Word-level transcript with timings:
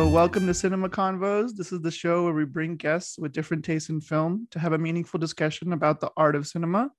Welcome 0.00 0.46
to 0.46 0.54
Cinema 0.54 0.88
Convos. 0.88 1.54
This 1.54 1.72
is 1.72 1.80
the 1.82 1.90
show 1.90 2.24
where 2.24 2.32
we 2.32 2.44
bring 2.44 2.76
guests 2.76 3.18
with 3.18 3.32
different 3.32 3.64
tastes 3.64 3.90
in 3.90 4.00
film 4.00 4.48
to 4.50 4.58
have 4.58 4.72
a 4.72 4.78
meaningful 4.78 5.20
discussion 5.20 5.72
about 5.72 6.00
the 6.00 6.10
art 6.16 6.34
of 6.34 6.46
cinema. 6.46 6.90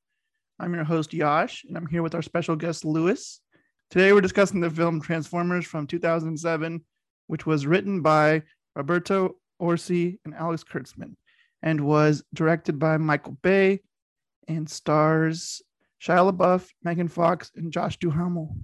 I'm 0.59 0.73
your 0.73 0.83
host, 0.83 1.13
Yash, 1.13 1.65
and 1.67 1.75
I'm 1.75 1.87
here 1.87 2.03
with 2.03 2.15
our 2.15 2.21
special 2.21 2.55
guest, 2.55 2.85
Lewis. 2.85 3.41
Today, 3.89 4.13
we're 4.13 4.21
discussing 4.21 4.61
the 4.61 4.69
film 4.69 5.01
Transformers 5.01 5.65
from 5.65 5.87
2007, 5.87 6.85
which 7.27 7.45
was 7.45 7.65
written 7.65 8.01
by 8.01 8.43
Roberto 8.75 9.35
Orci 9.61 10.19
and 10.23 10.33
Alex 10.33 10.63
Kurtzman 10.63 11.15
and 11.61 11.81
was 11.81 12.23
directed 12.33 12.79
by 12.79 12.97
Michael 12.97 13.37
Bay 13.41 13.81
and 14.47 14.69
stars 14.69 15.61
Shia 16.01 16.31
LaBeouf, 16.31 16.67
Megan 16.83 17.07
Fox, 17.07 17.51
and 17.55 17.71
Josh 17.71 17.97
Duhamel. 17.97 18.55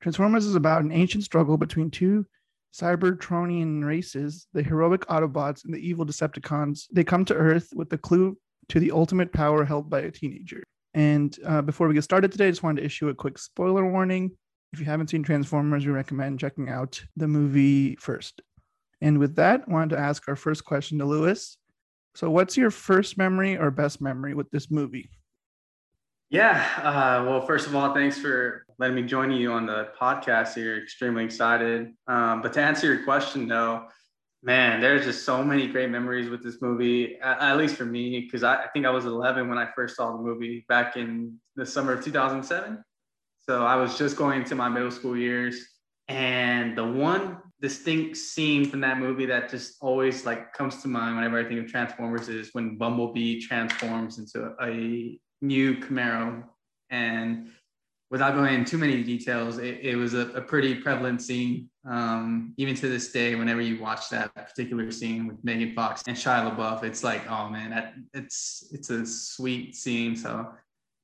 Transformers 0.00 0.46
is 0.46 0.54
about 0.54 0.82
an 0.82 0.92
ancient 0.92 1.24
struggle 1.24 1.56
between 1.56 1.90
two 1.90 2.26
Cybertronian 2.72 3.84
races, 3.84 4.46
the 4.52 4.62
heroic 4.62 5.06
Autobots 5.06 5.64
and 5.64 5.74
the 5.74 5.86
evil 5.86 6.06
Decepticons. 6.06 6.86
They 6.92 7.04
come 7.04 7.24
to 7.26 7.34
Earth 7.34 7.68
with 7.74 7.90
the 7.90 7.98
clue 7.98 8.36
to 8.68 8.80
the 8.80 8.92
ultimate 8.92 9.32
power 9.32 9.64
held 9.64 9.90
by 9.90 10.00
a 10.00 10.10
teenager. 10.10 10.62
And 10.94 11.36
uh, 11.46 11.62
before 11.62 11.88
we 11.88 11.94
get 11.94 12.04
started 12.04 12.32
today, 12.32 12.48
I 12.48 12.50
just 12.50 12.62
wanted 12.62 12.80
to 12.80 12.86
issue 12.86 13.08
a 13.08 13.14
quick 13.14 13.38
spoiler 13.38 13.88
warning. 13.90 14.32
If 14.72 14.78
you 14.78 14.86
haven't 14.86 15.10
seen 15.10 15.22
Transformers, 15.22 15.84
we 15.84 15.92
recommend 15.92 16.38
checking 16.38 16.68
out 16.68 17.02
the 17.16 17.28
movie 17.28 17.96
first. 17.96 18.40
And 19.00 19.18
with 19.18 19.36
that, 19.36 19.62
I 19.66 19.72
wanted 19.72 19.90
to 19.90 19.98
ask 20.00 20.28
our 20.28 20.36
first 20.36 20.64
question 20.64 20.98
to 20.98 21.04
Lewis. 21.04 21.58
So, 22.14 22.30
what's 22.30 22.56
your 22.56 22.70
first 22.70 23.16
memory 23.18 23.56
or 23.56 23.70
best 23.70 24.00
memory 24.00 24.34
with 24.34 24.50
this 24.50 24.70
movie? 24.70 25.10
Yeah. 26.30 26.64
Uh, 26.76 27.24
well, 27.28 27.44
first 27.44 27.66
of 27.66 27.74
all, 27.74 27.92
thanks 27.92 28.16
for 28.16 28.64
letting 28.78 28.94
me 28.94 29.02
join 29.02 29.32
you 29.32 29.50
on 29.50 29.66
the 29.66 29.88
podcast 30.00 30.54
here. 30.54 30.80
Extremely 30.80 31.24
excited. 31.24 31.92
Um, 32.06 32.40
but 32.40 32.52
to 32.52 32.62
answer 32.62 32.86
your 32.86 33.02
question, 33.02 33.48
though, 33.48 33.86
man, 34.40 34.80
there's 34.80 35.04
just 35.04 35.24
so 35.24 35.42
many 35.42 35.66
great 35.66 35.90
memories 35.90 36.30
with 36.30 36.40
this 36.40 36.62
movie, 36.62 37.18
at, 37.20 37.40
at 37.40 37.56
least 37.56 37.74
for 37.74 37.84
me, 37.84 38.20
because 38.20 38.44
I, 38.44 38.62
I, 38.62 38.66
think 38.68 38.86
I 38.86 38.90
was 38.90 39.06
11 39.06 39.48
when 39.48 39.58
I 39.58 39.70
first 39.74 39.96
saw 39.96 40.12
the 40.16 40.22
movie 40.22 40.64
back 40.68 40.96
in 40.96 41.34
the 41.56 41.66
summer 41.66 41.94
of 41.94 42.04
2007. 42.04 42.80
So 43.40 43.66
I 43.66 43.74
was 43.74 43.98
just 43.98 44.16
going 44.16 44.42
into 44.42 44.54
my 44.54 44.68
middle 44.68 44.92
school 44.92 45.16
years. 45.16 45.66
And 46.06 46.78
the 46.78 46.86
one 46.86 47.38
distinct 47.60 48.16
scene 48.16 48.64
from 48.64 48.80
that 48.82 48.98
movie 48.98 49.26
that 49.26 49.48
just 49.48 49.78
always 49.80 50.24
like 50.24 50.52
comes 50.52 50.80
to 50.82 50.88
mind 50.88 51.16
whenever 51.16 51.40
I 51.40 51.44
think 51.44 51.58
of 51.58 51.66
Transformers 51.66 52.28
is 52.28 52.50
when 52.52 52.76
Bumblebee 52.76 53.40
transforms 53.40 54.18
into 54.18 54.54
a 54.62 55.18
new 55.40 55.76
Camaro. 55.76 56.44
And 56.90 57.50
without 58.10 58.34
going 58.34 58.54
into 58.54 58.72
too 58.72 58.78
many 58.78 59.02
details, 59.02 59.58
it, 59.58 59.78
it 59.82 59.96
was 59.96 60.14
a, 60.14 60.28
a, 60.30 60.40
pretty 60.40 60.74
prevalent 60.74 61.22
scene. 61.22 61.70
Um, 61.88 62.52
even 62.56 62.74
to 62.74 62.88
this 62.88 63.12
day, 63.12 63.36
whenever 63.36 63.60
you 63.60 63.80
watch 63.80 64.08
that 64.10 64.34
particular 64.34 64.90
scene 64.90 65.26
with 65.28 65.42
Megan 65.44 65.74
Fox 65.74 66.02
and 66.06 66.16
Shia 66.16 66.54
LaBeouf, 66.54 66.82
it's 66.82 67.04
like, 67.04 67.28
oh 67.30 67.48
man, 67.48 67.70
that 67.70 67.94
it's 68.12 68.68
it's 68.72 68.90
a 68.90 69.06
sweet 69.06 69.76
scene. 69.76 70.16
So 70.16 70.48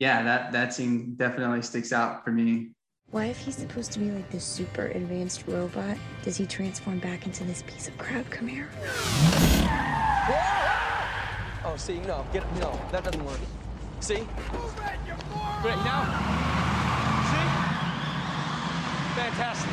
yeah, 0.01 0.23
that 0.25 0.53
that 0.53 0.75
scene 0.75 1.15
definitely 1.17 1.62
sticks 1.62 1.93
out 1.93 2.25
for 2.25 2.33
me. 2.33 2.73
Why, 3.12 3.27
if 3.27 3.39
he's 3.39 3.56
supposed 3.56 3.93
to 3.93 4.00
be 4.00 4.11
like 4.11 4.28
this 4.31 4.45
super 4.45 4.87
advanced 4.87 5.45
robot, 5.47 5.97
does 6.25 6.37
he 6.37 6.45
transform 6.45 6.98
back 6.98 7.25
into 7.25 7.45
this 7.45 7.62
piece 7.62 7.87
of 7.87 7.97
crap 7.97 8.28
Camaro? 8.31 8.67
Oh, 11.65 11.75
see, 11.77 12.00
no, 12.00 12.27
get 12.33 12.43
no, 12.56 12.78
that 12.91 13.05
doesn't 13.05 13.25
work. 13.25 13.39
See? 14.00 14.19
Move 14.19 14.28
it, 14.28 14.98
you 15.06 15.14
Great, 15.62 15.77
now. 15.84 16.05
See? 17.30 17.47
Fantastic. 19.20 19.70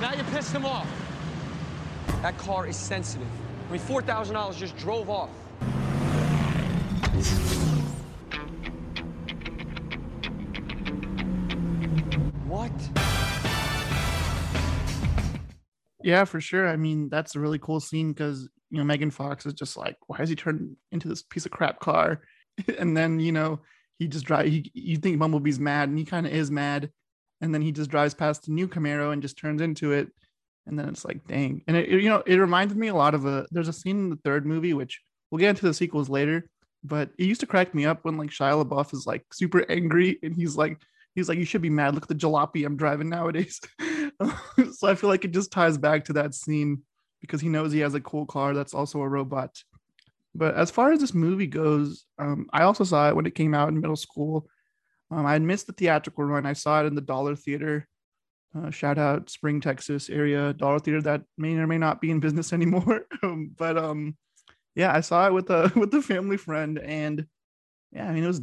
Now 0.00 0.14
you 0.14 0.24
pissed 0.34 0.52
him 0.52 0.64
off. 0.64 0.88
That 2.22 2.36
car 2.38 2.66
is 2.66 2.76
sensitive. 2.76 3.28
I 3.68 3.72
mean, 3.72 3.80
$4,000 3.80 4.56
just 4.56 4.76
drove 4.76 5.08
off. 5.10 5.30
What? 12.48 12.72
Yeah, 16.02 16.24
for 16.24 16.40
sure. 16.40 16.68
I 16.68 16.76
mean, 16.76 17.08
that's 17.08 17.34
a 17.34 17.40
really 17.40 17.58
cool 17.58 17.80
scene 17.80 18.12
because 18.12 18.48
you 18.70 18.78
know 18.78 18.84
Megan 18.84 19.10
Fox 19.10 19.46
is 19.46 19.54
just 19.54 19.76
like, 19.76 19.96
why 20.06 20.18
has 20.18 20.28
he 20.28 20.36
turned 20.36 20.76
into 20.90 21.08
this 21.08 21.22
piece 21.22 21.46
of 21.46 21.52
crap 21.52 21.80
car? 21.80 22.22
and 22.78 22.96
then 22.96 23.20
you 23.20 23.32
know 23.32 23.60
he 23.98 24.08
just 24.08 24.24
drive. 24.24 24.46
He, 24.46 24.70
you 24.74 24.96
think 24.96 25.18
Bumblebee's 25.18 25.60
mad, 25.60 25.88
and 25.88 25.98
he 25.98 26.04
kind 26.04 26.26
of 26.26 26.32
is 26.32 26.50
mad, 26.50 26.90
and 27.40 27.54
then 27.54 27.62
he 27.62 27.72
just 27.72 27.90
drives 27.90 28.14
past 28.14 28.44
the 28.44 28.52
new 28.52 28.68
Camaro 28.68 29.12
and 29.12 29.22
just 29.22 29.38
turns 29.38 29.60
into 29.60 29.92
it, 29.92 30.08
and 30.66 30.78
then 30.78 30.88
it's 30.88 31.04
like, 31.04 31.26
dang. 31.26 31.62
And 31.66 31.76
it, 31.76 31.88
it 31.88 32.02
you 32.02 32.08
know 32.08 32.22
it 32.26 32.36
reminded 32.36 32.76
me 32.76 32.88
a 32.88 32.94
lot 32.94 33.14
of 33.14 33.26
a. 33.26 33.46
There's 33.50 33.68
a 33.68 33.72
scene 33.72 33.98
in 33.98 34.10
the 34.10 34.18
third 34.24 34.46
movie 34.46 34.74
which 34.74 35.00
we'll 35.30 35.38
get 35.38 35.50
into 35.50 35.66
the 35.66 35.74
sequels 35.74 36.08
later, 36.08 36.48
but 36.84 37.10
it 37.18 37.24
used 37.24 37.40
to 37.40 37.46
crack 37.46 37.74
me 37.74 37.86
up 37.86 38.04
when 38.04 38.16
like 38.16 38.30
Shia 38.30 38.64
LaBeouf 38.64 38.92
is 38.92 39.06
like 39.06 39.24
super 39.32 39.64
angry 39.70 40.18
and 40.22 40.34
he's 40.34 40.56
like 40.56 40.78
he's 41.14 41.28
like 41.28 41.38
you 41.38 41.44
should 41.44 41.62
be 41.62 41.70
mad. 41.70 41.94
Look 41.94 42.04
at 42.04 42.08
the 42.08 42.14
jalopy 42.14 42.66
I'm 42.66 42.76
driving 42.76 43.08
nowadays. 43.08 43.60
so 44.74 44.88
I 44.88 44.94
feel 44.94 45.10
like 45.10 45.24
it 45.24 45.32
just 45.32 45.50
ties 45.52 45.78
back 45.78 46.04
to 46.06 46.14
that 46.14 46.34
scene 46.34 46.82
because 47.20 47.40
he 47.40 47.48
knows 47.48 47.72
he 47.72 47.80
has 47.80 47.94
a 47.94 48.00
cool 48.00 48.26
car 48.26 48.54
that's 48.54 48.74
also 48.74 49.00
a 49.00 49.08
robot 49.08 49.62
but 50.34 50.54
as 50.54 50.70
far 50.70 50.92
as 50.92 51.00
this 51.00 51.14
movie 51.14 51.46
goes, 51.46 52.04
um, 52.18 52.46
I 52.52 52.62
also 52.62 52.84
saw 52.84 53.08
it 53.08 53.16
when 53.16 53.26
it 53.26 53.34
came 53.34 53.54
out 53.54 53.68
in 53.68 53.80
middle 53.80 53.96
school. 53.96 54.48
Um, 55.10 55.26
I 55.26 55.34
had 55.34 55.42
missed 55.42 55.66
the 55.66 55.74
theatrical 55.74 56.24
run. 56.24 56.46
I 56.46 56.54
saw 56.54 56.82
it 56.82 56.86
in 56.86 56.94
the 56.94 57.02
Dollar 57.02 57.36
Theater. 57.36 57.86
Uh, 58.54 58.70
shout 58.70 58.98
out 58.98 59.30
Spring, 59.30 59.60
Texas 59.60 60.10
area 60.10 60.52
Dollar 60.52 60.78
Theater 60.78 61.02
that 61.02 61.22
may 61.38 61.54
or 61.54 61.66
may 61.66 61.78
not 61.78 62.00
be 62.00 62.10
in 62.10 62.20
business 62.20 62.52
anymore. 62.52 63.06
Um, 63.22 63.52
but 63.56 63.76
um, 63.76 64.16
yeah, 64.74 64.94
I 64.94 65.00
saw 65.00 65.26
it 65.26 65.32
with 65.32 65.50
a 65.50 65.70
with 65.76 65.94
a 65.94 66.02
family 66.02 66.36
friend, 66.36 66.78
and 66.78 67.26
yeah, 67.92 68.08
I 68.08 68.12
mean 68.12 68.24
it 68.24 68.28
was 68.28 68.40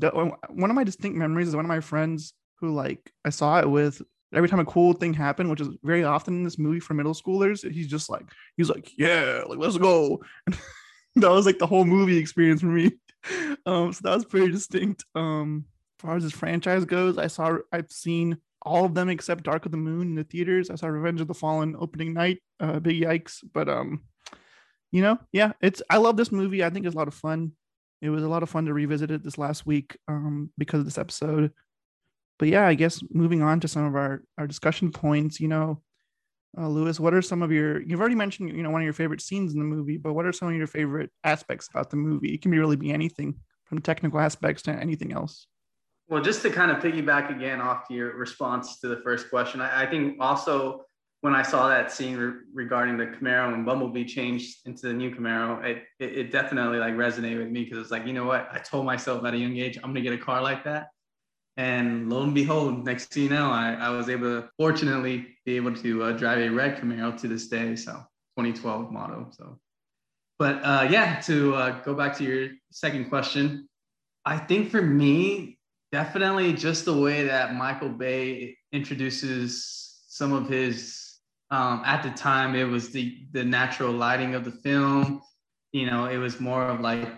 one 0.49 0.69
of 0.69 0.75
my 0.75 0.83
distinct 0.83 1.17
memories 1.17 1.47
is 1.47 1.55
one 1.55 1.65
of 1.65 1.69
my 1.69 1.79
friends 1.79 2.33
who 2.59 2.73
like 2.73 3.11
I 3.25 3.29
saw 3.29 3.59
it 3.59 3.69
with. 3.69 4.01
Every 4.31 4.47
time 4.47 4.59
a 4.59 4.65
cool 4.65 4.93
thing 4.93 5.11
happened, 5.11 5.49
which 5.49 5.61
is 5.61 5.69
very 5.81 6.03
often 6.03 6.35
in 6.35 6.43
this 6.43 6.59
movie 6.59 6.79
for 6.79 6.93
middle 6.93 7.15
schoolers, 7.15 7.67
he's 7.71 7.87
just 7.87 8.11
like 8.11 8.27
he's 8.57 8.69
like 8.69 8.91
yeah, 8.95 9.41
like 9.47 9.57
let's 9.57 9.77
go. 9.77 10.21
that 11.15 11.31
was 11.31 11.45
like 11.45 11.59
the 11.59 11.67
whole 11.67 11.85
movie 11.85 12.17
experience 12.17 12.61
for 12.61 12.67
me. 12.67 12.91
Um, 13.65 13.91
so 13.91 13.99
that 14.03 14.15
was 14.15 14.25
pretty 14.25 14.51
distinct. 14.51 15.03
Um, 15.15 15.65
as 15.99 16.01
far 16.01 16.15
as 16.15 16.23
this 16.23 16.31
franchise 16.31 16.85
goes, 16.85 17.17
I 17.17 17.27
saw 17.27 17.57
I've 17.71 17.91
seen 17.91 18.37
all 18.61 18.85
of 18.85 18.93
them 18.93 19.09
except 19.09 19.43
Dark 19.43 19.65
of 19.65 19.71
the 19.71 19.77
Moon 19.77 20.09
in 20.09 20.15
the 20.15 20.23
theaters. 20.23 20.69
I 20.69 20.75
saw 20.75 20.87
Revenge 20.87 21.21
of 21.21 21.27
the 21.27 21.33
Fallen 21.33 21.75
opening 21.77 22.13
night. 22.13 22.41
Uh, 22.59 22.79
big 22.79 23.01
yikes! 23.01 23.43
But 23.53 23.67
um, 23.67 24.03
you 24.91 25.01
know, 25.01 25.19
yeah, 25.31 25.53
it's 25.61 25.81
I 25.89 25.97
love 25.97 26.17
this 26.17 26.31
movie. 26.31 26.63
I 26.63 26.69
think 26.69 26.85
it's 26.85 26.95
a 26.95 26.97
lot 26.97 27.07
of 27.07 27.13
fun. 27.13 27.53
It 28.01 28.09
was 28.09 28.23
a 28.23 28.29
lot 28.29 28.43
of 28.43 28.49
fun 28.49 28.65
to 28.65 28.73
revisit 28.73 29.11
it 29.11 29.23
this 29.23 29.37
last 29.37 29.65
week 29.65 29.97
um, 30.07 30.51
because 30.57 30.79
of 30.79 30.85
this 30.85 30.97
episode. 30.97 31.51
But 32.37 32.47
yeah, 32.47 32.65
I 32.65 32.75
guess 32.75 33.03
moving 33.11 33.41
on 33.41 33.59
to 33.59 33.67
some 33.67 33.85
of 33.85 33.95
our 33.95 34.23
our 34.37 34.47
discussion 34.47 34.91
points. 34.91 35.39
You 35.39 35.49
know, 35.49 35.81
uh, 36.57 36.67
Lewis, 36.67 36.99
what 36.99 37.13
are 37.13 37.21
some 37.21 37.43
of 37.43 37.51
your? 37.51 37.81
You've 37.81 37.99
already 37.99 38.15
mentioned, 38.15 38.49
you 38.49 38.63
know, 38.63 38.71
one 38.71 38.81
of 38.81 38.85
your 38.85 38.93
favorite 38.93 39.21
scenes 39.21 39.53
in 39.53 39.59
the 39.59 39.65
movie, 39.65 39.97
but 39.97 40.13
what 40.13 40.25
are 40.25 40.33
some 40.33 40.47
of 40.47 40.55
your 40.55 40.67
favorite 40.67 41.11
aspects 41.23 41.69
about 41.69 41.89
the 41.89 41.97
movie? 41.97 42.33
It 42.33 42.41
can 42.41 42.51
be 42.51 42.57
really 42.57 42.75
be 42.75 42.91
anything 42.91 43.35
from 43.65 43.81
technical 43.81 44.19
aspects 44.19 44.63
to 44.63 44.71
anything 44.71 45.13
else. 45.13 45.47
Well, 46.07 46.23
just 46.23 46.41
to 46.41 46.49
kind 46.49 46.71
of 46.71 46.77
piggyback 46.81 47.35
again 47.35 47.61
off 47.61 47.83
your 47.91 48.15
response 48.17 48.79
to 48.79 48.87
the 48.87 48.99
first 49.03 49.29
question, 49.29 49.61
I, 49.61 49.83
I 49.83 49.85
think 49.85 50.17
also 50.19 50.85
when 51.21 51.35
I 51.35 51.43
saw 51.43 51.67
that 51.67 51.91
scene 51.91 52.17
re- 52.17 52.39
regarding 52.51 52.97
the 52.97 53.05
Camaro 53.05 53.53
and 53.53 53.63
Bumblebee 53.63 54.05
changed 54.05 54.65
into 54.65 54.87
the 54.87 54.93
new 54.93 55.13
Camaro, 55.13 55.63
it, 55.63 55.83
it, 55.99 56.17
it 56.17 56.31
definitely 56.31 56.79
like 56.79 56.95
resonated 56.95 57.37
with 57.37 57.49
me 57.49 57.63
because 57.63 57.77
it's 57.77 57.91
like, 57.91 58.07
you 58.07 58.13
know 58.13 58.25
what? 58.25 58.47
I 58.51 58.57
told 58.57 58.87
myself 58.87 59.23
at 59.23 59.35
a 59.35 59.37
young 59.37 59.55
age, 59.57 59.77
I'm 59.77 59.91
gonna 59.91 60.01
get 60.01 60.13
a 60.13 60.17
car 60.17 60.41
like 60.41 60.63
that. 60.63 60.87
And 61.59 62.09
lo 62.09 62.23
and 62.23 62.33
behold, 62.33 62.85
next 62.85 63.07
thing 63.07 63.23
you 63.23 63.29
know, 63.29 63.51
I, 63.51 63.73
I 63.73 63.89
was 63.89 64.07
able 64.07 64.41
to 64.41 64.49
fortunately 64.55 65.35
be 65.43 65.57
able 65.57 65.75
to 65.75 66.03
uh, 66.03 66.11
drive 66.13 66.37
a 66.37 66.47
red 66.47 66.79
Camaro 66.79 67.19
to 67.19 67.27
this 67.27 67.49
day. 67.49 67.75
So 67.75 67.91
2012 68.37 68.89
model. 68.93 69.27
So, 69.31 69.59
but 70.37 70.63
uh, 70.63 70.87
yeah, 70.89 71.19
to 71.25 71.55
uh, 71.55 71.81
go 71.81 71.93
back 71.93 72.15
to 72.19 72.23
your 72.23 72.47
second 72.71 73.09
question, 73.09 73.67
I 74.23 74.37
think 74.37 74.71
for 74.71 74.81
me, 74.81 75.57
definitely 75.91 76.53
just 76.53 76.85
the 76.85 76.97
way 76.97 77.23
that 77.23 77.55
Michael 77.55 77.89
Bay 77.89 78.55
introduces 78.71 79.99
some 80.07 80.31
of 80.31 80.47
his. 80.47 81.07
Um, 81.51 81.81
at 81.83 82.03
the 82.03 82.11
time, 82.11 82.55
it 82.55 82.63
was 82.63 82.91
the 82.91 83.17
the 83.33 83.43
natural 83.43 83.91
lighting 83.91 84.33
of 84.33 84.45
the 84.45 84.51
film. 84.51 85.21
You 85.73 85.87
know, 85.87 86.05
it 86.05 86.17
was 86.17 86.39
more 86.39 86.63
of 86.63 86.79
like 86.79 87.09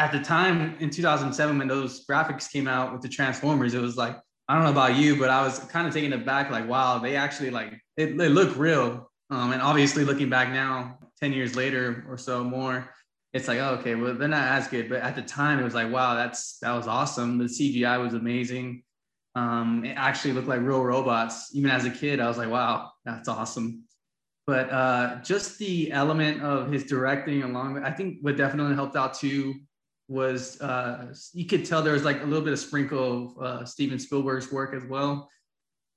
at 0.00 0.12
the 0.12 0.20
time 0.20 0.76
in 0.80 0.88
2007 0.88 1.58
when 1.58 1.68
those 1.68 2.06
graphics 2.06 2.50
came 2.50 2.66
out 2.66 2.90
with 2.90 3.02
the 3.02 3.08
Transformers, 3.08 3.74
it 3.74 3.82
was 3.82 3.96
like 3.98 4.18
I 4.48 4.54
don't 4.54 4.64
know 4.64 4.70
about 4.70 4.96
you, 4.96 5.14
but 5.16 5.30
I 5.30 5.44
was 5.44 5.60
kind 5.60 5.86
of 5.86 5.92
taken 5.92 6.12
aback. 6.12 6.50
Like, 6.50 6.66
wow, 6.66 6.98
they 6.98 7.14
actually 7.14 7.50
like 7.50 7.80
it, 7.96 8.16
they 8.18 8.28
look 8.28 8.56
real. 8.56 9.10
Um, 9.28 9.52
and 9.52 9.62
obviously, 9.62 10.04
looking 10.04 10.28
back 10.28 10.50
now, 10.50 10.98
10 11.20 11.32
years 11.32 11.54
later 11.54 12.04
or 12.08 12.18
so 12.18 12.42
more, 12.42 12.92
it's 13.32 13.46
like, 13.46 13.60
oh, 13.60 13.76
okay, 13.78 13.94
well, 13.94 14.14
they're 14.14 14.26
not 14.26 14.48
as 14.48 14.66
good. 14.66 14.88
But 14.88 15.02
at 15.02 15.14
the 15.14 15.22
time, 15.22 15.60
it 15.60 15.64
was 15.64 15.74
like, 15.74 15.92
wow, 15.92 16.14
that's 16.14 16.58
that 16.60 16.72
was 16.72 16.88
awesome. 16.88 17.38
The 17.38 17.44
CGI 17.44 18.02
was 18.02 18.14
amazing. 18.14 18.82
Um, 19.36 19.84
it 19.84 19.94
actually 19.96 20.32
looked 20.32 20.48
like 20.48 20.62
real 20.62 20.82
robots. 20.82 21.54
Even 21.54 21.70
as 21.70 21.84
a 21.84 21.90
kid, 21.90 22.20
I 22.20 22.26
was 22.26 22.38
like, 22.38 22.50
wow, 22.50 22.90
that's 23.04 23.28
awesome. 23.28 23.84
but 24.46 24.68
uh, 24.70 25.22
just 25.22 25.58
the 25.58 25.92
element 25.92 26.42
of 26.42 26.72
his 26.72 26.84
directing 26.84 27.42
along, 27.44 27.84
I 27.84 27.92
think 27.92 28.18
what 28.22 28.36
definitely 28.36 28.74
helped 28.74 28.96
out 28.96 29.14
too 29.14 29.54
was 30.10 30.60
uh, 30.60 31.14
you 31.32 31.46
could 31.46 31.64
tell 31.64 31.82
there 31.82 31.92
was 31.92 32.04
like 32.04 32.20
a 32.20 32.24
little 32.24 32.44
bit 32.44 32.52
of 32.52 32.58
sprinkle 32.58 33.32
of 33.38 33.42
uh, 33.42 33.64
Steven 33.64 33.98
Spielberg's 33.98 34.50
work 34.50 34.74
as 34.74 34.82
well. 34.84 35.30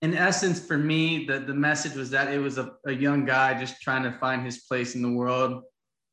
In 0.03 0.13
essence, 0.13 0.59
for 0.59 0.77
me, 0.77 1.25
the, 1.25 1.39
the 1.39 1.53
message 1.53 1.95
was 1.95 2.11
that 2.11 2.31
it 2.31 2.37
was 2.37 2.59
a, 2.59 2.73
a 2.85 2.91
young 2.91 3.25
guy 3.25 3.59
just 3.59 3.81
trying 3.81 4.03
to 4.03 4.11
find 4.11 4.45
his 4.45 4.59
place 4.65 4.93
in 4.93 5.01
the 5.01 5.09
world, 5.09 5.63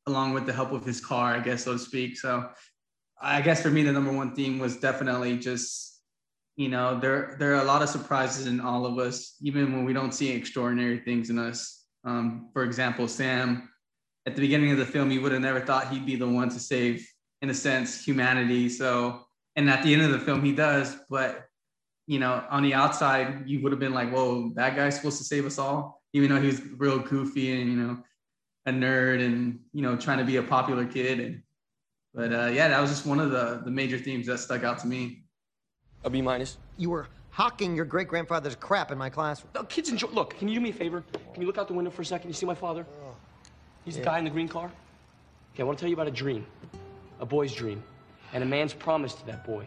along 0.07 0.33
with 0.33 0.47
the 0.47 0.53
help 0.53 0.71
of 0.71 0.83
his 0.83 0.99
car, 0.99 1.35
I 1.35 1.41
guess, 1.41 1.65
so 1.65 1.73
to 1.73 1.79
speak. 1.79 2.17
So 2.17 2.49
I 3.21 3.41
guess 3.41 3.61
for 3.61 3.69
me, 3.69 3.83
the 3.83 3.91
number 3.91 4.11
one 4.11 4.33
theme 4.33 4.57
was 4.57 4.77
definitely 4.77 5.37
just, 5.37 6.01
you 6.55 6.69
know, 6.69 6.99
there, 6.99 7.35
there 7.37 7.53
are 7.53 7.61
a 7.61 7.65
lot 7.65 7.83
of 7.83 7.89
surprises 7.89 8.47
in 8.47 8.59
all 8.61 8.87
of 8.87 8.97
us, 8.97 9.35
even 9.41 9.73
when 9.73 9.85
we 9.85 9.93
don't 9.93 10.13
see 10.13 10.31
extraordinary 10.31 10.97
things 10.99 11.29
in 11.29 11.37
us. 11.37 11.85
Um, 12.03 12.49
for 12.51 12.63
example, 12.63 13.07
Sam, 13.07 13.69
at 14.25 14.35
the 14.35 14.41
beginning 14.41 14.71
of 14.71 14.79
the 14.79 14.85
film, 14.85 15.11
you 15.11 15.21
would 15.21 15.33
have 15.33 15.41
never 15.41 15.59
thought 15.59 15.89
he'd 15.89 16.05
be 16.05 16.15
the 16.15 16.27
one 16.27 16.49
to 16.49 16.59
save 16.59 17.07
in 17.41 17.49
a 17.49 17.53
sense, 17.53 18.03
humanity. 18.03 18.69
So, 18.69 19.25
and 19.55 19.69
at 19.69 19.83
the 19.83 19.93
end 19.93 20.03
of 20.03 20.11
the 20.11 20.19
film, 20.19 20.43
he 20.43 20.53
does. 20.53 20.97
But, 21.09 21.47
you 22.07 22.19
know, 22.19 22.43
on 22.49 22.63
the 22.63 22.73
outside, 22.73 23.43
you 23.47 23.61
would 23.61 23.71
have 23.71 23.79
been 23.79 23.93
like, 23.93 24.11
whoa, 24.11 24.51
that 24.55 24.75
guy's 24.75 24.95
supposed 24.95 25.17
to 25.17 25.23
save 25.23 25.45
us 25.45 25.57
all, 25.57 26.01
even 26.13 26.29
though 26.29 26.39
he 26.39 26.47
was 26.47 26.61
real 26.77 26.99
goofy 26.99 27.59
and, 27.59 27.69
you 27.69 27.77
know, 27.77 27.97
a 28.67 28.71
nerd 28.71 29.25
and, 29.25 29.59
you 29.73 29.81
know, 29.81 29.95
trying 29.95 30.19
to 30.19 30.23
be 30.23 30.37
a 30.37 30.43
popular 30.43 30.85
kid. 30.85 31.19
And, 31.19 31.41
but 32.13 32.31
uh, 32.31 32.49
yeah, 32.53 32.67
that 32.67 32.79
was 32.79 32.89
just 32.89 33.05
one 33.05 33.19
of 33.19 33.31
the, 33.31 33.61
the 33.65 33.71
major 33.71 33.97
themes 33.97 34.27
that 34.27 34.37
stuck 34.37 34.63
out 34.63 34.79
to 34.79 34.87
me. 34.87 35.23
A 36.03 36.09
B 36.09 36.21
minus. 36.21 36.57
You 36.77 36.89
were 36.91 37.07
hawking 37.31 37.75
your 37.75 37.85
great 37.85 38.07
grandfather's 38.07 38.55
crap 38.55 38.91
in 38.91 38.97
my 38.97 39.09
classroom. 39.09 39.49
No, 39.55 39.63
kids 39.63 39.89
enjoy. 39.89 40.09
Look, 40.09 40.37
can 40.37 40.47
you 40.47 40.55
do 40.55 40.61
me 40.61 40.69
a 40.69 40.73
favor? 40.73 41.03
Can 41.33 41.41
you 41.41 41.47
look 41.47 41.57
out 41.57 41.67
the 41.67 41.73
window 41.73 41.89
for 41.89 42.01
a 42.01 42.05
second? 42.05 42.29
You 42.29 42.33
see 42.33 42.45
my 42.45 42.55
father? 42.55 42.85
He's 43.85 43.95
the 43.95 44.03
guy 44.03 44.19
in 44.19 44.25
the 44.25 44.29
green 44.29 44.47
car. 44.47 44.71
Okay, 45.53 45.63
I 45.63 45.65
want 45.65 45.77
to 45.77 45.81
tell 45.81 45.89
you 45.89 45.95
about 45.95 46.07
a 46.07 46.11
dream 46.11 46.45
a 47.21 47.25
boy's 47.25 47.53
dream, 47.53 47.81
and 48.33 48.43
a 48.43 48.45
man's 48.45 48.73
promise 48.73 49.13
to 49.13 49.25
that 49.27 49.45
boy. 49.45 49.65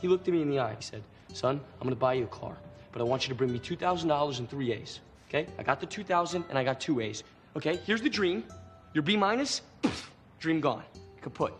He 0.00 0.08
looked 0.08 0.26
at 0.26 0.34
me 0.34 0.42
in 0.42 0.50
the 0.50 0.58
eye. 0.58 0.74
He 0.74 0.82
said, 0.82 1.02
Son, 1.32 1.60
I'm 1.80 1.86
gonna 1.86 1.94
buy 1.94 2.14
you 2.14 2.24
a 2.24 2.28
car, 2.28 2.56
but 2.90 3.00
I 3.00 3.04
want 3.04 3.24
you 3.24 3.28
to 3.28 3.34
bring 3.34 3.52
me 3.52 3.58
$2,000 3.58 4.38
and 4.38 4.50
three 4.50 4.72
A's. 4.72 5.00
Okay? 5.28 5.46
I 5.58 5.62
got 5.62 5.80
the 5.80 5.86
2,000 5.86 6.44
and 6.48 6.58
I 6.58 6.64
got 6.64 6.80
two 6.80 7.00
A's. 7.00 7.22
Okay, 7.56 7.78
here's 7.86 8.02
the 8.02 8.10
dream. 8.10 8.44
Your 8.94 9.02
B 9.02 9.16
minus, 9.16 9.62
dream 10.40 10.60
gone. 10.60 10.84
Kaput. 11.22 11.52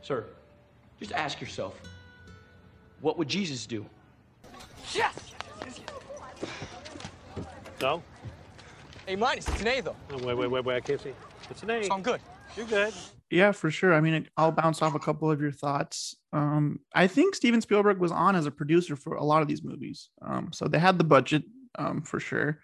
Sir, 0.00 0.26
just 0.98 1.12
ask 1.12 1.40
yourself, 1.40 1.80
what 3.00 3.18
would 3.18 3.28
Jesus 3.28 3.66
do? 3.66 3.84
Yes! 4.94 5.32
No? 7.80 8.02
A 9.08 9.16
minus, 9.16 9.48
it's 9.48 9.60
an 9.60 9.68
A 9.68 9.80
though. 9.80 9.96
Oh, 10.12 10.18
wait, 10.18 10.36
wait, 10.36 10.50
wait, 10.50 10.64
wait. 10.64 10.76
I 10.76 10.80
can't 10.80 11.00
see. 11.00 11.12
It's 11.50 11.62
an 11.62 11.70
A. 11.70 11.84
So 11.84 11.94
I'm 11.94 12.02
good. 12.02 12.20
You're 12.56 12.66
good. 12.66 12.92
Yeah, 13.32 13.52
for 13.52 13.70
sure. 13.70 13.94
I 13.94 14.02
mean, 14.02 14.28
I'll 14.36 14.52
bounce 14.52 14.82
off 14.82 14.94
a 14.94 14.98
couple 14.98 15.30
of 15.30 15.40
your 15.40 15.52
thoughts. 15.52 16.14
Um, 16.34 16.80
I 16.94 17.06
think 17.06 17.34
Steven 17.34 17.62
Spielberg 17.62 17.98
was 17.98 18.12
on 18.12 18.36
as 18.36 18.44
a 18.44 18.50
producer 18.50 18.94
for 18.94 19.14
a 19.14 19.24
lot 19.24 19.40
of 19.40 19.48
these 19.48 19.64
movies. 19.64 20.10
Um, 20.20 20.50
so 20.52 20.68
they 20.68 20.78
had 20.78 20.98
the 20.98 21.04
budget 21.04 21.42
um, 21.78 22.02
for 22.02 22.20
sure. 22.20 22.60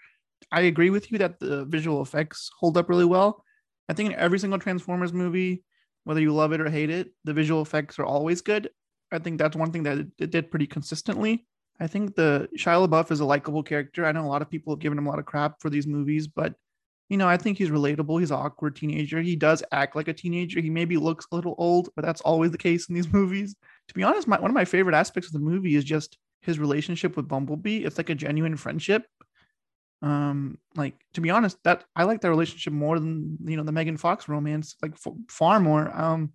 I 0.52 0.62
agree 0.62 0.90
with 0.90 1.10
you 1.10 1.16
that 1.18 1.40
the 1.40 1.64
visual 1.64 2.02
effects 2.02 2.50
hold 2.60 2.76
up 2.76 2.90
really 2.90 3.06
well. 3.06 3.42
I 3.88 3.94
think 3.94 4.10
in 4.10 4.18
every 4.18 4.38
single 4.38 4.58
Transformers 4.58 5.14
movie, 5.14 5.64
whether 6.04 6.20
you 6.20 6.34
love 6.34 6.52
it 6.52 6.60
or 6.60 6.68
hate 6.68 6.90
it, 6.90 7.12
the 7.24 7.32
visual 7.32 7.62
effects 7.62 7.98
are 7.98 8.04
always 8.04 8.42
good. 8.42 8.68
I 9.10 9.20
think 9.20 9.38
that's 9.38 9.56
one 9.56 9.72
thing 9.72 9.84
that 9.84 10.06
it, 10.18 10.30
did 10.30 10.50
pretty 10.50 10.66
consistently. 10.66 11.46
I 11.80 11.86
think 11.86 12.14
the 12.14 12.46
Shia 12.58 12.86
LaBeouf 12.86 13.10
is 13.10 13.20
a 13.20 13.24
likable 13.24 13.62
character. 13.62 14.04
I 14.04 14.12
know 14.12 14.26
a 14.26 14.28
lot 14.28 14.42
of 14.42 14.50
people 14.50 14.74
have 14.74 14.80
given 14.80 14.98
him 14.98 15.06
a 15.06 15.10
lot 15.10 15.18
of 15.18 15.24
crap 15.24 15.62
for 15.62 15.70
these 15.70 15.86
movies, 15.86 16.26
but 16.26 16.52
you 17.08 17.16
know, 17.16 17.28
I 17.28 17.36
think 17.36 17.56
he's 17.56 17.70
relatable. 17.70 18.20
He's 18.20 18.30
an 18.30 18.36
awkward 18.36 18.76
teenager. 18.76 19.20
He 19.22 19.34
does 19.34 19.62
act 19.72 19.96
like 19.96 20.08
a 20.08 20.12
teenager. 20.12 20.60
He 20.60 20.70
maybe 20.70 20.96
looks 20.96 21.26
a 21.30 21.36
little 21.36 21.54
old, 21.56 21.88
but 21.96 22.04
that's 22.04 22.20
always 22.20 22.50
the 22.50 22.58
case 22.58 22.88
in 22.88 22.94
these 22.94 23.12
movies. 23.12 23.56
To 23.88 23.94
be 23.94 24.02
honest, 24.02 24.28
my, 24.28 24.38
one 24.38 24.50
of 24.50 24.54
my 24.54 24.64
favorite 24.64 24.94
aspects 24.94 25.28
of 25.28 25.32
the 25.32 25.38
movie 25.38 25.74
is 25.74 25.84
just 25.84 26.18
his 26.42 26.58
relationship 26.58 27.16
with 27.16 27.28
Bumblebee. 27.28 27.84
It's 27.84 27.98
like 27.98 28.10
a 28.10 28.14
genuine 28.14 28.56
friendship. 28.56 29.06
Um, 30.00 30.58
like 30.76 30.94
to 31.14 31.20
be 31.20 31.30
honest, 31.30 31.58
that 31.64 31.84
I 31.96 32.04
like 32.04 32.20
that 32.20 32.30
relationship 32.30 32.72
more 32.72 33.00
than 33.00 33.36
you 33.44 33.56
know 33.56 33.64
the 33.64 33.72
Megan 33.72 33.96
Fox 33.96 34.28
romance, 34.28 34.76
like 34.80 34.92
f- 34.92 35.12
far 35.28 35.58
more. 35.58 35.90
Um, 35.96 36.32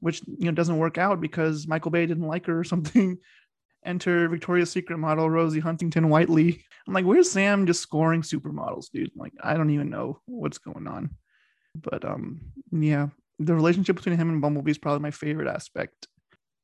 which 0.00 0.22
you 0.26 0.46
know 0.46 0.52
doesn't 0.52 0.78
work 0.78 0.96
out 0.98 1.20
because 1.20 1.66
Michael 1.66 1.90
Bay 1.90 2.06
didn't 2.06 2.26
like 2.26 2.46
her 2.46 2.60
or 2.60 2.64
something, 2.72 3.18
enter 3.84 4.28
Victoria's 4.28 4.70
Secret 4.70 4.98
model 4.98 5.30
Rosie 5.30 5.60
Huntington 5.60 6.08
Whiteley. 6.08 6.62
I'm 6.86 6.94
like, 6.94 7.04
where's 7.04 7.30
Sam 7.30 7.66
just 7.66 7.80
scoring 7.80 8.22
supermodels, 8.22 8.90
dude? 8.90 9.10
Like, 9.14 9.32
I 9.42 9.54
don't 9.54 9.70
even 9.70 9.90
know 9.90 10.20
what's 10.26 10.58
going 10.58 10.86
on. 10.86 11.10
But 11.74 12.04
um, 12.04 12.40
yeah, 12.72 13.08
the 13.38 13.54
relationship 13.54 13.96
between 13.96 14.16
him 14.16 14.30
and 14.30 14.40
Bumblebee 14.40 14.70
is 14.70 14.78
probably 14.78 15.00
my 15.00 15.10
favorite 15.10 15.48
aspect. 15.48 16.08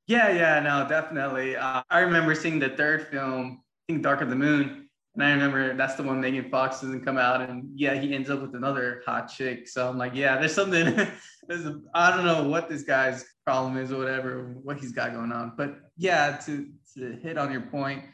Yeah, 0.06 0.30
yeah, 0.30 0.60
no, 0.60 0.88
definitely. 0.88 1.56
Uh, 1.56 1.82
I 1.90 2.00
remember 2.00 2.34
seeing 2.34 2.58
the 2.58 2.70
third 2.70 3.08
film, 3.08 3.62
I 3.88 3.92
think 3.92 4.02
Dark 4.02 4.20
of 4.20 4.30
the 4.30 4.36
Moon, 4.36 4.88
and 5.14 5.24
I 5.24 5.30
remember 5.32 5.74
that's 5.74 5.94
the 5.94 6.02
one 6.02 6.20
Megan 6.20 6.50
Fox 6.50 6.80
doesn't 6.80 7.04
come 7.04 7.18
out, 7.18 7.40
and 7.40 7.70
yeah, 7.74 7.94
he 7.94 8.14
ends 8.14 8.30
up 8.30 8.40
with 8.40 8.54
another 8.54 9.02
hot 9.06 9.28
chick. 9.28 9.66
So 9.66 9.88
I'm 9.88 9.98
like, 9.98 10.14
yeah, 10.14 10.38
there's 10.38 10.54
something. 10.54 10.94
there's 11.48 11.66
a, 11.66 11.80
I 11.94 12.14
don't 12.14 12.26
know 12.26 12.46
what 12.48 12.68
this 12.68 12.82
guy's 12.82 13.24
problem 13.44 13.78
is 13.78 13.90
or 13.90 13.98
whatever, 13.98 14.54
what 14.62 14.78
he's 14.78 14.92
got 14.92 15.12
going 15.12 15.32
on. 15.32 15.54
But 15.56 15.78
yeah, 15.96 16.36
to 16.46 16.68
to 16.96 17.12
hit 17.22 17.38
on 17.38 17.52
your 17.52 17.62
point, 17.62 18.04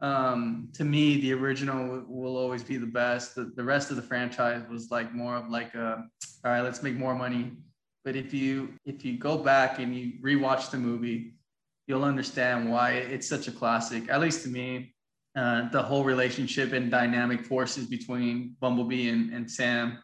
um, 0.00 0.68
to 0.74 0.84
me, 0.84 1.20
the 1.20 1.32
original 1.32 2.04
will 2.06 2.36
always 2.36 2.62
be 2.62 2.76
the 2.76 2.86
best. 2.86 3.34
The, 3.34 3.52
the 3.56 3.64
rest 3.64 3.90
of 3.90 3.96
the 3.96 4.02
franchise 4.02 4.62
was 4.68 4.90
like 4.90 5.14
more 5.14 5.36
of 5.36 5.48
like, 5.48 5.74
a, 5.74 6.04
all 6.44 6.50
right, 6.50 6.60
let's 6.60 6.82
make 6.82 6.96
more 6.96 7.14
money. 7.14 7.52
But 8.04 8.14
if 8.14 8.32
you 8.32 8.74
if 8.84 9.04
you 9.04 9.18
go 9.18 9.36
back 9.36 9.80
and 9.80 9.96
you 9.96 10.12
rewatch 10.22 10.70
the 10.70 10.76
movie, 10.76 11.34
you'll 11.88 12.04
understand 12.04 12.70
why 12.70 12.92
it's 12.92 13.28
such 13.28 13.48
a 13.48 13.52
classic. 13.52 14.08
At 14.08 14.20
least 14.20 14.42
to 14.44 14.48
me, 14.48 14.94
uh, 15.34 15.68
the 15.70 15.82
whole 15.82 16.04
relationship 16.04 16.72
and 16.72 16.90
dynamic 16.90 17.44
forces 17.44 17.86
between 17.86 18.54
Bumblebee 18.60 19.08
and, 19.08 19.32
and 19.32 19.50
Sam, 19.50 19.98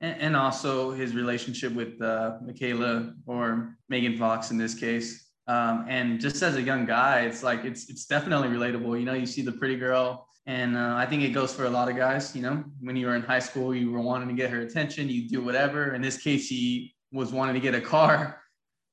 and, 0.00 0.20
and 0.20 0.36
also 0.36 0.90
his 0.90 1.14
relationship 1.14 1.72
with 1.74 2.00
uh, 2.02 2.38
Mikaela 2.44 3.14
or 3.26 3.76
Megan 3.88 4.18
Fox 4.18 4.50
in 4.50 4.58
this 4.58 4.74
case. 4.74 5.27
Um, 5.48 5.86
and 5.88 6.20
just 6.20 6.42
as 6.42 6.56
a 6.56 6.62
young 6.62 6.84
guy, 6.84 7.20
it's 7.20 7.42
like 7.42 7.64
it's 7.64 7.88
it's 7.88 8.04
definitely 8.06 8.48
relatable. 8.48 8.98
You 8.98 9.06
know, 9.06 9.14
you 9.14 9.26
see 9.26 9.42
the 9.42 9.52
pretty 9.52 9.76
girl, 9.76 10.26
and 10.46 10.76
uh, 10.76 10.94
I 10.96 11.06
think 11.06 11.22
it 11.22 11.30
goes 11.30 11.54
for 11.54 11.64
a 11.64 11.70
lot 11.70 11.88
of 11.88 11.96
guys. 11.96 12.36
You 12.36 12.42
know, 12.42 12.64
when 12.80 12.96
you 12.96 13.06
were 13.06 13.16
in 13.16 13.22
high 13.22 13.38
school, 13.38 13.74
you 13.74 13.90
were 13.90 14.00
wanting 14.00 14.28
to 14.28 14.34
get 14.34 14.50
her 14.50 14.60
attention, 14.60 15.08
you 15.08 15.28
do 15.28 15.42
whatever. 15.42 15.94
In 15.94 16.02
this 16.02 16.18
case, 16.18 16.48
he 16.48 16.94
was 17.12 17.32
wanting 17.32 17.54
to 17.54 17.60
get 17.60 17.74
a 17.74 17.80
car, 17.80 18.42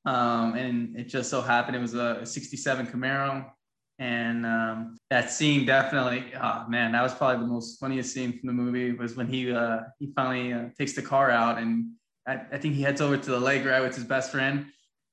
um, 0.06 0.54
and 0.54 0.98
it 0.98 1.04
just 1.04 1.28
so 1.30 1.42
happened 1.42 1.76
it 1.76 1.80
was 1.80 1.94
a 1.94 2.24
67 2.24 2.86
Camaro 2.86 3.50
and 3.98 4.44
um, 4.44 4.98
that 5.08 5.30
scene 5.30 5.64
definitely, 5.64 6.32
oh 6.40 6.66
man, 6.68 6.92
that 6.92 7.02
was 7.02 7.14
probably 7.14 7.46
the 7.46 7.50
most 7.50 7.80
funniest 7.80 8.12
scene 8.12 8.38
from 8.38 8.46
the 8.48 8.52
movie 8.52 8.92
was 8.92 9.16
when 9.16 9.26
he 9.26 9.50
uh, 9.52 9.80
he 9.98 10.12
finally 10.14 10.52
uh, 10.52 10.64
takes 10.76 10.92
the 10.92 11.02
car 11.02 11.30
out 11.30 11.58
and 11.58 11.92
I, 12.26 12.40
I, 12.52 12.58
think 12.58 12.74
he 12.74 12.82
heads 12.82 13.00
over 13.00 13.16
to 13.16 13.30
the 13.30 13.40
lake 13.40 13.64
right 13.64 13.80
with 13.80 13.94
his 13.94 14.04
best 14.04 14.30
friend. 14.30 14.66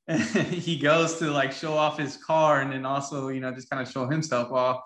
And 0.08 0.22
he 0.22 0.78
goes 0.78 1.18
to 1.20 1.32
like 1.32 1.52
show 1.52 1.74
off 1.74 1.98
his 1.98 2.18
car 2.18 2.62
and 2.62 2.72
then 2.72 2.86
also 2.86 3.30
you 3.30 3.40
know 3.40 3.54
just 3.54 3.70
kind 3.70 3.82
of 3.82 3.92
show 3.92 4.08
himself 4.08 4.52
off. 4.52 4.82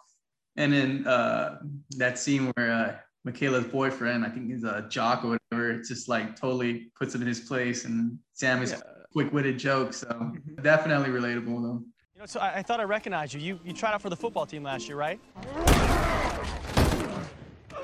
And 0.56 0.74
then 0.74 1.08
uh, 1.08 1.60
that 1.98 2.18
scene 2.18 2.52
where 2.56 2.72
uh, 2.72 2.96
Mikaela's 3.28 3.66
boyfriend, 3.66 4.26
I 4.26 4.30
think 4.30 4.50
he's 4.50 4.64
a 4.64 4.88
jock 4.90 5.24
or 5.24 5.38
whatever, 5.52 5.72
it's 5.72 5.88
just 5.88 6.10
like 6.10 6.36
totally 6.36 6.92
puts 6.98 7.14
him 7.14 7.22
in 7.22 7.28
his 7.28 7.42
place. 7.42 7.86
And 7.86 8.18
Sam 8.34 8.64
is 8.64 8.72
yeah. 8.72 8.80
quick-witted 9.14 9.60
joke, 9.60 9.94
so 9.94 10.08
mm-hmm. 10.08 10.62
definitely 10.64 11.10
relatable 11.10 11.62
though. 11.62 11.84
You 12.16 12.22
know, 12.22 12.26
so 12.26 12.40
I, 12.40 12.56
I, 12.56 12.62
thought 12.64 12.80
I 12.80 12.84
recognized 12.84 13.36
you. 13.36 13.40
You 13.40 13.60
you 13.64 13.74
tried 13.74 13.94
out 13.94 14.02
for 14.02 14.10
the 14.10 14.16
football 14.16 14.48
team 14.48 14.64
last 14.64 14.88
year, 14.88 14.98
right? 14.98 15.20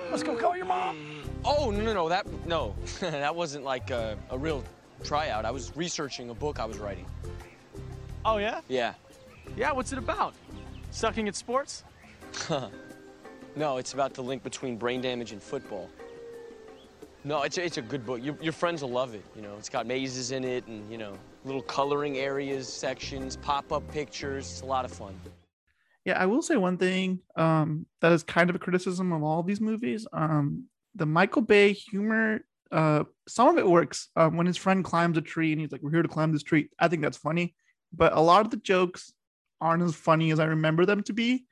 Let's 0.10 0.24
go 0.24 0.36
call 0.36 0.58
your 0.58 0.66
mom. 0.66 1.24
Oh 1.46 1.70
no 1.70 1.82
no 1.82 1.94
no 1.94 2.10
that 2.10 2.26
no 2.48 2.76
that 3.00 3.36
wasn't 3.36 3.64
like 3.64 3.92
a, 3.92 4.18
a 4.32 4.38
real 4.38 4.64
tryout. 5.04 5.46
I 5.46 5.52
was 5.52 5.76
researching 5.76 6.30
a 6.30 6.34
book 6.34 6.60
I 6.60 6.66
was 6.66 6.78
writing. 6.78 7.06
Oh 8.26 8.38
yeah? 8.38 8.62
Yeah. 8.68 8.94
Yeah. 9.56 9.72
What's 9.72 9.92
it 9.92 9.98
about? 9.98 10.34
Sucking 10.92 11.28
at 11.28 11.36
sports? 11.36 11.84
no, 13.56 13.78
it's 13.78 13.94
about 13.94 14.14
the 14.14 14.22
link 14.22 14.44
between 14.44 14.78
brain 14.78 15.02
damage 15.02 15.32
and 15.32 15.42
football. 15.42 15.90
No, 17.26 17.44
it's 17.44 17.58
a, 17.58 17.64
it's 17.64 17.78
a 17.78 17.82
good 17.82 18.06
book. 18.06 18.22
Your, 18.22 18.38
your 18.42 18.52
friends 18.52 18.82
will 18.82 18.92
love 18.92 19.14
it. 19.14 19.24
You 19.36 19.42
know, 19.42 19.56
it's 19.58 19.70
got 19.70 19.86
mazes 19.86 20.32
in 20.32 20.44
it 20.44 20.68
and, 20.68 20.90
you 20.92 20.98
know, 20.98 21.14
little 21.46 21.62
coloring 21.62 22.18
areas, 22.18 22.68
sections, 22.68 23.38
pop-up 23.38 23.90
pictures. 23.92 24.52
It's 24.52 24.62
a 24.62 24.66
lot 24.66 24.84
of 24.84 24.92
fun. 24.92 25.18
Yeah, 26.06 26.22
I 26.22 26.26
will 26.26 26.42
say 26.42 26.58
one 26.58 26.78
thing 26.78 27.20
um, 27.38 27.86
that 28.02 28.12
is 28.12 28.24
kind 28.24 28.50
of 28.50 28.58
a 28.58 28.60
criticism 28.60 29.14
of 29.14 29.24
all 29.24 29.40
of 29.40 29.48
these 29.48 29.62
movies. 29.62 30.06
Um, 30.12 30.66
the 30.96 31.06
Michael 31.06 31.42
Bay 31.42 31.72
humor, 31.72 32.42
uh, 32.74 33.04
some 33.28 33.48
of 33.48 33.58
it 33.58 33.68
works. 33.68 34.10
Um, 34.16 34.36
when 34.36 34.48
his 34.48 34.58
friend 34.58 34.84
climbs 34.84 35.18
a 35.18 35.22
tree 35.22 35.52
and 35.52 35.62
he's 35.62 35.72
like, 35.72 35.82
"We're 35.82 35.92
here 35.92 36.02
to 36.02 36.10
climb 36.10 36.34
this 36.34 36.44
tree," 36.44 36.70
I 36.80 36.88
think 36.88 37.02
that's 37.02 37.18
funny. 37.18 37.56
But 37.94 38.14
a 38.14 38.20
lot 38.20 38.42
of 38.42 38.52
the 38.52 38.58
jokes 38.58 39.14
aren't 39.62 39.84
as 39.84 39.96
funny 39.96 40.32
as 40.32 40.40
I 40.40 40.46
remember 40.46 40.86
them 40.86 41.04
to 41.04 41.14
be. 41.14 41.46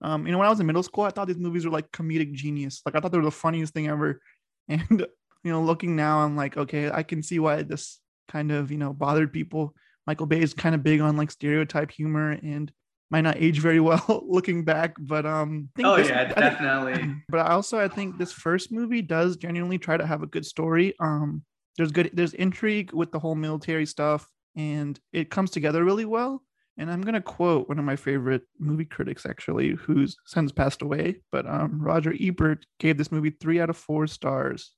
Um, 0.00 0.26
you 0.26 0.32
know, 0.32 0.38
when 0.38 0.46
I 0.46 0.50
was 0.50 0.60
in 0.60 0.66
middle 0.66 0.82
school, 0.82 1.04
I 1.04 1.10
thought 1.10 1.26
these 1.26 1.38
movies 1.38 1.64
were 1.64 1.72
like 1.72 1.90
comedic 1.90 2.32
genius. 2.32 2.82
Like 2.86 2.94
I 2.94 3.00
thought 3.00 3.10
they 3.10 3.18
were 3.18 3.24
the 3.24 3.30
funniest 3.30 3.74
thing 3.74 3.88
ever. 3.88 4.20
And 4.70 5.06
you 5.44 5.50
know, 5.50 5.62
looking 5.62 5.96
now, 5.96 6.18
I'm 6.18 6.36
like, 6.36 6.58
okay, 6.58 6.90
I 6.90 7.02
can 7.02 7.22
see 7.22 7.38
why 7.38 7.62
this 7.62 8.00
kind 8.28 8.52
of, 8.52 8.70
you 8.70 8.76
know, 8.76 8.92
bothered 8.92 9.32
people. 9.32 9.74
Michael 10.06 10.26
Bay 10.26 10.42
is 10.42 10.52
kind 10.52 10.74
of 10.74 10.82
big 10.82 11.00
on 11.00 11.16
like 11.16 11.30
stereotype 11.30 11.90
humor 11.90 12.32
and 12.32 12.70
might 13.10 13.22
not 13.22 13.36
age 13.38 13.60
very 13.60 13.80
well 13.80 14.24
looking 14.28 14.64
back, 14.64 14.94
but 14.98 15.24
um. 15.24 15.68
oh 15.82 15.96
this, 15.96 16.08
yeah, 16.08 16.22
I 16.22 16.24
think- 16.24 16.36
definitely. 16.36 17.14
but 17.28 17.40
I 17.40 17.52
also 17.52 17.78
I 17.78 17.88
think 17.88 18.18
this 18.18 18.32
first 18.32 18.70
movie 18.72 19.02
does 19.02 19.36
genuinely 19.36 19.78
try 19.78 19.96
to 19.96 20.06
have 20.06 20.22
a 20.22 20.26
good 20.26 20.44
story. 20.44 20.94
Um, 21.00 21.42
there's 21.76 21.92
good 21.92 22.10
there's 22.12 22.34
intrigue 22.34 22.92
with 22.92 23.12
the 23.12 23.18
whole 23.18 23.34
military 23.34 23.86
stuff, 23.86 24.28
and 24.56 24.98
it 25.12 25.30
comes 25.30 25.50
together 25.50 25.84
really 25.84 26.04
well. 26.04 26.42
And 26.76 26.90
I'm 26.90 27.02
gonna 27.02 27.22
quote 27.22 27.68
one 27.68 27.78
of 27.78 27.84
my 27.84 27.96
favorite 27.96 28.42
movie 28.58 28.84
critics, 28.84 29.26
actually, 29.26 29.70
who's 29.70 30.16
since 30.26 30.52
passed 30.52 30.82
away, 30.82 31.16
but 31.32 31.46
um, 31.46 31.80
Roger 31.82 32.14
Ebert 32.20 32.66
gave 32.78 32.98
this 32.98 33.10
movie 33.10 33.30
three 33.30 33.60
out 33.60 33.70
of 33.70 33.76
four 33.76 34.06
stars, 34.06 34.72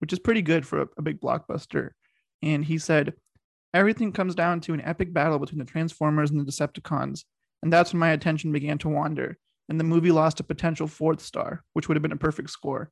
which 0.00 0.12
is 0.12 0.18
pretty 0.18 0.42
good 0.42 0.66
for 0.66 0.82
a, 0.82 0.88
a 0.98 1.02
big 1.02 1.20
blockbuster. 1.20 1.90
And 2.42 2.64
he 2.64 2.76
said, 2.76 3.14
"Everything 3.72 4.12
comes 4.12 4.34
down 4.34 4.60
to 4.62 4.74
an 4.74 4.82
epic 4.82 5.12
battle 5.14 5.38
between 5.38 5.58
the 5.58 5.64
Transformers 5.64 6.30
and 6.30 6.38
the 6.40 6.50
Decepticons, 6.50 7.24
and 7.62 7.72
that's 7.72 7.92
when 7.92 8.00
my 8.00 8.10
attention 8.10 8.52
began 8.52 8.78
to 8.78 8.88
wander." 8.88 9.38
and 9.68 9.78
the 9.78 9.84
movie 9.84 10.10
lost 10.10 10.40
a 10.40 10.44
potential 10.44 10.86
fourth 10.86 11.20
star, 11.20 11.62
which 11.74 11.88
would 11.88 11.96
have 11.96 12.02
been 12.02 12.12
a 12.12 12.16
perfect 12.16 12.50
score. 12.50 12.90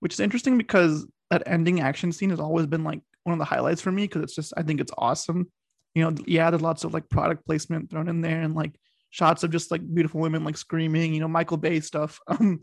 Which 0.00 0.12
is 0.12 0.20
interesting 0.20 0.58
because 0.58 1.06
that 1.30 1.42
ending 1.46 1.80
action 1.80 2.12
scene 2.12 2.30
has 2.30 2.40
always 2.40 2.66
been 2.66 2.84
like 2.84 3.00
one 3.24 3.32
of 3.32 3.38
the 3.38 3.44
highlights 3.44 3.80
for 3.80 3.90
me 3.90 4.04
because 4.04 4.22
it's 4.22 4.34
just 4.34 4.52
I 4.56 4.62
think 4.62 4.80
it's 4.80 4.92
awesome. 4.96 5.50
You 5.94 6.04
know, 6.04 6.16
yeah, 6.26 6.50
there's 6.50 6.62
lots 6.62 6.84
of 6.84 6.94
like 6.94 7.08
product 7.08 7.44
placement 7.44 7.90
thrown 7.90 8.08
in 8.08 8.20
there 8.20 8.40
and 8.40 8.54
like 8.54 8.78
shots 9.10 9.42
of 9.42 9.50
just 9.50 9.70
like 9.70 9.82
beautiful 9.94 10.20
women 10.20 10.44
like 10.44 10.56
screaming, 10.56 11.14
you 11.14 11.20
know, 11.20 11.28
Michael 11.28 11.56
Bay 11.56 11.80
stuff. 11.80 12.20
Um, 12.28 12.60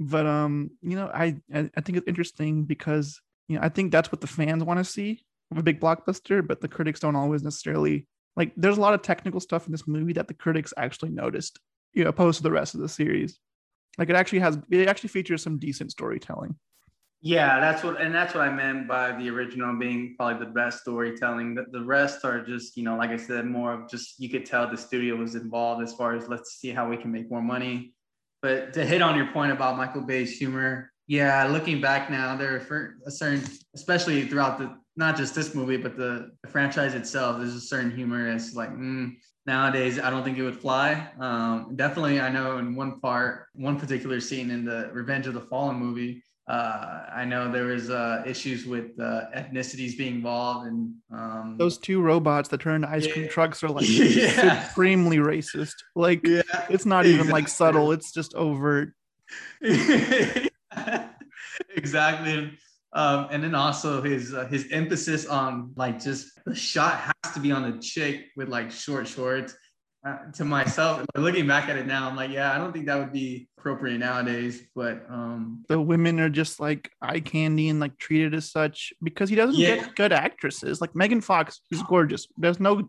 but 0.00 0.26
um, 0.26 0.70
you 0.82 0.96
know, 0.96 1.10
I 1.12 1.36
I, 1.52 1.80
think 1.80 1.98
it's 1.98 2.08
interesting 2.08 2.64
because 2.64 3.20
you 3.48 3.56
know 3.56 3.62
I 3.62 3.68
think 3.68 3.92
that's 3.92 4.10
what 4.12 4.20
the 4.20 4.26
fans 4.26 4.64
want 4.64 4.78
to 4.78 4.84
see 4.84 5.22
of 5.50 5.58
a 5.58 5.62
big 5.62 5.80
blockbuster, 5.80 6.46
but 6.46 6.60
the 6.60 6.68
critics 6.68 7.00
don't 7.00 7.16
always 7.16 7.42
necessarily 7.42 8.06
like. 8.38 8.52
There's 8.56 8.78
a 8.78 8.80
lot 8.80 8.94
of 8.94 9.02
technical 9.02 9.40
stuff 9.40 9.66
in 9.66 9.72
this 9.72 9.86
movie 9.86 10.14
that 10.14 10.28
the 10.28 10.34
critics 10.34 10.72
actually 10.78 11.10
noticed 11.10 11.58
you 11.92 12.04
know, 12.04 12.10
opposed 12.10 12.38
to 12.38 12.42
the 12.42 12.50
rest 12.50 12.74
of 12.74 12.80
the 12.80 12.88
series. 12.88 13.38
Like 13.98 14.08
it 14.08 14.16
actually 14.16 14.38
has, 14.40 14.58
it 14.70 14.88
actually 14.88 15.08
features 15.08 15.42
some 15.42 15.58
decent 15.58 15.90
storytelling. 15.90 16.56
Yeah, 17.20 17.58
that's 17.58 17.82
what, 17.82 18.00
and 18.00 18.14
that's 18.14 18.32
what 18.34 18.46
I 18.46 18.52
meant 18.52 18.86
by 18.86 19.10
the 19.10 19.28
original 19.30 19.76
being 19.76 20.14
probably 20.16 20.46
the 20.46 20.52
best 20.52 20.82
storytelling. 20.82 21.56
That 21.56 21.72
the 21.72 21.82
rest 21.82 22.24
are 22.24 22.40
just, 22.44 22.76
you 22.76 22.84
know, 22.84 22.96
like 22.96 23.10
I 23.10 23.16
said, 23.16 23.44
more 23.44 23.72
of 23.72 23.90
just 23.90 24.20
you 24.20 24.28
could 24.28 24.46
tell 24.46 24.70
the 24.70 24.76
studio 24.76 25.16
was 25.16 25.34
involved 25.34 25.82
as 25.82 25.92
far 25.94 26.14
as 26.14 26.28
let's 26.28 26.60
see 26.60 26.70
how 26.70 26.88
we 26.88 26.96
can 26.96 27.10
make 27.10 27.28
more 27.28 27.42
money. 27.42 27.92
But 28.40 28.72
to 28.74 28.86
hit 28.86 29.02
on 29.02 29.16
your 29.16 29.26
point 29.32 29.50
about 29.50 29.76
Michael 29.76 30.02
Bay's 30.02 30.38
humor, 30.38 30.92
yeah, 31.08 31.48
looking 31.48 31.80
back 31.80 32.08
now, 32.08 32.36
there 32.36 32.54
are 32.54 32.94
a 33.04 33.10
certain, 33.10 33.42
especially 33.74 34.28
throughout 34.28 34.58
the 34.58 34.76
not 34.98 35.16
just 35.16 35.32
this 35.34 35.54
movie, 35.54 35.76
but 35.76 35.96
the, 35.96 36.32
the 36.42 36.48
franchise 36.48 36.94
itself, 36.94 37.38
there's 37.38 37.54
a 37.54 37.60
certain 37.60 37.94
humor. 37.94 38.28
It's 38.28 38.54
like 38.54 38.70
mm, 38.70 39.14
nowadays, 39.46 40.00
I 40.00 40.10
don't 40.10 40.24
think 40.24 40.36
it 40.38 40.42
would 40.42 40.58
fly. 40.58 41.08
Um, 41.20 41.74
definitely, 41.76 42.20
I 42.20 42.28
know 42.28 42.58
in 42.58 42.74
one 42.74 42.98
part, 43.00 43.46
one 43.54 43.78
particular 43.78 44.18
scene 44.20 44.50
in 44.50 44.64
the 44.64 44.90
Revenge 44.92 45.28
of 45.28 45.34
the 45.34 45.40
Fallen 45.42 45.76
movie, 45.76 46.24
uh, 46.48 47.04
I 47.14 47.24
know 47.24 47.52
there 47.52 47.66
was 47.66 47.90
uh, 47.90 48.24
issues 48.26 48.66
with 48.66 48.98
uh, 48.98 49.26
ethnicities 49.36 49.96
being 49.96 50.16
involved, 50.16 50.66
and 50.66 50.94
um, 51.12 51.54
Those 51.58 51.78
two 51.78 52.00
robots 52.00 52.48
that 52.48 52.60
turn 52.60 52.76
into 52.76 52.90
ice 52.90 53.06
cream 53.06 53.26
Yeah. 53.26 53.30
trucks 53.30 53.62
are 53.62 53.68
like 53.68 53.86
Yeah. 53.88 54.64
supremely 54.66 55.18
racist. 55.18 55.74
Like 55.94 56.26
yeah, 56.26 56.42
it's 56.70 56.86
not 56.86 57.06
even 57.06 57.28
like 57.28 57.46
subtle; 57.46 57.92
it's 57.92 58.10
just 58.12 58.34
overt. 58.34 58.94
exactly. 61.76 62.58
Um, 62.94 63.28
and 63.30 63.44
then 63.44 63.54
also 63.54 64.00
his 64.02 64.32
uh, 64.32 64.46
his 64.46 64.66
emphasis 64.72 65.26
on 65.26 65.72
like 65.76 66.02
just 66.02 66.30
the 66.46 66.54
shot 66.54 66.94
has 67.24 67.34
to 67.34 67.40
be 67.40 67.52
on 67.52 67.64
a 67.64 67.78
chick 67.78 68.26
with 68.36 68.48
like 68.48 68.70
short 68.70 69.06
shorts. 69.06 69.54
Uh, 70.06 70.30
to 70.32 70.44
myself, 70.44 71.04
looking 71.16 71.46
back 71.46 71.68
at 71.68 71.76
it 71.76 71.84
now, 71.84 72.08
I'm 72.08 72.14
like, 72.14 72.30
yeah, 72.30 72.54
I 72.54 72.58
don't 72.58 72.72
think 72.72 72.86
that 72.86 72.96
would 72.98 73.12
be 73.12 73.48
appropriate 73.58 73.98
nowadays. 73.98 74.62
But 74.74 75.04
um, 75.10 75.64
The 75.68 75.78
women 75.80 76.20
are 76.20 76.28
just 76.30 76.60
like 76.60 76.90
eye 77.02 77.18
candy 77.18 77.68
and 77.68 77.80
like 77.80 77.98
treated 77.98 78.32
as 78.32 78.48
such 78.48 78.92
because 79.02 79.28
he 79.28 79.34
doesn't 79.34 79.56
Yeah. 79.60 79.74
get 79.76 79.96
good 79.96 80.12
actresses. 80.12 80.80
Like 80.80 80.94
Megan 80.94 81.20
Fox 81.20 81.60
is 81.72 81.82
gorgeous. 81.82 82.28
There's 82.38 82.60
no 82.60 82.88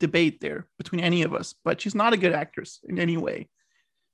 debate 0.00 0.40
there 0.42 0.68
between 0.76 1.00
any 1.00 1.22
of 1.22 1.34
us, 1.34 1.54
but 1.64 1.80
she's 1.80 1.94
not 1.94 2.12
a 2.12 2.18
good 2.18 2.34
actress 2.34 2.78
in 2.86 2.98
any 2.98 3.16
way. 3.16 3.48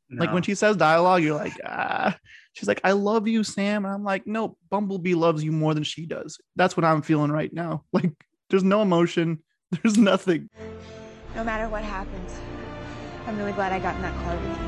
Like 0.09 0.33
when 0.33 0.45
she 0.45 0.55
says 0.55 0.76
dialogue, 0.76 1.25
you're 1.25 1.35
like, 1.35 1.59
ah. 1.66 2.16
She's 2.56 2.68
like, 2.68 2.80
I 2.84 2.92
love 2.92 3.28
you, 3.28 3.44
Sam. 3.44 3.84
And 3.84 3.92
I'm 3.92 4.02
like, 4.02 4.26
no, 4.26 4.56
Bumblebee 4.70 5.14
loves 5.14 5.44
you 5.44 5.52
more 5.52 5.75
than 5.75 5.82
she 5.82 6.06
does. 6.06 6.38
That's 6.56 6.75
what 6.75 6.84
I'm 6.84 7.02
feeling 7.02 7.30
right 7.30 7.52
now. 7.52 7.84
Like, 7.92 8.12
there's 8.48 8.64
no 8.64 8.80
emotion. 8.82 9.42
There's 9.82 9.98
nothing. 9.98 10.48
No 11.34 11.42
matter 11.42 11.68
what 11.68 11.82
happens, 11.82 12.32
I'm 13.26 13.36
really 13.36 13.52
glad 13.52 13.72
I 13.72 13.80
got 13.80 13.96
in 13.96 14.02
that 14.02 14.14
car 14.22 14.36
with 14.36 14.58
you. 14.60 14.66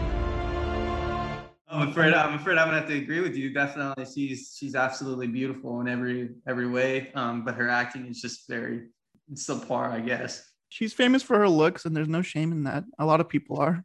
I'm 1.70 1.88
afraid 1.88 2.12
I'm 2.14 2.34
afraid 2.34 2.58
I'm 2.58 2.66
gonna 2.66 2.80
have 2.80 2.88
to 2.88 2.96
agree 2.96 3.20
with 3.20 3.36
you. 3.36 3.52
Definitely, 3.54 4.04
she's 4.06 4.56
she's 4.58 4.74
absolutely 4.74 5.28
beautiful 5.28 5.80
in 5.80 5.86
every 5.88 6.30
every 6.48 6.66
way. 6.68 7.12
Um, 7.14 7.44
but 7.44 7.54
her 7.54 7.68
acting 7.68 8.06
is 8.06 8.20
just 8.20 8.48
very 8.48 8.88
subpar, 9.34 9.92
I 9.92 10.00
guess. 10.00 10.42
She's 10.70 10.92
famous 10.92 11.22
for 11.22 11.38
her 11.38 11.48
looks, 11.48 11.84
and 11.84 11.96
there's 11.96 12.08
no 12.08 12.22
shame 12.22 12.50
in 12.50 12.64
that. 12.64 12.82
A 12.98 13.06
lot 13.06 13.20
of 13.20 13.28
people 13.28 13.58
are. 13.60 13.84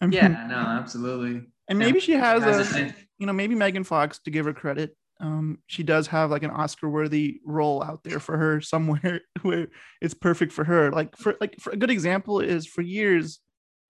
I 0.00 0.06
mean, 0.06 0.12
Yeah, 0.12 0.46
no, 0.48 0.54
absolutely. 0.56 1.48
And 1.68 1.78
maybe 1.78 1.98
she 2.00 2.12
has 2.12 2.42
Has 2.44 2.76
a, 2.76 2.84
a- 2.84 2.94
you 3.18 3.26
know, 3.26 3.32
maybe 3.32 3.54
Megan 3.54 3.84
Fox, 3.84 4.18
to 4.20 4.30
give 4.30 4.46
her 4.46 4.52
credit, 4.52 4.96
um, 5.20 5.58
she 5.68 5.84
does 5.84 6.08
have 6.08 6.30
like 6.30 6.42
an 6.42 6.50
Oscar-worthy 6.50 7.40
role 7.46 7.82
out 7.82 8.02
there 8.02 8.18
for 8.18 8.36
her 8.36 8.60
somewhere 8.72 9.20
where 9.42 9.68
it's 10.00 10.14
perfect 10.14 10.52
for 10.52 10.64
her. 10.64 10.90
Like 10.90 11.16
for 11.16 11.36
like 11.40 11.56
for 11.60 11.70
a 11.70 11.76
good 11.76 11.90
example 11.90 12.40
is 12.40 12.66
for 12.66 12.82
years, 12.82 13.38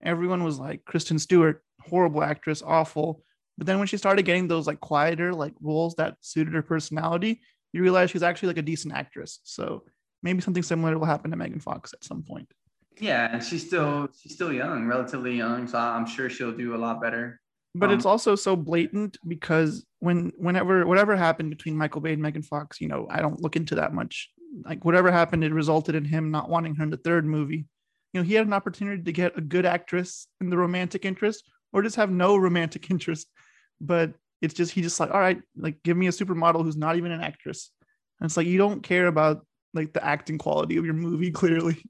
everyone 0.03 0.43
was 0.43 0.59
like 0.59 0.85
Kristen 0.85 1.19
Stewart, 1.19 1.63
horrible 1.81 2.23
actress, 2.23 2.61
awful. 2.61 3.23
But 3.57 3.67
then 3.67 3.77
when 3.77 3.87
she 3.87 3.97
started 3.97 4.25
getting 4.25 4.47
those 4.47 4.67
like 4.67 4.79
quieter 4.79 5.33
like 5.33 5.53
roles 5.61 5.95
that 5.95 6.17
suited 6.21 6.53
her 6.53 6.63
personality, 6.63 7.41
you 7.71 7.81
realize 7.81 8.11
she's 8.11 8.23
actually 8.23 8.47
like 8.47 8.57
a 8.57 8.63
decent 8.63 8.93
actress. 8.93 9.39
So 9.43 9.83
maybe 10.21 10.41
something 10.41 10.63
similar 10.63 10.97
will 10.97 11.05
happen 11.05 11.31
to 11.31 11.37
Megan 11.37 11.59
Fox 11.59 11.93
at 11.93 12.03
some 12.03 12.23
point. 12.23 12.51
Yeah, 12.99 13.29
and 13.31 13.43
she's 13.43 13.65
still 13.65 14.07
she's 14.19 14.35
still 14.35 14.53
young, 14.53 14.85
relatively 14.85 15.35
young, 15.35 15.67
so 15.67 15.79
I'm 15.79 16.05
sure 16.05 16.29
she'll 16.29 16.55
do 16.55 16.75
a 16.75 16.77
lot 16.77 17.01
better. 17.01 17.41
But 17.75 17.89
Um, 17.89 17.95
it's 17.95 18.05
also 18.05 18.35
so 18.35 18.55
blatant 18.55 19.17
because 19.27 19.85
when 19.99 20.31
whenever 20.37 20.85
whatever 20.85 21.15
happened 21.15 21.49
between 21.49 21.77
Michael 21.77 22.01
Bay 22.01 22.13
and 22.13 22.21
Megan 22.21 22.43
Fox, 22.43 22.79
you 22.79 22.87
know, 22.87 23.07
I 23.09 23.21
don't 23.21 23.41
look 23.41 23.55
into 23.55 23.75
that 23.75 23.93
much. 23.93 24.29
Like 24.63 24.85
whatever 24.85 25.11
happened, 25.11 25.43
it 25.43 25.51
resulted 25.53 25.95
in 25.95 26.05
him 26.05 26.29
not 26.29 26.49
wanting 26.49 26.75
her 26.75 26.83
in 26.83 26.91
the 26.91 26.97
third 26.97 27.25
movie. 27.25 27.65
You 28.13 28.21
know, 28.21 28.23
he 28.23 28.35
had 28.35 28.45
an 28.45 28.53
opportunity 28.53 29.01
to 29.01 29.11
get 29.11 29.37
a 29.37 29.41
good 29.41 29.65
actress 29.65 30.27
in 30.39 30.49
the 30.49 30.57
romantic 30.57 31.03
interest, 31.05 31.43
or 31.71 31.81
just 31.81 31.95
have 31.95 32.11
no 32.11 32.37
romantic 32.37 32.89
interest. 32.91 33.27
But 33.81 34.13
it's 34.41 34.53
just 34.53 34.71
he 34.73 34.81
just 34.81 34.99
like, 34.99 35.11
all 35.11 35.19
right, 35.19 35.41
like 35.57 35.81
give 35.83 35.97
me 35.97 36.07
a 36.07 36.11
supermodel 36.11 36.63
who's 36.63 36.77
not 36.77 36.97
even 36.97 37.11
an 37.11 37.21
actress. 37.21 37.71
And 38.19 38.27
it's 38.27 38.37
like 38.37 38.45
you 38.47 38.57
don't 38.59 38.83
care 38.83 39.07
about 39.07 39.45
like 39.73 39.93
the 39.93 40.05
acting 40.05 40.37
quality 40.37 40.77
of 40.77 40.85
your 40.85 40.93
movie, 40.93 41.31
clearly. 41.41 41.81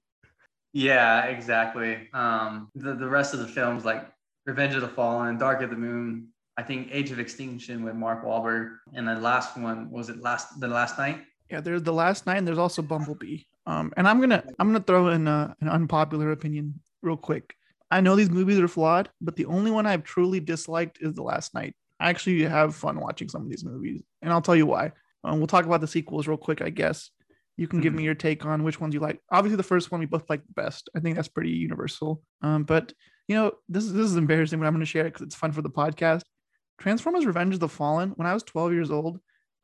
Yeah, 0.72 1.26
exactly. 1.26 2.10
Um, 2.14 2.70
the 2.76 2.96
the 2.96 3.10
rest 3.10 3.34
of 3.34 3.42
the 3.42 3.48
films 3.48 3.84
like 3.84 4.08
Revenge 4.46 4.76
of 4.76 4.82
the 4.82 4.90
Fallen, 4.90 5.38
Dark 5.38 5.62
of 5.62 5.70
the 5.70 5.76
Moon, 5.76 6.28
I 6.58 6.64
think 6.64 6.90
Age 6.92 7.12
of 7.12 7.20
Extinction 7.20 7.84
with 7.84 7.96
Mark 7.96 8.24
Wahlberg, 8.24 8.78
and 8.94 9.08
the 9.08 9.16
last 9.16 9.58
one 9.58 9.90
was 9.90 10.10
it 10.10 10.22
last 10.22 10.60
the 10.60 10.68
last 10.68 10.98
Knight. 10.98 11.22
Yeah, 11.50 11.62
there's 11.62 11.84
the 11.84 11.94
last 11.94 12.26
Knight, 12.26 12.38
and 12.38 12.48
there's 12.48 12.58
also 12.58 12.82
Bumblebee. 12.82 13.40
Um, 13.66 13.94
and 13.98 14.08
I'm 14.08 14.20
gonna 14.20 14.44
I'm 14.60 14.68
gonna 14.68 14.84
throw 14.84 15.10
in 15.10 15.28
uh, 15.28 15.54
an 15.62 15.70
unpopular 15.70 16.32
opinion 16.32 16.80
real 17.02 17.18
quick. 17.18 17.56
I 17.90 18.02
know 18.02 18.16
these 18.16 18.30
movies 18.30 18.60
are 18.60 18.68
flawed, 18.68 19.10
but 19.22 19.36
the 19.36 19.46
only 19.46 19.72
one 19.72 19.86
I've 19.86 20.04
truly 20.04 20.40
disliked 20.40 21.00
is 21.02 21.14
the 21.14 21.24
last 21.24 21.54
Knight. 21.54 21.76
I 22.00 22.10
actually 22.10 22.44
have 22.44 22.76
fun 22.76 23.00
watching 23.00 23.30
some 23.30 23.44
of 23.44 23.50
these 23.50 23.64
movies, 23.64 24.04
and 24.22 24.32
I'll 24.32 24.42
tell 24.42 24.56
you 24.56 24.66
why. 24.66 24.92
Um, 25.24 25.38
we'll 25.38 25.48
talk 25.48 25.66
about 25.66 25.82
the 25.82 25.88
sequels 25.88 26.28
real 26.28 26.38
quick, 26.38 26.62
I 26.62 26.70
guess. 26.70 27.10
You 27.56 27.68
can 27.68 27.82
give 27.82 27.94
me 27.94 28.04
your 28.04 28.16
take 28.16 28.46
on 28.46 28.64
which 28.64 28.82
ones 28.82 28.96
you 28.96 29.00
like. 29.00 29.22
Obviously, 29.32 29.58
the 29.58 29.64
first 29.64 29.92
one 29.92 30.00
we 30.00 30.08
both 30.08 30.28
like 30.28 30.42
the 30.46 30.54
best. 30.54 30.90
I 30.96 31.00
think 31.00 31.16
that's 31.16 31.28
pretty 31.28 31.52
universal. 31.52 32.24
Um, 32.42 32.64
but 32.64 32.94
you 33.28 33.36
know, 33.36 33.54
this 33.70 33.86
is 33.86 33.94
this 33.94 34.06
is 34.06 34.16
embarrassing, 34.16 34.60
but 34.60 34.66
I'm 34.66 34.74
going 34.74 34.82
to 34.82 34.86
share 34.86 35.06
it 35.06 35.14
because 35.14 35.28
it's 35.28 35.36
fun 35.36 35.52
for 35.52 35.62
the 35.62 35.70
podcast. 35.70 36.22
Transformers: 36.80 37.26
Revenge 37.26 37.54
of 37.54 37.60
the 37.60 37.70
Fallen. 37.70 38.12
When 38.12 38.28
I 38.28 38.34
was 38.34 38.44
12 38.44 38.74
years 38.74 38.92
old, 38.92 39.20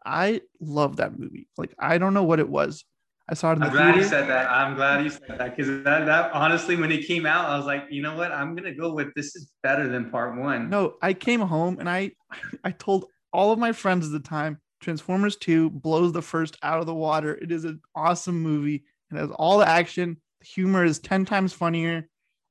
I 0.06 0.42
loved 0.60 0.98
that 0.98 1.18
movie. 1.18 1.48
Like 1.58 1.74
I 1.80 1.98
don't 1.98 2.14
know 2.14 2.24
what 2.24 2.40
it 2.40 2.50
was. 2.50 2.86
I 3.30 3.36
saw 3.36 3.52
it 3.52 3.54
in 3.54 3.60
the 3.60 3.68
I'm 3.68 3.74
glad 3.74 3.96
you 3.96 4.04
said 4.04 4.28
that. 4.30 4.50
I'm 4.50 4.76
glad 4.76 5.04
you 5.04 5.10
said 5.12 5.38
that 5.38 5.56
because 5.56 5.84
that, 5.84 6.06
that 6.06 6.32
honestly, 6.34 6.76
when 6.76 6.92
it 6.92 7.06
came 7.06 7.28
out, 7.28 7.48
I 7.48 7.58
was 7.58 7.66
like, 7.66 7.86
you 7.90 8.02
know 8.02 8.16
what? 8.16 8.32
I'm 8.32 8.56
gonna 8.56 8.74
go 8.74 8.94
with 8.94 9.14
this 9.14 9.36
is 9.36 9.52
better 9.62 9.88
than 9.88 10.10
part 10.10 10.40
one. 10.40 10.70
No, 10.70 10.96
I 11.02 11.14
came 11.14 11.42
home 11.42 11.80
and 11.80 11.90
I 11.90 12.12
I 12.64 12.72
told 12.72 13.06
all 13.32 13.52
of 13.52 13.60
my 13.60 13.72
friends 13.72 14.08
at 14.08 14.12
the 14.12 14.28
time 14.28 14.60
Transformers 14.80 15.36
2 15.36 15.70
blows 15.70 16.14
the 16.14 16.22
first 16.22 16.58
out 16.64 16.80
of 16.80 16.86
the 16.86 16.96
water. 16.96 17.36
It 17.36 17.52
is 17.52 17.66
an 17.66 17.82
awesome 17.94 18.42
movie. 18.42 18.84
It 19.12 19.18
has 19.18 19.30
all 19.32 19.60
the 19.60 19.68
action. 19.68 20.18
The 20.40 20.48
humor 20.48 20.86
is 20.86 21.00
10 21.00 21.26
times 21.26 21.54
funnier. 21.54 22.09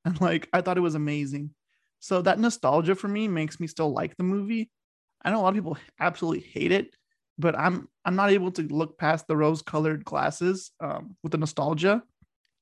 And 0.08 0.20
like 0.20 0.48
I 0.52 0.60
thought 0.60 0.78
it 0.78 0.82
was 0.82 0.94
amazing. 0.94 1.50
So 2.00 2.22
that 2.22 2.38
nostalgia 2.38 2.94
for 2.94 3.08
me 3.08 3.28
makes 3.28 3.58
me 3.60 3.66
still 3.66 3.92
like 3.92 4.16
the 4.16 4.24
movie. 4.24 4.70
I 5.24 5.30
know 5.30 5.40
a 5.40 5.42
lot 5.42 5.48
of 5.48 5.54
people 5.54 5.78
absolutely 6.00 6.40
hate 6.40 6.72
it, 6.72 6.94
but 7.38 7.58
I'm 7.58 7.88
I'm 8.04 8.16
not 8.16 8.30
able 8.30 8.52
to 8.52 8.62
look 8.62 8.98
past 8.98 9.26
the 9.26 9.36
rose-colored 9.36 10.04
glasses 10.04 10.70
um, 10.80 11.16
with 11.22 11.32
the 11.32 11.38
nostalgia. 11.38 12.02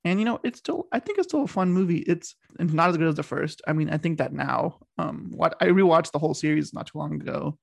And 0.04 0.18
you 0.18 0.24
know, 0.24 0.40
it's 0.42 0.58
still 0.58 0.86
I 0.92 1.00
think 1.00 1.18
it's 1.18 1.28
still 1.28 1.44
a 1.44 1.48
fun 1.48 1.72
movie. 1.72 1.98
It's 1.98 2.34
it's 2.58 2.72
not 2.72 2.90
as 2.90 2.96
good 2.96 3.08
as 3.08 3.16
the 3.16 3.22
first. 3.22 3.60
I 3.66 3.72
mean, 3.72 3.90
I 3.90 3.98
think 3.98 4.18
that 4.18 4.32
now. 4.32 4.78
Um, 4.98 5.30
what 5.34 5.56
I 5.60 5.66
rewatched 5.66 6.12
the 6.12 6.18
whole 6.18 6.34
series 6.34 6.72
not 6.72 6.86
too 6.86 6.98
long 6.98 7.14
ago, 7.14 7.58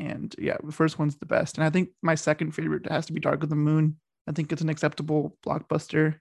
and 0.00 0.34
yeah, 0.38 0.56
the 0.62 0.72
first 0.72 0.98
one's 0.98 1.16
the 1.16 1.26
best. 1.26 1.58
And 1.58 1.64
I 1.64 1.70
think 1.70 1.90
my 2.02 2.14
second 2.14 2.52
favorite 2.52 2.90
has 2.90 3.06
to 3.06 3.12
be 3.12 3.20
Dark 3.20 3.42
of 3.42 3.50
the 3.50 3.56
Moon. 3.56 3.96
I 4.26 4.32
think 4.32 4.52
it's 4.52 4.62
an 4.62 4.68
acceptable 4.68 5.36
blockbuster. 5.44 6.16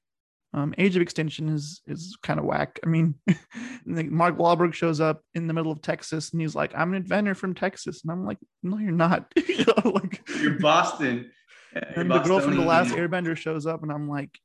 Um, 0.57 0.73
Age 0.79 0.95
of 0.95 1.03
Extinction 1.03 1.49
is 1.49 1.81
is 1.85 2.17
kind 2.23 2.39
of 2.39 2.45
whack. 2.45 2.79
I 2.83 2.87
mean, 2.87 3.13
Mark 3.85 4.37
Wahlberg 4.37 4.73
shows 4.73 4.99
up 4.99 5.21
in 5.35 5.45
the 5.45 5.53
middle 5.53 5.71
of 5.71 5.83
Texas 5.83 6.31
and 6.31 6.41
he's 6.41 6.55
like, 6.55 6.73
"I'm 6.75 6.93
an 6.93 6.95
inventor 6.95 7.35
from 7.35 7.53
Texas," 7.53 8.01
and 8.01 8.11
I'm 8.11 8.25
like, 8.25 8.39
"No, 8.63 8.79
you're 8.79 8.91
not." 8.91 9.31
you 9.47 9.65
know, 9.65 9.91
like 9.91 10.27
You're 10.41 10.59
Boston. 10.59 11.29
And 11.73 12.09
the 12.09 12.19
girl 12.19 12.39
from 12.39 12.55
the 12.55 12.63
Last 12.63 12.95
Airbender 12.95 13.37
shows 13.37 13.67
up, 13.67 13.83
and 13.83 13.91
I'm 13.91 14.09
like, 14.09 14.39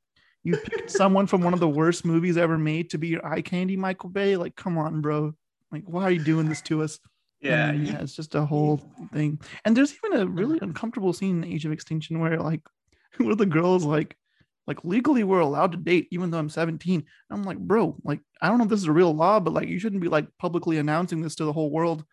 "You 0.45 0.59
picked 0.59 0.91
someone 0.91 1.27
from 1.27 1.41
one 1.41 1.55
of 1.55 1.61
the 1.61 1.69
worst 1.69 2.05
movies 2.05 2.37
ever 2.37 2.59
made 2.59 2.91
to 2.91 2.99
be 2.99 3.09
your 3.09 3.27
eye 3.27 3.41
candy, 3.41 3.79
Michael 3.79 4.11
Bay? 4.11 4.37
Like, 4.37 4.55
come 4.55 4.77
on, 4.77 5.01
bro! 5.01 5.33
Like, 5.71 5.85
why 5.87 6.03
are 6.03 6.11
you 6.11 6.23
doing 6.23 6.47
this 6.47 6.61
to 6.63 6.83
us?" 6.83 6.99
Yeah, 7.41 7.69
then, 7.69 7.87
yeah, 7.87 8.03
it's 8.03 8.15
just 8.15 8.35
a 8.35 8.45
whole 8.45 8.83
thing. 9.15 9.41
And 9.65 9.75
there's 9.75 9.95
even 10.05 10.21
a 10.21 10.27
really 10.27 10.59
uncomfortable 10.61 11.15
scene 11.15 11.43
in 11.43 11.51
Age 11.51 11.65
of 11.65 11.73
Extinction 11.73 12.21
where 12.21 12.39
like 12.39 12.61
one 13.17 13.33
of 13.33 13.39
the 13.39 13.47
girls 13.47 13.85
like 13.85 14.15
like 14.67 14.85
legally 14.85 15.25
we're 15.25 15.41
allowed 15.41 15.73
to 15.73 15.79
date 15.79 16.09
even 16.11 16.31
though 16.31 16.39
I'm 16.39 16.49
17. 16.49 17.05
I'm 17.31 17.43
like, 17.43 17.59
bro, 17.59 17.97
like 18.05 18.21
I 18.41 18.49
don't 18.49 18.59
know 18.59 18.65
if 18.65 18.71
this 18.71 18.81
is 18.81 18.89
a 18.89 18.93
real 18.93 19.15
law, 19.15 19.41
but 19.41 19.55
like 19.55 19.69
you 19.69 19.79
shouldn't 19.79 20.03
be 20.03 20.09
like 20.09 20.27
publicly 20.39 20.79
announcing 20.79 21.21
this 21.21 21.35
to 21.37 21.45
the 21.45 21.53
whole 21.53 21.71
world. 21.71 22.05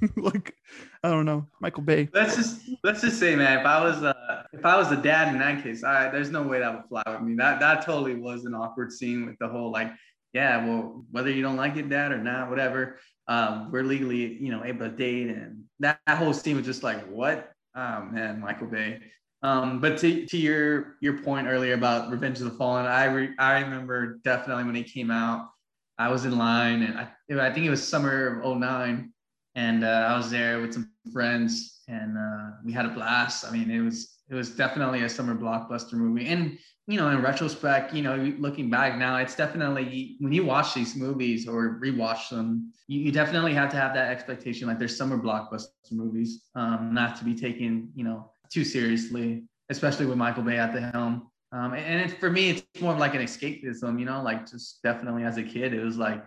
like, 0.16 0.54
I 1.02 1.10
don't 1.10 1.26
know, 1.26 1.46
Michael 1.60 1.82
Bay. 1.82 2.08
Let's 2.12 2.36
just 2.36 2.60
let's 2.82 3.00
just 3.00 3.18
say, 3.18 3.36
man, 3.36 3.60
if 3.60 3.66
I 3.66 3.84
was 3.84 4.02
uh 4.02 4.42
if 4.52 4.64
I 4.64 4.76
was 4.76 4.90
the 4.90 4.96
dad 4.96 5.32
in 5.32 5.38
that 5.38 5.62
case, 5.62 5.84
I 5.84 6.10
there's 6.10 6.30
no 6.30 6.42
way 6.42 6.60
that 6.60 6.74
would 6.74 6.88
fly 6.88 7.02
with 7.06 7.22
me. 7.22 7.36
That 7.36 7.60
that 7.60 7.84
totally 7.84 8.14
was 8.14 8.44
an 8.44 8.54
awkward 8.54 8.92
scene 8.92 9.26
with 9.26 9.38
the 9.38 9.48
whole 9.48 9.70
like, 9.70 9.92
yeah, 10.32 10.66
well, 10.66 11.04
whether 11.10 11.30
you 11.30 11.42
don't 11.42 11.56
like 11.56 11.76
it, 11.76 11.88
dad, 11.88 12.12
or 12.12 12.18
not, 12.18 12.50
whatever, 12.50 12.98
um, 13.28 13.70
we're 13.70 13.84
legally, 13.84 14.34
you 14.34 14.50
know, 14.50 14.64
able 14.64 14.80
to 14.80 14.94
date, 14.94 15.28
and 15.28 15.64
that, 15.80 16.00
that 16.06 16.18
whole 16.18 16.34
scene 16.34 16.56
was 16.56 16.66
just 16.66 16.82
like, 16.82 17.06
what? 17.08 17.52
Oh 17.76 18.02
man, 18.02 18.40
Michael 18.40 18.66
Bay. 18.66 19.00
Um, 19.44 19.78
but 19.78 19.98
to, 19.98 20.24
to 20.24 20.38
your 20.38 20.96
your 21.02 21.18
point 21.18 21.46
earlier 21.46 21.74
about 21.74 22.10
Revenge 22.10 22.38
of 22.38 22.44
the 22.44 22.56
Fallen, 22.58 22.86
I 22.86 23.04
re, 23.04 23.28
I 23.38 23.60
remember 23.60 24.18
definitely 24.24 24.64
when 24.64 24.74
it 24.74 24.90
came 24.90 25.10
out, 25.10 25.50
I 25.98 26.08
was 26.08 26.24
in 26.24 26.38
line, 26.38 26.82
and 26.82 26.98
I 26.98 27.48
I 27.48 27.52
think 27.52 27.66
it 27.66 27.70
was 27.70 27.86
summer 27.86 28.40
of 28.40 28.56
09 28.58 29.12
and 29.54 29.84
uh, 29.84 30.08
I 30.08 30.16
was 30.16 30.30
there 30.30 30.60
with 30.60 30.72
some 30.72 30.90
friends, 31.12 31.82
and 31.88 32.16
uh, 32.16 32.52
we 32.64 32.72
had 32.72 32.86
a 32.86 32.88
blast. 32.88 33.44
I 33.44 33.50
mean, 33.50 33.70
it 33.70 33.80
was 33.80 34.16
it 34.30 34.34
was 34.34 34.50
definitely 34.50 35.02
a 35.02 35.08
summer 35.08 35.34
blockbuster 35.34 35.92
movie. 35.92 36.26
And 36.28 36.58
you 36.86 36.98
know, 36.98 37.10
in 37.10 37.22
retrospect, 37.22 37.94
you 37.94 38.02
know, 38.02 38.16
looking 38.38 38.70
back 38.70 38.98
now, 38.98 39.16
it's 39.18 39.34
definitely 39.34 40.16
when 40.20 40.32
you 40.32 40.44
watch 40.44 40.74
these 40.74 40.96
movies 40.96 41.46
or 41.46 41.78
rewatch 41.82 42.30
them, 42.30 42.72
you, 42.88 43.00
you 43.00 43.12
definitely 43.12 43.52
have 43.54 43.70
to 43.70 43.76
have 43.76 43.94
that 43.94 44.10
expectation, 44.10 44.68
like 44.68 44.78
there's 44.78 44.96
summer 44.96 45.18
blockbuster 45.18 45.68
movies, 45.92 46.44
um, 46.54 46.94
not 46.94 47.16
to 47.16 47.24
be 47.24 47.34
taken, 47.34 47.90
you 47.94 48.04
know, 48.04 48.30
too 48.50 48.64
seriously, 48.64 49.44
especially 49.70 50.06
with 50.06 50.16
Michael 50.16 50.42
Bay 50.42 50.58
at 50.58 50.72
the 50.72 50.80
helm. 50.80 51.30
Um, 51.52 51.74
and 51.74 52.10
it, 52.10 52.18
for 52.18 52.30
me, 52.30 52.50
it's 52.50 52.80
more 52.80 52.92
of 52.92 52.98
like 52.98 53.14
an 53.14 53.22
escapism, 53.22 53.98
you 53.98 54.04
know, 54.04 54.22
like 54.22 54.50
just 54.50 54.82
definitely 54.82 55.24
as 55.24 55.36
a 55.36 55.42
kid, 55.42 55.72
it 55.72 55.84
was 55.84 55.96
like 55.96 56.24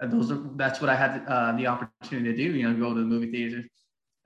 uh, 0.00 0.06
those 0.06 0.30
are 0.30 0.40
that's 0.56 0.80
what 0.80 0.88
I 0.88 0.94
had 0.94 1.24
uh, 1.26 1.56
the 1.56 1.66
opportunity 1.66 2.30
to 2.30 2.36
do, 2.36 2.56
you 2.56 2.68
know, 2.68 2.78
go 2.78 2.94
to 2.94 3.00
the 3.00 3.06
movie 3.06 3.30
theater. 3.30 3.64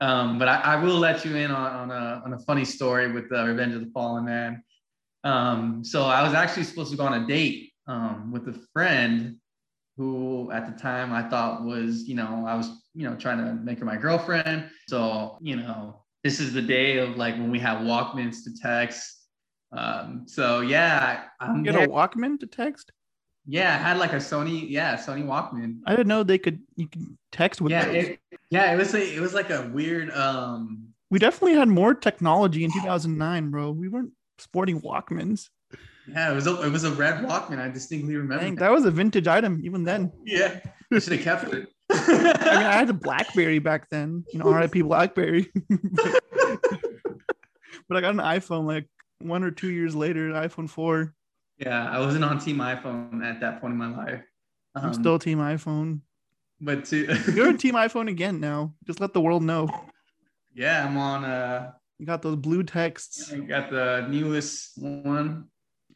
Um, 0.00 0.38
but 0.38 0.48
I, 0.48 0.56
I 0.56 0.76
will 0.82 0.98
let 0.98 1.24
you 1.24 1.36
in 1.36 1.50
on, 1.50 1.90
on, 1.90 1.90
a, 1.90 2.22
on 2.24 2.34
a 2.34 2.38
funny 2.40 2.64
story 2.64 3.12
with 3.12 3.32
uh, 3.32 3.44
Revenge 3.46 3.74
of 3.74 3.84
the 3.84 3.90
Fallen 3.92 4.24
Man. 4.24 4.62
Um, 5.24 5.84
so 5.84 6.02
I 6.02 6.22
was 6.24 6.34
actually 6.34 6.64
supposed 6.64 6.90
to 6.90 6.96
go 6.96 7.04
on 7.04 7.22
a 7.22 7.26
date 7.26 7.72
um, 7.86 8.32
with 8.32 8.48
a 8.48 8.58
friend 8.72 9.36
who 9.96 10.50
at 10.50 10.66
the 10.66 10.80
time 10.80 11.12
I 11.12 11.22
thought 11.22 11.62
was, 11.62 12.08
you 12.08 12.16
know, 12.16 12.44
I 12.46 12.56
was, 12.56 12.82
you 12.94 13.08
know, 13.08 13.14
trying 13.14 13.38
to 13.38 13.54
make 13.54 13.78
her 13.78 13.84
my 13.84 13.96
girlfriend. 13.96 14.68
So, 14.88 15.38
you 15.40 15.56
know, 15.56 16.01
this 16.24 16.40
is 16.40 16.52
the 16.52 16.62
day 16.62 16.98
of 16.98 17.16
like 17.16 17.34
when 17.34 17.50
we 17.50 17.58
have 17.60 17.78
Walkmans 17.82 18.44
to 18.44 18.50
text. 18.60 19.18
Um, 19.72 20.24
so 20.26 20.60
yeah, 20.60 21.24
I'm 21.40 21.64
You 21.64 21.72
there. 21.72 21.80
get 21.80 21.88
a 21.88 21.92
Walkman 21.92 22.38
to 22.40 22.46
text? 22.46 22.92
yeah, 23.46 23.74
I 23.74 23.78
had 23.78 23.98
like 23.98 24.12
a 24.12 24.16
Sony, 24.16 24.68
yeah, 24.70 24.96
Sony 24.96 25.24
Walkman. 25.24 25.80
I 25.86 25.92
didn't 25.96 26.06
know 26.08 26.22
they 26.22 26.38
could 26.38 26.60
you 26.76 26.86
can 26.88 27.18
text 27.32 27.60
with 27.60 27.72
yeah 27.72 27.86
it, 27.86 28.20
yeah 28.50 28.72
it 28.72 28.76
was 28.76 28.94
a, 28.94 29.16
it 29.16 29.20
was 29.20 29.34
like 29.34 29.50
a 29.50 29.68
weird 29.72 30.10
um 30.12 30.88
we 31.10 31.18
definitely 31.18 31.54
had 31.58 31.68
more 31.68 31.92
technology 31.94 32.64
in 32.64 32.72
2009, 32.72 33.50
bro. 33.50 33.70
We 33.72 33.88
weren't 33.88 34.12
sporting 34.38 34.80
Walkmans. 34.80 35.48
yeah 36.08 36.30
it 36.30 36.34
was 36.34 36.46
a, 36.46 36.62
it 36.62 36.70
was 36.70 36.84
a 36.84 36.90
red 36.92 37.16
walkman 37.24 37.58
i 37.58 37.68
distinctly 37.68 38.16
remember 38.16 38.42
Dang, 38.44 38.54
that. 38.56 38.60
that 38.60 38.72
was 38.72 38.84
a 38.84 38.90
vintage 38.90 39.26
item 39.28 39.60
even 39.64 39.84
then. 39.84 40.10
yeah 40.24 40.58
i 40.92 40.98
should 40.98 41.12
have 41.14 41.22
kept 41.22 41.52
it 41.54 41.68
I 42.08 42.56
mean, 42.56 42.66
I 42.66 42.72
had 42.72 42.90
a 42.90 42.94
BlackBerry 42.94 43.58
back 43.58 43.88
then, 43.90 44.24
you 44.32 44.38
know, 44.38 44.52
RIP 44.52 44.72
BlackBerry. 44.84 45.50
but, 45.68 46.20
but 47.88 47.96
I 47.96 48.00
got 48.00 48.14
an 48.14 48.20
iPhone 48.20 48.66
like 48.66 48.86
one 49.20 49.44
or 49.44 49.50
two 49.50 49.70
years 49.70 49.94
later, 49.94 50.30
iPhone 50.30 50.68
4. 50.68 51.14
yeah 51.58 51.88
i 51.90 51.98
wasn't 52.00 52.24
on 52.24 52.38
team 52.40 52.56
iphone 52.58 53.22
at 53.24 53.40
that 53.40 53.60
point 53.60 53.72
in 53.72 53.78
my 53.78 53.94
life 53.96 54.22
I'm 54.74 54.86
Um, 54.86 54.94
still 54.94 55.18
Team 55.18 55.38
iPhone. 55.38 56.00
but 56.60 56.86
to 56.86 56.96
You're 57.34 57.50
a 57.50 57.58
Team 57.58 57.74
iPhone 57.74 58.08
again 58.08 58.40
now. 58.40 58.72
Just 58.86 59.00
let 59.00 59.12
the 59.12 59.20
world 59.20 59.42
know. 59.44 59.68
yeah 60.54 60.84
i'm 60.86 60.96
on 60.96 61.24
uh 61.24 61.72
You 61.98 62.06
got 62.06 62.22
those 62.22 62.36
blue 62.36 62.62
texts. 62.64 63.32
i 63.32 63.36
got 63.38 63.70
the 63.70 64.06
newest 64.08 64.72
one 64.82 65.48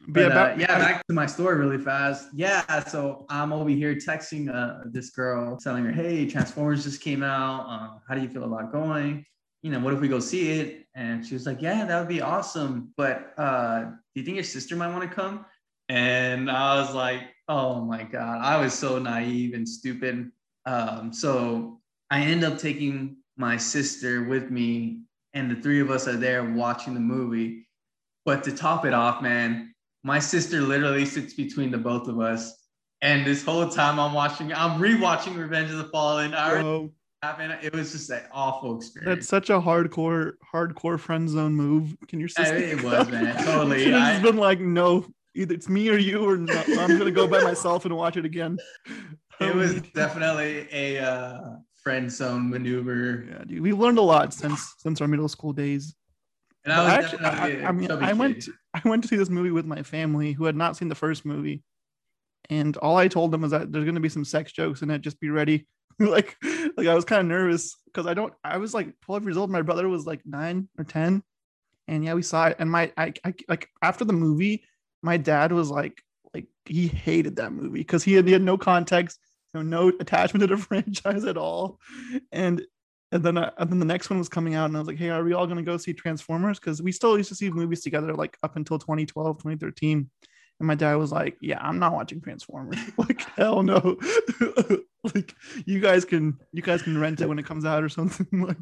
But 0.07 0.21
yeah, 0.21 0.27
uh, 0.27 0.29
back- 0.29 0.59
yeah, 0.59 0.79
back 0.79 1.07
to 1.07 1.13
my 1.13 1.25
story 1.25 1.57
really 1.57 1.77
fast. 1.77 2.29
Yeah, 2.33 2.83
so 2.85 3.25
I'm 3.29 3.51
over 3.51 3.69
here 3.69 3.93
texting 3.95 4.53
uh, 4.53 4.83
this 4.85 5.09
girl, 5.09 5.57
telling 5.57 5.83
her, 5.83 5.91
"Hey, 5.91 6.25
Transformers 6.25 6.83
just 6.83 7.01
came 7.01 7.23
out. 7.23 7.65
Uh, 7.67 7.99
how 8.07 8.15
do 8.15 8.21
you 8.21 8.29
feel 8.29 8.45
about 8.45 8.71
going? 8.71 9.25
You 9.63 9.71
know, 9.71 9.79
what 9.79 9.93
if 9.93 9.99
we 9.99 10.07
go 10.07 10.19
see 10.19 10.51
it?" 10.59 10.85
And 10.95 11.25
she 11.25 11.33
was 11.33 11.45
like, 11.45 11.61
"Yeah, 11.61 11.83
that 11.85 11.99
would 11.99 12.07
be 12.07 12.21
awesome. 12.21 12.93
But 12.95 13.33
uh, 13.37 13.81
do 13.83 13.95
you 14.15 14.23
think 14.23 14.35
your 14.35 14.45
sister 14.45 14.77
might 14.77 14.93
want 14.93 15.09
to 15.09 15.13
come?" 15.13 15.45
And 15.89 16.49
I 16.49 16.79
was 16.79 16.93
like, 16.95 17.23
"Oh 17.49 17.81
my 17.83 18.03
god, 18.03 18.39
I 18.41 18.57
was 18.57 18.73
so 18.73 18.99
naive 18.99 19.53
and 19.55 19.67
stupid." 19.67 20.31
Um, 20.65 21.11
so 21.11 21.81
I 22.09 22.21
end 22.21 22.45
up 22.45 22.57
taking 22.59 23.17
my 23.35 23.57
sister 23.57 24.23
with 24.23 24.51
me, 24.51 25.01
and 25.33 25.51
the 25.51 25.55
three 25.55 25.81
of 25.81 25.91
us 25.91 26.07
are 26.07 26.15
there 26.15 26.45
watching 26.45 26.93
the 26.93 27.01
movie. 27.01 27.67
But 28.25 28.43
to 28.45 28.51
top 28.51 28.85
it 28.85 28.93
off, 28.93 29.21
man, 29.21 29.66
my 30.07 30.19
sister 30.19 30.61
literally 30.61 31.05
sits 31.05 31.33
between 31.33 31.69
the 31.69 31.77
both 31.77 32.07
of 32.07 32.19
us. 32.21 32.63
And 33.01 33.27
this 33.27 33.43
whole 33.43 33.67
time 33.67 33.99
I'm 33.99 34.13
watching, 34.13 34.53
I'm 34.53 34.79
rewatching 34.81 35.37
Revenge 35.37 35.69
of 35.69 35.77
the 35.77 35.89
Fallen. 35.89 36.33
I 36.33 36.49
already 36.49 36.89
happened. 37.21 37.57
It 37.61 37.75
was 37.75 37.91
just 37.91 38.09
an 38.09 38.23
awful 38.31 38.77
experience. 38.77 39.17
that's 39.17 39.27
such 39.27 39.49
a 39.49 39.59
hardcore, 39.59 40.33
hardcore 40.53 40.97
friend 40.97 41.29
zone 41.29 41.53
move. 41.53 41.95
Can 42.07 42.19
your 42.19 42.29
sister? 42.29 42.55
it 42.55 42.81
was, 42.85 43.09
man, 43.09 43.35
totally. 43.43 43.93
I- 43.93 44.19
been 44.21 44.37
like, 44.37 44.61
no, 44.61 45.05
either 45.35 45.53
it's 45.53 45.67
me 45.67 45.89
or 45.89 45.97
you, 45.97 46.27
or 46.27 46.37
no, 46.37 46.63
I'm 46.79 46.97
gonna 46.97 47.11
go 47.11 47.27
by 47.27 47.43
myself 47.43 47.83
and 47.85 47.95
watch 47.95 48.15
it 48.15 48.25
again. 48.25 48.57
it 49.41 49.53
was 49.53 49.81
definitely 49.93 50.67
a 50.71 50.99
uh, 50.99 51.57
friend 51.83 52.09
zone 52.09 52.49
maneuver. 52.49 53.25
Yeah, 53.29 53.43
dude, 53.45 53.61
we 53.61 53.73
learned 53.73 53.99
a 53.99 54.01
lot 54.01 54.33
since 54.33 54.73
since 54.77 55.01
our 55.01 55.07
middle 55.07 55.27
school 55.27 55.51
days. 55.51 55.95
And 56.63 56.73
I 56.73 56.83
was 56.83 57.05
actually, 57.05 57.25
I, 57.25 57.67
I 57.69 57.71
mean, 57.71 57.91
I 57.91 58.13
went 58.13 58.41
to, 58.43 58.53
I 58.85 58.89
went 58.89 59.03
to 59.03 59.07
see 59.07 59.15
this 59.15 59.29
movie 59.29 59.51
with 59.51 59.65
my 59.65 59.83
family 59.83 60.33
who 60.33 60.45
had 60.45 60.55
not 60.55 60.77
seen 60.77 60.89
the 60.89 60.95
first 60.95 61.25
movie, 61.25 61.63
and 62.49 62.75
all 62.77 62.97
I 62.97 63.07
told 63.07 63.31
them 63.31 63.41
was 63.41 63.51
that 63.51 63.71
there's 63.71 63.85
going 63.85 63.95
to 63.95 64.01
be 64.01 64.09
some 64.09 64.25
sex 64.25 64.51
jokes 64.51 64.81
in 64.81 64.89
it. 64.89 65.01
Just 65.01 65.19
be 65.19 65.29
ready. 65.29 65.67
like, 65.99 66.35
like 66.77 66.87
I 66.87 66.93
was 66.93 67.05
kind 67.05 67.21
of 67.21 67.27
nervous 67.27 67.75
because 67.85 68.05
I 68.05 68.13
don't. 68.13 68.33
I 68.43 68.57
was 68.57 68.73
like 68.73 68.93
12 69.01 69.23
years 69.23 69.37
old. 69.37 69.49
My 69.49 69.61
brother 69.61 69.87
was 69.87 70.05
like 70.05 70.21
nine 70.25 70.69
or 70.77 70.83
10, 70.83 71.23
and 71.87 72.05
yeah, 72.05 72.13
we 72.13 72.21
saw 72.21 72.47
it. 72.47 72.57
And 72.59 72.69
my, 72.69 72.91
I, 72.97 73.13
I 73.23 73.33
like 73.47 73.69
after 73.81 74.05
the 74.05 74.13
movie, 74.13 74.63
my 75.01 75.17
dad 75.17 75.51
was 75.51 75.69
like, 75.69 76.01
like 76.33 76.45
he 76.65 76.87
hated 76.87 77.37
that 77.37 77.51
movie 77.51 77.79
because 77.79 78.03
he 78.03 78.13
had, 78.13 78.27
he 78.27 78.33
had 78.33 78.41
no 78.41 78.57
context, 78.57 79.19
know, 79.53 79.61
no 79.61 79.89
attachment 79.99 80.41
to 80.41 80.55
the 80.55 80.61
franchise 80.61 81.25
at 81.25 81.37
all, 81.37 81.79
and 82.31 82.61
and 83.11 83.23
then 83.23 83.37
uh, 83.37 83.51
and 83.57 83.69
then 83.71 83.79
the 83.79 83.85
next 83.85 84.09
one 84.09 84.19
was 84.19 84.29
coming 84.29 84.55
out 84.55 84.65
and 84.65 84.75
i 84.75 84.79
was 84.79 84.87
like 84.87 84.97
hey 84.97 85.09
are 85.09 85.23
we 85.23 85.33
all 85.33 85.45
going 85.45 85.57
to 85.57 85.63
go 85.63 85.77
see 85.77 85.93
transformers? 85.93 86.59
Because 86.59 86.81
we 86.81 86.91
still 86.91 87.17
used 87.17 87.29
to 87.29 87.35
see 87.35 87.49
movies 87.49 87.81
together 87.81 88.13
like 88.13 88.37
up 88.43 88.55
until 88.55 88.79
2012 88.79 89.37
2013 89.37 90.09
and 90.59 90.67
my 90.67 90.75
dad 90.75 90.95
was 90.95 91.11
like 91.11 91.37
yeah 91.41 91.59
i'm 91.61 91.79
not 91.79 91.93
watching 91.93 92.21
transformers. 92.21 92.77
Like 92.97 93.21
hell 93.35 93.63
no. 93.63 93.97
Like 95.15 95.35
you 95.65 95.79
guys 95.79 96.05
can 96.05 96.37
you 96.51 96.61
guys 96.61 96.81
can 96.81 96.97
rent 96.97 97.21
it 97.21 97.27
when 97.27 97.39
it 97.39 97.45
comes 97.45 97.65
out 97.65 97.83
or 97.83 97.89
something 97.89 98.27
like. 98.41 98.57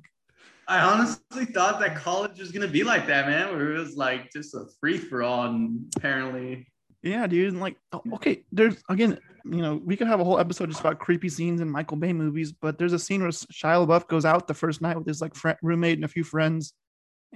I 0.68 0.80
honestly 0.80 1.46
thought 1.46 1.80
that 1.80 1.96
college 1.96 2.40
was 2.40 2.52
gonna 2.52 2.68
be 2.68 2.84
like 2.84 3.08
that, 3.08 3.28
man, 3.28 3.50
where 3.50 3.74
it 3.74 3.80
was 3.80 3.96
like 3.96 4.32
just 4.32 4.56
a 4.56 4.66
free 4.80 4.98
for 4.98 5.22
all, 5.22 5.44
and 5.46 5.94
apparently, 5.96 6.68
yeah 7.06 7.26
dude 7.28 7.54
and 7.54 7.62
like 7.62 7.78
okay 8.14 8.44
there's 8.52 8.76
again 8.90 9.18
you 9.46 9.62
know 9.62 9.80
we 9.86 9.96
could 9.96 10.08
have 10.08 10.20
a 10.20 10.24
whole 10.24 10.40
episode 10.40 10.70
just 10.70 10.82
about 10.82 11.00
creepy 11.00 11.30
scenes 11.30 11.62
in 11.62 11.70
michael 11.70 11.98
bay 11.98 12.12
movies 12.12 12.52
but 12.52 12.78
there's 12.78 12.94
a 12.94 13.00
scene 13.00 13.22
where 13.22 13.30
shia 13.30 13.86
labeouf 13.86 14.08
goes 14.08 14.26
out 14.26 14.48
the 14.48 14.54
first 14.54 14.82
night 14.82 14.98
with 14.98 15.08
his 15.08 15.22
like 15.22 15.36
friend, 15.36 15.58
roommate 15.62 15.98
and 15.98 16.04
a 16.04 16.10
few 16.10 16.24
friends 16.24 16.74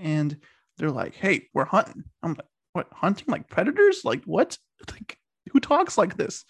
and 0.02 0.38
they're 0.78 0.92
like, 0.92 1.16
"Hey, 1.16 1.48
we're 1.54 1.66
hunting." 1.66 2.06
I'm 2.24 2.34
like, 2.34 2.48
"What? 2.74 2.88
Hunting 2.92 3.26
like 3.28 3.48
predators? 3.50 4.02
Like 4.04 4.24
what? 4.26 4.58
Like 4.90 5.18
who 5.52 5.60
talks 5.60 5.98
like 5.98 6.16
this?" 6.16 6.46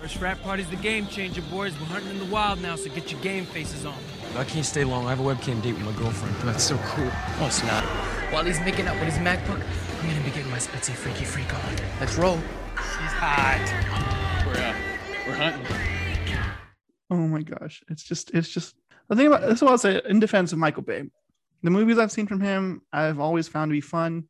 First 0.00 0.16
frat 0.16 0.42
party's 0.42 0.70
the 0.70 0.76
game 0.76 1.06
changer, 1.06 1.42
boys. 1.42 1.78
We're 1.78 1.86
hunting 1.86 2.10
in 2.12 2.18
the 2.18 2.32
wild 2.32 2.62
now, 2.62 2.76
so 2.76 2.88
get 2.90 3.12
your 3.12 3.20
game 3.20 3.44
faces 3.44 3.84
on. 3.84 3.98
I 4.36 4.44
can't 4.44 4.64
stay 4.64 4.84
long. 4.84 5.06
I 5.06 5.10
have 5.10 5.20
a 5.20 5.22
webcam 5.22 5.60
date 5.62 5.74
with 5.74 5.84
my 5.84 5.92
girlfriend. 5.92 6.34
That's 6.36 6.64
so 6.64 6.78
cool. 6.78 7.10
Oh, 7.40 7.46
it's 7.46 7.62
not. 7.64 7.84
While 8.32 8.44
he's 8.44 8.60
making 8.60 8.88
up 8.88 8.94
with 8.94 9.12
his 9.12 9.18
MacBook, 9.18 9.60
I'm 10.00 10.08
gonna 10.08 10.24
be 10.24 10.30
getting 10.30 10.50
my 10.50 10.58
spitsy 10.58 10.92
freaky 10.92 11.24
freak 11.24 11.52
on. 11.52 11.76
Let's 12.00 12.16
roll. 12.16 12.38
She's 12.82 13.12
hot. 13.12 14.44
We're, 14.46 14.54
uh, 14.54 14.74
we're 15.26 15.34
hunting. 15.34 15.66
Oh 17.10 17.28
my 17.28 17.42
gosh, 17.42 17.82
it's 17.88 18.02
just 18.02 18.30
it's 18.30 18.48
just 18.48 18.74
the 19.08 19.16
thing 19.16 19.26
about 19.26 19.42
this. 19.42 19.56
Is 19.56 19.62
what 19.62 19.70
I'll 19.70 19.78
say 19.78 20.00
in 20.06 20.18
defense 20.18 20.52
of 20.52 20.58
Michael 20.58 20.82
Bay. 20.82 21.04
The 21.62 21.70
movies 21.70 21.98
I've 21.98 22.10
seen 22.10 22.26
from 22.26 22.40
him, 22.40 22.82
I've 22.92 23.20
always 23.20 23.48
found 23.48 23.70
to 23.70 23.74
be 23.74 23.80
fun. 23.80 24.24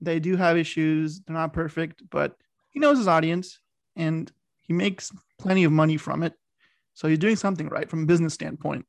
They 0.00 0.20
do 0.20 0.36
have 0.36 0.56
issues; 0.56 1.20
they're 1.20 1.34
not 1.34 1.52
perfect, 1.52 2.02
but 2.10 2.36
he 2.70 2.80
knows 2.80 2.98
his 2.98 3.08
audience, 3.08 3.58
and 3.96 4.30
he 4.62 4.72
makes 4.72 5.10
plenty 5.38 5.64
of 5.64 5.72
money 5.72 5.96
from 5.96 6.22
it. 6.22 6.34
So 6.94 7.08
he's 7.08 7.18
doing 7.18 7.36
something 7.36 7.68
right 7.68 7.90
from 7.90 8.04
a 8.04 8.06
business 8.06 8.34
standpoint. 8.34 8.86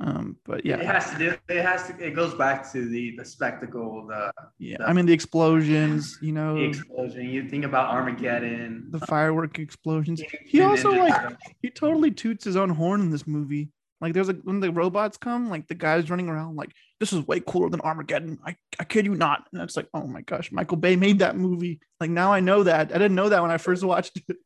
Um, 0.00 0.36
but 0.44 0.64
yeah, 0.66 0.78
It 0.78 0.86
has 0.86 1.10
to 1.10 1.18
do. 1.18 1.34
It 1.48 1.62
has 1.62 1.86
to. 1.86 2.04
It 2.04 2.14
goes 2.14 2.34
back 2.34 2.70
to 2.72 2.88
the 2.88 3.14
the 3.16 3.24
spectacle, 3.24 4.06
the 4.08 4.32
yeah. 4.58 4.78
I 4.84 4.92
mean 4.92 5.06
the 5.06 5.12
explosions, 5.12 6.18
you 6.20 6.32
know, 6.32 6.56
the 6.56 6.64
explosion. 6.64 7.28
You 7.28 7.48
think 7.48 7.64
about 7.64 7.90
Armageddon. 7.90 8.88
the 8.90 9.00
firework 9.00 9.58
explosions. 9.58 10.20
Teenage 10.20 10.50
He 10.50 10.60
also 10.60 10.90
like 10.90 11.36
he 11.60 11.70
totally 11.70 12.10
toots 12.10 12.44
his 12.44 12.56
own 12.56 12.70
horn 12.70 13.00
in 13.00 13.10
this 13.10 13.26
movie. 13.26 13.68
Like 14.00 14.14
there's 14.14 14.26
like 14.26 14.40
when 14.42 14.58
the 14.58 14.72
robots 14.72 15.16
come, 15.16 15.48
like 15.48 15.68
the 15.68 15.76
guys 15.76 16.10
running 16.10 16.28
around 16.28 16.56
like 16.56 16.72
this 16.98 17.12
is 17.12 17.24
way 17.28 17.38
cooler 17.38 17.70
than 17.70 17.80
Armageddon. 17.80 18.40
I, 18.44 18.56
I 18.80 18.84
kid 18.84 19.06
you 19.06 19.14
not. 19.14 19.46
And 19.52 19.62
it's 19.62 19.76
like, 19.76 19.86
oh 19.94 20.08
my 20.08 20.22
gosh, 20.22 20.50
Michael 20.50 20.76
Bay 20.76 20.96
made 20.96 21.20
that 21.20 21.36
movie. 21.36 21.80
Like 22.00 22.10
now 22.10 22.32
I 22.32 22.40
know 22.40 22.64
that. 22.64 22.90
I 22.90 22.98
didn't 22.98 23.14
know 23.14 23.28
that 23.28 23.40
when 23.40 23.52
I 23.52 23.58
first 23.58 23.84
watched 23.84 24.20
it. 24.28 24.36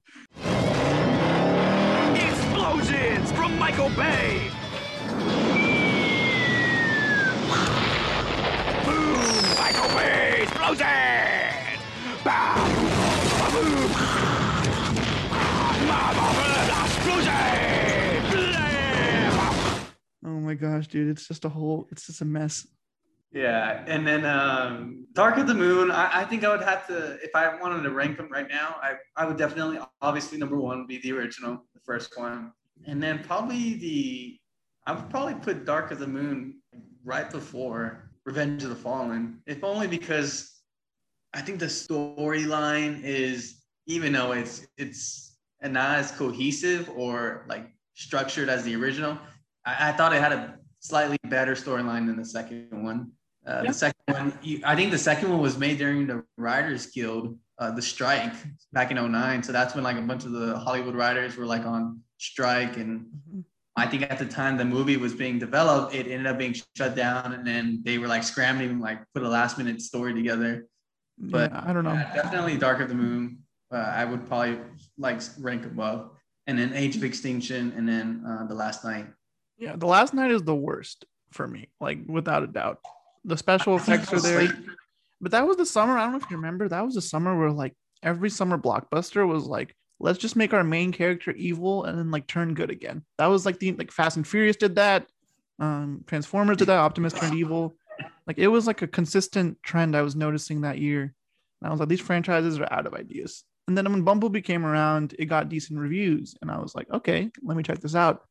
Explosions 2.15 3.33
from 3.33 3.59
Michael 3.59 3.89
Bay! 3.91 4.51
Bay 10.67 10.73
explosions! 10.75 11.79
Boom! 13.53 13.91
Explosion! 16.85 17.33
Oh 20.25 20.41
my 20.41 20.55
gosh, 20.55 20.89
dude, 20.89 21.09
it's 21.09 21.29
just 21.29 21.45
a 21.45 21.49
whole 21.49 21.87
it's 21.93 22.07
just 22.07 22.21
a 22.21 22.25
mess. 22.25 22.67
Yeah, 23.33 23.85
and 23.87 24.05
then 24.05 24.25
um, 24.25 25.07
Dark 25.13 25.39
of 25.39 25.47
the 25.47 25.55
Moon. 25.55 25.93
I, 25.93 26.23
I 26.23 26.25
think 26.25 26.43
I 26.43 26.49
would 26.49 26.63
have 26.65 26.87
to, 26.89 27.19
if 27.23 27.37
I 27.37 27.55
wanted 27.61 27.83
to 27.83 27.91
rank 27.91 28.17
them 28.17 28.29
right 28.31 28.49
now, 28.49 28.77
I, 28.83 28.95
I 29.15 29.27
would 29.27 29.37
definitely, 29.37 29.79
obviously, 30.01 30.39
number 30.39 30.57
one 30.57 30.79
would 30.79 30.89
be 30.89 30.99
the 30.99 31.13
original, 31.13 31.63
the 31.75 31.81
first 31.85 32.19
one, 32.19 32.53
and 32.87 33.01
then 33.01 33.23
probably 33.23 33.75
the, 33.75 34.39
I 34.87 34.93
would 34.93 35.11
probably 35.11 35.35
put 35.35 35.65
Dark 35.65 35.91
of 35.93 35.99
the 36.01 36.07
Moon 36.07 36.61
right 37.05 37.31
before 37.31 38.11
Revenge 38.25 38.65
of 38.65 38.71
the 38.71 38.77
Fallen, 38.77 39.41
if 39.47 39.63
only 39.63 39.87
because 39.87 40.56
I 41.37 41.43
think 41.43 41.59
the 41.59 41.67
storyline 41.67 43.05
is, 43.05 43.61
even 43.87 44.13
though 44.15 44.33
it's 44.33 44.67
it's 44.79 45.37
not 45.63 45.99
as 45.99 46.11
cohesive 46.11 46.91
or 46.97 47.45
like 47.47 47.67
structured 47.95 48.49
as 48.49 48.65
the 48.65 48.75
original, 48.75 49.19
I, 49.67 49.91
I 49.91 49.93
thought 49.93 50.15
it 50.15 50.23
had 50.23 50.33
a 50.33 50.59
slightly 50.81 51.19
better 51.25 51.55
storyline 51.55 52.07
than 52.07 52.17
the 52.17 52.25
second 52.25 52.83
one. 52.83 53.13
Uh, 53.47 53.61
Yeah. 53.63 53.71
The 53.71 53.75
second 53.75 54.05
one, 54.07 54.39
you, 54.43 54.63
I 54.65 54.75
think 54.75 54.91
the 54.91 54.99
second 55.11 55.31
one 55.31 55.41
was 55.43 55.59
made 55.59 55.77
during 55.77 56.07
the 56.07 56.25
Writers 56.39 56.87
Guild, 56.87 57.39
uh, 57.59 57.71
the 57.71 57.83
strike 57.83 58.33
back 58.73 58.91
in 58.91 58.97
09. 58.97 59.43
So 59.43 59.53
that's 59.53 59.75
when 59.75 59.85
like 59.85 59.99
a 59.99 60.03
bunch 60.03 60.25
of 60.25 60.33
the 60.33 60.59
Hollywood 60.59 60.95
writers 60.95 61.37
were 61.37 61.47
like 61.47 61.67
on 61.67 62.01
strike. 62.17 62.79
And 62.79 63.07
I 63.77 63.87
think 63.87 64.03
at 64.03 64.19
the 64.19 64.27
time 64.27 64.57
the 64.57 64.65
movie 64.65 64.97
was 64.97 65.13
being 65.13 65.39
developed, 65.39 65.95
it 65.95 66.07
ended 66.07 66.27
up 66.27 66.39
being 66.39 66.57
shut 66.77 66.97
down. 66.97 67.35
And 67.35 67.47
then 67.47 67.83
they 67.85 67.99
were 67.99 68.09
like 68.09 68.23
scrambling, 68.23 68.81
like 68.81 69.01
put 69.13 69.23
a 69.23 69.29
last 69.29 69.59
minute 69.59 69.83
story 69.83 70.15
together. 70.15 70.67
But 71.19 71.51
yeah, 71.51 71.65
I 71.67 71.73
don't 71.73 71.85
know. 71.85 71.93
Yeah, 71.93 72.15
definitely 72.15 72.57
Dark 72.57 72.81
of 72.81 72.89
the 72.89 72.95
Moon. 72.95 73.39
Uh, 73.73 73.77
I 73.77 74.05
would 74.05 74.27
probably 74.27 74.59
like 74.99 75.21
rank 75.39 75.65
above. 75.65 76.11
And 76.47 76.59
then 76.59 76.73
Age 76.75 76.95
of 76.97 77.03
Extinction 77.03 77.73
and 77.77 77.89
then 77.89 78.23
uh, 78.27 78.47
The 78.47 78.55
Last 78.55 78.85
Knight. 78.85 79.07
Yeah, 79.59 79.75
the 79.75 79.87
last 79.87 80.15
Knight 80.15 80.31
is 80.31 80.43
the 80.43 80.55
worst 80.55 81.07
for 81.33 81.49
me, 81.49 81.69
like 81.81 81.99
without 82.07 82.43
a 82.43 82.47
doubt. 82.47 82.79
The 83.25 83.37
special 83.37 83.77
effects 83.77 84.13
are 84.13 84.21
there. 84.21 84.53
But 85.21 85.33
that 85.33 85.47
was 85.47 85.57
the 85.57 85.67
summer. 85.67 85.97
I 85.97 86.03
don't 86.03 86.13
know 86.13 86.19
if 86.19 86.31
you 86.31 86.37
remember. 86.37 86.69
That 86.69 86.85
was 86.85 86.95
the 86.95 87.01
summer 87.03 87.37
where 87.37 87.51
like 87.51 87.75
every 88.03 88.31
summer 88.31 88.59
blockbuster 88.59 89.27
was 89.27 89.47
like, 89.47 89.75
let's 89.99 90.19
just 90.19 90.37
make 90.37 90.53
our 90.53 90.63
main 90.63 90.93
character 90.93 91.33
evil 91.33 91.85
and 91.85 91.99
then 91.99 92.11
like 92.11 92.27
turn 92.27 92.55
good 92.55 92.71
again. 92.71 93.03
That 93.19 93.27
was 93.27 93.47
like 93.47 93.59
the 93.59 93.73
like 93.73 93.91
Fast 93.91 94.17
and 94.17 94.29
Furious 94.29 94.57
did 94.57 94.77
that. 94.77 95.07
Um, 95.59 96.05
Transformers 96.07 96.59
did 96.59 96.69
that. 96.69 96.79
Optimus 96.79 97.15
turned 97.15 97.35
evil. 97.35 97.77
Like 98.27 98.39
it 98.39 98.49
was 98.49 98.67
like 98.67 98.83
a 98.83 98.87
consistent 98.87 99.63
trend 99.63 99.97
I 99.97 100.03
was 100.03 100.17
noticing 100.17 100.63
that 100.63 100.79
year. 100.79 101.15
And 101.61 101.69
I 101.69 101.71
was 101.71 101.81
like, 101.81 101.89
these 101.89 102.01
franchises 102.01 102.59
are 102.59 102.73
out 102.73 102.87
of 102.87 102.95
ideas. 102.95 103.45
And 103.69 103.77
then 103.77 103.91
when 103.91 104.03
Bumblebee 104.03 104.43
came 104.43 104.65
around, 104.65 105.15
it 105.19 105.27
got 105.27 105.49
decent 105.49 105.79
reviews, 105.79 106.37
and 106.41 106.51
I 106.51 106.59
was 106.59 106.75
like, 106.75 106.89
okay, 106.93 107.31
let 107.43 107.57
me 107.57 107.63
check 107.63 107.81
this 107.81 107.97
out. 107.97 108.23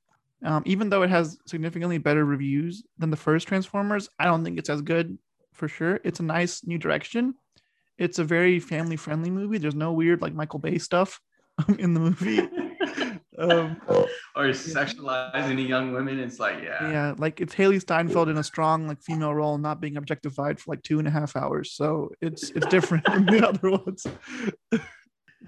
Um, 0.44 0.64
even 0.66 0.90
though 0.90 1.02
it 1.02 1.10
has 1.10 1.38
significantly 1.46 1.98
better 1.98 2.24
reviews 2.24 2.84
than 2.98 3.10
the 3.10 3.18
first 3.18 3.48
Transformers, 3.48 4.10
I 4.20 4.26
don't 4.26 4.44
think 4.44 4.60
it's 4.60 4.70
as 4.70 4.82
good 4.82 5.18
for 5.54 5.68
sure. 5.68 6.00
It's 6.04 6.20
a 6.20 6.24
nice 6.24 6.66
new 6.66 6.78
direction. 6.78 7.36
It's 7.98 8.20
a 8.20 8.24
very 8.24 8.60
family 8.60 8.96
friendly 8.96 9.30
movie. 9.30 9.58
There's 9.58 9.76
no 9.76 9.94
weird 9.94 10.22
like 10.22 10.34
Michael 10.34 10.60
Bay 10.60 10.78
stuff 10.78 11.20
in 11.80 11.94
the 11.94 12.00
movie. 12.00 12.48
um, 13.38 13.82
or 14.36 14.46
sexualizing 14.50 15.68
young 15.68 15.94
women. 15.94 16.20
It's 16.20 16.40
like, 16.40 16.62
yeah. 16.64 16.90
yeah, 16.90 17.14
like 17.18 17.42
it's 17.42 17.54
Hailee 17.56 17.82
Steinfeld 17.82 18.30
in 18.30 18.38
a 18.38 18.44
strong 18.44 18.88
like 18.88 19.02
female 19.02 19.34
role, 19.34 19.58
not 19.58 19.82
being 19.82 19.98
objectified 19.98 20.60
for 20.60 20.72
like 20.72 20.84
two 20.84 21.00
and 21.00 21.08
a 21.08 21.12
half 21.12 21.36
hours. 21.36 21.74
So 21.74 22.12
it's 22.22 22.50
it's 22.52 22.66
different 22.68 23.06
from 23.12 23.26
the 23.26 23.48
other 23.48 23.72
ones. 23.72 24.06
oh 24.74 24.80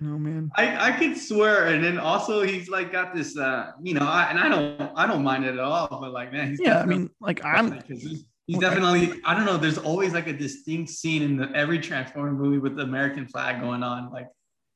man. 0.02 0.52
I, 0.56 0.90
I 0.90 0.92
could 0.92 1.18
swear, 1.18 1.68
and 1.68 1.84
then 1.84 1.98
also 1.98 2.42
he's 2.44 2.70
like 2.70 2.92
got 2.92 3.16
this, 3.16 3.38
uh, 3.38 3.72
you 3.82 3.94
know, 3.94 4.06
I, 4.06 4.30
and 4.30 4.40
I 4.40 4.50
don't, 4.50 4.92
I 4.96 5.08
don't 5.08 5.24
mind 5.24 5.46
it 5.46 5.54
at 5.54 5.60
all. 5.60 5.88
But 5.90 6.12
like, 6.12 6.32
man, 6.32 6.50
he's 6.50 6.60
Yeah, 6.60 6.82
I 6.82 6.86
mean, 6.86 7.10
like 7.22 7.44
I'm 7.44 7.82
he's, 7.88 8.26
he's 8.48 8.60
definitely, 8.60 9.20
I 9.26 9.34
don't 9.34 9.46
know. 9.46 9.58
There's 9.58 9.78
always 9.78 10.14
like 10.14 10.28
a 10.28 10.34
distinct 10.34 10.92
scene 10.92 11.22
in 11.22 11.38
the, 11.38 11.52
every 11.54 11.80
Transformer 11.80 12.32
movie 12.32 12.58
with 12.58 12.76
the 12.76 12.84
American 12.84 13.28
flag 13.28 13.62
going 13.62 13.84
on. 13.84 14.12
Like, 14.12 14.28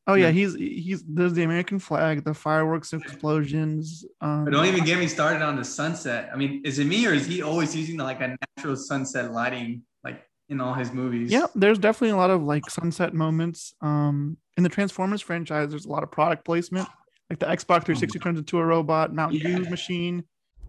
Oh 0.08 0.16
yeah, 0.16 0.28
Yeah. 0.28 0.32
he's 0.32 0.56
he's 0.56 1.04
there's 1.08 1.34
the 1.34 1.44
American 1.44 1.80
flag, 1.80 2.24
the 2.24 2.34
fireworks 2.34 2.92
explosions. 2.94 4.04
Um, 4.20 4.46
but 4.46 4.52
don't 4.52 4.66
even 4.66 4.84
get 4.84 4.98
me 5.00 5.08
started 5.08 5.42
on 5.42 5.56
the 5.56 5.64
sunset. 5.66 6.30
I 6.34 6.38
mean, 6.38 6.62
is 6.66 6.80
it 6.80 6.86
me 6.86 7.06
or 7.06 7.14
is 7.14 7.26
he 7.26 7.42
always 7.42 7.76
using 7.76 7.98
like 7.98 8.20
a 8.22 8.36
natural 8.58 8.76
sunset 8.76 9.32
lighting, 9.32 9.84
like 10.04 10.24
in 10.50 10.60
all 10.60 10.74
his 10.74 10.92
movies? 10.92 11.32
yeah, 11.32 11.46
there's 11.56 11.78
definitely 11.80 12.10
a 12.10 12.18
lot 12.18 12.30
of 12.32 12.42
like 12.44 12.70
sunset 12.70 13.14
moments. 13.14 13.74
Um, 13.82 14.38
in 14.58 14.64
the 14.64 14.70
Transformers 14.70 15.22
franchise, 15.22 15.70
there's 15.70 15.86
a 15.86 15.90
lot 15.92 16.04
of 16.04 16.12
product 16.12 16.46
placement. 16.46 16.88
Like 17.30 17.40
the 17.40 17.46
Xbox 17.46 17.86
360 17.86 18.20
turns 18.20 18.40
into 18.40 18.58
a 18.58 18.66
robot, 18.66 19.14
Mountain 19.14 19.40
Yeah. 19.40 19.58
Dew 19.60 19.70
machine. 19.70 20.24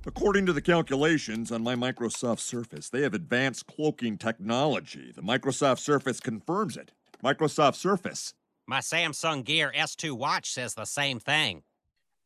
According 0.06 0.46
to 0.46 0.52
the 0.52 0.60
calculations 0.62 1.50
on 1.52 1.62
my 1.62 1.74
Microsoft 1.74 2.40
Surface, 2.40 2.88
they 2.90 3.02
have 3.02 3.14
advanced 3.14 3.66
cloaking 3.66 4.18
technology. 4.18 5.12
The 5.14 5.22
Microsoft 5.22 5.78
Surface 5.78 6.20
confirms 6.20 6.76
it. 6.76 6.92
Microsoft 7.24 7.76
Surface. 7.76 8.34
My 8.66 8.78
Samsung 8.78 9.44
Gear 9.44 9.72
S2 9.76 10.12
watch 10.12 10.50
says 10.50 10.74
the 10.74 10.84
same 10.84 11.18
thing. 11.18 11.62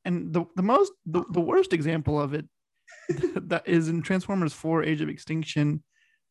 And 0.05 0.33
the, 0.33 0.45
the 0.55 0.63
most 0.63 0.93
the, 1.05 1.25
the 1.31 1.41
worst 1.41 1.73
example 1.73 2.21
of 2.21 2.35
it 2.35 2.47
that 3.09 3.67
is 3.67 3.89
in 3.89 4.03
Transformers 4.03 4.53
4 4.53 4.85
Age 4.85 5.01
of 5.01 5.09
Extinction, 5.09 5.83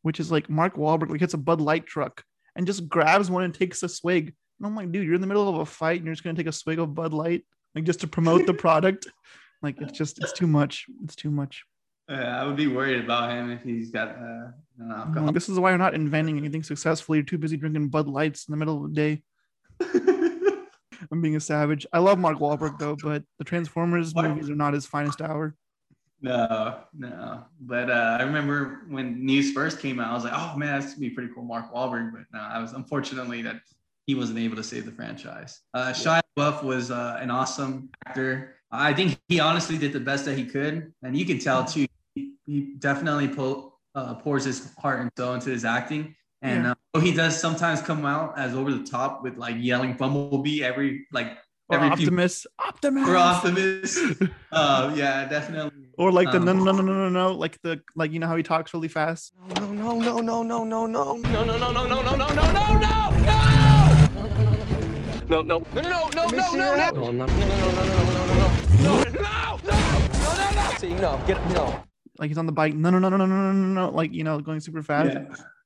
which 0.03 0.19
is 0.19 0.31
like 0.31 0.49
Mark 0.49 0.75
Wahlberg 0.75 1.09
like 1.09 1.19
hits 1.19 1.33
a 1.33 1.37
Bud 1.37 1.59
Light 1.59 1.85
truck 1.85 2.23
and 2.55 2.65
just 2.65 2.87
grabs 2.87 3.29
one 3.29 3.43
and 3.43 3.53
takes 3.53 3.83
a 3.83 3.89
swig. 3.89 4.33
And 4.59 4.67
I'm 4.67 4.75
like, 4.75 4.91
dude, 4.91 5.05
you're 5.05 5.15
in 5.15 5.21
the 5.21 5.27
middle 5.27 5.49
of 5.49 5.55
a 5.55 5.65
fight 5.65 5.97
and 5.97 6.05
you're 6.05 6.15
just 6.15 6.23
gonna 6.23 6.37
take 6.37 6.47
a 6.47 6.51
swig 6.53 6.79
of 6.79 6.93
Bud 6.93 7.13
Light, 7.13 7.43
like 7.73 7.83
just 7.83 8.01
to 8.01 8.07
promote 8.07 8.45
the 8.45 8.53
product. 8.65 9.07
Like 9.61 9.81
it's 9.81 9.97
just 9.97 10.19
it's 10.19 10.31
too 10.31 10.47
much. 10.47 10.85
It's 11.03 11.15
too 11.15 11.31
much. 11.31 11.63
Yeah, 12.09 12.41
I 12.41 12.45
would 12.45 12.55
be 12.55 12.67
worried 12.67 13.03
about 13.03 13.31
him 13.31 13.49
if 13.49 13.63
he's 13.63 13.89
got 13.89 14.09
uh, 14.09 14.51
an 14.79 14.91
alcohol. 14.91 15.25
like, 15.25 15.33
this 15.33 15.49
is 15.49 15.59
why 15.59 15.69
you're 15.69 15.79
not 15.79 15.95
inventing 15.95 16.37
anything 16.37 16.61
successfully. 16.61 17.17
You're 17.17 17.25
too 17.25 17.39
busy 17.39 17.57
drinking 17.57 17.89
Bud 17.89 18.07
Lights 18.07 18.47
in 18.47 18.51
the 18.51 18.57
middle 18.57 18.85
of 18.85 18.93
the 18.93 18.95
day. 18.95 19.23
I'm 21.11 21.21
being 21.21 21.35
a 21.35 21.39
savage. 21.39 21.85
I 21.93 21.99
love 21.99 22.19
Mark 22.19 22.39
Wahlberg 22.39 22.79
though, 22.79 22.95
but 23.03 23.23
the 23.37 23.43
Transformers 23.43 24.13
What? 24.13 24.29
movies 24.29 24.49
are 24.49 24.55
not 24.55 24.73
his 24.73 24.85
finest 24.85 25.21
hour. 25.21 25.55
No, 26.21 26.79
no. 26.97 27.45
But 27.59 27.89
uh, 27.89 28.17
I 28.19 28.23
remember 28.23 28.81
when 28.87 29.25
news 29.25 29.51
first 29.51 29.79
came 29.79 29.99
out, 29.99 30.11
I 30.11 30.13
was 30.13 30.23
like, 30.23 30.33
oh 30.35 30.57
man, 30.57 30.79
that's 30.79 30.93
gonna 30.93 31.01
be 31.01 31.09
pretty 31.11 31.31
cool, 31.33 31.43
Mark 31.43 31.73
Wahlberg. 31.73 32.11
But 32.11 32.21
no, 32.33 32.39
I 32.39 32.59
was 32.59 32.73
unfortunately 32.73 33.41
that 33.43 33.57
he 34.07 34.15
wasn't 34.15 34.39
able 34.39 34.55
to 34.55 34.63
save 34.63 34.85
the 34.85 34.91
franchise. 34.91 35.61
Uh, 35.73 35.91
Shia 35.91 36.21
LaBeouf 36.37 36.63
was 36.63 36.91
uh, 36.91 37.17
an 37.19 37.31
awesome 37.31 37.89
actor. 38.07 38.55
I 38.71 38.93
think 38.93 39.19
he 39.27 39.39
honestly 39.39 39.77
did 39.77 39.93
the 39.93 39.99
best 39.99 40.25
that 40.25 40.37
he 40.37 40.45
could, 40.45 40.93
and 41.03 41.17
you 41.17 41.25
can 41.25 41.39
tell 41.39 41.63
too. 41.65 41.85
He, 42.15 42.33
he 42.45 42.75
definitely 42.79 43.27
pulled 43.27 43.73
uh, 43.95 44.15
pours 44.15 44.45
his 44.45 44.73
heart 44.75 45.01
and 45.01 45.11
soul 45.17 45.33
into 45.33 45.49
his 45.49 45.65
acting. 45.65 46.15
And 46.45 46.67
uh, 46.67 46.99
he 46.99 47.11
does 47.13 47.39
sometimes 47.39 47.81
come 47.81 48.05
out 48.05 48.37
as 48.37 48.53
over 48.55 48.71
the 48.71 48.83
top 48.83 49.23
with 49.23 49.37
like 49.37 49.55
yelling 49.57 49.93
Bumblebee 49.93 50.63
every 50.63 51.07
like 51.11 51.37
Or 51.69 51.77
every 51.77 51.89
few- 51.97 52.05
Optimus, 52.07 52.45
Optimus, 52.59 53.09
or 53.09 53.15
Optimus. 53.17 53.97
uh, 54.51 54.93
yeah, 54.95 55.25
definitely. 55.25 55.87
or 55.97 56.11
like 56.11 56.29
the 56.31 56.37
Um, 56.37 56.45
no 56.45 56.53
no 56.53 56.71
no 56.71 56.81
no 56.83 56.93
no 56.93 57.09
no 57.09 57.31
like 57.33 57.59
the 57.63 57.81
like 57.95 58.11
you 58.13 58.19
know 58.19 58.27
how 58.27 58.35
he 58.35 58.43
talks 58.43 58.73
really 58.73 58.87
fast. 58.87 59.33
No, 59.57 59.71
no, 59.71 59.99
no, 59.99 60.19
no, 60.21 60.43
no, 60.43 60.63
no, 60.63 60.85
no. 60.85 60.85
No, 60.85 61.43
no, 61.43 61.57
no, 61.57 61.71
no, 61.71 61.87
no, 61.87 62.01
no, 62.01 62.01
no, 62.01 62.27
no, 62.27 62.27
no, 62.27 62.53
no, 62.53 62.79
no! 62.85 63.01
No, 65.27 65.41
no, 65.41 65.57
no, 65.57 65.81
no, 65.81 66.09
no, 66.13 66.27
no, 66.29 66.53
no, 66.53 66.55
no, 66.55 66.75
no. 66.75 66.91
No, 66.91 67.07
I'm 67.07 67.17
not. 67.17 67.29
No, 67.29 67.41
no, 67.41 67.57
no, 67.57 67.71
no, 67.71 67.71
no, 67.71 67.81
no, 67.81 68.05
no, 68.05 68.11
no, 68.11 68.25
no, 68.25 68.85
no, 68.85 68.85
no, 68.85 68.85
no, 68.85 69.05
no, 69.09 69.31
no. 69.65 70.77
See, 70.77 70.93
no, 70.93 71.19
get 71.25 71.39
no. 71.51 71.81
Like 72.19 72.29
he's 72.29 72.37
on 72.37 72.45
the 72.45 72.51
bike. 72.51 72.75
No 72.75 72.89
no 72.91 72.99
no 72.99 73.09
no 73.09 73.17
no 73.17 73.25
no 73.25 73.51
no 73.51 73.67
no. 73.73 73.89
Like 73.89 74.13
you 74.13 74.23
know 74.23 74.39
going 74.39 74.59
super 74.59 74.83
fast. 74.83 75.17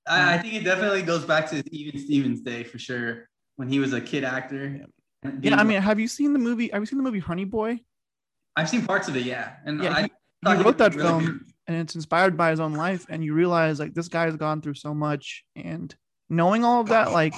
Yeah. 0.08 0.14
I, 0.30 0.34
I 0.36 0.38
think 0.40 0.54
it 0.56 0.64
definitely 0.64 1.02
goes 1.04 1.26
back 1.26 1.50
to 1.52 1.64
even 1.72 2.00
Stevens' 2.00 2.42
day 2.42 2.64
for 2.64 2.80
sure 2.80 3.28
when 3.58 3.68
he 3.70 3.80
was 3.80 3.94
a 3.94 4.02
kid 4.02 4.24
actor. 4.24 4.86
And 5.24 5.44
Yeah, 5.44 5.58
I 5.60 5.64
mean, 5.64 5.82
have 5.82 6.00
you 6.00 6.08
seen 6.08 6.34
the 6.34 6.40
movie? 6.40 6.70
Have 6.72 6.82
you 6.82 6.86
seen 6.86 6.98
the 6.98 7.04
movie 7.04 7.20
Honey 7.20 7.46
Boy? 7.46 7.80
I've 8.56 8.70
seen 8.70 8.86
parts 8.86 9.08
of 9.08 9.16
it, 9.16 9.24
yeah. 9.26 9.54
And 9.66 9.84
Yeah, 9.84 9.94
I 9.96 10.02
he- 10.04 10.12
thought 10.44 10.58
he 10.58 10.64
wrote 10.64 10.78
that 10.80 10.96
really 10.96 11.08
film 11.08 11.26
good. 11.26 11.40
and 11.68 11.78
it's 11.78 11.96
inspired 11.96 12.38
by 12.38 12.50
his 12.52 12.60
own 12.62 12.74
life 12.74 13.06
and 13.10 13.24
you 13.24 13.34
realize 13.34 13.78
like 13.80 13.94
this 13.94 14.08
guy's 14.08 14.36
gone 14.38 14.62
through 14.62 14.74
so 14.76 14.94
much 14.94 15.44
and 15.58 15.94
knowing 16.30 16.64
all 16.64 16.80
of 16.80 16.88
that 16.88 17.12
like 17.12 17.34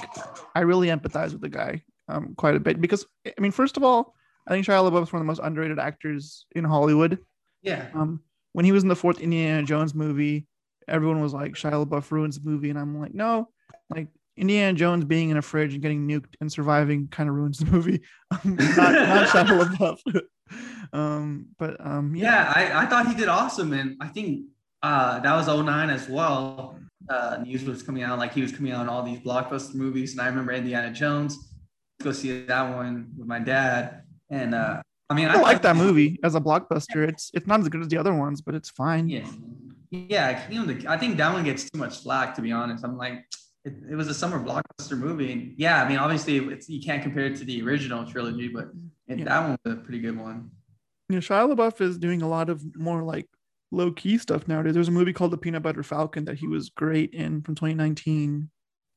i 0.54 0.60
really 0.60 0.86
empathize 0.86 1.32
with 1.32 1.40
the 1.40 1.48
guy 1.48 1.82
um 2.08 2.34
quite 2.36 2.54
a 2.54 2.60
bit 2.60 2.80
because 2.80 3.04
i 3.26 3.32
mean 3.40 3.50
first 3.50 3.76
of 3.76 3.82
all 3.82 4.14
i 4.46 4.50
think 4.52 4.64
shia 4.64 4.88
labeouf 4.88 5.02
is 5.02 5.12
one 5.12 5.20
of 5.20 5.24
the 5.26 5.30
most 5.32 5.40
underrated 5.42 5.80
actors 5.80 6.46
in 6.54 6.62
hollywood 6.62 7.18
Yeah. 7.62 7.88
um 7.94 8.20
when 8.52 8.64
he 8.64 8.70
was 8.70 8.84
in 8.84 8.88
the 8.88 8.94
fourth 8.94 9.18
indiana 9.20 9.64
jones 9.66 9.94
movie 9.96 10.46
everyone 10.88 11.20
was 11.20 11.32
like 11.32 11.54
shia 11.54 11.84
labeouf 11.84 12.10
ruins 12.10 12.38
the 12.38 12.48
movie 12.48 12.70
and 12.70 12.78
i'm 12.78 12.98
like 12.98 13.14
no 13.14 13.48
like 13.90 14.08
indiana 14.36 14.72
jones 14.72 15.04
being 15.04 15.30
in 15.30 15.36
a 15.36 15.42
fridge 15.42 15.74
and 15.74 15.82
getting 15.82 16.06
nuked 16.08 16.34
and 16.40 16.50
surviving 16.50 17.08
kind 17.08 17.28
of 17.28 17.34
ruins 17.34 17.58
the 17.58 17.66
movie 17.66 18.00
Um, 18.30 18.56
not, 18.56 18.92
not 18.92 19.28
shia 19.28 19.44
labeouf 19.76 20.22
um 20.92 21.46
but 21.58 21.84
um 21.84 22.14
Yeah, 22.14 22.52
I, 22.54 22.82
I 22.82 22.86
thought 22.86 23.08
he 23.08 23.14
did 23.14 23.28
awesome. 23.28 23.72
And 23.72 23.96
I 24.00 24.08
think 24.08 24.46
uh, 24.82 25.20
that 25.20 25.34
was 25.34 25.46
09 25.46 25.90
as 25.90 26.08
well. 26.08 26.76
Uh, 27.08 27.38
news 27.42 27.64
was 27.64 27.82
coming 27.82 28.02
out 28.02 28.18
like 28.18 28.32
he 28.32 28.42
was 28.42 28.52
coming 28.52 28.72
out 28.72 28.82
in 28.82 28.88
all 28.88 29.02
these 29.02 29.20
blockbuster 29.20 29.74
movies. 29.74 30.12
And 30.12 30.20
I 30.20 30.26
remember 30.26 30.52
Indiana 30.52 30.92
Jones. 30.92 31.38
Go 32.02 32.12
see 32.12 32.42
that 32.42 32.74
one 32.74 33.12
with 33.16 33.26
my 33.26 33.38
dad. 33.38 34.02
And 34.30 34.54
uh, 34.54 34.82
I 35.08 35.14
mean, 35.14 35.28
I 35.28 35.40
like 35.40 35.62
that 35.62 35.76
movie 35.76 36.18
as 36.24 36.34
a 36.34 36.40
blockbuster. 36.40 37.06
It's 37.08 37.30
it's 37.34 37.46
not 37.46 37.60
as 37.60 37.68
good 37.68 37.80
as 37.80 37.88
the 37.88 37.98
other 37.98 38.14
ones, 38.14 38.40
but 38.40 38.54
it's 38.54 38.70
fine. 38.70 39.08
Yeah. 39.08 39.26
Yeah, 39.92 40.48
Kingdom 40.48 40.86
I 40.88 40.96
think 40.96 41.18
that 41.18 41.30
one 41.32 41.44
gets 41.44 41.68
too 41.68 41.78
much 41.78 41.98
slack, 42.00 42.34
to 42.36 42.42
be 42.42 42.50
honest. 42.50 42.82
I'm 42.82 42.96
like, 42.96 43.26
it, 43.66 43.74
it 43.90 43.94
was 43.94 44.08
a 44.08 44.14
summer 44.14 44.42
blockbuster 44.42 44.96
movie. 44.96 45.32
And 45.32 45.54
yeah, 45.58 45.82
I 45.84 45.88
mean, 45.88 45.98
obviously, 45.98 46.38
it's, 46.38 46.66
you 46.66 46.80
can't 46.82 47.02
compare 47.02 47.26
it 47.26 47.36
to 47.36 47.44
the 47.44 47.62
original 47.62 48.10
trilogy, 48.10 48.48
but 48.48 48.70
it, 49.06 49.18
Yeah. 49.18 49.24
that 49.26 49.40
one 49.42 49.58
was 49.64 49.74
a 49.74 49.76
pretty 49.82 50.00
good 50.00 50.18
one. 50.18 50.50
You 51.10 51.16
know, 51.16 51.20
Shia 51.20 51.54
LaBeouf 51.54 51.82
is 51.82 51.98
doing 51.98 52.22
a 52.22 52.28
lot 52.28 52.48
of 52.48 52.62
more 52.74 53.02
like 53.02 53.28
low 53.70 53.92
key 53.92 54.16
stuff 54.16 54.48
nowadays. 54.48 54.72
There's 54.72 54.88
a 54.88 54.92
movie 54.92 55.12
called 55.12 55.30
The 55.30 55.36
Peanut 55.36 55.62
Butter 55.62 55.82
Falcon 55.82 56.24
that 56.24 56.38
he 56.38 56.46
was 56.46 56.70
great 56.70 57.12
in 57.12 57.42
from 57.42 57.54
2019. 57.54 58.48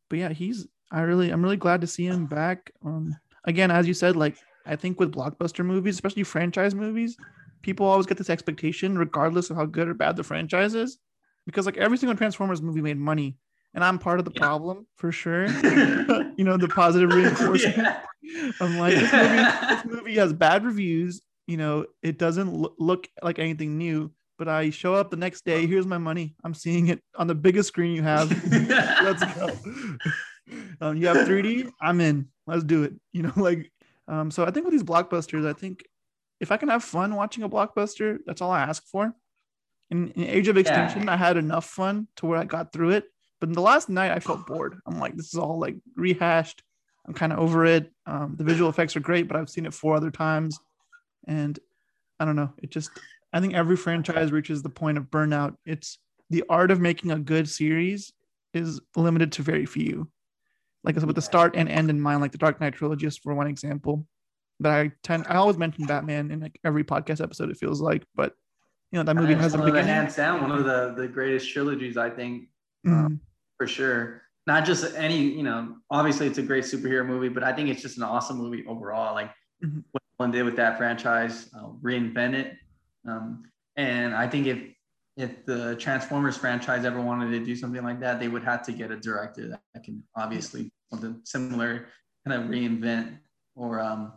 But 0.09 0.19
yeah, 0.19 0.29
he's 0.29 0.65
I 0.93 1.01
really 1.01 1.29
I'm 1.29 1.43
really 1.43 1.57
glad 1.57 1.81
to 1.81 1.87
see 1.87 2.05
him 2.05 2.25
back. 2.25 2.71
Um, 2.85 3.13
again, 3.43 3.69
as 3.69 3.85
you 3.85 3.93
said, 3.93 4.15
like 4.15 4.37
I 4.65 4.77
think 4.77 4.97
with 4.97 5.11
blockbuster 5.13 5.65
movies, 5.65 5.95
especially 5.95 6.23
franchise 6.23 6.73
movies, 6.73 7.17
people 7.61 7.85
always 7.85 8.05
get 8.05 8.17
this 8.17 8.29
expectation, 8.29 8.97
regardless 8.97 9.49
of 9.49 9.57
how 9.57 9.65
good 9.65 9.87
or 9.87 9.93
bad 9.93 10.15
the 10.15 10.23
franchise 10.23 10.75
is, 10.75 10.97
because 11.45 11.65
like 11.65 11.77
every 11.77 11.97
single 11.97 12.15
Transformers 12.15 12.61
movie 12.61 12.81
made 12.81 12.97
money, 12.97 13.37
and 13.73 13.83
I'm 13.83 13.99
part 13.99 14.19
of 14.19 14.25
the 14.25 14.31
problem 14.31 14.87
for 14.95 15.11
sure. 15.11 15.47
you 16.37 16.43
know, 16.43 16.57
the 16.57 16.67
positive 16.67 17.11
reinforcement. 17.11 17.77
Yeah. 17.77 18.01
I'm 18.59 18.77
like, 18.77 18.95
this 18.95 19.11
movie, 19.11 19.43
this 19.69 19.85
movie 19.85 20.15
has 20.15 20.33
bad 20.33 20.65
reviews. 20.65 21.21
You 21.47 21.57
know, 21.57 21.85
it 22.01 22.17
doesn't 22.17 22.51
lo- 22.51 22.73
look 22.79 23.07
like 23.21 23.39
anything 23.39 23.77
new. 23.77 24.11
But 24.37 24.49
I 24.49 24.69
show 24.69 24.93
up 24.93 25.11
the 25.11 25.17
next 25.17 25.45
day. 25.45 25.65
Here's 25.65 25.85
my 25.85 25.97
money. 25.97 26.35
I'm 26.43 26.53
seeing 26.53 26.89
it 26.89 27.01
on 27.15 27.27
the 27.27 27.35
biggest 27.35 27.69
screen 27.69 27.95
you 27.95 28.01
have. 28.01 28.29
Let's 28.51 29.23
go. 29.33 29.49
Um, 30.81 30.97
you 30.97 31.07
have 31.07 31.25
3D. 31.25 31.71
I'm 31.81 32.01
in. 32.01 32.27
Let's 32.45 32.63
do 32.63 32.83
it. 32.83 32.93
You 33.13 33.23
know, 33.23 33.33
like, 33.37 33.71
um, 34.07 34.29
so 34.31 34.45
I 34.45 34.51
think 34.51 34.65
with 34.65 34.73
these 34.73 34.83
blockbusters, 34.83 35.47
I 35.47 35.53
think 35.53 35.85
if 36.39 36.51
I 36.51 36.57
can 36.57 36.69
have 36.69 36.83
fun 36.83 37.15
watching 37.15 37.43
a 37.43 37.49
blockbuster, 37.49 38.19
that's 38.25 38.41
all 38.41 38.51
I 38.51 38.61
ask 38.61 38.85
for. 38.87 39.13
In, 39.91 40.09
in 40.11 40.23
Age 40.23 40.47
of 40.47 40.57
Extinction, 40.57 41.07
I 41.09 41.15
had 41.15 41.37
enough 41.37 41.65
fun 41.65 42.07
to 42.17 42.25
where 42.25 42.39
I 42.39 42.45
got 42.45 42.73
through 42.73 42.91
it. 42.91 43.05
But 43.39 43.49
in 43.49 43.53
the 43.53 43.61
last 43.61 43.89
Knight, 43.89 44.11
I 44.11 44.19
felt 44.19 44.47
bored. 44.47 44.79
I'm 44.85 44.99
like, 44.99 45.15
this 45.15 45.27
is 45.27 45.39
all 45.39 45.59
like 45.59 45.75
rehashed. 45.95 46.63
I'm 47.07 47.13
kind 47.13 47.31
of 47.31 47.39
over 47.39 47.65
it. 47.65 47.91
Um, 48.05 48.35
the 48.37 48.43
visual 48.43 48.69
effects 48.69 48.95
are 48.95 49.01
great, 49.01 49.27
but 49.27 49.37
I've 49.37 49.49
seen 49.49 49.65
it 49.65 49.73
four 49.73 49.95
other 49.95 50.09
times, 50.09 50.57
and 51.27 51.59
I 52.19 52.25
don't 52.25 52.35
know. 52.35 52.53
It 52.57 52.71
just, 52.71 52.89
I 53.31 53.39
think 53.39 53.53
every 53.53 53.75
franchise 53.75 54.31
reaches 54.31 54.63
the 54.63 54.69
point 54.69 54.97
of 54.97 55.05
burnout. 55.05 55.55
It's 55.65 55.99
the 56.29 56.43
art 56.49 56.71
of 56.71 56.79
making 56.79 57.11
a 57.11 57.19
good 57.19 57.47
series 57.47 58.11
is 58.53 58.81
limited 58.95 59.33
to 59.33 59.43
very 59.43 59.65
few. 59.65 60.09
Like 60.83 60.95
I 60.95 60.99
said, 60.99 61.07
with 61.07 61.15
the 61.15 61.21
start 61.21 61.55
and 61.55 61.69
end 61.69 61.89
in 61.89 61.99
mind, 61.99 62.21
like 62.21 62.31
the 62.31 62.37
Dark 62.37 62.59
Knight 62.59 62.73
trilogy, 62.73 63.05
just 63.05 63.21
for 63.21 63.33
one 63.35 63.47
example. 63.47 64.07
That 64.61 64.73
I 64.73 64.91
tend, 65.03 65.25
I 65.27 65.35
always 65.35 65.57
mention 65.57 65.85
Batman 65.85 66.31
in 66.31 66.39
like 66.39 66.59
every 66.63 66.83
podcast 66.83 67.21
episode. 67.21 67.49
It 67.49 67.57
feels 67.57 67.81
like, 67.81 68.03
but 68.15 68.33
you 68.91 68.97
know 68.99 69.03
that 69.03 69.15
movie 69.15 69.33
has 69.33 69.53
a 69.53 69.57
one 69.57 69.65
the 69.65 69.71
beginning. 69.73 69.93
hands 69.93 70.15
down 70.15 70.41
one 70.41 70.51
of 70.51 70.63
the 70.63 70.93
the 70.95 71.07
greatest 71.07 71.51
trilogies 71.51 71.97
I 71.97 72.09
think 72.09 72.49
Mhm. 72.85 73.19
for 73.57 73.67
sure. 73.67 74.21
Not 74.47 74.63
just 74.63 74.95
any, 74.95 75.17
you 75.35 75.43
know, 75.43 75.77
obviously 75.89 76.27
it's 76.27 76.37
a 76.37 76.43
great 76.43 76.63
superhero 76.63 77.05
movie, 77.05 77.29
but 77.29 77.43
I 77.43 77.51
think 77.51 77.67
it's 77.67 77.81
just 77.81 77.97
an 77.97 78.03
awesome 78.03 78.37
movie 78.37 78.63
overall. 78.67 79.13
Like 79.13 79.31
Mhm. 79.63 79.83
what 79.91 80.03
one 80.17 80.31
did 80.31 80.43
with 80.43 80.55
that 80.55 80.77
franchise, 80.77 81.49
uh, 81.53 81.67
reinvent 81.81 82.35
it. 82.35 82.57
Um, 83.05 83.43
and 83.75 84.13
I 84.15 84.27
think 84.29 84.47
if 84.47 84.59
if 85.17 85.45
the 85.45 85.75
Transformers 85.77 86.35
franchise 86.37 86.83
ever 86.85 86.99
wanted 87.01 87.31
to 87.31 87.43
do 87.43 87.55
something 87.55 87.81
like 87.83 87.99
that, 88.01 88.19
they 88.19 88.27
would 88.27 88.43
have 88.43 88.61
to 88.63 88.71
get 88.73 88.91
a 88.91 88.97
director 88.97 89.47
that 89.47 89.83
can 89.83 90.03
obviously 90.15 90.69
something 90.91 91.19
similar, 91.25 91.87
kind 92.25 92.41
of 92.41 92.49
reinvent 92.49 93.17
or 93.55 93.81
um. 93.81 94.13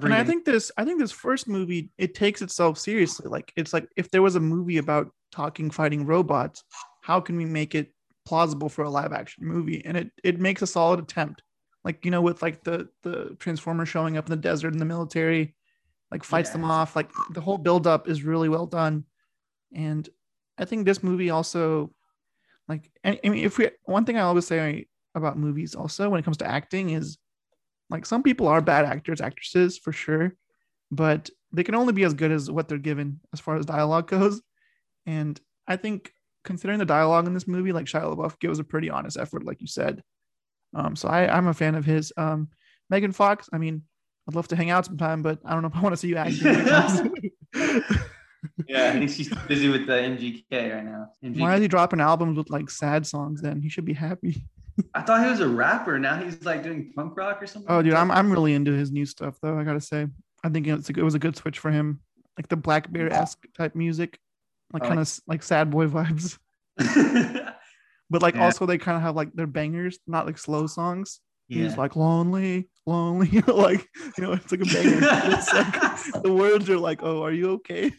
And 0.00 0.14
I 0.14 0.24
think 0.24 0.44
this, 0.44 0.70
I 0.76 0.84
think 0.84 0.98
this 0.98 1.12
first 1.12 1.48
movie, 1.48 1.90
it 1.98 2.14
takes 2.14 2.42
itself 2.42 2.78
seriously. 2.78 3.28
Like 3.28 3.52
it's 3.56 3.72
like 3.72 3.88
if 3.96 4.10
there 4.10 4.22
was 4.22 4.36
a 4.36 4.40
movie 4.40 4.78
about 4.78 5.10
talking, 5.30 5.70
fighting 5.70 6.06
robots, 6.06 6.64
how 7.00 7.20
can 7.20 7.36
we 7.36 7.44
make 7.44 7.74
it 7.74 7.92
plausible 8.24 8.68
for 8.68 8.84
a 8.84 8.90
live 8.90 9.12
action 9.12 9.46
movie? 9.46 9.82
And 9.84 9.96
it 9.96 10.10
it 10.22 10.40
makes 10.40 10.62
a 10.62 10.66
solid 10.66 11.00
attempt. 11.00 11.42
Like 11.84 12.04
you 12.04 12.10
know, 12.10 12.22
with 12.22 12.42
like 12.42 12.62
the 12.64 12.88
the 13.02 13.36
Transformer 13.38 13.84
showing 13.86 14.16
up 14.16 14.26
in 14.26 14.30
the 14.30 14.36
desert 14.36 14.72
in 14.72 14.78
the 14.78 14.84
military, 14.84 15.54
like 16.10 16.24
fights 16.24 16.50
them 16.50 16.64
off. 16.64 16.96
Like 16.96 17.10
the 17.32 17.40
whole 17.40 17.58
build 17.58 17.86
up 17.86 18.08
is 18.08 18.22
really 18.22 18.48
well 18.48 18.66
done, 18.66 19.04
and 19.74 20.08
I 20.58 20.64
think 20.64 20.86
this 20.86 21.02
movie 21.02 21.30
also, 21.30 21.92
like, 22.68 22.90
I 23.04 23.18
mean, 23.24 23.44
if 23.44 23.58
we 23.58 23.70
one 23.84 24.04
thing 24.04 24.16
I 24.16 24.22
always 24.22 24.46
say 24.46 24.86
about 25.14 25.38
movies 25.38 25.74
also 25.74 26.08
when 26.08 26.20
it 26.20 26.24
comes 26.24 26.38
to 26.38 26.46
acting 26.46 26.90
is 26.90 27.18
like 27.92 28.06
some 28.06 28.22
people 28.22 28.48
are 28.48 28.60
bad 28.60 28.86
actors, 28.86 29.20
actresses 29.20 29.78
for 29.78 29.92
sure, 29.92 30.34
but 30.90 31.28
they 31.52 31.62
can 31.62 31.74
only 31.74 31.92
be 31.92 32.04
as 32.04 32.14
good 32.14 32.32
as 32.32 32.50
what 32.50 32.66
they're 32.66 32.78
given 32.78 33.20
as 33.32 33.40
far 33.40 33.56
as 33.56 33.66
dialogue 33.66 34.08
goes. 34.08 34.40
And 35.06 35.38
I 35.68 35.76
think 35.76 36.12
considering 36.42 36.78
the 36.78 36.86
dialogue 36.86 37.26
in 37.26 37.34
this 37.34 37.46
movie, 37.46 37.72
like 37.72 37.86
Shia 37.86 38.16
LaBeouf 38.16 38.38
gives 38.40 38.58
a 38.58 38.64
pretty 38.64 38.90
honest 38.90 39.18
effort, 39.18 39.44
like 39.44 39.60
you 39.60 39.66
said. 39.66 40.02
Um, 40.74 40.96
so 40.96 41.08
I, 41.08 41.28
I'm 41.28 41.48
a 41.48 41.54
fan 41.54 41.74
of 41.74 41.84
his. 41.84 42.12
Um, 42.16 42.48
Megan 42.88 43.12
Fox, 43.12 43.48
I 43.52 43.58
mean, 43.58 43.82
I'd 44.28 44.34
love 44.34 44.48
to 44.48 44.56
hang 44.56 44.70
out 44.70 44.86
sometime, 44.86 45.22
but 45.22 45.38
I 45.44 45.52
don't 45.52 45.62
know 45.62 45.68
if 45.68 45.76
I 45.76 45.80
want 45.82 45.92
to 45.92 45.96
see 45.98 46.08
you 46.08 46.16
acting. 46.16 46.42
yeah, 48.66 48.88
I 48.88 48.92
think 48.92 49.10
she's 49.10 49.28
busy 49.46 49.68
with 49.68 49.86
the 49.86 49.92
MGK 49.92 50.74
right 50.74 50.84
now. 50.84 51.08
MGK. 51.22 51.40
Why 51.40 51.56
is 51.56 51.60
he 51.60 51.68
dropping 51.68 52.00
albums 52.00 52.38
with 52.38 52.48
like 52.48 52.70
sad 52.70 53.06
songs? 53.06 53.42
Then 53.42 53.60
he 53.60 53.68
should 53.68 53.84
be 53.84 53.92
happy. 53.92 54.46
I 54.94 55.02
thought 55.02 55.24
he 55.24 55.30
was 55.30 55.40
a 55.40 55.48
rapper. 55.48 55.98
Now 55.98 56.16
he's 56.16 56.42
like 56.44 56.62
doing 56.62 56.92
punk 56.94 57.16
rock 57.16 57.42
or 57.42 57.46
something. 57.46 57.70
Oh, 57.70 57.82
dude, 57.82 57.94
I'm 57.94 58.10
I'm 58.10 58.30
really 58.30 58.54
into 58.54 58.72
his 58.72 58.90
new 58.90 59.06
stuff 59.06 59.36
though. 59.42 59.58
I 59.58 59.64
gotta 59.64 59.80
say, 59.80 60.06
I 60.44 60.48
think 60.48 60.66
it's 60.66 60.88
a, 60.90 60.92
it 60.98 61.02
was 61.02 61.14
a 61.14 61.18
good 61.18 61.36
switch 61.36 61.58
for 61.58 61.70
him, 61.70 62.00
like 62.38 62.48
the 62.48 62.56
Blackbear 62.56 63.10
esque 63.10 63.44
type 63.56 63.74
music, 63.74 64.18
like 64.72 64.82
kind 64.84 64.98
of 65.00 65.20
like 65.26 65.42
sad 65.42 65.70
boy 65.70 65.86
vibes. 65.86 66.38
but 68.10 68.22
like 68.22 68.34
Yeah. 68.34 68.44
also 68.44 68.66
they 68.66 68.78
kind 68.78 68.96
of 68.96 69.02
have 69.02 69.14
like 69.16 69.32
their 69.34 69.46
bangers, 69.46 69.98
not 70.06 70.26
like 70.26 70.38
slow 70.38 70.66
songs. 70.66 71.20
He's 71.48 71.76
like 71.76 71.96
lonely, 71.96 72.70
lonely, 72.86 73.28
like 73.46 73.86
you 74.16 74.24
know, 74.24 74.32
it's 74.32 74.50
like 74.50 74.62
a 74.62 74.64
banger. 74.64 75.00
it's 75.02 75.52
like 75.52 76.22
the 76.22 76.32
words 76.42 76.70
are 76.70 76.78
like, 76.78 77.00
oh, 77.02 77.22
are 77.22 77.32
you 77.32 77.50
okay? 77.52 77.92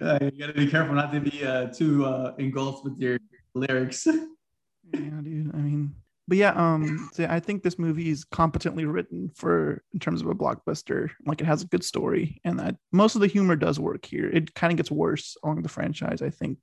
Uh, 0.00 0.18
you 0.20 0.30
gotta 0.38 0.52
be 0.54 0.66
careful 0.66 0.94
not 0.94 1.12
to 1.12 1.20
be 1.20 1.44
uh, 1.44 1.66
too 1.66 2.04
uh, 2.04 2.34
engulfed 2.38 2.84
with 2.84 2.98
your 2.98 3.18
lyrics. 3.54 4.06
Yeah, 4.06 5.20
dude. 5.22 5.54
I 5.54 5.58
mean, 5.58 5.94
but 6.28 6.38
yeah, 6.38 6.52
um, 6.52 7.10
so 7.12 7.26
I 7.28 7.40
think 7.40 7.62
this 7.62 7.78
movie 7.78 8.10
is 8.10 8.24
competently 8.24 8.84
written 8.84 9.30
for 9.34 9.82
in 9.92 10.00
terms 10.00 10.22
of 10.22 10.28
a 10.28 10.34
blockbuster. 10.34 11.10
Like 11.26 11.40
it 11.40 11.46
has 11.46 11.62
a 11.62 11.66
good 11.66 11.84
story, 11.84 12.40
and 12.44 12.58
that 12.58 12.76
most 12.92 13.14
of 13.14 13.20
the 13.20 13.26
humor 13.26 13.56
does 13.56 13.80
work 13.80 14.04
here. 14.04 14.28
It 14.28 14.54
kind 14.54 14.72
of 14.72 14.76
gets 14.76 14.90
worse 14.90 15.36
along 15.42 15.62
the 15.62 15.68
franchise. 15.68 16.22
I 16.22 16.30
think 16.30 16.58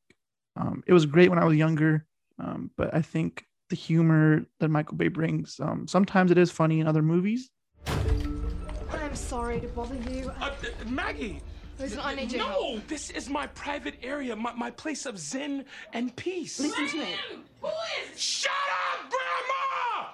um, 0.56 0.84
it 0.88 0.94
was 0.94 1.06
great 1.06 1.30
when 1.30 1.40
I 1.40 1.46
was 1.46 1.58
younger, 1.58 2.06
um, 2.40 2.72
but 2.78 2.94
I 2.94 3.02
think 3.02 3.44
the 3.70 3.76
humor 3.76 4.46
that 4.60 4.70
Michael 4.70 4.98
Bay 4.98 5.10
brings, 5.10 5.60
um, 5.60 5.88
sometimes 5.88 6.32
it 6.32 6.38
is 6.38 6.52
funny 6.52 6.80
in 6.80 6.88
other 6.88 7.02
movies. 7.02 7.50
I'm 7.88 9.16
sorry 9.16 9.60
to 9.60 9.68
bother 9.68 9.96
you. 10.12 10.32
Uh, 10.40 10.52
Maggie! 10.88 11.42
Listen, 11.80 12.00
I 12.04 12.14
need 12.14 12.32
your 12.34 12.42
no, 12.42 12.50
help. 12.50 12.88
this 12.88 13.10
is 13.10 13.30
my 13.30 13.48
private 13.48 13.96
area, 14.04 14.36
my, 14.36 14.52
my 14.54 14.70
place 14.70 15.06
of 15.06 15.18
zen 15.18 15.64
and 15.94 16.14
peace. 16.18 16.60
Listen 16.60 16.88
to 16.90 16.98
me. 16.98 17.16
Who 17.62 17.68
is? 18.12 18.20
Shut 18.20 18.52
up, 18.52 19.10
Grandma! 19.10 20.10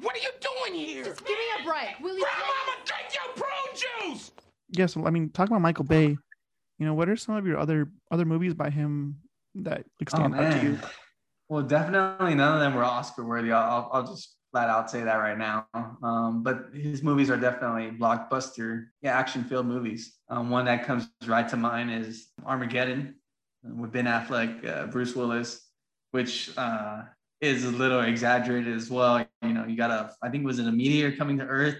What 0.00 0.14
are 0.14 0.20
you 0.20 0.30
doing 0.40 0.80
here? 0.80 1.04
Just 1.04 1.24
give 1.24 1.36
me 1.36 1.44
a 1.60 1.64
break, 1.64 1.98
will 2.00 2.16
you? 2.16 2.22
Grandmama, 2.22 2.84
drink 2.84 3.08
your 3.12 3.34
prune 3.34 4.14
juice! 4.14 4.30
Yes, 4.70 4.96
I 4.96 5.10
mean, 5.10 5.30
talking 5.30 5.52
about 5.52 5.62
Michael 5.62 5.86
Bay, 5.86 6.16
you 6.78 6.86
know, 6.86 6.94
what 6.94 7.08
are 7.08 7.16
some 7.16 7.34
of 7.34 7.44
your 7.44 7.58
other 7.58 7.90
other 8.12 8.24
movies 8.24 8.54
by 8.54 8.70
him 8.70 9.16
that 9.56 9.84
like 10.00 10.10
stand 10.10 10.36
oh, 10.36 10.38
out 10.38 10.60
to 10.60 10.66
you? 10.66 10.78
Well, 11.48 11.62
definitely 11.64 12.36
none 12.36 12.54
of 12.54 12.60
them 12.60 12.74
were 12.74 12.84
Oscar 12.84 13.24
worthy. 13.24 13.50
I'll, 13.50 13.90
I'll 13.92 14.06
just 14.06 14.36
flat 14.52 14.68
out 14.68 14.90
say 14.90 15.02
that 15.02 15.16
right 15.16 15.36
now. 15.38 15.66
Um, 16.02 16.42
but 16.42 16.66
his 16.74 17.02
movies 17.02 17.30
are 17.30 17.36
definitely 17.36 17.90
blockbuster, 17.98 18.86
yeah, 19.02 19.18
action 19.18 19.44
filled 19.44 19.66
movies. 19.66 20.16
Um, 20.28 20.50
one 20.50 20.64
that 20.66 20.84
comes 20.86 21.08
right 21.26 21.48
to 21.48 21.56
mind 21.56 21.90
is 21.90 22.28
Armageddon 22.44 23.16
with 23.62 23.92
Ben 23.92 24.06
Affleck, 24.06 24.66
uh, 24.66 24.86
Bruce 24.86 25.14
Willis, 25.14 25.66
which 26.12 26.50
uh, 26.56 27.02
is 27.40 27.64
a 27.64 27.70
little 27.70 28.00
exaggerated 28.00 28.74
as 28.74 28.90
well. 28.90 29.24
You 29.42 29.52
know, 29.52 29.64
you 29.66 29.76
got 29.76 29.90
a, 29.90 30.12
I 30.22 30.28
think 30.30 30.44
it 30.44 30.46
was 30.46 30.58
it 30.58 30.66
a 30.66 30.72
meteor 30.72 31.12
coming 31.12 31.38
to 31.38 31.44
Earth. 31.44 31.76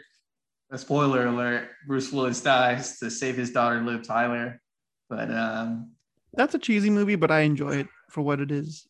A 0.71 0.77
spoiler 0.77 1.27
alert: 1.27 1.71
Bruce 1.87 2.13
Willis 2.13 2.43
dies 2.43 2.99
to 2.99 3.11
save 3.11 3.37
his 3.37 3.51
daughter, 3.53 3.81
Liv 3.81 4.07
Tyler. 4.07 4.61
But 5.09 5.31
um, 5.31 5.93
That's 6.35 6.55
a 6.55 6.59
cheesy 6.59 6.91
movie, 6.91 7.17
but 7.17 7.31
I 7.31 7.41
enjoy 7.41 7.77
it 7.77 7.89
for 8.11 8.21
what 8.21 8.41
it 8.41 8.51
is. 8.51 8.87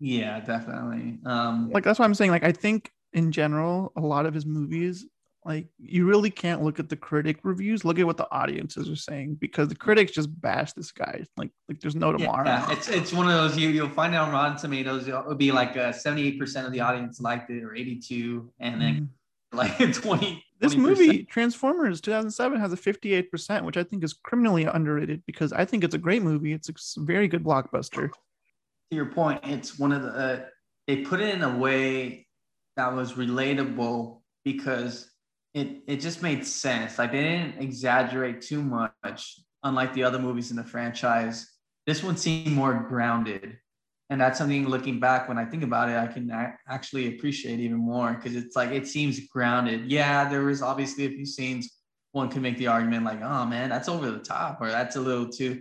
yeah, 0.00 0.40
definitely. 0.40 1.18
Um, 1.26 1.70
Like 1.70 1.84
that's 1.84 1.98
what 1.98 2.06
I'm 2.06 2.14
saying. 2.14 2.30
Like 2.30 2.44
I 2.44 2.52
think 2.52 2.90
in 3.12 3.32
general, 3.32 3.92
a 3.96 4.00
lot 4.00 4.26
of 4.26 4.34
his 4.34 4.46
movies, 4.46 5.06
like 5.44 5.68
you 5.78 6.06
really 6.06 6.30
can't 6.30 6.62
look 6.62 6.78
at 6.78 6.88
the 6.88 6.96
critic 6.96 7.38
reviews. 7.42 7.84
Look 7.84 7.98
at 7.98 8.06
what 8.06 8.16
the 8.16 8.30
audiences 8.30 8.88
are 8.90 8.96
saying 8.96 9.36
because 9.36 9.68
the 9.68 9.74
critics 9.74 10.12
just 10.12 10.28
bash 10.40 10.72
this 10.72 10.92
guy. 10.92 11.24
Like 11.36 11.50
like 11.68 11.80
there's 11.80 11.94
no 11.94 12.12
tomorrow. 12.12 12.46
Yeah, 12.46 12.70
it's 12.70 12.88
it's 12.88 13.12
one 13.12 13.26
of 13.26 13.32
those 13.32 13.56
you 13.56 13.70
you'll 13.70 13.88
find 13.88 14.14
it 14.14 14.18
on 14.18 14.32
Rotten 14.32 14.58
Tomatoes. 14.58 15.08
It 15.08 15.14
would 15.26 15.38
be 15.38 15.52
like 15.52 15.74
seventy 15.94 16.26
eight 16.26 16.38
percent 16.38 16.66
of 16.66 16.72
the 16.72 16.80
audience 16.80 17.20
liked 17.20 17.50
it, 17.50 17.62
or 17.62 17.74
eighty 17.74 17.98
two, 17.98 18.50
and 18.60 18.80
then 18.80 19.10
like 19.52 19.76
twenty. 19.94 20.44
this 20.60 20.74
20%. 20.74 20.78
movie 20.78 21.22
transformers 21.22 22.00
2007 22.00 22.58
has 22.58 22.72
a 22.72 22.76
58% 22.76 23.62
which 23.62 23.76
i 23.76 23.84
think 23.84 24.02
is 24.02 24.12
criminally 24.12 24.64
underrated 24.64 25.22
because 25.24 25.52
i 25.52 25.64
think 25.64 25.84
it's 25.84 25.94
a 25.94 25.98
great 25.98 26.20
movie 26.20 26.52
it's 26.52 26.68
a 26.68 27.00
very 27.00 27.28
good 27.28 27.44
blockbuster 27.44 28.10
to 28.90 28.96
your 28.96 29.06
point, 29.06 29.40
it's 29.44 29.78
one 29.78 29.92
of 29.92 30.02
the 30.02 30.08
uh, 30.08 30.40
they 30.86 30.98
put 30.98 31.20
it 31.20 31.34
in 31.34 31.42
a 31.42 31.58
way 31.58 32.26
that 32.78 32.94
was 32.94 33.14
relatable 33.14 34.20
because 34.44 35.10
it 35.52 35.82
it 35.86 35.96
just 35.96 36.22
made 36.22 36.46
sense. 36.46 36.98
Like 36.98 37.12
they 37.12 37.22
didn't 37.22 37.60
exaggerate 37.60 38.40
too 38.40 38.62
much, 38.62 39.40
unlike 39.64 39.92
the 39.92 40.04
other 40.04 40.18
movies 40.18 40.50
in 40.50 40.56
the 40.56 40.64
franchise. 40.64 41.46
This 41.86 42.02
one 42.02 42.16
seemed 42.16 42.52
more 42.52 42.86
grounded, 42.88 43.58
and 44.10 44.20
that's 44.20 44.38
something 44.38 44.68
looking 44.68 45.00
back 45.00 45.28
when 45.28 45.38
I 45.38 45.44
think 45.44 45.64
about 45.64 45.88
it, 45.88 45.96
I 45.96 46.06
can 46.06 46.30
actually 46.68 47.16
appreciate 47.16 47.60
even 47.60 47.78
more 47.78 48.14
because 48.14 48.36
it's 48.36 48.54
like 48.54 48.70
it 48.70 48.86
seems 48.86 49.20
grounded. 49.28 49.90
Yeah, 49.90 50.28
there 50.28 50.44
was 50.44 50.62
obviously 50.62 51.06
a 51.06 51.10
few 51.10 51.26
scenes. 51.26 51.68
One 52.12 52.30
could 52.30 52.42
make 52.42 52.58
the 52.58 52.68
argument 52.68 53.04
like, 53.04 53.22
"Oh 53.22 53.44
man, 53.44 53.68
that's 53.70 53.88
over 53.88 54.10
the 54.10 54.20
top," 54.20 54.60
or 54.60 54.68
"That's 54.68 54.96
a 54.96 55.00
little 55.00 55.28
too." 55.28 55.60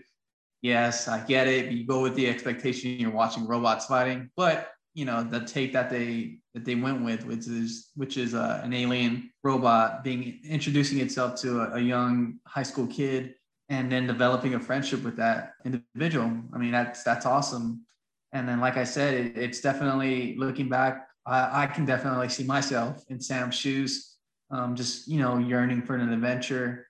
yes, 0.62 1.08
I 1.08 1.23
get 1.23 1.47
it. 1.47 1.71
You 1.71 1.86
go 1.86 2.01
with 2.01 2.15
the 2.15 2.27
expectation 2.27 2.99
you're 2.99 3.12
watching 3.12 3.47
robots 3.47 3.86
fighting, 3.86 4.30
but 4.36 4.71
you 4.97 5.05
know 5.05 5.21
the 5.23 5.41
take 5.41 5.73
that 5.73 5.91
they 5.91 6.39
that 6.55 6.65
they 6.65 6.73
went 6.73 7.03
with, 7.03 7.23
which 7.23 7.45
is 7.47 7.91
which 7.93 8.17
is 8.17 8.33
uh, 8.33 8.62
an 8.63 8.73
alien 8.73 9.29
robot 9.43 10.03
being 10.03 10.39
introducing 10.43 10.99
itself 10.99 11.39
to 11.41 11.62
a, 11.62 11.75
a 11.75 11.79
young 11.79 12.39
high 12.47 12.63
school 12.63 12.88
kid, 12.88 13.36
and 13.69 13.91
then 13.91 14.07
developing 14.07 14.55
a 14.55 14.60
friendship 14.60 15.03
with 15.03 15.15
that 15.17 15.53
individual. 15.63 16.31
I 16.51 16.57
mean, 16.57 16.71
that's 16.71 17.03
that's 17.03 17.27
awesome. 17.27 17.86
And 18.31 18.49
then, 18.49 18.60
like 18.60 18.75
I 18.75 18.86
said, 18.86 19.13
it, 19.13 19.38
it's 19.38 19.62
definitely 19.62 20.36
looking 20.36 20.67
back. 20.67 21.07
I, 21.27 21.63
I 21.63 21.67
can 21.67 21.86
definitely 21.86 22.29
see 22.29 22.43
myself 22.43 23.05
in 23.10 23.21
Sam's 23.21 23.53
shoes, 23.53 24.17
um, 24.49 24.75
just 24.75 25.07
you 25.07 25.19
know, 25.19 25.38
yearning 25.38 25.83
for 25.83 25.95
an 25.95 26.12
adventure. 26.12 26.88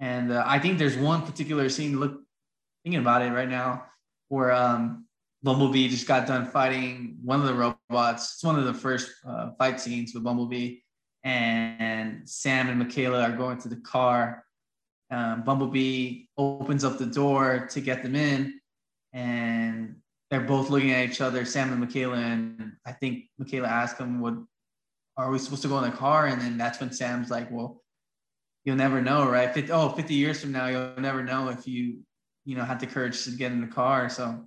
And 0.00 0.32
uh, 0.32 0.42
I 0.44 0.58
think 0.58 0.76
there's 0.76 0.96
one 0.96 1.22
particular 1.22 1.68
scene. 1.68 2.00
Look, 2.00 2.20
thinking 2.82 3.00
about 3.00 3.22
it 3.22 3.30
right 3.30 3.48
now, 3.48 3.84
where 4.26 4.50
um, 4.50 5.06
Bumblebee 5.44 5.88
just 5.88 6.08
got 6.08 6.26
done 6.26 6.46
fighting 6.46 7.18
one 7.22 7.38
of 7.38 7.46
the 7.46 7.52
robots. 7.54 8.32
It's 8.32 8.42
one 8.42 8.58
of 8.58 8.64
the 8.64 8.72
first 8.72 9.10
uh, 9.28 9.50
fight 9.58 9.78
scenes 9.78 10.14
with 10.14 10.24
Bumblebee, 10.24 10.78
and 11.22 12.26
Sam 12.26 12.70
and 12.70 12.78
Michaela 12.78 13.22
are 13.22 13.36
going 13.36 13.58
to 13.58 13.68
the 13.68 13.76
car. 13.76 14.42
Um, 15.10 15.44
Bumblebee 15.44 16.24
opens 16.38 16.82
up 16.82 16.96
the 16.96 17.04
door 17.04 17.68
to 17.70 17.80
get 17.82 18.02
them 18.02 18.16
in, 18.16 18.58
and 19.12 19.96
they're 20.30 20.40
both 20.40 20.70
looking 20.70 20.92
at 20.92 21.10
each 21.10 21.20
other, 21.20 21.44
Sam 21.44 21.72
and 21.72 21.80
Michaela. 21.80 22.16
And 22.16 22.72
I 22.86 22.92
think 22.92 23.24
Michaela 23.38 23.68
asked 23.68 23.98
him, 23.98 24.20
"What 24.20 24.34
are 25.18 25.30
we 25.30 25.38
supposed 25.38 25.62
to 25.62 25.68
go 25.68 25.76
in 25.78 25.90
the 25.90 25.96
car?" 25.96 26.26
And 26.26 26.40
then 26.40 26.56
that's 26.56 26.80
when 26.80 26.90
Sam's 26.90 27.30
like, 27.30 27.50
"Well, 27.50 27.82
you'll 28.64 28.76
never 28.76 29.02
know, 29.02 29.28
right? 29.28 29.52
50, 29.52 29.70
oh, 29.72 29.90
50 29.90 30.14
years 30.14 30.40
from 30.40 30.52
now, 30.52 30.68
you'll 30.68 30.94
never 30.96 31.22
know 31.22 31.50
if 31.50 31.68
you, 31.68 31.98
you 32.46 32.56
know, 32.56 32.64
had 32.64 32.80
the 32.80 32.86
courage 32.86 33.24
to 33.24 33.30
get 33.32 33.52
in 33.52 33.60
the 33.60 33.66
car. 33.66 34.08
So 34.08 34.46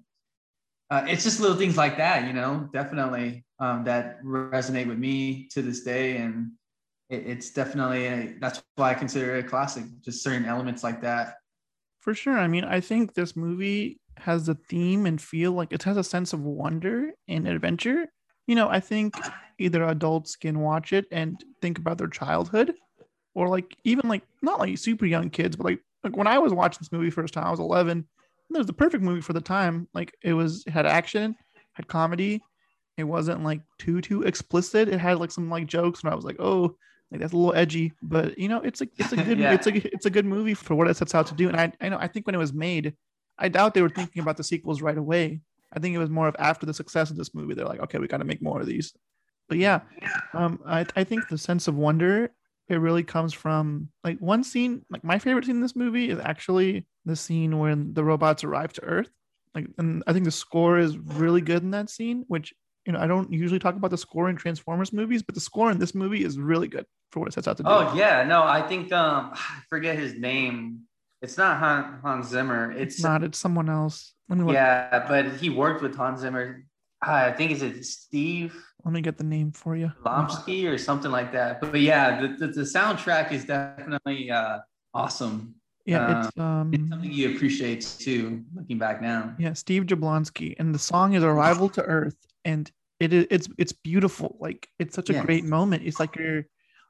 uh, 0.89 1.03
it's 1.07 1.23
just 1.23 1.39
little 1.39 1.57
things 1.57 1.77
like 1.77 1.97
that, 1.97 2.27
you 2.27 2.33
know, 2.33 2.69
definitely 2.73 3.45
um, 3.59 3.83
that 3.83 4.23
resonate 4.23 4.87
with 4.87 4.97
me 4.97 5.47
to 5.51 5.61
this 5.61 5.81
day. 5.83 6.17
And 6.17 6.51
it, 7.09 7.25
it's 7.27 7.51
definitely, 7.51 8.05
a, 8.05 8.35
that's 8.39 8.61
why 8.75 8.91
I 8.91 8.93
consider 8.93 9.35
it 9.35 9.45
a 9.45 9.47
classic, 9.47 9.83
just 10.01 10.23
certain 10.23 10.45
elements 10.45 10.83
like 10.83 11.01
that. 11.01 11.35
for 11.99 12.13
sure 12.13 12.37
i 12.37 12.47
mean 12.47 12.63
i 12.63 12.79
think 12.79 13.13
this 13.13 13.35
movie 13.35 13.99
has 14.17 14.45
the 14.45 14.55
theme 14.69 15.05
and 15.05 15.21
feel 15.21 15.51
like 15.51 15.71
it 15.73 15.83
has 15.83 15.97
a 15.97 16.03
sense 16.03 16.33
of 16.33 16.41
wonder 16.41 17.11
and 17.27 17.47
adventure 17.47 18.07
you 18.47 18.55
know 18.55 18.67
i 18.69 18.79
think 18.79 19.15
either 19.59 19.83
adults 19.83 20.35
can 20.35 20.59
watch 20.59 20.93
it 20.93 21.05
and 21.11 21.43
think 21.61 21.77
about 21.77 21.97
their 21.97 22.07
childhood 22.07 22.73
or 23.35 23.47
like 23.49 23.75
even 23.83 24.07
like 24.07 24.23
not 24.41 24.59
like 24.59 24.77
super 24.77 25.05
young 25.05 25.29
kids 25.29 25.55
but 25.55 25.65
like 25.65 25.79
like 26.03 26.15
when 26.15 26.27
i 26.27 26.37
was 26.39 26.53
watching 26.53 26.79
this 26.81 26.91
movie 26.91 27.09
first 27.09 27.33
time 27.33 27.45
i 27.45 27.51
was 27.51 27.59
11 27.59 28.07
it 28.55 28.57
was 28.57 28.67
the 28.67 28.73
perfect 28.73 29.03
movie 29.03 29.21
for 29.21 29.33
the 29.33 29.41
time. 29.41 29.87
Like 29.93 30.15
it 30.21 30.33
was 30.33 30.63
it 30.65 30.71
had 30.71 30.85
action 30.85 31.35
had 31.73 31.87
comedy. 31.87 32.41
It 32.97 33.03
wasn't 33.03 33.43
like 33.43 33.61
too 33.77 34.01
too 34.01 34.23
explicit. 34.23 34.89
It 34.89 34.99
had 34.99 35.19
like 35.19 35.31
some 35.31 35.49
like 35.49 35.67
jokes 35.67 36.01
and 36.01 36.11
i 36.11 36.15
was 36.15 36.25
like 36.25 36.37
oh 36.39 36.75
like 37.11 37.21
that's 37.21 37.33
a 37.33 37.37
little 37.37 37.55
edgy. 37.55 37.93
But 38.01 38.37
you 38.37 38.47
know 38.49 38.61
it's 38.61 38.81
a 38.81 38.87
it's 38.97 39.11
a 39.13 39.17
good 39.23 39.37
Yeah. 39.39 39.53
it's 39.53 39.67
a 39.67 39.93
it's 39.93 40.05
a 40.05 40.09
good 40.09 40.25
movie 40.25 40.53
for 40.53 40.75
what 40.75 40.87
it 40.89 40.97
sets 40.97 41.13
out 41.15 41.27
to 41.27 41.35
do. 41.35 41.47
And 41.49 41.57
i 41.59 41.71
i 41.81 41.89
know 41.89 41.97
i 41.99 42.07
think 42.07 42.25
when 42.25 42.35
it 42.35 42.39
was 42.39 42.53
made 42.53 42.95
i 43.37 43.47
doubt 43.49 43.73
they 43.73 43.81
were 43.81 43.89
thinking 43.89 44.21
about 44.21 44.37
the 44.37 44.43
sequels 44.43 44.81
right 44.81 44.97
away. 44.97 45.41
I 45.73 45.79
think 45.79 45.93
it 45.93 45.99
was 45.99 46.09
more 46.09 46.27
of 46.29 46.35
after 46.39 46.65
the 46.65 46.73
success 46.73 47.09
of 47.11 47.17
this 47.17 47.35
movie 47.35 47.53
they're 47.53 47.65
like 47.65 47.81
okay 47.81 47.99
we 47.99 48.07
got 48.07 48.17
to 48.17 48.25
make 48.25 48.41
more 48.41 48.59
of 48.61 48.67
these. 48.67 48.93
But 49.49 49.57
yeah. 49.59 49.81
um 50.33 50.59
i 50.65 50.85
i 50.95 51.03
think 51.03 51.27
the 51.27 51.37
sense 51.37 51.67
of 51.67 51.75
wonder 51.75 52.31
it 52.69 52.75
really 52.75 53.03
comes 53.03 53.33
from 53.33 53.89
like 54.03 54.19
one 54.19 54.43
scene 54.43 54.83
like 54.89 55.03
my 55.03 55.19
favorite 55.19 55.45
scene 55.45 55.55
in 55.55 55.61
this 55.61 55.75
movie 55.75 56.09
is 56.09 56.19
actually 56.19 56.85
the 57.05 57.15
scene 57.15 57.59
when 57.59 57.93
the 57.93 58.03
robots 58.03 58.43
arrive 58.43 58.73
to 58.73 58.83
earth. 58.83 59.09
Like 59.55 59.67
and 59.77 60.03
i 60.05 60.13
think 60.13 60.25
the 60.25 60.31
score 60.31 60.77
is 60.77 60.97
really 60.97 61.41
good 61.41 61.63
in 61.63 61.71
that 61.71 61.89
scene 61.89 62.25
which 62.27 62.53
you 62.85 62.93
know 62.93 62.99
i 62.99 63.07
don't 63.07 63.33
usually 63.33 63.57
talk 63.57 63.75
about 63.75 63.89
the 63.89 63.97
score 63.97 64.29
in 64.29 64.35
transformers 64.35 64.93
movies 64.93 65.23
but 65.23 65.33
the 65.33 65.41
score 65.41 65.71
in 65.71 65.79
this 65.79 65.95
movie 65.95 66.23
is 66.23 66.37
really 66.37 66.67
good 66.67 66.85
for 67.11 67.19
what 67.19 67.29
it 67.29 67.33
sets 67.33 67.47
out 67.47 67.57
to 67.57 67.63
do. 67.63 67.69
Oh 67.69 67.93
yeah, 67.95 68.23
no, 68.23 68.43
I 68.43 68.61
think 68.61 68.91
um, 68.91 69.31
I 69.33 69.61
forget 69.69 69.97
his 69.97 70.15
name. 70.15 70.81
It's 71.21 71.37
not 71.37 71.57
Han, 71.57 71.99
Hans 72.03 72.27
Zimmer. 72.27 72.71
It's, 72.71 72.95
it's 72.95 73.03
not. 73.03 73.23
It's 73.23 73.37
someone 73.37 73.69
else. 73.69 74.13
Let 74.29 74.37
me 74.37 74.45
look. 74.45 74.53
Yeah, 74.53 75.05
but 75.07 75.37
he 75.37 75.49
worked 75.49 75.81
with 75.81 75.95
Hans 75.95 76.21
Zimmer. 76.21 76.63
I 77.01 77.31
think 77.31 77.51
is 77.51 77.61
it 77.61 77.85
Steve 77.85 78.55
let 78.87 78.93
me 78.93 79.01
get 79.01 79.17
the 79.17 79.23
name 79.25 79.51
for 79.51 79.75
you 79.75 79.91
Lomsky 80.05 80.65
or 80.65 80.77
something 80.77 81.11
like 81.11 81.33
that. 81.33 81.59
But, 81.59 81.73
but 81.73 81.81
yeah, 81.81 82.21
the, 82.21 82.27
the, 82.29 82.47
the 82.47 82.61
soundtrack 82.61 83.33
is 83.33 83.43
definitely 83.43 84.31
uh, 84.31 84.59
awesome. 84.93 85.55
yeah 85.85 86.23
it's 86.25 86.37
Uh, 86.37 86.41
um 86.41 86.71
it's 86.73 86.89
something 86.89 87.11
you 87.11 87.35
appreciate 87.35 87.81
too, 87.99 88.45
looking 88.55 88.77
back 88.77 89.01
now. 89.01 89.35
Yeah, 89.37 89.51
Steve 89.53 89.83
Jablonsky, 89.83 90.55
and 90.57 90.73
the 90.73 90.79
song 90.79 91.13
is 91.15 91.23
"Arrival 91.23 91.67
to 91.69 91.81
Earth," 91.83 92.15
and 92.45 92.71
it 93.01 93.11
is 93.11 93.27
it's 93.29 93.49
it's 93.57 93.73
beautiful. 93.73 94.37
Like 94.39 94.69
it's 94.79 94.95
such 94.95 95.09
a 95.09 95.13
Yes. 95.13 95.25
great 95.25 95.43
moment. 95.43 95.83
It's 95.85 95.99
like 95.99 96.15
you're, 96.15 96.45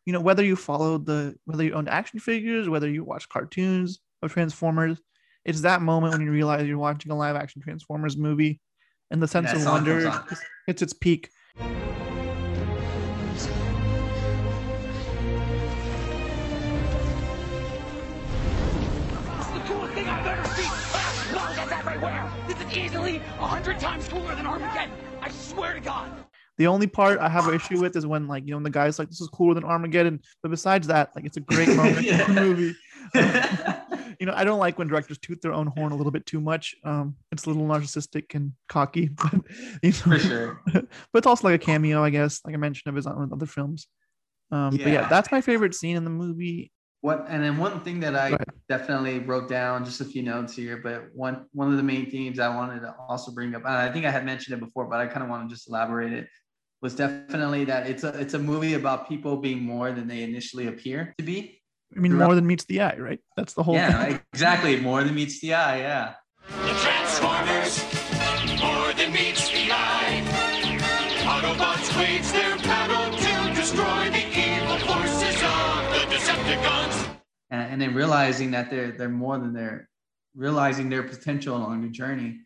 you 0.05 0.13
know, 0.13 0.21
whether 0.21 0.43
you 0.43 0.55
follow 0.55 0.99
the 0.99 1.35
whether 1.45 1.63
you 1.63 1.73
owned 1.73 1.89
action 1.89 2.19
figures, 2.19 2.69
whether 2.69 2.87
you 2.87 3.03
watch 3.03 3.27
cartoons 3.27 3.99
of 4.21 4.31
Transformers, 4.31 5.01
it's 5.45 5.61
that 5.61 5.81
moment 5.81 6.13
when 6.13 6.21
you 6.21 6.31
realize 6.31 6.67
you're 6.67 6.77
watching 6.77 7.11
a 7.11 7.17
live 7.17 7.35
action 7.35 7.59
Transformers 7.63 8.17
movie, 8.17 8.61
and 9.09 9.19
the 9.19 9.27
sense 9.27 9.51
that 9.51 9.57
of 9.57 9.65
wonder, 9.73 10.07
on. 10.07 10.23
it's, 10.31 10.43
it's 10.67 10.81
its 10.83 10.93
peak. 10.93 11.31
Ah, 11.59 11.87
easily 22.73 23.17
a 23.17 23.47
hundred 23.47 23.79
times 23.79 24.07
cooler 24.07 24.35
than 24.35 24.45
Armageddon. 24.45 24.93
I 25.21 25.29
swear 25.29 25.73
to 25.73 25.79
God. 25.79 26.11
The 26.57 26.67
only 26.67 26.87
part 26.87 27.19
I 27.19 27.29
have 27.29 27.47
an 27.47 27.53
issue 27.53 27.79
with 27.79 27.95
is 27.95 28.05
when, 28.05 28.27
like, 28.27 28.45
you 28.47 28.53
know, 28.53 28.63
the 28.63 28.69
guy's 28.69 28.97
like, 28.97 29.09
"This 29.09 29.21
is 29.21 29.27
cooler 29.27 29.53
than 29.53 29.63
Armageddon," 29.63 30.21
but 30.41 30.49
besides 30.49 30.87
that, 30.87 31.11
like, 31.15 31.25
it's 31.25 31.37
a 31.37 31.41
great 31.41 31.69
movie. 32.29 32.75
you 34.19 34.25
know, 34.25 34.33
I 34.35 34.43
don't 34.43 34.59
like 34.59 34.77
when 34.77 34.87
directors 34.87 35.17
toot 35.19 35.41
their 35.41 35.53
own 35.53 35.67
horn 35.67 35.91
a 35.91 35.95
little 35.95 36.11
bit 36.11 36.25
too 36.25 36.41
much. 36.41 36.75
Um, 36.83 37.15
it's 37.31 37.45
a 37.45 37.49
little 37.49 37.65
narcissistic 37.67 38.35
and 38.35 38.53
cocky, 38.67 39.07
but 39.15 39.33
you 39.83 39.91
know, 39.91 39.97
For 39.97 40.19
sure. 40.19 40.61
but 40.73 40.87
it's 41.13 41.27
also 41.27 41.47
like 41.47 41.61
a 41.61 41.63
cameo, 41.63 42.03
I 42.03 42.09
guess, 42.09 42.41
like 42.45 42.53
I 42.53 42.57
mentioned 42.57 42.89
of 42.89 42.95
his 42.95 43.07
own 43.07 43.31
other 43.31 43.45
films. 43.45 43.87
Um, 44.51 44.77
but 44.77 44.87
yeah, 44.87 45.01
Yeah. 45.01 45.09
that's 45.09 45.31
my 45.31 45.41
favorite 45.41 45.75
scene 45.75 45.97
in 45.97 46.03
the 46.03 46.09
movie. 46.09 46.71
What 47.01 47.25
and 47.29 47.43
then 47.43 47.57
one 47.57 47.81
thing 47.81 47.99
that 47.99 48.15
I 48.15 48.37
definitely 48.69 49.19
wrote 49.19 49.47
down, 49.47 49.85
just 49.85 50.01
a 50.01 50.05
few 50.05 50.23
notes 50.23 50.55
here, 50.55 50.77
but 50.77 51.09
one 51.13 51.45
one 51.53 51.69
of 51.69 51.77
the 51.77 51.83
main 51.83 52.09
themes 52.09 52.39
I 52.39 52.53
wanted 52.53 52.79
to 52.81 52.95
also 53.07 53.31
bring 53.31 53.53
up, 53.53 53.61
and 53.65 53.73
I 53.73 53.91
think 53.91 54.05
I 54.05 54.11
had 54.11 54.25
mentioned 54.25 54.57
it 54.57 54.65
before, 54.65 54.85
but 54.89 54.99
I 54.99 55.05
kind 55.07 55.23
of 55.23 55.29
want 55.29 55.47
to 55.47 55.53
just 55.55 55.69
elaborate 55.69 56.11
it, 56.11 56.27
was 56.81 56.95
definitely 56.95 57.65
that 57.65 57.87
it's 57.87 58.03
a 58.03 58.19
it's 58.19 58.33
a 58.33 58.39
movie 58.39 58.73
about 58.73 59.07
people 59.07 59.37
being 59.37 59.61
more 59.61 59.91
than 59.91 60.07
they 60.07 60.23
initially 60.23 60.67
appear 60.67 61.13
to 61.19 61.23
be. 61.23 61.56
I 61.95 61.99
mean, 61.99 62.13
more 62.15 62.35
than 62.35 62.45
meets 62.45 62.65
the 62.65 62.81
eye, 62.81 62.97
right? 62.97 63.19
That's 63.35 63.53
the 63.53 63.63
whole 63.63 63.75
yeah, 63.75 64.05
thing. 64.05 64.21
exactly. 64.33 64.79
More 64.79 65.03
than 65.03 65.15
meets 65.15 65.39
the 65.39 65.53
eye. 65.53 65.77
Yeah. 65.79 66.13
The 66.49 66.73
Transformers, 66.79 67.83
more 68.61 68.93
than 68.93 69.11
meets 69.11 69.49
the 69.49 69.71
eye. 69.71 70.23
Autobots 71.23 71.97
wage 71.97 72.31
their 72.31 72.57
battle 72.57 73.17
to 73.17 73.55
destroy 73.55 74.09
the 74.09 74.25
evil 74.31 74.77
forces 74.87 75.35
of 75.43 76.09
the 76.09 76.15
Decepticons. 76.15 77.09
and, 77.49 77.71
and 77.73 77.81
then 77.81 77.93
realizing 77.93 78.51
that 78.51 78.69
they're 78.69 78.91
they're 78.91 79.09
more 79.09 79.37
than 79.37 79.53
they're 79.53 79.89
realizing 80.35 80.89
their 80.89 81.03
potential 81.03 81.57
along 81.57 81.81
the 81.81 81.89
journey. 81.89 82.39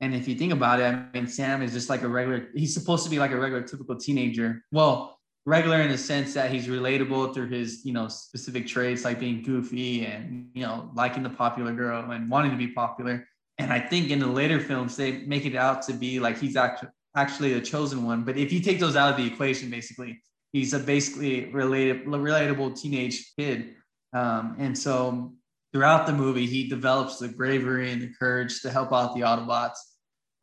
And 0.00 0.14
if 0.14 0.26
you 0.26 0.34
think 0.34 0.52
about 0.52 0.80
it, 0.80 0.84
I 0.84 1.06
mean, 1.12 1.26
Sam 1.26 1.62
is 1.62 1.72
just 1.72 1.88
like 1.88 2.02
a 2.02 2.08
regular. 2.08 2.48
He's 2.54 2.74
supposed 2.74 3.04
to 3.04 3.10
be 3.10 3.18
like 3.18 3.30
a 3.30 3.36
regular, 3.38 3.62
typical 3.62 3.96
teenager. 3.96 4.62
Well, 4.72 5.18
regular 5.44 5.80
in 5.80 5.90
the 5.90 5.98
sense 5.98 6.34
that 6.34 6.50
he's 6.52 6.68
relatable 6.68 7.34
through 7.34 7.48
his, 7.48 7.84
you 7.84 7.92
know, 7.92 8.08
specific 8.08 8.66
traits 8.66 9.04
like 9.04 9.18
being 9.18 9.42
goofy 9.42 10.06
and 10.06 10.48
you 10.54 10.62
know 10.62 10.90
liking 10.94 11.22
the 11.22 11.30
popular 11.30 11.72
girl 11.72 12.10
and 12.10 12.30
wanting 12.30 12.52
to 12.52 12.56
be 12.56 12.68
popular. 12.68 13.26
And 13.58 13.72
I 13.72 13.80
think 13.80 14.10
in 14.10 14.18
the 14.18 14.26
later 14.26 14.60
films 14.60 14.96
they 14.96 15.18
make 15.22 15.44
it 15.44 15.56
out 15.56 15.82
to 15.82 15.92
be 15.92 16.20
like 16.20 16.38
he's 16.38 16.56
actually 16.56 16.90
actually 17.16 17.54
the 17.54 17.60
chosen 17.60 18.04
one. 18.04 18.22
But 18.24 18.36
if 18.36 18.52
you 18.52 18.60
take 18.60 18.80
those 18.80 18.96
out 18.96 19.10
of 19.10 19.16
the 19.16 19.26
equation, 19.26 19.70
basically, 19.70 20.22
he's 20.52 20.72
a 20.72 20.78
basically 20.78 21.46
related 21.52 22.06
relatable 22.06 22.80
teenage 22.80 23.32
kid. 23.38 23.74
Um, 24.12 24.56
and 24.58 24.76
so 24.76 25.32
throughout 25.72 26.06
the 26.06 26.12
movie, 26.12 26.46
he 26.46 26.68
develops 26.68 27.18
the 27.18 27.28
bravery 27.28 27.90
and 27.90 28.02
the 28.02 28.12
courage 28.18 28.60
to 28.62 28.70
help 28.70 28.92
out 28.92 29.14
the 29.14 29.22
Autobots. 29.22 29.76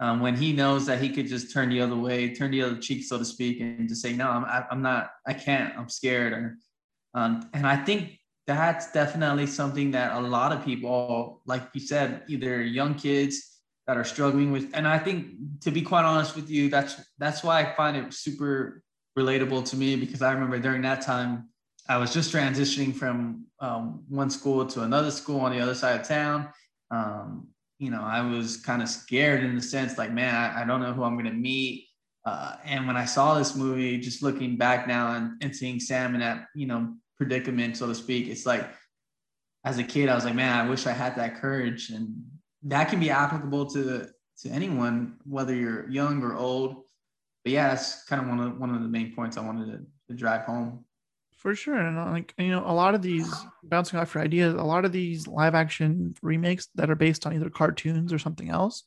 Um, 0.02 0.22
when 0.22 0.36
he 0.36 0.54
knows 0.54 0.86
that 0.86 1.02
he 1.02 1.10
could 1.10 1.28
just 1.28 1.54
turn 1.54 1.70
the 1.70 1.82
other 1.82 1.96
way, 1.96 2.34
turn 2.34 2.52
the 2.52 2.62
other 2.62 2.78
cheek, 2.78 3.04
so 3.04 3.18
to 3.18 3.26
speak, 3.26 3.60
and 3.60 3.90
just 3.90 4.02
say, 4.02 4.14
"No, 4.14 4.30
I'm, 4.30 4.66
I'm 4.72 4.82
not. 4.82 5.12
I 5.28 5.34
can't. 5.34 5.78
I'm 5.78 5.90
scared." 5.90 6.34
Or, 6.34 6.58
um, 7.14 7.50
and 7.54 7.68
I 7.68 7.76
think 7.76 8.18
that's 8.48 8.92
definitely 8.92 9.46
something 9.46 9.92
that 9.92 10.14
a 10.14 10.20
lot 10.22 10.54
of 10.54 10.64
people, 10.64 11.42
like 11.46 11.64
you 11.74 11.82
said, 11.82 12.24
either 12.30 12.62
young 12.62 12.96
kids 12.96 13.60
that 13.88 13.98
are 13.98 14.06
struggling 14.06 14.52
with, 14.52 14.72
and 14.74 14.88
I 14.88 15.00
think, 15.00 15.62
to 15.62 15.72
be 15.72 15.82
quite 15.82 16.06
honest 16.06 16.36
with 16.36 16.50
you, 16.50 16.70
that's 16.70 16.96
that's 17.18 17.44
why 17.44 17.62
I 17.62 17.76
find 17.76 17.98
it 17.98 18.14
super 18.14 18.84
relatable 19.18 19.70
to 19.70 19.76
me 19.76 19.98
because 19.98 20.22
I 20.22 20.32
remember 20.32 20.60
during 20.60 20.84
that 20.84 21.02
time 21.02 21.50
I 21.90 21.98
was 21.98 22.14
just 22.14 22.32
transitioning 22.32 22.96
from 22.96 23.48
um, 23.60 24.04
one 24.08 24.30
school 24.30 24.66
to 24.68 24.84
another 24.84 25.10
school 25.10 25.42
on 25.42 25.52
the 25.52 25.60
other 25.60 25.74
side 25.74 26.00
of 26.00 26.08
town. 26.08 26.50
Um, 26.92 27.48
you 27.80 27.90
know, 27.90 28.04
I 28.04 28.22
was 28.22 28.58
kind 28.58 28.82
of 28.82 28.90
scared 28.90 29.44
in 29.44 29.56
the 29.56 29.62
sense 29.62 29.98
like, 29.98 30.12
man, 30.12 30.36
I, 30.36 30.62
I 30.62 30.66
don't 30.66 30.82
know 30.82 30.94
who 30.94 31.04
I'm 31.04 31.16
going 31.16 31.26
to 31.26 31.32
meet. 31.32 31.88
Uh, 32.26 32.56
and 32.66 32.86
when 32.86 32.98
I 32.98 33.06
saw 33.06 33.36
this 33.36 33.56
movie, 33.56 33.98
just 33.98 34.22
looking 34.22 34.58
back 34.58 34.88
now 34.88 35.16
and, 35.16 35.42
and 35.42 35.56
seeing 35.56 35.80
Sam 35.80 36.14
in 36.14 36.20
that, 36.20 36.48
you 36.54 36.68
know, 36.68 36.94
predicament, 37.18 37.78
so 37.78 37.88
to 37.88 37.96
speak, 37.96 38.28
it's 38.28 38.46
like, 38.46 38.70
as 39.66 39.78
a 39.78 39.84
kid, 39.84 40.10
I 40.10 40.16
was 40.16 40.26
like, 40.26 40.36
man, 40.36 40.66
I 40.66 40.70
wish 40.70 40.86
I 40.88 40.92
had 40.92 41.16
that 41.16 41.40
courage. 41.42 41.90
And 41.90 42.26
that 42.64 42.90
can 42.90 43.00
be 43.00 43.10
applicable 43.10 43.68
to, 43.72 44.10
to 44.42 44.50
anyone, 44.50 45.18
whether 45.24 45.56
you're 45.56 45.90
young 45.90 46.22
or 46.22 46.36
old. 46.36 46.84
But 47.44 47.54
yeah, 47.54 47.70
that's 47.70 48.04
kind 48.04 48.22
of 48.22 48.28
one 48.28 48.40
of, 48.40 48.60
one 48.60 48.76
of 48.76 48.82
the 48.82 48.88
main 48.88 49.16
points 49.16 49.38
I 49.38 49.42
wanted 49.42 49.68
to, 49.68 49.86
to 50.10 50.14
drive 50.14 50.44
home. 50.44 50.86
For 51.40 51.56
sure. 51.56 51.80
And 51.80 51.98
uh, 51.98 52.12
like, 52.12 52.34
you 52.38 52.50
know, 52.50 52.64
a 52.66 52.74
lot 52.74 52.96
of 52.96 53.02
these 53.02 53.34
bouncing 53.64 53.98
off 53.98 54.14
your 54.14 54.24
ideas, 54.24 54.54
a 54.56 54.58
lot 54.58 54.84
of 54.84 54.92
these 54.92 55.26
live 55.26 55.56
action 55.56 56.14
remakes 56.22 56.68
that 56.76 56.90
are 56.90 56.96
based 56.96 57.26
on 57.26 57.34
either 57.34 57.50
cartoons 57.50 58.12
or 58.12 58.20
something 58.20 58.50
else. 58.50 58.84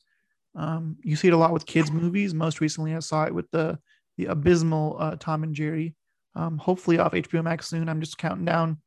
Um, 0.55 0.97
you 1.01 1.15
see 1.15 1.29
it 1.29 1.33
a 1.33 1.37
lot 1.37 1.51
with 1.51 1.65
kids' 1.65 1.91
movies. 1.91 2.35
Most 2.35 2.61
recently, 2.61 2.93
I 2.95 2.99
saw 2.99 3.23
it 3.23 3.33
with 3.33 3.49
the 3.49 3.79
the 4.17 4.27
abysmal 4.27 4.97
uh, 4.99 5.15
Tom 5.19 5.41
and 5.41 5.55
Jerry. 5.55 5.95
Um, 6.35 6.59
hopefully 6.59 6.99
off 6.99 7.13
HBO 7.13 7.43
Max 7.43 7.67
soon. 7.67 7.89
I'm 7.89 8.01
just 8.01 8.19
counting 8.19 8.45
down. 8.45 8.77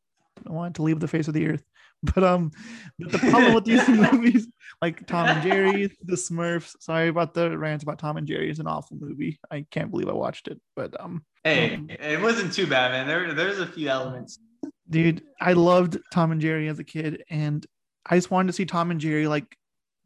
I 0.48 0.52
want 0.52 0.76
to 0.76 0.82
leave 0.82 1.00
the 1.00 1.08
face 1.08 1.26
of 1.28 1.34
the 1.34 1.48
earth. 1.48 1.64
But 2.14 2.22
um, 2.22 2.52
but 2.98 3.10
the 3.10 3.18
problem 3.18 3.54
with 3.54 3.64
these 3.64 3.88
movies, 4.12 4.46
like 4.82 5.06
Tom 5.06 5.26
and 5.26 5.42
Jerry, 5.42 5.90
The 6.04 6.14
Smurfs. 6.14 6.76
Sorry 6.78 7.08
about 7.08 7.32
the 7.32 7.56
rant 7.58 7.82
about 7.82 7.98
Tom 7.98 8.18
and 8.18 8.28
Jerry. 8.28 8.50
is 8.50 8.60
an 8.60 8.66
awful 8.66 8.98
movie. 9.00 9.40
I 9.50 9.64
can't 9.70 9.90
believe 9.90 10.08
I 10.08 10.12
watched 10.12 10.46
it. 10.46 10.60
But 10.76 10.94
um, 11.00 11.24
Hey, 11.46 11.80
it 11.88 12.20
wasn't 12.20 12.52
too 12.52 12.66
bad, 12.66 12.90
man. 12.90 13.06
There, 13.06 13.32
there's 13.32 13.60
a 13.60 13.66
few 13.66 13.88
elements. 13.88 14.38
dude 14.90 15.22
i 15.40 15.52
loved 15.52 15.98
tom 16.12 16.30
and 16.32 16.40
jerry 16.40 16.68
as 16.68 16.78
a 16.78 16.84
kid 16.84 17.24
and 17.28 17.66
i 18.08 18.14
just 18.16 18.30
wanted 18.30 18.46
to 18.48 18.52
see 18.52 18.64
tom 18.64 18.90
and 18.90 19.00
jerry 19.00 19.26
like 19.26 19.56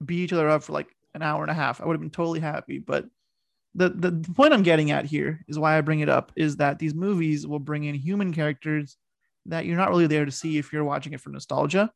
beat 0.05 0.21
each 0.25 0.33
other 0.33 0.49
up 0.49 0.63
for 0.63 0.73
like 0.73 0.89
an 1.15 1.23
hour 1.23 1.43
and 1.43 1.51
a 1.51 1.55
half 1.55 1.81
i 1.81 1.85
would 1.87 1.95
have 1.95 2.01
been 2.01 2.11
totally 2.11 2.41
happy 2.41 2.79
but 2.79 3.05
the, 3.75 3.91
the 3.91 4.11
the 4.11 4.33
point 4.33 4.53
i'm 4.55 4.63
getting 4.63 4.91
at 4.91 5.05
here 5.05 5.45
is 5.49 5.59
why 5.59 5.77
i 5.77 5.81
bring 5.81 6.01
it 6.01 6.09
up 6.09 6.33
is 6.35 6.57
that 6.57 6.79
these 6.79 6.95
movies 6.95 7.47
will 7.47 7.59
bring 7.59 7.85
in 7.85 7.95
human 7.95 8.33
characters 8.33 8.97
that 9.47 9.65
you're 9.67 9.77
not 9.77 9.91
really 9.91 10.07
there 10.07 10.25
to 10.25 10.33
see 10.33 10.57
if 10.59 10.73
you're 10.73 10.85
watching 10.85 11.13
it 11.13 11.21
for 11.21 11.31
nostalgia 11.31 11.91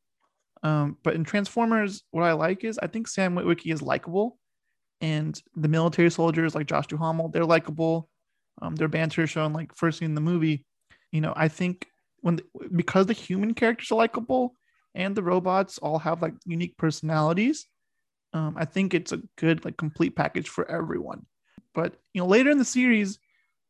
um, 0.62 0.96
but 1.02 1.14
in 1.14 1.24
transformers 1.24 2.02
what 2.10 2.22
i 2.22 2.32
like 2.32 2.64
is 2.64 2.78
i 2.78 2.86
think 2.86 3.08
sam 3.08 3.34
witwicky 3.34 3.72
is 3.72 3.82
likable 3.82 4.38
and 5.00 5.42
the 5.56 5.68
military 5.68 6.10
soldiers 6.10 6.54
like 6.54 6.66
josh 6.66 6.86
duhamel 6.86 7.28
they're 7.28 7.44
likable 7.44 8.08
um, 8.62 8.74
their 8.76 8.88
banter 8.88 9.26
shown 9.26 9.52
like 9.52 9.74
first 9.74 10.02
in 10.02 10.14
the 10.14 10.20
movie 10.20 10.64
you 11.12 11.20
know 11.20 11.32
i 11.36 11.48
think 11.48 11.86
when 12.20 12.40
because 12.74 13.06
the 13.06 13.12
human 13.12 13.54
characters 13.54 13.90
are 13.90 13.96
likable 13.96 14.54
and 14.94 15.14
the 15.14 15.22
robots 15.22 15.78
all 15.78 15.98
have 15.98 16.22
like 16.22 16.34
unique 16.44 16.76
personalities 16.76 17.66
um, 18.32 18.54
i 18.58 18.64
think 18.64 18.94
it's 18.94 19.12
a 19.12 19.22
good 19.36 19.64
like 19.64 19.76
complete 19.76 20.16
package 20.16 20.48
for 20.48 20.68
everyone. 20.70 21.24
But 21.74 21.94
you 22.12 22.20
know 22.20 22.28
later 22.28 22.50
in 22.50 22.58
the 22.58 22.64
series 22.64 23.18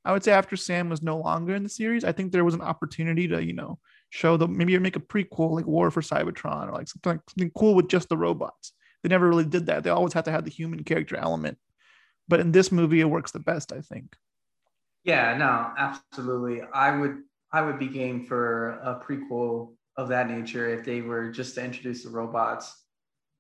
i 0.05 0.12
would 0.12 0.22
say 0.22 0.32
after 0.32 0.57
sam 0.57 0.91
was 0.91 1.03
no 1.03 1.16
longer 1.16 1.55
in 1.55 1.62
the 1.62 1.68
series 1.70 2.05
i 2.05 2.12
think 2.12 2.32
there 2.32 2.45
was 2.45 2.55
an 2.55 2.61
opportunity 2.61 3.26
to 3.28 3.43
you 3.43 3.55
know 3.55 3.78
show 4.11 4.37
the 4.37 4.47
maybe 4.47 4.78
make 4.78 4.97
a 4.97 5.01
prequel 5.01 5.53
like 5.53 5.66
war 5.66 5.91
for 5.91 6.03
cybertron 6.03 6.68
or 6.68 6.72
like 6.72 6.89
something, 6.89 7.12
like 7.12 7.20
something 7.30 7.51
cool 7.57 7.74
with 7.74 7.89
just 7.89 8.09
the 8.09 8.16
robots. 8.16 8.72
They 9.03 9.09
never 9.09 9.28
really 9.28 9.45
did 9.45 9.66
that. 9.66 9.82
They 9.82 9.91
always 9.91 10.12
had 10.12 10.26
to 10.26 10.30
have 10.30 10.45
the 10.45 10.51
human 10.51 10.85
character 10.85 11.16
element. 11.16 11.59
But 12.28 12.41
in 12.41 12.53
this 12.53 12.70
movie 12.70 13.01
it 13.01 13.11
works 13.11 13.32
the 13.32 13.39
best 13.41 13.72
i 13.72 13.80
think 13.80 14.16
Yeah, 15.05 15.37
no, 15.37 15.71
absolutely. 15.77 16.63
I 16.73 16.97
would 16.97 17.23
I 17.53 17.63
would 17.63 17.79
be 17.79 17.89
game 17.89 18.27
for 18.27 18.71
a 18.83 19.01
prequel 19.05 19.75
of 19.97 20.09
that 20.09 20.29
nature 20.29 20.69
if 20.69 20.85
they 20.85 21.03
were 21.03 21.31
just 21.31 21.55
to 21.55 21.65
introduce 21.65 22.03
the 22.03 22.11
robots. 22.11 22.75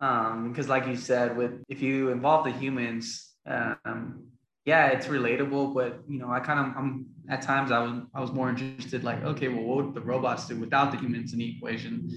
Um, 0.00 0.50
because 0.50 0.68
like 0.68 0.86
you 0.86 0.96
said, 0.96 1.36
with 1.36 1.62
if 1.68 1.80
you 1.80 2.10
involve 2.10 2.44
the 2.44 2.52
humans, 2.52 3.32
um, 3.46 4.26
yeah, 4.64 4.88
it's 4.88 5.06
relatable, 5.06 5.74
but 5.74 6.00
you 6.08 6.18
know, 6.18 6.30
I 6.30 6.40
kind 6.40 6.60
of 6.60 6.76
I'm 6.76 7.06
at 7.28 7.42
times 7.42 7.72
I 7.72 7.80
was 7.80 8.02
I 8.14 8.20
was 8.20 8.32
more 8.32 8.50
interested 8.50 9.02
like, 9.02 9.22
okay, 9.24 9.48
well, 9.48 9.64
what 9.64 9.84
would 9.86 9.94
the 9.94 10.00
robots 10.00 10.46
do 10.46 10.56
without 10.56 10.92
the 10.92 10.98
humans 10.98 11.32
in 11.32 11.38
the 11.38 11.56
equation? 11.56 12.10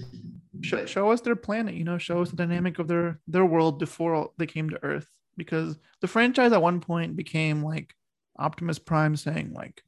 show, 0.60 0.86
show 0.86 1.10
us 1.10 1.20
their 1.20 1.36
planet 1.36 1.74
you 1.74 1.84
know 1.84 1.98
show 1.98 2.20
us 2.22 2.30
the 2.30 2.36
dynamic 2.36 2.78
of 2.78 2.88
their 2.88 3.20
their 3.28 3.44
world 3.44 3.78
before 3.78 4.30
they 4.38 4.46
came 4.46 4.68
to 4.70 4.82
earth 4.82 5.06
because 5.36 5.78
the 6.00 6.08
franchise 6.08 6.52
at 6.52 6.62
one 6.62 6.80
point 6.80 7.16
became 7.16 7.62
like 7.62 7.94
optimus 8.38 8.78
prime 8.78 9.16
saying 9.16 9.52
like 9.54 9.82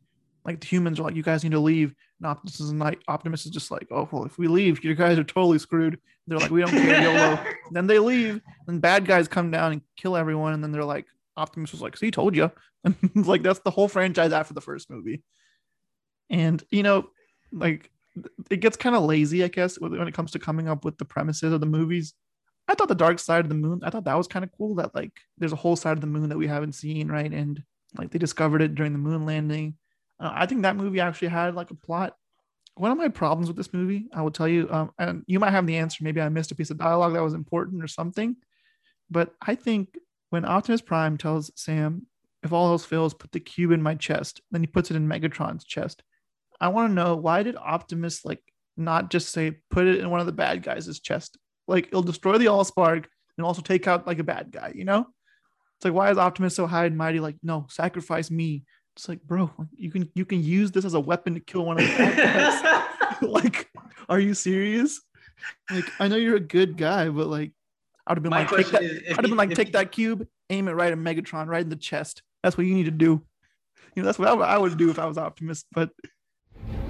like 0.45 0.61
the 0.61 0.67
humans 0.67 0.99
are 0.99 1.05
like 1.05 1.15
you 1.15 1.23
guys 1.23 1.45
need 1.45 1.53
to 1.53 1.61
leave 1.61 1.95
and 2.19 2.27
optimus 2.27 2.61
is 2.61 2.73
like 2.75 3.01
optimus 3.09 3.45
is 3.45 3.53
just 3.53 3.71
like 3.71 3.87
oh 3.91 4.09
well 4.11 4.25
if 4.25 4.39
we 4.39 4.49
leave 4.49 4.83
you 4.83 4.95
guys 4.95 5.19
are 5.19 5.25
totally 5.25 5.59
screwed 5.59 5.99
they're 6.27 6.39
like 6.39 6.51
we 6.51 6.61
don't 6.61 6.71
care 6.71 7.03
YOLO. 7.03 7.39
then 7.73 7.87
they 7.87 7.99
leave 7.99 8.41
and 8.67 8.81
bad 8.81 9.07
guys 9.07 9.29
come 9.29 9.51
down 9.51 9.73
and 9.73 9.83
kill 9.97 10.17
everyone 10.17 10.53
and 10.53 10.63
then 10.63 10.73
they're 10.73 10.85
like 10.85 11.07
optimus 11.37 11.73
was 11.73 11.81
like 11.81 11.97
see 11.97 12.11
told 12.11 12.35
you 12.35 12.51
and 12.85 12.97
like 13.27 13.43
that's 13.43 13.61
the 13.61 13.71
whole 13.71 13.89
franchise 13.89 14.33
after 14.33 14.55
the 14.55 14.61
first 14.61 14.91
movie 14.91 15.23
and 16.31 16.65
you 16.71 16.83
know 16.83 17.09
like 17.53 17.91
it 18.51 18.59
gets 18.59 18.77
kind 18.77 18.97
of 18.97 19.03
lazy, 19.03 19.45
I 19.45 19.49
guess, 19.49 19.79
when 19.79 19.97
when 19.97 20.09
it 20.09 20.15
comes 20.15 20.33
to 20.33 20.39
coming 20.39 20.69
up 20.69 20.85
with 20.85 20.99
the 20.99 21.05
premises 21.05 21.53
of 21.53 21.61
the 21.61 21.67
movies. 21.67 22.15
I 22.69 22.75
thought 22.75 22.89
the 22.89 22.95
dark 22.95 23.19
side 23.19 23.45
of 23.45 23.49
the 23.49 23.57
moon, 23.57 23.81
I 23.83 23.91
thought 23.91 24.05
that 24.05 24.17
was 24.17 24.29
kind 24.29 24.45
of 24.45 24.53
cool 24.57 24.77
that 24.77 24.95
like 24.95 25.13
there's 25.39 25.53
a 25.53 25.57
whole 25.57 25.77
side 25.77 25.97
of 25.97 26.01
the 26.01 26.07
moon 26.07 26.29
that 26.29 26.39
we 26.39 26.47
haven't 26.47 26.75
seen, 26.75 27.09
right? 27.09 27.31
And 27.33 27.63
like 27.97 28.11
they 28.11 28.19
discovered 28.19 28.63
it 28.63 28.75
during 28.75 28.93
the 28.93 28.99
moon 28.99 29.27
landing. 29.27 29.75
Uh, 30.19 30.31
I 30.35 30.47
think 30.47 30.63
that 30.63 30.77
movie 30.77 31.01
actually 31.01 31.29
had 31.29 31.55
like 31.55 31.71
a 31.71 31.75
plot. 31.75 32.15
One 32.75 32.93
of 32.93 32.99
my 32.99 33.09
problems 33.09 33.49
with 33.49 33.57
this 33.57 33.73
movie, 33.73 34.07
I 34.13 34.23
will 34.23 34.31
tell 34.31 34.49
you, 34.49 34.69
um, 34.71 34.91
and 34.99 35.25
you 35.27 35.39
might 35.39 35.51
have 35.51 35.67
the 35.67 35.77
answer. 35.77 36.05
Maybe 36.05 36.21
I 36.21 36.29
missed 36.29 36.53
a 36.53 36.55
piece 36.55 36.71
of 36.71 36.79
dialogue 36.79 37.15
that 37.15 37.23
was 37.23 37.35
important 37.35 37.83
or 37.83 37.89
something. 37.89 38.37
but 39.11 39.35
I 39.43 39.55
think 39.55 39.99
when 40.31 40.45
Optimus 40.45 40.81
Prime 40.81 41.19
tells 41.19 41.51
Sam, 41.57 42.07
if 42.43 42.53
all 42.53 42.69
else 42.69 42.85
fails, 42.85 43.13
put 43.13 43.33
the 43.33 43.41
cube 43.41 43.73
in 43.73 43.83
my 43.83 43.95
chest, 43.97 44.41
then 44.51 44.63
he 44.63 44.67
puts 44.67 44.91
it 44.91 44.97
in 44.97 45.09
Megatron's 45.09 45.65
chest. 45.65 46.03
I 46.61 46.69
want 46.69 46.91
to 46.91 46.95
know 46.95 47.17
why 47.17 47.43
did 47.43 47.57
Optimus 47.57 48.25
like 48.25 48.41
not 48.77 49.11
just 49.11 49.31
say 49.31 49.59
put 49.71 49.87
it 49.87 49.99
in 49.99 50.11
one 50.11 50.21
of 50.21 50.27
the 50.27 50.33
bad 50.33 50.63
guys' 50.63 51.01
chest? 51.01 51.39
Like 51.67 51.89
it'll 51.89 52.03
destroy 52.03 52.39
the 52.39 52.47
Allspark 52.47 53.07
and 53.37 53.45
also 53.45 53.63
take 53.63 53.87
out 53.87 54.07
like 54.07 54.19
a 54.19 54.25
bad 54.25 54.53
guy, 54.53 54.73
you 54.75 54.85
know? 54.85 55.07
It's 55.81 55.85
like 55.87 55.95
why 55.95 56.11
is 56.11 56.19
Optimus 56.19 56.55
so 56.55 56.67
high 56.67 56.85
and 56.85 56.95
mighty? 56.99 57.21
Like, 57.21 57.37
no, 57.43 57.65
sacrifice 57.71 58.31
me. 58.31 58.65
It's 58.97 59.09
like, 59.09 59.23
bro, 59.23 59.51
you 59.75 59.91
can 59.91 60.11
you 60.15 60.27
can 60.27 60.43
use 60.43 60.71
this 60.71 60.85
as 60.85 60.93
a 60.93 61.01
weapon 61.01 61.33
to 61.35 61.41
kill 61.41 61.65
one 61.65 61.81
of 61.81 61.87
the 61.89 61.97
bad 61.97 63.23
like, 63.23 63.71
are 64.09 64.21
you 64.21 64.35
serious? 64.35 65.01
Like, 65.71 65.85
I 65.99 66.09
know 66.09 66.17
you're 66.17 66.37
a 66.37 66.41
good 66.41 66.77
guy, 66.77 67.09
but 67.09 67.29
like, 67.29 67.53
I'd 68.07 68.19
have 68.19 68.23
been 68.23 68.29
My 68.31 68.41
like, 68.41 68.51
take 68.51 68.67
that. 68.67 68.71
question 68.71 68.91
is, 68.91 69.03
if 69.07 69.13
I'd 69.13 69.17
have 69.17 69.23
been 69.23 69.31
he- 69.31 69.37
like, 69.37 69.55
take 69.55 69.69
he- 69.69 69.73
that 69.73 69.91
cube, 69.91 70.27
aim 70.51 70.69
it 70.69 70.73
right 70.73 70.93
at 70.93 70.99
Megatron, 70.99 71.47
right 71.47 71.63
in 71.63 71.71
the 71.71 71.77
chest. 71.77 72.23
That's 72.43 72.59
what 72.59 72.67
you 72.67 72.75
need 72.75 72.85
to 72.85 72.91
do. 72.91 73.23
You 73.97 74.03
know, 74.03 74.05
that's 74.05 74.19
what 74.19 74.29
I 74.29 74.59
would 74.59 74.77
do 74.77 74.91
if 74.91 74.99
I 74.99 75.07
was 75.07 75.17
Optimus. 75.17 75.65
But 75.73 75.91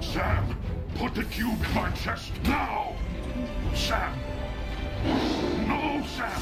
Sam, 0.01 0.53
put 0.95 1.15
the 1.15 1.23
cube 1.23 1.63
in 1.63 1.73
my 1.73 1.89
chest 1.91 2.31
now! 2.43 2.95
Sam! 3.73 4.19
No, 5.67 6.03
Sam! 6.07 6.41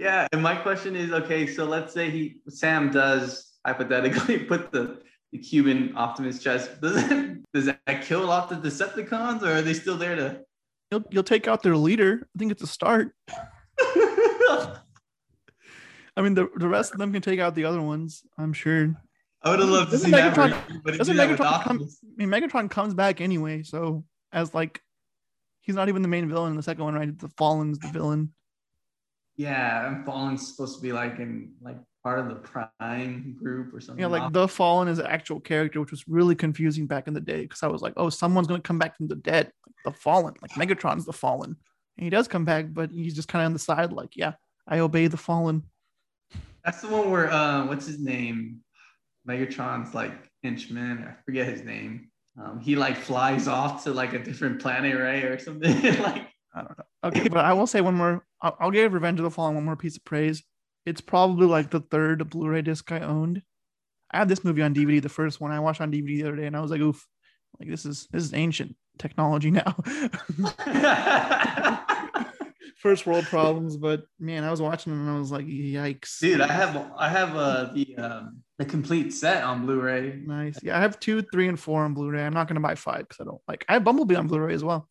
Yeah, 0.00 0.26
and 0.32 0.42
my 0.42 0.56
question 0.56 0.96
is 0.96 1.12
okay, 1.12 1.46
so 1.46 1.66
let's 1.66 1.92
say 1.92 2.08
he 2.10 2.40
Sam 2.48 2.90
does 2.90 3.58
hypothetically 3.66 4.38
put 4.52 4.72
the, 4.72 5.02
the 5.30 5.38
cube 5.38 5.66
in 5.66 5.94
Optimus' 5.94 6.42
chest. 6.42 6.80
Does 6.80 6.94
that, 6.94 7.42
does 7.52 7.66
that 7.66 8.02
kill 8.02 8.30
off 8.30 8.48
the 8.48 8.56
Decepticons 8.56 9.42
or 9.42 9.56
are 9.58 9.62
they 9.62 9.74
still 9.74 9.98
there 9.98 10.16
to 10.16 10.40
you'll 10.90 11.04
you'll 11.10 11.22
take 11.22 11.46
out 11.46 11.62
their 11.62 11.76
leader. 11.76 12.26
I 12.34 12.38
think 12.38 12.50
it's 12.52 12.62
a 12.62 12.66
start. 12.66 13.14
I 16.16 16.22
mean, 16.22 16.34
the, 16.34 16.48
the 16.56 16.68
rest 16.68 16.92
of 16.92 16.98
them 16.98 17.12
can 17.12 17.22
take 17.22 17.40
out 17.40 17.54
the 17.54 17.64
other 17.64 17.80
ones. 17.80 18.22
I'm 18.36 18.52
sure. 18.52 18.94
I 19.42 19.50
would 19.50 19.60
have 19.60 19.68
loved 19.68 19.90
to 19.90 19.92
Doesn't 19.92 20.10
see 20.10 20.16
that 20.16 20.34
Megatron- 20.34 20.50
version, 20.50 20.82
but 20.84 20.98
Doesn't 20.98 21.16
that 21.16 21.30
Megatron 21.30 21.62
come? 21.62 21.88
I 22.18 22.24
mean, 22.24 22.28
Megatron 22.28 22.70
comes 22.70 22.94
back 22.94 23.20
anyway. 23.20 23.62
So 23.62 24.04
as 24.32 24.54
like, 24.54 24.82
he's 25.60 25.76
not 25.76 25.88
even 25.88 26.02
the 26.02 26.08
main 26.08 26.28
villain 26.28 26.50
in 26.50 26.56
the 26.56 26.62
second 26.62 26.84
one, 26.84 26.94
right? 26.94 27.16
The 27.16 27.28
Fallen's 27.36 27.78
the 27.78 27.88
villain. 27.88 28.34
Yeah, 29.40 29.88
and 29.88 30.04
Fallen's 30.04 30.48
supposed 30.48 30.76
to 30.76 30.82
be 30.82 30.92
like 30.92 31.18
in 31.18 31.52
like 31.62 31.78
part 32.04 32.18
of 32.18 32.28
the 32.28 32.34
Prime 32.34 33.38
group 33.42 33.72
or 33.72 33.80
something. 33.80 34.02
Yeah, 34.02 34.08
like 34.08 34.34
the 34.34 34.46
Fallen 34.46 34.86
is 34.86 34.98
an 34.98 35.06
actual 35.06 35.40
character, 35.40 35.80
which 35.80 35.92
was 35.92 36.06
really 36.06 36.34
confusing 36.34 36.86
back 36.86 37.08
in 37.08 37.14
the 37.14 37.22
day 37.22 37.40
because 37.40 37.62
I 37.62 37.68
was 37.68 37.80
like, 37.80 37.94
oh, 37.96 38.10
someone's 38.10 38.48
gonna 38.48 38.60
come 38.60 38.78
back 38.78 38.98
from 38.98 39.08
the 39.08 39.14
dead, 39.14 39.50
like 39.66 39.76
the 39.82 39.98
Fallen, 39.98 40.34
like 40.42 40.50
Megatron's 40.50 41.06
the 41.06 41.14
Fallen. 41.14 41.56
And 41.96 42.04
he 42.04 42.10
does 42.10 42.28
come 42.28 42.44
back, 42.44 42.66
but 42.68 42.90
he's 42.90 43.14
just 43.14 43.28
kind 43.28 43.42
of 43.42 43.46
on 43.46 43.52
the 43.54 43.58
side, 43.58 43.94
like, 43.94 44.14
yeah, 44.14 44.34
I 44.68 44.80
obey 44.80 45.06
the 45.06 45.16
Fallen. 45.16 45.62
That's 46.62 46.82
the 46.82 46.88
one 46.88 47.10
where 47.10 47.32
uh, 47.32 47.66
what's 47.66 47.86
his 47.86 47.98
name? 47.98 48.60
Megatron's 49.26 49.94
like 49.94 50.12
henchman. 50.44 51.02
I 51.08 51.14
forget 51.24 51.48
his 51.48 51.62
name. 51.62 52.10
Um, 52.38 52.60
he 52.60 52.76
like 52.76 52.98
flies 52.98 53.48
off 53.48 53.84
to 53.84 53.94
like 53.94 54.12
a 54.12 54.18
different 54.18 54.60
planet, 54.60 55.00
right, 55.00 55.24
or 55.24 55.38
something. 55.38 55.82
like 56.02 56.26
I 56.54 56.60
don't 56.60 56.76
know. 56.76 56.84
Okay, 57.02 57.28
but 57.28 57.44
I 57.44 57.52
will 57.52 57.66
say 57.66 57.80
one 57.80 57.94
more. 57.94 58.24
I'll, 58.42 58.56
I'll 58.60 58.70
give 58.70 58.92
Revenge 58.92 59.20
of 59.20 59.24
the 59.24 59.30
Fallen 59.30 59.54
one 59.54 59.64
more 59.64 59.76
piece 59.76 59.96
of 59.96 60.04
praise. 60.04 60.42
It's 60.86 61.00
probably 61.00 61.46
like 61.46 61.70
the 61.70 61.80
third 61.80 62.28
Blu-ray 62.30 62.62
disc 62.62 62.90
I 62.92 63.00
owned. 63.00 63.42
I 64.10 64.18
had 64.18 64.28
this 64.28 64.44
movie 64.44 64.62
on 64.62 64.74
DVD, 64.74 65.00
the 65.00 65.08
first 65.08 65.40
one 65.40 65.52
I 65.52 65.60
watched 65.60 65.80
on 65.80 65.92
DVD 65.92 66.22
the 66.22 66.24
other 66.24 66.36
day, 66.36 66.46
and 66.46 66.56
I 66.56 66.60
was 66.60 66.70
like, 66.70 66.80
oof, 66.80 67.06
like 67.58 67.68
this 67.68 67.84
is 67.84 68.08
this 68.10 68.24
is 68.24 68.34
ancient 68.34 68.76
technology 68.98 69.50
now. 69.60 69.76
first 72.80 73.06
world 73.06 73.24
problems, 73.26 73.76
but 73.76 74.04
man, 74.18 74.42
I 74.42 74.50
was 74.50 74.60
watching 74.60 74.92
it 74.92 74.96
and 74.96 75.10
I 75.10 75.18
was 75.18 75.30
like, 75.30 75.46
yikes. 75.46 76.18
dude, 76.18 76.40
I 76.40 76.52
have 76.52 76.90
I 76.96 77.08
have 77.08 77.36
uh, 77.36 77.70
the 77.74 77.96
um, 77.96 78.42
the 78.58 78.64
complete 78.64 79.12
set 79.12 79.44
on 79.44 79.66
Blu-ray. 79.66 80.22
Nice. 80.24 80.58
Yeah, 80.62 80.76
I 80.76 80.80
have 80.80 80.98
two, 80.98 81.22
three, 81.22 81.48
and 81.48 81.60
four 81.60 81.84
on 81.84 81.94
Blu-ray. 81.94 82.24
I'm 82.24 82.32
not 82.32 82.48
gonna 82.48 82.60
buy 82.60 82.74
five 82.74 83.00
because 83.00 83.20
I 83.20 83.24
don't 83.24 83.40
like. 83.46 83.64
I 83.68 83.74
have 83.74 83.84
Bumblebee 83.84 84.16
on 84.16 84.26
Blu-ray 84.26 84.54
as 84.54 84.64
well. 84.64 84.88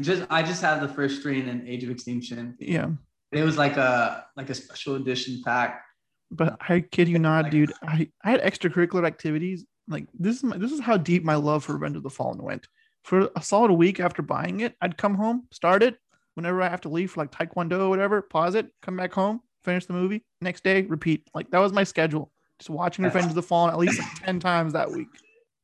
Just 0.00 0.24
I 0.30 0.42
just 0.42 0.62
had 0.62 0.80
the 0.80 0.88
first 0.88 1.22
three 1.22 1.40
in 1.40 1.66
Age 1.66 1.84
of 1.84 1.90
Extinction. 1.90 2.56
Yeah, 2.58 2.90
It 3.32 3.42
was 3.42 3.56
like 3.58 3.76
a 3.76 4.26
like 4.36 4.50
a 4.50 4.54
special 4.54 4.94
edition 4.96 5.42
pack. 5.44 5.82
but 6.30 6.56
I 6.68 6.80
kid 6.80 7.08
you 7.08 7.18
not, 7.18 7.50
dude. 7.50 7.72
I, 7.82 8.08
I 8.24 8.30
had 8.30 8.42
extracurricular 8.42 9.06
activities. 9.06 9.64
Like 9.88 10.06
this 10.18 10.36
is 10.36 10.44
my, 10.44 10.56
this 10.56 10.72
is 10.72 10.80
how 10.80 10.96
deep 10.96 11.24
my 11.24 11.34
love 11.34 11.64
for 11.64 11.72
Revenge 11.74 11.96
of 11.96 12.02
the 12.04 12.10
Fallen 12.10 12.42
went. 12.42 12.68
For 13.04 13.28
a 13.34 13.42
solid 13.42 13.72
week 13.72 13.98
after 13.98 14.22
buying 14.22 14.60
it, 14.60 14.76
I'd 14.80 14.96
come 14.96 15.14
home, 15.14 15.48
start 15.52 15.82
it. 15.82 15.96
Whenever 16.34 16.62
I 16.62 16.68
have 16.68 16.80
to 16.82 16.88
leave 16.88 17.10
for 17.10 17.20
like 17.20 17.32
Taekwondo 17.32 17.80
or 17.80 17.88
whatever, 17.88 18.22
pause 18.22 18.54
it, 18.54 18.68
come 18.80 18.96
back 18.96 19.12
home, 19.12 19.40
finish 19.64 19.84
the 19.86 19.92
movie. 19.92 20.24
Next 20.40 20.62
day, 20.62 20.82
repeat. 20.82 21.28
Like 21.34 21.50
that 21.50 21.58
was 21.58 21.72
my 21.72 21.84
schedule. 21.84 22.30
Just 22.60 22.70
watching 22.70 23.04
Revenge 23.04 23.26
of 23.26 23.34
the 23.34 23.42
Fallen 23.42 23.70
at 23.70 23.78
least 23.78 23.98
like 23.98 24.14
ten 24.24 24.38
times 24.38 24.72
that 24.74 24.90
week. 24.90 25.08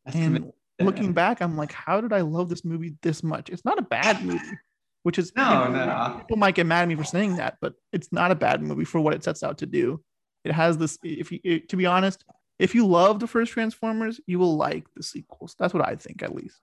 And 0.06 0.52
looking 0.86 1.12
back, 1.12 1.40
I'm 1.42 1.56
like, 1.56 1.72
how 1.72 2.00
did 2.00 2.12
I 2.12 2.20
love 2.20 2.48
this 2.48 2.64
movie 2.64 2.94
this 3.02 3.22
much? 3.22 3.50
It's 3.50 3.64
not 3.64 3.78
a 3.78 3.82
bad 3.82 4.24
movie, 4.24 4.58
which 5.02 5.18
is 5.18 5.32
No, 5.36 5.48
people, 5.66 5.72
no. 5.72 6.16
people 6.20 6.36
might 6.36 6.54
get 6.54 6.66
mad 6.66 6.82
at 6.82 6.88
me 6.88 6.94
for 6.94 7.04
saying 7.04 7.36
that, 7.36 7.56
but 7.60 7.74
it's 7.92 8.12
not 8.12 8.30
a 8.30 8.34
bad 8.36 8.62
movie 8.62 8.84
for 8.84 9.00
what 9.00 9.14
it 9.14 9.24
sets 9.24 9.42
out 9.42 9.58
to 9.58 9.66
do. 9.66 10.02
It 10.44 10.52
has 10.52 10.78
this. 10.78 10.98
If 11.02 11.32
you, 11.32 11.40
it- 11.44 11.68
to 11.70 11.76
be 11.76 11.86
honest, 11.86 12.24
if 12.58 12.74
you 12.74 12.86
love 12.86 13.20
the 13.20 13.26
first 13.26 13.52
Transformers, 13.52 14.20
you 14.26 14.38
will 14.38 14.56
like 14.56 14.86
the 14.94 15.02
sequels. 15.02 15.54
That's 15.58 15.74
what 15.74 15.86
I 15.86 15.94
think, 15.96 16.22
at 16.22 16.34
least. 16.34 16.60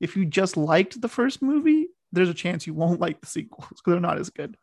If 0.00 0.16
you 0.16 0.24
just 0.26 0.56
liked 0.56 1.00
the 1.00 1.08
first 1.08 1.40
movie, 1.42 1.88
there's 2.12 2.28
a 2.28 2.34
chance 2.34 2.66
you 2.66 2.74
won't 2.74 3.00
like 3.06 3.20
the 3.20 3.26
sequels 3.26 3.68
because 3.68 3.92
they're 3.92 4.00
not 4.00 4.18
as 4.18 4.30
good. 4.30 4.56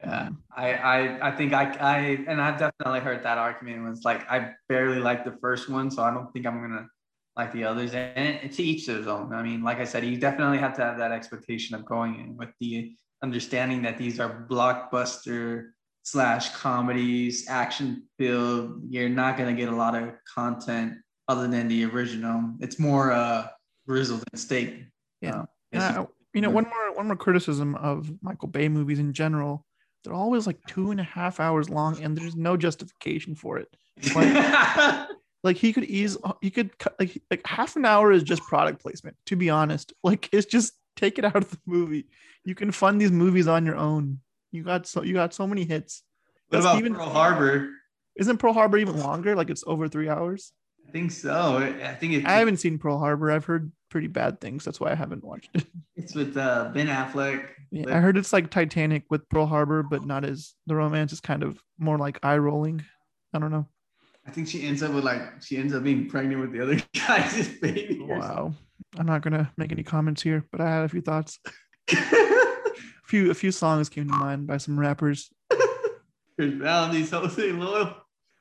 Yeah, 0.00 0.26
um, 0.28 0.42
I, 0.56 0.72
I, 0.74 1.28
I 1.28 1.30
think 1.36 1.52
I, 1.52 1.64
I, 1.78 1.98
and 2.26 2.40
I've 2.40 2.58
definitely 2.58 3.00
heard 3.00 3.22
that 3.22 3.38
argument. 3.38 3.88
Was 3.88 4.04
like 4.04 4.28
I 4.30 4.52
barely 4.68 4.98
liked 4.98 5.24
the 5.24 5.36
first 5.40 5.68
one, 5.68 5.90
so 5.92 6.02
I 6.02 6.12
don't 6.12 6.32
think 6.32 6.44
I'm 6.46 6.60
gonna 6.60 6.88
like 7.36 7.52
the 7.52 7.64
others. 7.64 7.94
And 7.94 8.36
it, 8.42 8.52
to 8.52 8.62
each 8.62 8.86
their 8.86 9.08
own. 9.08 9.32
I 9.32 9.42
mean, 9.42 9.62
like 9.62 9.78
I 9.78 9.84
said, 9.84 10.04
you 10.04 10.16
definitely 10.18 10.58
have 10.58 10.74
to 10.76 10.82
have 10.82 10.98
that 10.98 11.12
expectation 11.12 11.74
of 11.74 11.84
going 11.84 12.20
in 12.20 12.36
with 12.36 12.50
the 12.60 12.94
understanding 13.22 13.82
that 13.82 13.98
these 13.98 14.20
are 14.20 14.46
blockbuster 14.50 15.70
slash 16.02 16.54
comedies, 16.54 17.48
action 17.48 18.02
filled. 18.18 18.82
You're 18.88 19.08
not 19.08 19.38
gonna 19.38 19.54
get 19.54 19.68
a 19.68 19.76
lot 19.76 19.94
of 19.94 20.10
content 20.32 20.94
other 21.28 21.46
than 21.48 21.68
the 21.68 21.84
original. 21.84 22.54
It's 22.60 22.78
more 22.78 23.12
uh 23.12 23.46
grizzled 23.86 24.24
than 24.30 24.38
steak. 24.38 24.84
Yeah. 25.20 25.40
Uh, 25.40 25.46
And 25.72 26.08
you 26.34 26.40
know, 26.40 26.50
one 26.50 26.64
more 26.64 26.96
one 26.96 27.06
more 27.06 27.16
criticism 27.16 27.74
of 27.76 28.10
Michael 28.22 28.48
Bay 28.48 28.68
movies 28.68 28.98
in 28.98 29.12
general. 29.12 29.64
They're 30.02 30.14
always 30.14 30.46
like 30.46 30.58
two 30.66 30.90
and 30.90 30.98
a 30.98 31.04
half 31.04 31.38
hours 31.38 31.70
long, 31.70 32.02
and 32.02 32.18
there's 32.18 32.34
no 32.34 32.56
justification 32.56 33.34
for 33.34 33.58
it. 33.58 33.68
Like, 34.16 35.06
like 35.42 35.56
he 35.56 35.72
could 35.72 35.84
ease, 35.84 36.16
he 36.40 36.50
could 36.50 36.78
cut 36.78 36.94
like 36.98 37.20
like 37.30 37.46
half 37.46 37.76
an 37.76 37.84
hour 37.84 38.12
is 38.12 38.22
just 38.22 38.42
product 38.42 38.80
placement. 38.80 39.16
To 39.26 39.36
be 39.36 39.50
honest, 39.50 39.92
like 40.04 40.28
it's 40.32 40.46
just 40.46 40.74
take 40.96 41.18
it 41.18 41.24
out 41.24 41.36
of 41.36 41.50
the 41.50 41.58
movie. 41.66 42.06
You 42.44 42.54
can 42.54 42.72
fund 42.72 43.00
these 43.00 43.12
movies 43.12 43.48
on 43.48 43.66
your 43.66 43.76
own. 43.76 44.20
You 44.50 44.62
got 44.62 44.86
so 44.86 45.02
you 45.02 45.14
got 45.14 45.34
so 45.34 45.46
many 45.46 45.64
hits. 45.64 46.02
What 46.48 46.62
That's 46.62 46.76
about 46.76 46.96
Pearl 46.96 47.10
Harbor? 47.10 47.70
Isn't 48.16 48.38
Pearl 48.38 48.52
Harbor 48.52 48.78
even 48.78 48.98
longer? 48.98 49.34
Like 49.34 49.50
it's 49.50 49.64
over 49.66 49.88
three 49.88 50.08
hours. 50.08 50.52
I 50.86 50.90
think 50.90 51.10
so. 51.10 51.58
I 51.58 51.94
think 51.94 52.14
it's 52.14 52.26
I 52.26 52.32
haven't 52.32 52.58
seen 52.58 52.78
Pearl 52.78 52.98
Harbor. 52.98 53.30
I've 53.30 53.44
heard 53.44 53.72
pretty 53.88 54.08
bad 54.08 54.40
things. 54.40 54.64
That's 54.64 54.80
why 54.80 54.90
I 54.90 54.94
haven't 54.94 55.24
watched 55.24 55.50
it. 55.54 55.64
it's 55.96 56.14
with 56.14 56.36
uh, 56.36 56.70
Ben 56.74 56.88
Affleck. 56.88 57.46
Yeah, 57.70 57.96
I 57.96 58.00
heard 58.00 58.18
it's 58.18 58.32
like 58.32 58.50
Titanic 58.50 59.04
with 59.08 59.28
Pearl 59.28 59.46
Harbor, 59.46 59.82
but 59.82 60.04
not 60.04 60.24
as 60.24 60.54
the 60.66 60.74
romance 60.74 61.12
is 61.12 61.20
kind 61.20 61.42
of 61.42 61.62
more 61.78 61.96
like 61.96 62.18
eye 62.22 62.36
rolling. 62.36 62.84
I 63.32 63.38
don't 63.38 63.50
know. 63.50 63.68
I 64.26 64.30
think 64.30 64.48
she 64.48 64.66
ends 64.66 64.82
up 64.82 64.92
with 64.92 65.04
like 65.04 65.42
she 65.42 65.56
ends 65.56 65.74
up 65.74 65.82
being 65.82 66.08
pregnant 66.08 66.40
with 66.40 66.52
the 66.52 66.60
other 66.60 66.80
guy's 67.06 67.48
baby. 67.58 68.00
Wow. 68.00 68.54
I'm 68.96 69.06
not 69.06 69.22
gonna 69.22 69.50
make 69.56 69.72
any 69.72 69.82
comments 69.82 70.22
here, 70.22 70.44
but 70.52 70.60
I 70.60 70.70
had 70.70 70.84
a 70.84 70.88
few 70.88 71.00
thoughts. 71.00 71.38
a 71.90 72.64
few 73.04 73.30
a 73.30 73.34
few 73.34 73.50
songs 73.50 73.88
came 73.88 74.08
to 74.08 74.14
mind 74.14 74.46
by 74.46 74.58
some 74.58 74.78
rappers. 74.78 75.30
Chris 76.36 76.54
Brown, 76.54 76.92
these 76.92 77.10
hoes 77.10 77.36
loyal. 77.36 77.96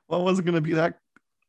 Well, 0.07 0.21
I 0.21 0.23
wasn't 0.23 0.45
gonna 0.45 0.61
be 0.61 0.73
that 0.73 0.97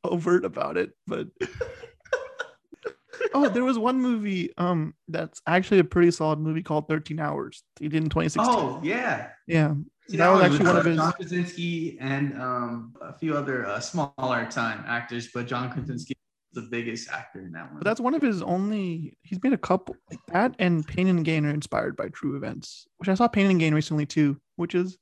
overt 0.05 0.45
about 0.45 0.76
it, 0.76 0.93
but 1.07 1.28
oh, 3.35 3.49
there 3.49 3.64
was 3.64 3.78
one 3.78 4.01
movie 4.01 4.53
um 4.57 4.95
that's 5.09 5.41
actually 5.47 5.80
a 5.80 5.85
pretty 5.85 6.11
solid 6.11 6.39
movie 6.39 6.62
called 6.62 6.89
13 6.89 7.20
Hours. 7.20 7.62
He 7.78 7.89
did 7.89 8.03
in 8.03 8.09
2016. 8.09 8.55
Oh 8.55 8.80
yeah. 8.83 9.28
yeah. 9.47 9.74
See, 10.09 10.16
that 10.16 10.28
was 10.30 10.42
actually 10.42 10.66
one 10.66 10.76
of 10.76 10.84
his 10.84 10.96
John 10.96 11.12
Krasinski 11.12 11.96
and 12.00 12.40
um, 12.40 12.94
a 13.00 13.12
few 13.12 13.36
other 13.36 13.66
uh, 13.66 13.80
smaller 13.80 14.46
time 14.50 14.84
actors, 14.86 15.28
but 15.32 15.46
John 15.46 15.70
Krasinski 15.72 16.14
is 16.14 16.62
the 16.64 16.68
biggest 16.68 17.09
actor 17.11 17.40
in 17.40 17.53
that 17.53 17.66
one. 17.70 17.78
But 17.78 17.84
that's 17.84 18.00
one 18.00 18.14
of 18.14 18.20
his 18.22 18.42
only. 18.42 19.16
He's 19.22 19.42
made 19.42 19.53
a 19.53 19.59
couple 19.59 19.96
like 20.11 20.18
that, 20.28 20.55
and 20.59 20.86
Pain 20.86 21.07
and 21.09 21.24
Gain 21.24 21.46
are 21.46 21.50
inspired 21.55 21.96
by 21.96 22.09
true 22.09 22.36
events. 22.36 22.86
Which 22.98 23.09
I 23.09 23.14
saw 23.14 23.28
Pain 23.28 23.46
and 23.50 23.61
Gain 23.61 23.74
recently 23.74 24.05
too, 24.07 24.40
which 24.57 24.74
is 24.74 24.98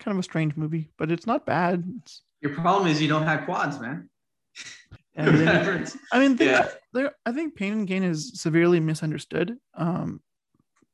kind 0.00 0.14
of 0.14 0.20
a 0.20 0.22
strange 0.24 0.56
movie, 0.56 0.90
but 0.98 1.10
it's 1.10 1.26
not 1.26 1.44
bad. 1.44 1.84
It's, 2.02 2.22
Your 2.40 2.54
problem 2.54 2.86
is 2.90 3.02
you 3.02 3.08
don't 3.08 3.24
have 3.24 3.44
quads, 3.44 3.80
man. 3.80 4.08
I 5.18 5.30
mean, 6.18 6.36
think- 6.36 6.40
Yeah. 6.50 6.68
there. 6.92 7.12
I 7.26 7.32
think 7.32 7.56
Pain 7.56 7.72
and 7.72 7.86
Gain 7.88 8.04
is 8.04 8.40
severely 8.40 8.78
misunderstood. 8.78 9.56
Um, 9.74 10.20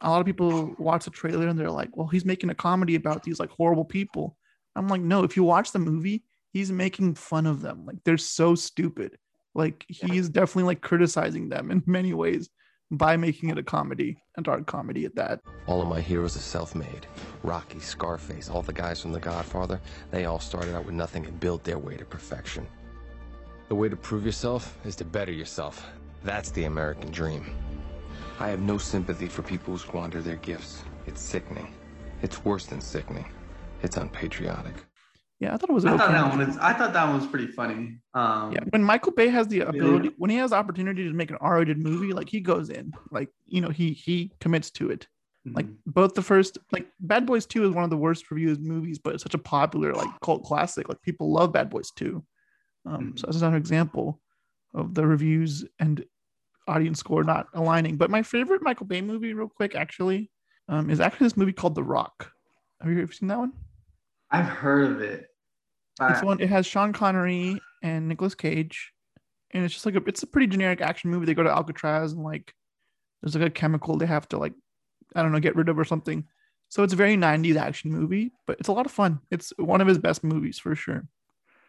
a 0.05 0.11
lot 0.11 0.21
of 0.21 0.27
people 0.27 0.75
watch 0.79 1.07
the 1.07 1.11
trailer 1.11 1.49
and 1.49 1.59
they're 1.59 1.71
like, 1.71 1.97
well, 1.97 2.07
he's 2.07 2.27
making 2.27 2.51
a 2.51 2.55
comedy 2.55 2.95
about 2.95 3.23
these 3.23 3.41
like 3.41 3.51
horrible 3.51 3.87
people. 3.87 4.37
I'm 4.77 4.87
like, 4.87 5.01
no, 5.01 5.25
if 5.25 5.37
you 5.37 5.45
watch 5.45 5.73
the 5.73 5.79
movie, 5.79 6.25
he's 6.53 6.71
making 6.71 7.15
fun 7.15 7.47
of 7.47 7.63
them. 7.63 7.87
Like 7.87 7.97
they're 8.05 8.19
so 8.19 8.55
stupid. 8.55 9.17
Like 9.55 9.85
he's 9.89 10.29
definitely 10.29 10.65
like 10.65 10.83
criticizing 10.83 11.49
them 11.49 11.71
in 11.71 11.83
many 11.87 12.13
ways 12.13 12.51
by 12.91 13.17
making 13.17 13.49
it 13.49 13.57
a 13.59 13.63
comedy, 13.63 14.23
a 14.37 14.43
dark 14.43 14.67
comedy 14.67 15.07
at 15.07 15.15
that. 15.17 15.41
All 15.67 15.81
of 15.81 15.89
my 15.89 16.03
heroes 16.03 16.37
are 16.37 16.41
self-made. 16.41 17.07
Rocky, 17.43 17.81
Scarface, 17.81 18.51
all 18.51 18.63
the 18.63 18.73
guys 18.73 19.01
from 19.01 19.13
The 19.13 19.21
Godfather, 19.21 19.81
they 20.11 20.27
all 20.27 20.39
started 20.39 20.75
out 20.75 20.85
with 20.85 20.95
nothing 20.95 21.25
and 21.25 21.41
built 21.41 21.65
their 21.65 21.79
way 21.79 21.97
to 21.97 22.05
perfection. 22.05 22.67
The 23.69 23.75
way 23.75 23.89
to 23.89 23.97
prove 23.97 24.27
yourself 24.27 24.77
is 24.85 24.97
to 24.97 25.05
better 25.05 25.33
yourself. 25.33 25.91
That's 26.25 26.51
the 26.51 26.65
American 26.65 27.11
dream. 27.11 27.57
I 28.41 28.49
have 28.49 28.61
no 28.61 28.79
sympathy 28.79 29.29
for 29.29 29.43
people 29.43 29.75
who 29.75 29.79
squander 29.79 30.21
their 30.21 30.37
gifts. 30.37 30.83
It's 31.07 31.21
sickening. 31.21 31.73
It's 32.23 32.45
worse 32.45 32.67
than 32.67 32.81
sickening. 32.81 33.27
It's 33.83 33.97
unpatriotic. 33.97 34.75
Yeah, 35.41 35.55
I 35.55 35.57
thought 35.57 35.71
it 35.71 35.73
was. 35.73 35.85
I 35.85 35.97
thought 35.97 36.11
that 36.11 36.29
one 36.37 36.47
was. 36.47 36.57
I 36.59 36.73
thought 36.73 36.93
that 36.93 37.05
one 37.09 37.19
was 37.19 37.27
pretty 37.27 37.49
funny. 37.49 37.99
Um, 38.15 38.53
Yeah, 38.53 38.61
when 38.71 38.83
Michael 38.83 39.13
Bay 39.13 39.29
has 39.29 39.47
the 39.49 39.61
ability, 39.61 40.11
when 40.17 40.31
he 40.31 40.37
has 40.37 40.51
the 40.51 40.57
opportunity 40.57 41.05
to 41.05 41.13
make 41.13 41.31
an 41.31 41.37
R-rated 41.41 41.79
movie, 41.79 42.13
like 42.13 42.29
he 42.29 42.41
goes 42.41 42.71
in, 42.71 42.93
like 43.11 43.29
you 43.47 43.61
know, 43.61 43.69
he 43.69 43.93
he 43.93 44.33
commits 44.41 44.71
to 44.73 44.91
it. 44.91 45.07
Like 45.47 45.67
both 45.85 46.15
the 46.15 46.23
first, 46.23 46.57
like 46.73 46.87
Bad 47.01 47.27
Boys 47.27 47.45
Two 47.45 47.69
is 47.69 47.75
one 47.75 47.85
of 47.85 47.91
the 47.91 47.99
worst 47.99 48.31
reviewed 48.31 48.63
movies, 48.63 48.99
but 48.99 49.13
it's 49.13 49.23
such 49.23 49.35
a 49.35 49.39
popular 49.39 49.93
like 49.93 50.09
cult 50.23 50.43
classic. 50.45 50.89
Like 50.89 51.03
people 51.03 51.31
love 51.31 51.53
Bad 51.53 51.69
Boys 51.69 51.91
Two. 51.91 52.25
Um, 52.87 53.15
so 53.17 53.27
that's 53.27 53.39
another 53.39 53.59
example 53.59 54.23
of 54.73 54.95
the 54.95 55.07
reviews 55.07 55.67
and 55.79 56.03
audience 56.67 56.99
score 56.99 57.25
not 57.25 57.47
aligning. 57.55 57.97
But 57.97 58.11
my 58.11 58.23
favorite 58.23 58.63
Michael 58.63 58.87
Bay 58.87 59.01
movie, 59.01 59.35
real 59.35 59.49
quick, 59.49 59.75
actually, 59.75 60.31
um, 60.69 60.91
is 60.91 61.01
actually 61.01 61.27
this 61.27 61.37
movie 61.37 61.53
called 61.53 61.75
The 61.75 61.83
Rock. 61.83 62.31
Have 62.81 62.91
you 62.91 63.01
ever 63.03 63.13
seen 63.13 63.29
that 63.29 63.39
one? 63.39 63.53
I've 64.31 64.47
heard 64.47 64.91
of 64.91 65.01
it. 65.01 65.27
It's 66.01 66.23
one. 66.23 66.41
It 66.41 66.49
has 66.49 66.67
Sean 66.67 66.93
Connery 66.93 67.61
and 67.83 68.09
Nicolas 68.09 68.35
Cage, 68.35 68.93
and 69.53 69.65
it's 69.65 69.75
just 69.75 69.87
like 69.87 69.95
a. 69.95 70.03
It's 70.07 70.25
a 70.25 70.27
pretty 70.27 70.49
generic 70.49 70.81
action 70.81 71.11
movie. 71.11 71.27
They 71.27 71.35
go 71.35 71.45
to 71.45 71.51
Alcatraz 71.51 72.13
and 72.13 72.25
like, 72.25 72.53
there's 73.23 73.37
like 73.37 73.47
a 73.47 73.51
chemical 73.51 73.97
they 73.97 74.07
have 74.07 74.29
to 74.31 74.39
like, 74.39 74.55
I 75.15 75.23
don't 75.23 75.31
know, 75.31 75.39
get 75.39 75.55
rid 75.55 75.69
of 75.69 75.79
or 75.79 75.85
something. 75.85 76.25
So 76.69 76.83
it's 76.83 76.93
a 76.93 76.97
very 76.97 77.17
'90s 77.17 77.57
action 77.57 77.93
movie, 77.93 78.33
but 78.47 78.59
it's 78.59 78.69
a 78.69 78.73
lot 78.73 78.87
of 78.87 78.93
fun. 78.93 79.21
It's 79.31 79.53
one 79.57 79.81
of 79.81 79.87
his 79.87 79.99
best 79.99 80.25
movies 80.25 80.59
for 80.59 80.75
sure. 80.75 81.07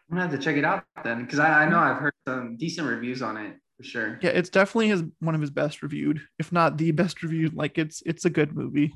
I'm 0.10 0.18
gonna 0.18 0.22
have 0.22 0.32
to 0.32 0.44
check 0.44 0.58
it 0.58 0.66
out 0.66 0.86
then, 1.04 1.24
because 1.24 1.38
I, 1.38 1.66
I 1.66 1.70
know 1.70 1.80
I've 1.80 1.98
heard 1.98 2.14
some 2.28 2.58
decent 2.58 2.88
reviews 2.88 3.22
on 3.22 3.38
it 3.38 3.56
for 3.78 3.84
sure. 3.84 4.20
Yeah, 4.22 4.30
it's 4.32 4.50
definitely 4.50 4.90
his 4.90 5.04
one 5.20 5.36
of 5.36 5.42
his 5.42 5.50
best 5.52 5.82
reviewed, 5.82 6.22
if 6.40 6.52
not 6.52 6.78
the 6.78 6.92
best 6.92 7.22
reviewed. 7.24 7.54
Like 7.54 7.78
it's 7.78 8.02
it's 8.06 8.26
a 8.26 8.30
good 8.30 8.56
movie. 8.56 8.94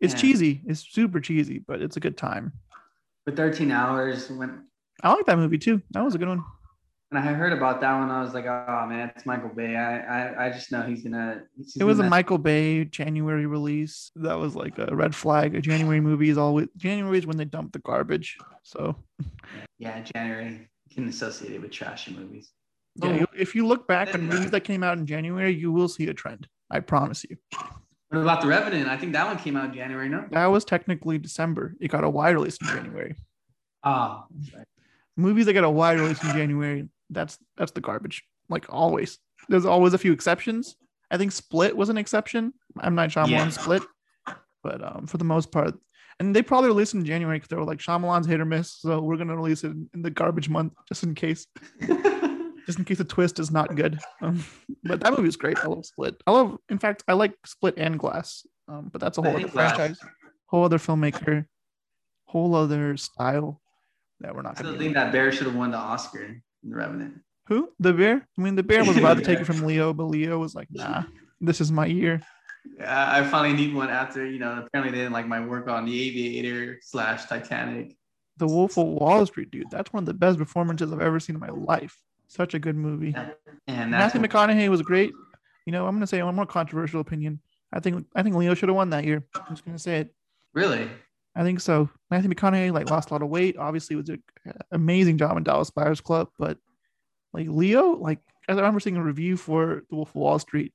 It's 0.00 0.14
Yeah. 0.14 0.20
cheesy. 0.20 0.62
It's 0.66 0.80
super 0.88 1.20
cheesy, 1.20 1.58
but 1.66 1.80
it's 1.82 1.96
a 1.96 2.00
good 2.00 2.16
time. 2.16 2.52
For 3.24 3.32
13 3.34 3.70
hours, 3.72 4.30
when 4.30 4.64
I 5.02 5.12
like 5.12 5.26
that 5.26 5.38
movie 5.38 5.58
too. 5.58 5.82
That 5.90 6.04
was 6.04 6.14
a 6.14 6.18
good 6.18 6.28
one. 6.28 6.44
And 7.12 7.20
I 7.20 7.32
heard 7.32 7.52
about 7.52 7.80
that 7.82 7.98
one, 8.00 8.10
I 8.10 8.20
was 8.20 8.34
like, 8.34 8.46
oh 8.46 8.86
man, 8.88 9.12
it's 9.14 9.24
Michael 9.26 9.48
Bay. 9.50 9.76
I 9.76 10.00
I, 10.00 10.46
I 10.46 10.50
just 10.50 10.72
know 10.72 10.82
he's 10.82 11.02
gonna. 11.04 11.42
He's 11.56 11.76
It 11.76 11.84
was 11.84 11.98
a 11.98 12.02
gonna- 12.02 12.10
Michael 12.10 12.38
Bay 12.38 12.84
January 12.84 13.46
release. 13.46 14.10
That 14.16 14.34
was 14.34 14.54
like 14.56 14.76
a 14.78 14.86
red 14.94 15.14
flag. 15.14 15.54
A 15.54 15.60
January 15.60 16.00
movie 16.00 16.28
is 16.30 16.36
always 16.38 16.68
January 16.76 17.18
is 17.18 17.26
when 17.26 17.36
they 17.36 17.44
dump 17.44 17.72
the 17.72 17.78
garbage. 17.80 18.36
So 18.64 18.96
Yeah, 19.78 20.00
January. 20.02 20.68
You 20.88 20.94
can 20.94 21.08
associate 21.08 21.52
it 21.52 21.60
with 21.62 21.70
trashy 21.70 22.12
movies. 22.14 22.50
Yeah, 23.02 23.16
you- 23.20 23.26
if 23.36 23.54
you 23.54 23.66
look 23.66 23.86
back 23.88 24.14
on 24.14 24.22
movies 24.26 24.50
that 24.50 24.62
came 24.64 24.82
out 24.82 24.98
in 24.98 25.06
January, 25.06 25.54
you 25.54 25.72
will 25.72 25.88
see 25.88 26.06
a 26.08 26.14
trend. 26.14 26.48
I 26.70 26.80
promise 26.80 27.24
you. 27.28 27.36
What 28.08 28.22
about 28.22 28.40
The 28.40 28.48
Revenant? 28.48 28.88
I 28.88 28.96
think 28.96 29.12
that 29.12 29.26
one 29.26 29.36
came 29.38 29.56
out 29.56 29.66
in 29.66 29.74
January, 29.74 30.08
no? 30.08 30.24
That 30.30 30.46
was 30.46 30.64
technically 30.64 31.18
December. 31.18 31.74
It 31.80 31.88
got 31.88 32.04
a 32.04 32.08
wide 32.10 32.34
release 32.34 32.56
in 32.60 32.68
January. 32.68 33.14
Ah, 33.84 34.24
that's 34.30 34.54
right. 34.54 34.66
Movies 35.16 35.46
that 35.46 35.52
get 35.54 35.64
a 35.64 35.70
wide 35.70 35.98
release 35.98 36.22
in 36.22 36.30
January, 36.30 36.88
that's 37.10 37.38
that's 37.56 37.72
the 37.72 37.80
garbage. 37.80 38.22
Like 38.48 38.66
always. 38.68 39.18
There's 39.48 39.64
always 39.66 39.94
a 39.94 39.98
few 39.98 40.12
exceptions. 40.12 40.76
I 41.10 41.18
think 41.18 41.32
Split 41.32 41.76
was 41.76 41.88
an 41.88 41.98
exception. 41.98 42.52
I'm 42.80 42.94
not 42.94 43.10
Shyamalan 43.10 43.30
Yeah. 43.30 43.48
Split, 43.50 43.82
but 44.62 44.82
um, 44.84 45.06
for 45.06 45.18
the 45.18 45.24
most 45.24 45.52
part, 45.52 45.74
and 46.18 46.34
they 46.34 46.42
probably 46.42 46.68
released 46.68 46.94
in 46.94 47.04
January 47.04 47.36
because 47.38 47.48
they 47.48 47.56
were 47.56 47.64
like 47.64 47.78
Shyamalan's 47.78 48.26
hit 48.26 48.40
or 48.40 48.44
miss, 48.44 48.72
so 48.72 49.00
we're 49.00 49.16
gonna 49.16 49.36
release 49.36 49.62
it 49.64 49.72
in 49.94 50.02
the 50.02 50.10
garbage 50.10 50.48
month 50.48 50.72
just 50.88 51.02
in 51.04 51.14
case, 51.14 51.46
just 52.66 52.78
in 52.78 52.84
case 52.84 52.98
the 52.98 53.04
twist 53.04 53.38
is 53.38 53.50
not 53.50 53.74
good. 53.74 53.98
Um, 54.20 54.44
but 54.84 55.00
that 55.00 55.12
movie 55.12 55.28
is 55.28 55.36
great. 55.36 55.58
I 55.58 55.68
love 55.68 55.86
Split. 55.86 56.20
I 56.26 56.32
love, 56.32 56.58
in 56.68 56.78
fact, 56.78 57.04
I 57.08 57.12
like 57.12 57.34
Split 57.46 57.74
and 57.78 57.98
Glass. 57.98 58.44
Um, 58.68 58.90
but 58.92 59.00
that's 59.00 59.16
a 59.18 59.22
whole 59.22 59.36
other 59.36 59.48
franchise, 59.48 59.98
whole 60.46 60.64
other 60.64 60.78
filmmaker, 60.78 61.46
whole 62.24 62.54
other 62.56 62.96
style 62.96 63.60
that 64.20 64.34
we're 64.34 64.42
not 64.42 64.58
I 64.58 64.62
still 64.62 64.78
think 64.78 64.94
that 64.94 65.12
Bear 65.12 65.30
should 65.30 65.46
have 65.46 65.54
won 65.54 65.70
the 65.70 65.76
Oscar 65.76 66.24
in 66.24 66.42
The 66.64 66.76
Revenant. 66.76 67.20
Who? 67.46 67.70
The 67.78 67.92
bear? 67.92 68.26
I 68.36 68.42
mean, 68.42 68.56
the 68.56 68.64
bear 68.64 68.84
was 68.84 68.96
about 68.96 69.18
to 69.18 69.22
take 69.22 69.38
it 69.38 69.44
from 69.44 69.62
Leo, 69.66 69.92
but 69.92 70.04
Leo 70.04 70.38
was 70.38 70.56
like, 70.56 70.66
nah, 70.70 71.04
this 71.40 71.60
is 71.60 71.70
my 71.70 71.86
year. 71.86 72.20
Yeah, 72.76 73.12
I 73.12 73.22
finally 73.22 73.54
need 73.54 73.72
one 73.72 73.88
after, 73.88 74.26
you 74.26 74.40
know, 74.40 74.64
apparently 74.66 74.90
they 74.90 75.04
didn't 75.04 75.12
like 75.12 75.28
my 75.28 75.46
work 75.46 75.68
on 75.68 75.86
The 75.86 76.08
Aviator 76.08 76.80
slash 76.82 77.26
Titanic. 77.26 77.96
The 78.38 78.48
Wolf 78.48 78.76
of 78.76 78.86
Wall 78.88 79.24
Street, 79.26 79.52
dude. 79.52 79.70
That's 79.70 79.92
one 79.92 80.02
of 80.02 80.06
the 80.06 80.14
best 80.14 80.38
performances 80.38 80.92
I've 80.92 81.00
ever 81.00 81.20
seen 81.20 81.36
in 81.36 81.40
my 81.40 81.50
life. 81.50 81.96
Such 82.28 82.54
a 82.54 82.58
good 82.58 82.76
movie. 82.76 83.14
And 83.66 83.90
Matthew 83.90 84.20
McConaughey 84.20 84.68
was 84.68 84.82
great. 84.82 85.12
You 85.64 85.72
know, 85.72 85.86
I'm 85.86 85.94
gonna 85.94 86.06
say 86.06 86.22
one 86.22 86.34
more 86.34 86.46
controversial 86.46 87.00
opinion. 87.00 87.40
I 87.72 87.80
think 87.80 88.06
I 88.14 88.22
think 88.22 88.36
Leo 88.36 88.54
should 88.54 88.68
have 88.68 88.76
won 88.76 88.90
that 88.90 89.04
year. 89.04 89.24
I'm 89.34 89.42
just 89.50 89.64
gonna 89.64 89.78
say 89.78 89.98
it. 89.98 90.14
really 90.54 90.88
I 91.34 91.42
think 91.42 91.60
so. 91.60 91.90
Matthew 92.10 92.30
McConaughey 92.30 92.72
like 92.72 92.88
lost 92.90 93.10
a 93.10 93.14
lot 93.14 93.22
of 93.22 93.28
weight. 93.28 93.58
Obviously, 93.58 93.94
was 93.94 94.08
an 94.08 94.22
amazing 94.72 95.18
job 95.18 95.36
in 95.36 95.42
Dallas 95.42 95.70
Buyers 95.70 96.00
Club, 96.00 96.28
but 96.38 96.56
like 97.34 97.46
Leo, 97.48 97.90
like 97.96 98.20
I 98.48 98.54
remember 98.54 98.80
seeing 98.80 98.96
a 98.96 99.02
review 99.02 99.36
for 99.36 99.82
The 99.90 99.96
Wolf 99.96 100.10
of 100.10 100.14
Wall 100.14 100.38
Street, 100.38 100.72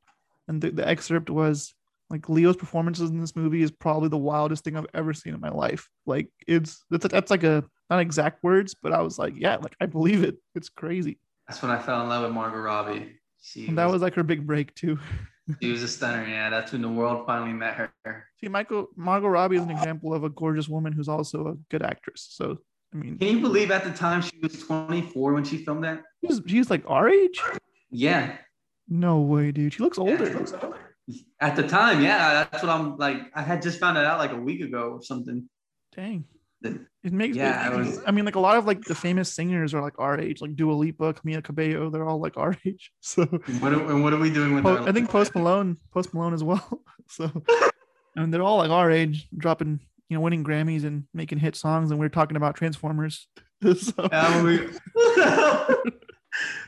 and 0.47 0.61
the, 0.61 0.69
the 0.69 0.87
excerpt 0.87 1.31
was 1.31 1.73
like 2.11 2.29
Leo's 2.29 2.57
performances 2.57 3.09
in 3.09 3.21
this 3.21 3.35
movie 3.35 3.63
is 3.63 3.71
probably 3.71 4.09
the 4.09 4.17
wildest 4.17 4.63
thing 4.63 4.75
I've 4.75 4.85
ever 4.93 5.13
seen 5.13 5.33
in 5.33 5.39
my 5.39 5.49
life. 5.49 5.89
Like 6.05 6.27
it's 6.45 6.83
that's, 6.91 7.07
that's 7.07 7.31
like 7.31 7.43
a 7.43 7.63
not 7.89 7.99
exact 7.99 8.43
words, 8.43 8.75
but 8.75 8.93
I 8.93 9.01
was 9.01 9.17
like, 9.17 9.33
yeah, 9.35 9.55
like 9.55 9.75
I 9.81 9.87
believe 9.87 10.23
it. 10.23 10.37
It's 10.53 10.69
crazy. 10.69 11.17
That's 11.47 11.61
when 11.61 11.71
I 11.71 11.79
fell 11.81 12.01
in 12.01 12.09
love 12.09 12.23
with 12.23 12.31
Margot 12.31 12.59
Robbie. 12.59 13.17
She 13.41 13.67
And 13.67 13.77
that 13.77 13.89
was 13.89 14.01
like 14.01 14.13
her 14.15 14.23
big 14.23 14.45
break 14.45 14.73
too. 14.75 14.99
she 15.61 15.71
was 15.71 15.83
a 15.83 15.87
stunner. 15.87 16.25
Yeah, 16.27 16.49
that's 16.49 16.71
when 16.71 16.81
the 16.81 16.89
world 16.89 17.25
finally 17.25 17.53
met 17.53 17.75
her. 17.75 17.91
See, 18.39 18.47
Michael 18.47 18.87
Margot 18.95 19.27
Robbie 19.27 19.57
is 19.57 19.63
an 19.63 19.71
example 19.71 20.13
of 20.13 20.23
a 20.23 20.29
gorgeous 20.29 20.69
woman 20.69 20.93
who's 20.93 21.09
also 21.09 21.47
a 21.47 21.55
good 21.69 21.81
actress. 21.83 22.27
So 22.31 22.59
I 22.93 22.97
mean, 22.97 23.17
Can 23.17 23.27
you 23.29 23.39
believe 23.41 23.71
at 23.71 23.83
the 23.83 23.91
time 23.91 24.21
she 24.21 24.37
was 24.41 24.59
24 24.63 25.33
when 25.33 25.43
she 25.43 25.63
filmed 25.65 25.83
that? 25.83 26.01
she's, 26.25 26.41
she's 26.45 26.69
like 26.69 26.83
our 26.87 27.09
age. 27.09 27.41
Yeah, 27.89 28.35
No 28.87 29.19
way, 29.21 29.51
dude. 29.51 29.73
She 29.73 29.81
looks 29.83 29.97
older. 29.97 30.45
at 31.41 31.55
the 31.55 31.67
time, 31.67 32.01
yeah. 32.01 32.45
That's 32.51 32.63
what 32.63 32.69
I'm 32.71 32.97
like. 32.97 33.17
I 33.35 33.41
had 33.41 33.61
just 33.61 33.79
found 33.79 33.97
it 33.97 34.05
out 34.05 34.19
like 34.19 34.31
a 34.31 34.37
week 34.39 34.61
ago 34.61 34.91
or 34.93 35.01
something. 35.03 35.49
Dang. 35.95 36.23
It 36.63 37.11
makes 37.13 37.35
Yeah, 37.35 37.69
me. 37.69 37.75
I 37.75 37.77
was- 37.79 37.99
I 38.05 38.11
mean, 38.11 38.25
like 38.25 38.35
a 38.35 38.39
lot 38.39 38.57
of 38.57 38.65
like 38.65 38.81
the 38.83 38.93
famous 38.93 39.33
singers 39.33 39.73
are 39.73 39.81
like 39.81 39.97
our 39.97 40.19
age, 40.19 40.41
like 40.41 40.55
Dua 40.55 40.73
Lipa, 40.73 41.13
Camila 41.15 41.43
Cabello. 41.43 41.89
They're 41.89 42.07
all 42.07 42.19
like 42.21 42.37
our 42.37 42.55
age. 42.65 42.91
So 42.99 43.25
What 43.25 43.73
are, 43.73 43.91
and 43.91 44.03
what 44.03 44.13
are 44.13 44.19
we 44.19 44.29
doing 44.31 44.53
with 44.53 44.63
Po- 44.63 44.85
I 44.85 44.91
think 44.91 45.09
Post 45.09 45.33
Malone, 45.35 45.77
Post 45.91 46.13
Malone 46.13 46.33
as 46.33 46.43
well. 46.43 46.83
So 47.09 47.29
I 48.15 48.21
mean, 48.21 48.31
they're 48.31 48.41
all 48.43 48.57
like 48.57 48.69
our 48.71 48.89
age, 48.89 49.27
dropping, 49.37 49.81
you 50.07 50.15
know, 50.15 50.21
winning 50.21 50.45
Grammys 50.45 50.85
and 50.85 51.03
making 51.13 51.39
hit 51.39 51.57
songs. 51.57 51.91
And 51.91 51.99
we're 51.99 52.07
talking 52.07 52.37
about 52.37 52.55
Transformers. 52.55 53.27
so, 53.77 53.93
Yeah, 54.11 54.43
we, 54.43 54.59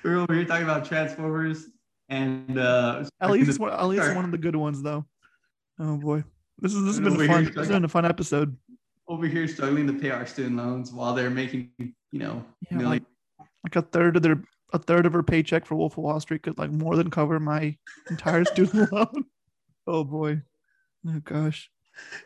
we're 0.03 0.17
over 0.17 0.33
here 0.33 0.43
talking 0.45 0.63
about 0.65 0.85
Transformers 0.85 1.65
and 2.09 2.57
uh 2.59 3.05
at 3.21 3.31
least 3.31 3.59
one, 3.59 3.71
at 3.71 3.85
least 3.85 4.13
one 4.15 4.25
of 4.25 4.31
the 4.31 4.37
good 4.37 4.55
ones, 4.55 4.81
though. 4.83 5.05
Oh 5.79 5.97
boy, 5.97 6.23
this 6.59 6.73
is 6.73 6.83
this 6.83 6.97
has 6.97 7.17
been 7.17 7.27
fun. 7.27 7.45
This 7.45 7.55
has 7.55 7.67
been 7.69 7.85
a 7.85 7.89
fun 7.89 8.05
episode. 8.05 8.57
Over 9.13 9.27
here 9.27 9.47
struggling 9.47 9.87
to 9.87 9.93
pay 9.93 10.09
our 10.11 10.25
student 10.25 10.57
loans 10.57 10.91
while 10.91 11.13
they're 11.13 11.29
making, 11.29 11.69
you 11.77 12.19
know, 12.19 12.43
Yeah, 12.69 12.77
million- 12.77 12.89
like 12.89 13.03
like 13.63 13.75
a 13.77 13.81
third 13.81 14.17
of 14.17 14.23
their 14.23 14.41
a 14.73 14.79
third 14.79 15.05
of 15.05 15.13
her 15.13 15.23
paycheck 15.23 15.65
for 15.65 15.75
Wolf 15.75 15.93
of 15.97 16.03
Wall 16.03 16.19
Street 16.19 16.43
could 16.43 16.57
like 16.57 16.71
more 16.71 16.95
than 16.95 17.09
cover 17.11 17.39
my 17.39 17.77
entire 18.09 18.43
student 18.53 18.91
loan. 18.91 19.25
Oh 19.87 20.03
boy. 20.03 20.41
Oh 21.07 21.19
gosh. 21.23 21.69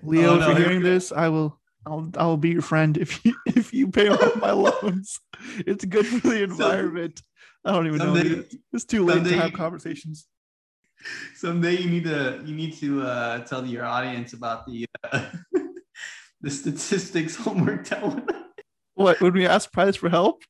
Leo, 0.02 0.32
Oh, 0.32 0.40
if 0.40 0.48
you're 0.48 0.58
hearing 0.68 0.82
this, 0.84 1.12
I 1.12 1.28
will 1.28 1.60
I'll 1.86 2.10
I'll 2.18 2.38
be 2.38 2.50
your 2.50 2.62
friend 2.62 2.98
if 2.98 3.24
you 3.26 3.36
if 3.46 3.74
you 3.74 3.90
pay 3.90 4.08
off 4.08 4.36
my 4.38 4.52
loans. 4.66 5.20
It's 5.60 5.86
good 5.86 6.08
for 6.08 6.30
the 6.30 6.44
environment. 6.44 7.22
I 7.66 7.72
don't 7.74 7.86
even 7.88 8.00
know. 8.00 8.06
someday- 8.16 8.30
dude. 8.30 8.60
It's 8.74 8.86
too 8.86 9.04
late 9.06 9.24
to 9.26 9.38
have 9.38 9.54
conversations. 9.54 10.28
someday 11.36 11.76
you 11.78 11.90
need 11.90 12.04
to 12.06 12.42
you 12.46 12.56
need 12.56 12.74
to 12.74 13.02
uh 13.04 13.40
tell 13.46 13.64
your 13.66 13.86
audience 13.86 14.34
about 14.34 14.66
the 14.66 14.86
uh, 15.12 15.30
the 16.48 16.52
statistics 16.52 17.36
homework 17.44 17.84
telling. 17.84 18.26
What 18.96 19.20
when 19.22 19.34
we 19.34 19.46
ask 19.46 19.72
Price 19.72 19.96
for 19.96 20.10
help? 20.10 20.44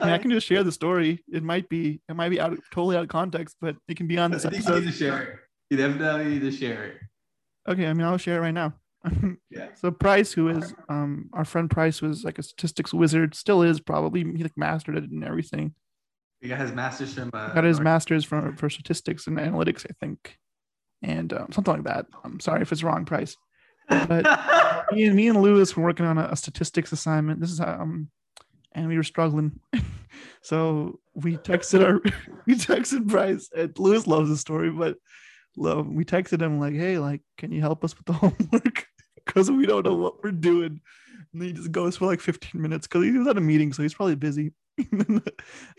I, 0.00 0.04
mean, 0.04 0.14
I 0.14 0.18
can 0.18 0.30
just 0.30 0.46
share 0.46 0.62
the 0.62 0.72
story. 0.72 1.22
It 1.30 1.42
might 1.42 1.68
be 1.68 2.00
it 2.08 2.14
might 2.14 2.30
be 2.30 2.40
out 2.40 2.52
of, 2.52 2.60
totally 2.70 2.96
out 2.96 3.02
of 3.02 3.08
context, 3.08 3.56
but 3.60 3.76
it 3.88 3.96
can 3.96 4.06
be 4.06 4.18
on 4.18 4.32
I 4.32 4.36
this 4.36 4.44
think 4.44 4.66
you 4.66 4.80
need 4.80 4.86
to 4.86 4.92
share 4.92 5.22
it. 5.22 5.38
You 5.68 5.76
definitely 5.76 6.26
need 6.26 6.42
to 6.42 6.52
share 6.52 6.84
it. 6.84 6.96
Okay, 7.68 7.86
I 7.86 7.92
mean 7.92 8.06
I'll 8.06 8.16
share 8.16 8.36
it 8.38 8.40
right 8.40 8.54
now. 8.54 8.74
Yeah. 9.50 9.68
So 9.74 9.90
Price, 9.90 10.32
who 10.32 10.48
is 10.48 10.74
um 10.88 11.28
our 11.32 11.44
friend 11.44 11.68
Price, 11.68 12.00
was 12.00 12.24
like 12.24 12.38
a 12.38 12.42
statistics 12.42 12.94
wizard, 12.94 13.34
still 13.34 13.62
is 13.62 13.80
probably. 13.80 14.20
He 14.20 14.42
like 14.42 14.56
mastered 14.56 14.96
it 14.96 15.10
and 15.10 15.24
everything. 15.24 15.74
He 16.40 16.48
got 16.48 16.60
his 16.60 16.72
master's 16.72 17.14
from. 17.14 17.30
Uh, 17.32 17.48
Got 17.48 17.64
his 17.64 17.80
master's 17.80 18.24
from 18.24 18.56
for 18.56 18.70
statistics 18.70 19.26
and 19.26 19.38
analytics, 19.38 19.86
I 19.88 19.94
think, 20.00 20.38
and 21.02 21.32
um, 21.32 21.48
something 21.52 21.74
like 21.74 21.84
that. 21.84 22.06
I'm 22.24 22.40
sorry 22.40 22.62
if 22.62 22.72
it's 22.72 22.82
wrong, 22.82 23.04
Price. 23.04 23.36
But 23.88 24.26
me 24.92 25.04
and 25.04 25.16
me 25.16 25.28
and 25.28 25.40
Lewis 25.42 25.76
were 25.76 25.82
working 25.84 26.06
on 26.06 26.18
a, 26.18 26.28
a 26.32 26.36
statistics 26.36 26.92
assignment. 26.92 27.40
This 27.40 27.50
is 27.50 27.58
how, 27.58 27.80
um, 27.80 28.10
and 28.72 28.88
we 28.88 28.96
were 28.96 29.02
struggling. 29.02 29.58
so 30.42 31.00
we 31.14 31.36
texted 31.36 31.84
our 31.84 32.00
we 32.46 32.54
texted 32.54 33.04
Bryce. 33.06 33.48
And 33.56 33.76
Lewis 33.78 34.06
loves 34.06 34.28
the 34.28 34.36
story, 34.36 34.70
but 34.70 34.96
love 35.56 35.86
we 35.88 36.04
texted 36.04 36.40
him 36.42 36.58
like, 36.60 36.74
"Hey, 36.74 36.98
like, 36.98 37.22
can 37.38 37.52
you 37.52 37.60
help 37.60 37.84
us 37.84 37.96
with 37.96 38.06
the 38.06 38.12
homework? 38.24 38.86
Because 39.24 39.50
we 39.50 39.66
don't 39.66 39.84
know 39.86 39.94
what 39.94 40.22
we're 40.22 40.32
doing." 40.32 40.80
And 41.32 41.42
then 41.42 41.48
he 41.48 41.52
just 41.54 41.72
goes 41.72 41.96
for 41.96 42.06
like 42.06 42.20
15 42.20 42.60
minutes 42.60 42.86
because 42.86 43.04
he 43.04 43.12
was 43.12 43.26
at 43.26 43.36
a 43.36 43.40
meeting, 43.40 43.72
so 43.72 43.82
he's 43.82 43.94
probably 43.94 44.14
busy. 44.14 44.52
and 44.78 45.22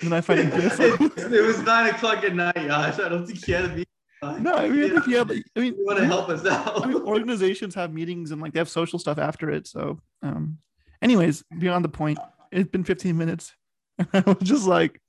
then- 0.01 0.13
I 0.13 0.21
find 0.21 0.39
a 0.39 0.43
gif. 0.45 0.79
it 0.79 1.45
was 1.45 1.59
nine 1.61 1.93
o'clock 1.93 2.23
at 2.23 2.35
night, 2.35 2.55
Yash. 2.55 2.99
I 2.99 3.09
don't 3.09 3.25
think 3.25 3.43
he 3.45 3.51
had 3.51 3.69
to 3.69 3.75
be. 3.75 3.85
No, 4.21 4.53
I 4.53 4.69
mean, 4.69 4.85
I 4.85 4.89
think 4.89 5.07
yeah, 5.07 5.23
but 5.23 5.37
I 5.55 5.59
mean, 5.59 5.75
You 5.77 5.85
want 5.85 5.99
to 5.99 6.05
help 6.05 6.29
us 6.29 6.45
out? 6.45 6.83
I 6.83 6.87
mean, 6.87 7.01
organizations 7.03 7.75
have 7.75 7.93
meetings 7.93 8.31
and 8.31 8.41
like 8.41 8.53
they 8.53 8.59
have 8.59 8.69
social 8.69 8.97
stuff 8.97 9.19
after 9.19 9.51
it. 9.51 9.67
So, 9.67 9.99
um, 10.23 10.57
anyways, 11.01 11.43
beyond 11.59 11.85
the 11.85 11.89
point, 11.89 12.17
it's 12.51 12.69
been 12.69 12.83
15 12.83 13.17
minutes. 13.17 13.53
And 13.99 14.23
I 14.27 14.29
was 14.29 14.47
just 14.47 14.67
like, 14.67 15.01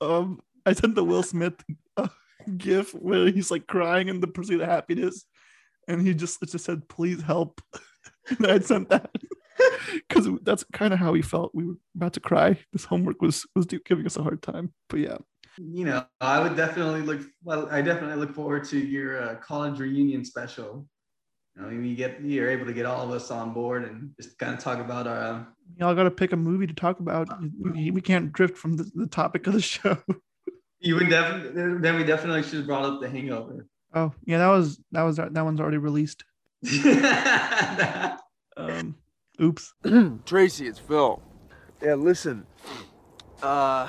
um, 0.00 0.40
I 0.66 0.72
sent 0.72 0.96
the 0.96 1.04
Will 1.04 1.22
Smith 1.22 1.54
uh, 1.96 2.08
gif 2.56 2.92
where 2.92 3.30
he's 3.30 3.52
like 3.52 3.68
crying 3.68 4.08
in 4.08 4.20
the 4.20 4.26
pursuit 4.26 4.60
of 4.60 4.68
happiness. 4.68 5.24
And 5.86 6.04
he 6.04 6.12
just, 6.12 6.40
just 6.42 6.64
said, 6.64 6.88
please 6.88 7.22
help. 7.22 7.60
and 8.28 8.46
I 8.48 8.58
sent 8.58 8.88
that 8.88 9.10
because 10.08 10.28
that's 10.42 10.64
kind 10.72 10.92
of 10.92 10.98
how 10.98 11.12
we 11.12 11.22
felt. 11.22 11.54
We 11.54 11.66
were 11.66 11.76
about 11.94 12.14
to 12.14 12.20
cry. 12.20 12.58
This 12.72 12.84
homework 12.84 13.22
was, 13.22 13.46
was 13.54 13.66
giving 13.66 14.06
us 14.06 14.16
a 14.16 14.24
hard 14.24 14.42
time. 14.42 14.72
But 14.88 14.98
yeah. 14.98 15.18
You 15.58 15.84
know, 15.84 16.04
I 16.20 16.40
would 16.40 16.56
definitely 16.56 17.02
look. 17.02 17.20
Well, 17.42 17.68
I 17.70 17.82
definitely 17.82 18.16
look 18.16 18.34
forward 18.34 18.64
to 18.64 18.78
your 18.78 19.22
uh, 19.22 19.34
college 19.36 19.78
reunion 19.78 20.24
special. 20.24 20.86
You 21.56 21.62
know, 21.62 21.68
you 21.68 21.94
get 21.94 22.22
you're 22.22 22.50
able 22.50 22.66
to 22.66 22.72
get 22.72 22.86
all 22.86 23.04
of 23.04 23.10
us 23.10 23.30
on 23.30 23.52
board 23.52 23.84
and 23.84 24.12
just 24.20 24.38
kind 24.38 24.54
of 24.54 24.60
talk 24.60 24.78
about 24.78 25.06
our. 25.06 25.16
Uh, 25.16 25.44
Y'all 25.78 25.94
got 25.94 26.04
to 26.04 26.10
pick 26.10 26.32
a 26.32 26.36
movie 26.36 26.66
to 26.66 26.74
talk 26.74 27.00
about. 27.00 27.28
We, 27.60 27.90
we 27.90 28.00
can't 28.00 28.32
drift 28.32 28.56
from 28.56 28.76
the, 28.76 28.90
the 28.94 29.06
topic 29.06 29.46
of 29.46 29.52
the 29.54 29.60
show. 29.60 29.98
you 30.80 30.94
would 30.94 31.08
definitely. 31.08 31.78
Then 31.78 31.96
we 31.96 32.04
definitely 32.04 32.42
should 32.42 32.58
have 32.58 32.66
brought 32.66 32.84
up 32.84 33.00
the 33.00 33.08
Hangover. 33.08 33.66
Oh 33.94 34.12
yeah, 34.24 34.38
that 34.38 34.48
was 34.48 34.80
that 34.92 35.02
was 35.02 35.16
that 35.16 35.34
one's 35.34 35.60
already 35.60 35.78
released. 35.78 36.24
um, 38.56 38.96
oops. 39.40 39.74
Tracy, 40.24 40.66
it's 40.68 40.78
Phil. 40.78 41.20
Yeah, 41.82 41.94
listen. 41.94 42.46
Uh, 43.42 43.88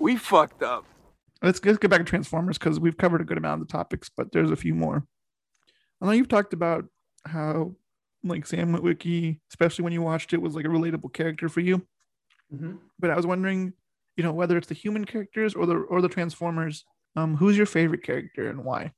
we 0.00 0.16
fucked 0.16 0.62
up. 0.62 0.86
Let's 1.42 1.64
let's 1.64 1.78
get 1.78 1.90
back 1.90 2.00
to 2.00 2.04
Transformers 2.04 2.58
because 2.58 2.80
we've 2.80 2.96
covered 2.96 3.20
a 3.20 3.24
good 3.24 3.38
amount 3.38 3.62
of 3.62 3.68
the 3.68 3.72
topics, 3.72 4.10
but 4.14 4.32
there's 4.32 4.50
a 4.50 4.56
few 4.56 4.74
more. 4.74 5.06
I 6.00 6.06
know 6.06 6.12
you've 6.12 6.28
talked 6.28 6.52
about 6.52 6.86
how 7.24 7.74
like 8.24 8.46
Sam 8.46 8.74
Witwicky, 8.74 9.40
especially 9.50 9.84
when 9.84 9.92
you 9.92 10.02
watched 10.02 10.32
it, 10.32 10.42
was 10.42 10.54
like 10.54 10.64
a 10.64 10.68
relatable 10.68 11.12
character 11.12 11.48
for 11.48 11.60
you. 11.60 11.86
Mhm. 12.52 12.78
But 12.98 13.10
I 13.10 13.16
was 13.16 13.26
wondering, 13.26 13.72
you 14.16 14.24
know, 14.24 14.32
whether 14.32 14.56
it's 14.56 14.68
the 14.68 14.74
human 14.74 15.04
characters 15.04 15.54
or 15.54 15.66
the 15.66 15.76
or 15.76 16.00
the 16.02 16.08
Transformers, 16.08 16.84
um, 17.14 17.36
who's 17.36 17.56
your 17.56 17.66
favorite 17.66 18.02
character 18.02 18.48
and 18.50 18.64
why? 18.64 18.92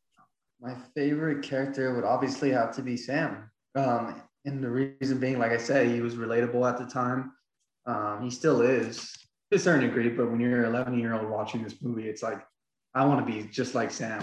My 0.61 0.75
favorite 0.95 1.43
character 1.43 1.95
would 1.95 2.05
obviously 2.05 2.51
have 2.51 2.75
to 2.77 2.83
be 2.83 2.97
Sam. 2.97 3.51
Um, 3.75 4.23
and 4.45 4.63
the 4.63 4.71
reason 4.71 5.19
being, 5.19 5.39
like 5.39 5.53
I 5.53 5.59
said, 5.59 5.89
he 5.89 6.01
was 6.01 6.17
relatable 6.17 6.69
at 6.69 6.79
the 6.79 6.87
time. 6.87 7.33
Um, 7.87 8.23
he 8.23 8.31
still 8.31 8.63
is 8.63 9.15
to 9.51 9.57
a 9.57 9.59
certain 9.59 9.83
degree, 9.89 10.09
but 10.09 10.31
when 10.31 10.41
you're 10.41 10.61
an 10.65 10.71
11 10.71 10.99
year 10.99 11.15
old 11.15 11.29
watching 11.29 11.63
this 11.63 11.75
movie, 11.83 12.09
it's 12.09 12.23
like, 12.23 12.41
I 12.95 13.05
want 13.05 13.25
to 13.27 13.33
be 13.33 13.47
just 13.49 13.75
like 13.75 13.91
Sam. 13.91 14.23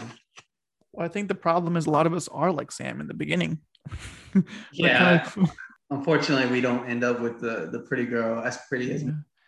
Well, 0.93 1.05
I 1.05 1.09
think 1.09 1.27
the 1.27 1.35
problem 1.35 1.77
is 1.77 1.85
a 1.85 1.89
lot 1.91 2.07
of 2.07 2.13
us 2.13 2.27
are 2.29 2.51
like 2.51 2.71
Sam 2.71 3.01
in 3.01 3.07
the 3.07 3.13
beginning. 3.13 3.59
Yeah. 4.73 5.19
kind 5.19 5.43
of- 5.47 5.51
Unfortunately, 5.89 6.51
we 6.51 6.59
don't 6.59 6.85
end 6.89 7.03
up 7.05 7.21
with 7.21 7.39
the, 7.39 7.69
the 7.71 7.79
pretty 7.79 8.05
girl 8.05 8.43
as 8.43 8.57
pretty 8.67 8.91
as. 8.91 9.05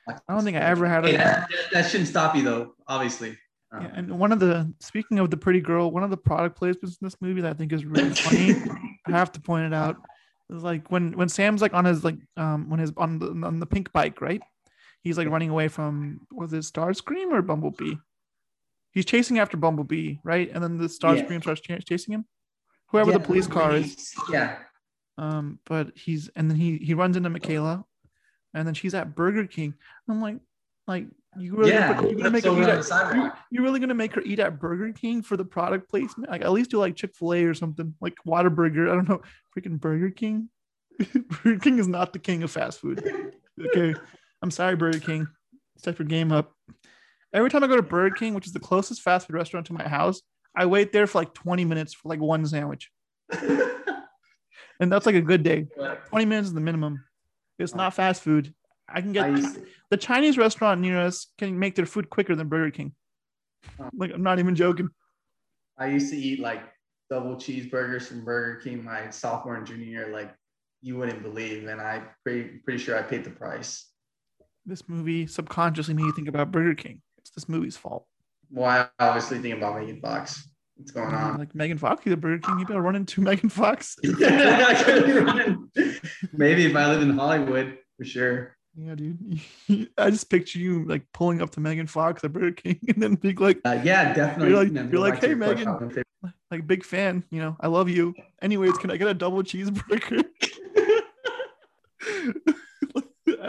I 0.07 0.33
don't 0.33 0.43
think 0.45 0.55
I 0.55 0.61
ever 0.61 0.87
had 0.87 1.03
Hey, 1.05 1.15
a. 1.15 1.17
that, 1.17 1.49
that 1.73 1.89
shouldn't 1.89 2.07
stop 2.07 2.33
you, 2.33 2.43
though, 2.43 2.75
obviously. 2.87 3.37
Um, 3.73 3.81
Yeah, 3.83 3.91
and 3.93 4.17
one 4.17 4.31
of 4.31 4.39
the 4.39 4.73
speaking 4.79 5.19
of 5.19 5.29
the 5.29 5.35
pretty 5.37 5.59
girl, 5.59 5.91
one 5.91 6.01
of 6.01 6.09
the 6.09 6.17
product 6.17 6.57
placements 6.59 6.91
in 6.91 6.97
this 7.01 7.17
movie 7.19 7.41
that 7.41 7.51
I 7.51 7.53
think 7.55 7.73
is 7.73 7.83
really 7.85 8.11
funny. 8.11 8.55
I 9.05 9.11
have 9.11 9.33
to 9.33 9.41
point 9.41 9.65
it 9.65 9.73
out. 9.73 9.97
Is 10.49 10.63
like 10.63 10.89
when 10.89 11.11
when 11.11 11.27
Sam's 11.27 11.61
like 11.61 11.73
on 11.73 11.83
his 11.85 12.03
like 12.05 12.15
um 12.37 12.69
when 12.69 12.79
his 12.79 12.93
on 12.95 13.19
the 13.19 13.27
on 13.45 13.59
the 13.59 13.65
pink 13.67 13.91
bike, 13.91 14.21
right? 14.21 14.41
He's 15.01 15.17
like 15.17 15.29
running 15.29 15.49
away 15.49 15.67
from 15.67 16.21
was 16.31 16.53
it 16.53 16.59
Starscream 16.63 17.31
or 17.31 17.41
Bumblebee? 17.41 17.95
He's 18.91 19.05
chasing 19.05 19.39
after 19.39 19.55
Bumblebee, 19.55 20.17
right? 20.23 20.49
And 20.53 20.63
then 20.63 20.77
the 20.77 20.85
Starscream 20.85 21.29
Yeah. 21.31 21.39
starts 21.41 21.61
ch- 21.61 21.85
chasing 21.87 22.13
him. 22.13 22.25
Whoever 22.87 23.11
the 23.11 23.19
police 23.19 23.47
car 23.47 23.75
is. 23.75 24.13
Yeah. 24.31 24.57
Um, 25.17 25.59
but 25.65 25.95
he's 25.95 26.29
and 26.35 26.49
then 26.49 26.57
he 26.57 26.77
he 26.77 26.93
runs 26.93 27.15
into 27.17 27.29
Michaela, 27.29 27.85
and 28.53 28.65
then 28.67 28.73
she's 28.73 28.93
at 28.95 29.15
Burger 29.15 29.45
King. 29.45 29.73
I'm 30.09 30.21
like, 30.21 30.37
like 30.87 31.05
you 31.37 31.55
really 31.55 31.71
Yeah, 31.71 31.93
gonna, 31.93 32.07
you're 32.07 32.17
gonna 32.17 32.29
make 32.31 32.43
flips 32.43 32.57
her 32.57 32.79
eat 32.79 32.91
at, 32.91 33.15
you, 33.15 33.31
you're 33.51 33.63
really 33.63 33.79
gonna 33.79 33.93
make 33.93 34.13
her 34.15 34.21
eat 34.21 34.39
at 34.39 34.59
Burger 34.59 34.91
King 34.93 35.21
for 35.21 35.37
the 35.37 35.45
product 35.45 35.89
placement? 35.89 36.29
Like 36.31 36.41
at 36.41 36.51
least 36.51 36.71
do 36.71 36.79
like 36.79 36.95
Chick 36.95 37.13
Fil 37.15 37.33
A 37.33 37.43
or 37.43 37.53
something, 37.53 37.93
like 38.01 38.15
Whataburger. 38.25 38.89
I 38.91 38.95
don't 38.95 39.07
know, 39.07 39.21
freaking 39.55 39.79
Burger 39.79 40.09
King. 40.09 40.49
Burger 41.43 41.59
King 41.59 41.77
is 41.79 41.87
not 41.87 42.11
the 42.13 42.19
king 42.19 42.41
of 42.43 42.49
fast 42.51 42.79
food. 42.79 43.03
Okay, 43.67 43.93
I'm 44.41 44.51
sorry, 44.51 44.75
Burger 44.75 44.99
King. 44.99 45.27
Step 45.77 45.99
your 45.99 46.07
game 46.07 46.31
up. 46.31 46.53
Every 47.33 47.49
time 47.49 47.63
I 47.63 47.67
go 47.67 47.75
to 47.75 47.81
Burger 47.81 48.15
King, 48.15 48.33
which 48.33 48.47
is 48.47 48.53
the 48.53 48.59
closest 48.59 49.01
fast 49.01 49.27
food 49.27 49.35
restaurant 49.35 49.67
to 49.67 49.73
my 49.73 49.87
house, 49.87 50.21
I 50.55 50.65
wait 50.65 50.91
there 50.91 51.07
for 51.07 51.19
like 51.19 51.33
20 51.33 51.65
minutes 51.65 51.93
for 51.93 52.09
like 52.09 52.19
one 52.19 52.45
sandwich. 52.45 52.89
and 53.31 54.91
that's 54.91 55.05
like 55.05 55.15
a 55.15 55.21
good 55.21 55.43
day. 55.43 55.67
20 56.09 56.25
minutes 56.25 56.47
is 56.47 56.53
the 56.53 56.61
minimum. 56.61 57.03
It's 57.59 57.75
not 57.75 57.93
fast 57.93 58.23
food. 58.23 58.53
I 58.87 59.01
can 59.01 59.11
get 59.11 59.25
I 59.25 59.41
the 59.91 59.97
Chinese 59.97 60.37
restaurant 60.37 60.81
near 60.81 60.99
us 60.99 61.27
can 61.37 61.59
make 61.59 61.75
their 61.75 61.85
food 61.85 62.09
quicker 62.09 62.35
than 62.35 62.47
Burger 62.47 62.71
King. 62.71 62.93
Uh-huh. 63.79 63.89
Like 63.95 64.11
I'm 64.13 64.23
not 64.23 64.39
even 64.39 64.55
joking. 64.55 64.89
I 65.77 65.87
used 65.87 66.09
to 66.11 66.17
eat 66.17 66.39
like 66.39 66.63
double 67.09 67.35
cheeseburgers 67.35 68.03
from 68.03 68.23
Burger 68.23 68.61
King 68.61 68.83
my 68.83 69.09
sophomore 69.09 69.55
and 69.55 69.67
junior 69.67 69.85
year, 69.85 70.09
like 70.11 70.33
you 70.81 70.97
wouldn't 70.97 71.21
believe. 71.21 71.67
And 71.67 71.81
I 71.81 72.03
pretty 72.23 72.59
pretty 72.63 72.79
sure 72.79 72.97
I 72.97 73.01
paid 73.01 73.23
the 73.23 73.29
price. 73.29 73.85
This 74.69 74.87
movie 74.87 75.25
subconsciously 75.25 75.95
made 75.95 76.03
you 76.03 76.13
think 76.13 76.27
about 76.27 76.51
Burger 76.51 76.75
King. 76.75 77.01
It's 77.17 77.31
this 77.31 77.49
movie's 77.49 77.75
fault. 77.75 78.05
Well, 78.51 78.69
I 78.69 78.87
obviously 79.03 79.39
think 79.39 79.57
about 79.57 79.79
Megan 79.79 79.99
Fox. 79.99 80.47
What's 80.75 80.91
going 80.91 81.11
on? 81.11 81.39
Like 81.39 81.55
Megan 81.55 81.79
Fox, 81.79 82.03
the 82.05 82.15
Burger 82.15 82.37
King, 82.37 82.59
you 82.59 82.67
better 82.67 82.81
run 82.81 82.95
into 82.95 83.19
Megan 83.29 83.49
Fox. 83.49 83.95
Maybe 84.03 84.19
if 86.67 86.75
I 86.75 86.87
live 86.87 87.01
in 87.01 87.17
Hollywood, 87.17 87.79
for 87.97 88.05
sure. 88.05 88.55
Yeah, 88.75 88.93
dude. 88.93 89.41
I 89.97 90.11
just 90.11 90.29
picture 90.29 90.59
you 90.59 90.85
like 90.85 91.01
pulling 91.15 91.41
up 91.41 91.49
to 91.51 91.59
Megan 91.59 91.87
Fox 91.87 92.23
at 92.23 92.31
Burger 92.31 92.51
King 92.51 92.79
and 92.89 93.01
then 93.01 93.15
being 93.15 93.37
like, 93.37 93.61
Uh, 93.65 93.81
yeah, 93.83 94.13
definitely. 94.13 94.49
You're 94.53 94.63
like, 94.65 94.91
you're 94.91 95.01
like 95.01 95.19
hey, 95.19 95.33
Megan, 95.33 96.03
like 96.51 96.67
big 96.67 96.85
fan. 96.85 97.23
You 97.31 97.41
know, 97.41 97.57
I 97.59 97.65
love 97.65 97.89
you. 97.89 98.13
Anyways, 98.39 98.77
can 98.77 98.91
I 98.91 98.97
get 98.97 99.07
a 99.07 99.15
double 99.15 99.41
cheeseburger? 99.41 100.25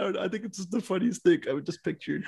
I. 0.01 0.23
I 0.25 0.27
think 0.27 0.43
it's 0.45 0.57
just 0.57 0.71
the 0.71 0.81
funniest 0.81 1.23
thing 1.23 1.41
I 1.49 1.53
would 1.53 1.65
just 1.65 1.83
pictured. 1.83 2.25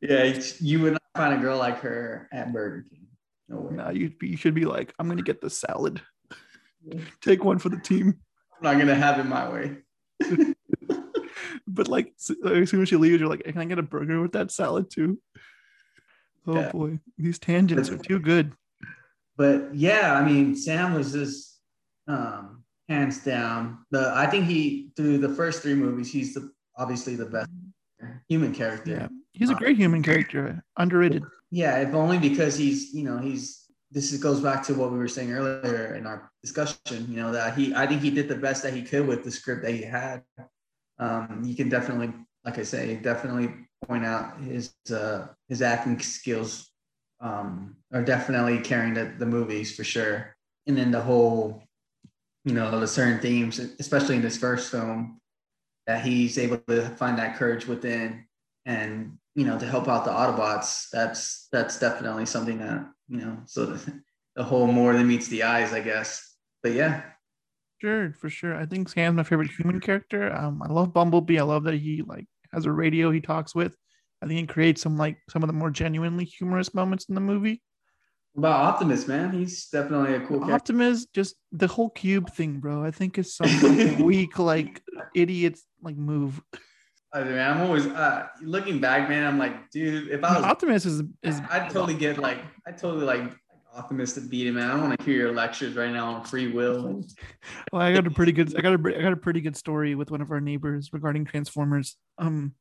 Yeah, 0.00 0.24
it's- 0.24 0.60
you 0.62 0.80
would 0.82 0.92
not 0.92 1.02
find 1.16 1.34
a 1.34 1.38
girl 1.42 1.58
like 1.58 1.80
her 1.80 2.28
at 2.32 2.52
Burger 2.52 2.84
King. 2.88 3.06
No 3.48 3.58
way. 3.58 3.76
Nah, 3.76 3.90
you 3.90 4.12
you 4.20 4.36
should 4.36 4.54
be 4.54 4.64
like, 4.64 4.92
I'm 4.98 5.08
gonna 5.08 5.22
get 5.22 5.40
the 5.40 5.50
salad. 5.50 6.00
Take 7.20 7.42
one 7.44 7.58
for 7.58 7.68
the 7.70 7.78
team. 7.80 8.18
I'm 8.56 8.62
not 8.62 8.78
gonna 8.78 8.94
have 8.94 9.18
it 9.18 9.24
my 9.24 9.48
way. 9.48 9.76
But 11.68 11.88
like, 11.88 12.12
as 12.18 12.70
soon 12.70 12.82
as 12.82 12.88
she 12.88 12.96
leaves, 12.96 13.20
you're 13.20 13.28
like, 13.28 13.44
can 13.44 13.58
I 13.58 13.64
get 13.66 13.78
a 13.78 13.82
burger 13.82 14.20
with 14.22 14.32
that 14.32 14.50
salad 14.50 14.88
too? 14.90 15.20
Oh 16.46 16.54
Yeah. 16.54 16.70
boy, 16.70 17.00
these 17.18 17.38
tangents 17.38 17.90
are 17.90 17.98
too 17.98 18.18
good. 18.20 18.52
But 19.36 19.74
yeah, 19.74 20.14
I 20.18 20.24
mean, 20.24 20.54
Sam 20.56 20.94
was 20.94 21.12
just 21.12 21.60
um, 22.08 22.64
hands 22.88 23.24
down. 23.24 23.84
The 23.90 24.12
I 24.14 24.26
think 24.26 24.46
he 24.46 24.90
through 24.96 25.18
the 25.18 25.34
first 25.34 25.62
three 25.62 25.74
movies, 25.74 26.12
he's 26.12 26.34
the 26.34 26.50
obviously 26.76 27.16
the 27.16 27.26
best 27.26 27.50
human 28.28 28.54
character. 28.54 28.90
Yeah, 28.90 29.08
he's 29.32 29.50
a 29.50 29.54
great 29.54 29.76
human 29.76 30.02
character, 30.02 30.62
underrated. 30.76 31.24
Yeah, 31.50 31.78
if 31.78 31.94
only 31.94 32.18
because 32.18 32.56
he's, 32.56 32.92
you 32.92 33.04
know, 33.04 33.18
he's 33.18 33.64
this 33.92 34.12
is, 34.12 34.20
goes 34.20 34.40
back 34.40 34.62
to 34.64 34.74
what 34.74 34.90
we 34.92 34.98
were 34.98 35.08
saying 35.08 35.32
earlier 35.32 35.94
in 35.94 36.06
our 36.06 36.30
discussion, 36.42 37.06
you 37.08 37.16
know, 37.16 37.32
that 37.32 37.56
he 37.56 37.74
I 37.74 37.86
think 37.86 38.02
he 38.02 38.10
did 38.10 38.28
the 38.28 38.36
best 38.36 38.62
that 38.64 38.74
he 38.74 38.82
could 38.82 39.06
with 39.06 39.24
the 39.24 39.30
script 39.30 39.62
that 39.62 39.72
he 39.72 39.82
had. 39.82 40.22
Um, 40.98 41.42
you 41.44 41.54
can 41.54 41.68
definitely, 41.68 42.12
like 42.44 42.58
I 42.58 42.64
say, 42.64 42.96
definitely 42.96 43.54
point 43.86 44.04
out 44.04 44.40
his 44.40 44.74
uh 44.92 45.28
his 45.48 45.62
acting 45.62 46.00
skills 46.00 46.70
um 47.20 47.76
are 47.92 48.02
definitely 48.02 48.58
carrying 48.58 48.94
the, 48.94 49.14
the 49.18 49.26
movies 49.26 49.74
for 49.74 49.84
sure. 49.84 50.36
and 50.66 50.76
then 50.76 50.90
the 50.90 51.00
whole, 51.00 51.62
you 52.46 52.54
know, 52.54 52.78
the 52.78 52.86
certain 52.86 53.18
themes, 53.18 53.58
especially 53.80 54.16
in 54.16 54.22
this 54.22 54.38
first 54.38 54.70
film, 54.70 55.20
that 55.86 56.04
he's 56.04 56.38
able 56.38 56.58
to 56.68 56.88
find 56.90 57.18
that 57.18 57.36
courage 57.36 57.66
within 57.66 58.24
and 58.64 59.18
you 59.34 59.44
know 59.44 59.58
to 59.58 59.66
help 59.66 59.88
out 59.88 60.04
the 60.04 60.10
Autobots. 60.12 60.88
That's 60.90 61.48
that's 61.52 61.78
definitely 61.78 62.24
something 62.24 62.58
that 62.58 62.86
you 63.08 63.18
know. 63.18 63.38
So 63.46 63.66
the, 63.66 64.02
the 64.36 64.44
whole 64.44 64.68
more 64.68 64.94
than 64.94 65.08
meets 65.08 65.28
the 65.28 65.42
eyes, 65.42 65.72
I 65.72 65.80
guess. 65.80 66.36
But 66.62 66.72
yeah, 66.72 67.02
Sure, 67.80 68.12
for 68.12 68.30
sure. 68.30 68.56
I 68.56 68.64
think 68.64 68.88
Sam's 68.88 69.16
my 69.16 69.22
favorite 69.22 69.50
human 69.50 69.80
character. 69.80 70.34
Um, 70.34 70.62
I 70.62 70.72
love 70.72 70.94
Bumblebee. 70.94 71.38
I 71.38 71.42
love 71.42 71.64
that 71.64 71.74
he 71.74 72.02
like 72.06 72.26
has 72.52 72.64
a 72.64 72.72
radio 72.72 73.10
he 73.10 73.20
talks 73.20 73.54
with. 73.54 73.76
I 74.22 74.26
think 74.26 74.40
it 74.40 74.52
creates 74.52 74.80
some 74.82 74.96
like 74.96 75.18
some 75.28 75.42
of 75.42 75.48
the 75.48 75.52
more 75.52 75.70
genuinely 75.70 76.24
humorous 76.24 76.72
moments 76.72 77.06
in 77.08 77.14
the 77.14 77.20
movie. 77.20 77.60
About 78.36 78.60
Optimus, 78.60 79.08
man, 79.08 79.32
he's 79.32 79.68
definitely 79.68 80.14
a 80.14 80.20
cool 80.20 80.38
character. 80.38 80.54
Optimus, 80.54 81.06
just 81.06 81.36
the 81.52 81.66
whole 81.66 81.90
cube 81.90 82.32
thing, 82.32 82.58
bro. 82.60 82.82
I 82.84 82.90
think 82.90 83.18
is 83.18 83.34
some 83.34 83.48
like, 83.62 83.98
weak, 83.98 84.38
like 84.38 84.82
idiots 85.14 85.64
like 85.82 85.96
move. 85.96 86.40
I 87.12 87.24
mean, 87.24 87.38
I'm 87.38 87.62
always 87.62 87.86
uh, 87.86 88.26
looking 88.42 88.78
back, 88.78 89.08
man. 89.08 89.26
I'm 89.26 89.38
like, 89.38 89.70
dude, 89.70 90.08
if 90.08 90.22
I 90.22 90.36
was 90.36 90.44
Optimus 90.44 90.84
is 90.84 91.02
is 91.22 91.40
I'd 91.50 91.70
totally 91.70 91.94
get 91.94 92.18
like, 92.18 92.38
I 92.66 92.72
totally 92.72 93.06
like 93.06 93.32
Optimus 93.74 94.14
to 94.14 94.20
beat 94.20 94.46
him, 94.46 94.54
man. 94.54 94.70
I 94.70 94.72
don't 94.72 94.88
want 94.88 94.98
to 94.98 95.04
hear 95.04 95.16
your 95.16 95.32
lectures 95.32 95.76
right 95.76 95.92
now 95.92 96.14
on 96.14 96.24
free 96.24 96.52
will. 96.52 97.04
well, 97.72 97.82
I 97.82 97.92
got 97.92 98.06
a 98.06 98.10
pretty 98.10 98.32
good 98.32 98.56
I 98.56 98.60
got 98.60 98.74
a 98.74 98.98
I 98.98 99.02
got 99.02 99.12
a 99.12 99.16
pretty 99.16 99.40
good 99.40 99.56
story 99.56 99.94
with 99.94 100.10
one 100.10 100.20
of 100.20 100.30
our 100.30 100.40
neighbors 100.40 100.90
regarding 100.92 101.24
Transformers. 101.24 101.96
Um 102.18 102.54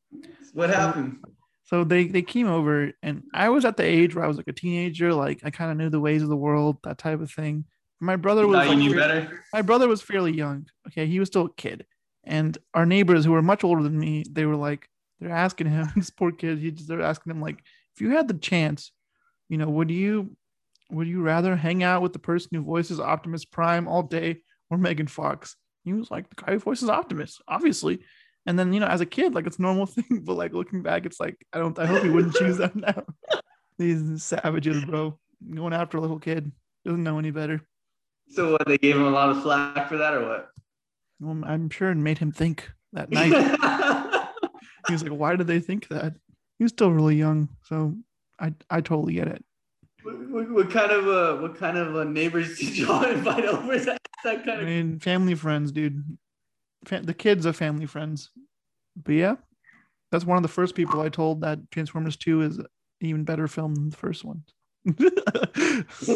What 0.54 0.70
happened? 0.70 1.24
So 1.66 1.84
they 1.84 2.08
they 2.08 2.22
came 2.22 2.48
over 2.48 2.92
and 3.02 3.24
I 3.34 3.50
was 3.50 3.66
at 3.66 3.76
the 3.76 3.84
age 3.84 4.16
where 4.16 4.24
I 4.24 4.28
was 4.28 4.38
like 4.38 4.48
a 4.48 4.54
teenager, 4.54 5.14
like 5.14 5.42
I 5.44 5.50
kind 5.50 5.72
of 5.72 5.78
knew 5.78 5.90
the 5.90 6.00
ways 6.00 6.22
of 6.22 6.30
the 6.30 6.36
world, 6.36 6.78
that 6.84 7.00
type 7.00 7.22
of 7.22 7.32
thing. 7.32 7.66
My 8.00 8.16
brother 8.16 8.48
was 8.48 8.66
you 8.66 8.70
like, 8.70 8.78
knew 8.78 8.90
fair- 8.92 9.00
better? 9.00 9.44
My 9.52 9.62
brother 9.64 9.88
was 9.88 10.02
fairly 10.02 10.32
young. 10.32 10.68
Okay, 10.88 11.08
he 11.08 11.20
was 11.20 11.28
still 11.28 11.46
a 11.46 11.54
kid. 11.54 11.86
And 12.24 12.58
our 12.74 12.86
neighbors 12.86 13.26
who 13.26 13.32
were 13.32 13.42
much 13.42 13.64
older 13.64 13.82
than 13.82 13.98
me, 13.98 14.26
they 14.30 14.46
were 14.46 14.56
like, 14.56 14.88
they're 15.20 15.32
asking 15.32 15.68
him, 15.68 15.88
this 15.96 16.12
poor 16.12 16.32
kid, 16.32 16.60
he 16.60 16.72
just 16.72 16.88
they're 16.88 17.02
asking 17.02 17.32
him 17.32 17.42
like, 17.42 17.64
if 17.96 18.02
you 18.02 18.12
had 18.12 18.28
the 18.28 18.36
chance, 18.36 18.92
you 19.50 19.58
know, 19.58 19.70
would 19.70 19.90
you 19.90 20.36
would 20.92 21.08
you 21.08 21.22
rather 21.22 21.56
hang 21.56 21.82
out 21.82 22.04
with 22.04 22.14
the 22.14 22.20
person 22.20 22.50
who 22.54 22.62
voices 22.62 23.00
Optimus 23.00 23.44
Prime 23.44 23.88
all 23.88 24.04
day 24.04 24.42
or 24.70 24.78
Megan 24.78 25.08
Fox? 25.08 25.56
He 25.84 25.94
was 25.94 26.12
like, 26.12 26.30
the 26.30 26.36
guy 26.36 26.54
who 26.54 26.60
voices 26.60 26.90
Optimus, 26.90 27.40
obviously. 27.48 28.02
And 28.46 28.60
then, 28.60 28.74
you 28.74 28.80
know, 28.80 28.88
as 28.88 29.02
a 29.02 29.06
kid, 29.06 29.34
like 29.34 29.48
it's 29.48 29.58
a 29.58 29.62
normal 29.62 29.86
thing, 29.86 30.22
but 30.24 30.36
like 30.36 30.54
looking 30.54 30.82
back, 30.82 31.06
it's 31.06 31.20
like, 31.20 31.38
I 31.54 31.60
don't, 31.60 31.78
I 31.80 31.86
hope 31.86 32.04
he 32.04 32.10
wouldn't 32.10 32.36
choose 32.36 32.58
that 32.58 32.76
now. 32.76 33.04
These 33.78 34.24
savages, 34.24 34.86
bro, 34.86 35.20
going 35.54 35.74
after 35.74 35.98
a 35.98 36.02
little 36.02 36.20
kid, 36.20 36.52
doesn't 36.86 37.04
know 37.04 37.20
any 37.20 37.32
better. 37.32 37.62
So 38.30 38.54
what? 38.54 38.66
They 38.66 38.78
gave 38.78 38.96
him 38.96 39.06
a 39.06 39.10
lot 39.10 39.30
of 39.30 39.42
flack 39.42 39.90
for 39.90 39.98
that, 39.98 40.14
or 40.14 40.28
what? 40.28 40.50
Well, 41.20 41.44
I'm 41.46 41.70
sure 41.70 41.92
it 41.92 41.96
made 41.96 42.18
him 42.18 42.32
think 42.32 42.72
that 42.94 43.10
night. 43.12 43.34
he 44.88 44.94
was 44.94 45.04
like, 45.04 45.12
why 45.12 45.36
did 45.36 45.48
they 45.48 45.60
think 45.60 45.90
that? 45.90 46.14
He 46.58 46.64
was 46.64 46.72
still 46.72 46.92
really 46.92 47.16
young. 47.16 47.50
So 47.64 47.96
I, 48.40 48.54
I 48.70 48.80
totally 48.80 49.14
get 49.14 49.28
it. 49.28 49.44
What, 50.04 50.30
what, 50.30 50.52
what 50.52 50.72
kind 50.72 50.92
of 50.92 51.08
uh, 51.08 51.42
what 51.42 51.58
kind 51.58 51.78
of 51.78 51.96
uh, 51.96 52.04
neighbors 52.04 52.58
did 52.58 52.78
y'all 52.78 53.04
invite 53.04 53.46
over? 53.46 53.78
That, 53.78 54.00
that 54.24 54.46
kind 54.46 54.60
I 54.60 54.62
of 54.62 54.68
mean, 54.68 55.00
family 55.00 55.36
friends, 55.36 55.72
dude. 55.72 56.18
The 56.90 57.14
kids 57.14 57.46
are 57.46 57.54
family 57.54 57.86
friends. 57.86 58.32
But 58.96 59.14
yeah, 59.16 59.36
that's 60.12 60.26
one 60.26 60.38
of 60.38 60.44
the 60.44 60.50
first 60.50 60.76
people 60.76 61.02
I 61.02 61.10
told 61.10 61.42
that 61.42 61.60
Transformers 61.72 62.18
2 62.18 62.42
is 62.42 62.60
even 63.02 63.24
better 63.24 63.48
film 63.48 63.76
than 63.76 63.90
the 63.90 63.98
first 63.98 64.24
one. 64.24 64.44
So- 65.90 66.16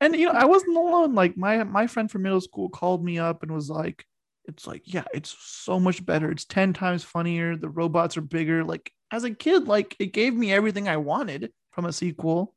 and 0.00 0.16
you 0.16 0.26
know, 0.26 0.32
I 0.32 0.44
wasn't 0.44 0.76
alone. 0.76 1.14
Like 1.14 1.36
my 1.36 1.62
my 1.64 1.86
friend 1.86 2.10
from 2.10 2.22
middle 2.22 2.40
school 2.40 2.68
called 2.68 3.04
me 3.04 3.18
up 3.18 3.42
and 3.42 3.52
was 3.52 3.70
like, 3.70 4.04
"It's 4.46 4.66
like, 4.66 4.82
yeah, 4.84 5.04
it's 5.14 5.36
so 5.38 5.78
much 5.78 6.04
better. 6.04 6.30
It's 6.30 6.44
ten 6.44 6.72
times 6.72 7.04
funnier. 7.04 7.56
The 7.56 7.68
robots 7.68 8.16
are 8.16 8.22
bigger." 8.22 8.64
Like 8.64 8.90
as 9.12 9.24
a 9.24 9.30
kid, 9.30 9.68
like 9.68 9.94
it 10.00 10.12
gave 10.12 10.34
me 10.34 10.52
everything 10.52 10.88
I 10.88 10.96
wanted 10.96 11.52
from 11.70 11.84
a 11.84 11.92
sequel. 11.92 12.54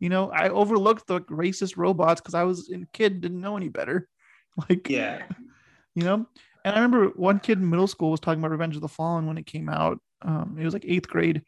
You 0.00 0.08
know, 0.08 0.30
I 0.30 0.50
overlooked 0.50 1.06
the 1.06 1.20
racist 1.22 1.76
robots 1.76 2.20
because 2.20 2.34
I 2.34 2.44
was 2.44 2.70
a 2.70 2.86
kid, 2.92 3.20
didn't 3.20 3.40
know 3.40 3.56
any 3.56 3.68
better. 3.68 4.08
Like, 4.68 4.88
yeah, 4.88 5.26
you 5.94 6.04
know. 6.04 6.26
And 6.64 6.74
I 6.74 6.80
remember 6.80 7.08
one 7.08 7.40
kid 7.40 7.58
in 7.58 7.68
middle 7.68 7.86
school 7.86 8.10
was 8.10 8.20
talking 8.20 8.38
about 8.40 8.50
Revenge 8.50 8.74
of 8.74 8.80
the 8.80 8.88
Fallen 8.88 9.26
when 9.26 9.36
it 9.36 9.46
came 9.46 9.68
out. 9.68 10.00
Um, 10.22 10.56
it 10.58 10.64
was 10.64 10.72
like 10.72 10.86
eighth 10.86 11.08
grade, 11.08 11.42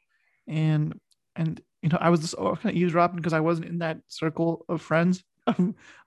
and 0.46 0.98
and 1.34 1.60
you 1.82 1.88
know 1.88 1.98
I 2.00 2.10
was 2.10 2.20
just 2.20 2.34
oh, 2.38 2.54
kind 2.56 2.74
of 2.74 2.76
eavesdropping 2.76 3.16
because 3.16 3.32
I 3.32 3.40
wasn't 3.40 3.68
in 3.68 3.78
that 3.78 3.98
circle 4.08 4.64
of 4.68 4.82
friends. 4.82 5.24
I 5.46 5.54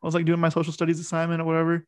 was 0.02 0.14
like 0.14 0.26
doing 0.26 0.40
my 0.40 0.50
social 0.50 0.74
studies 0.74 1.00
assignment 1.00 1.42
or 1.42 1.46
whatever, 1.46 1.88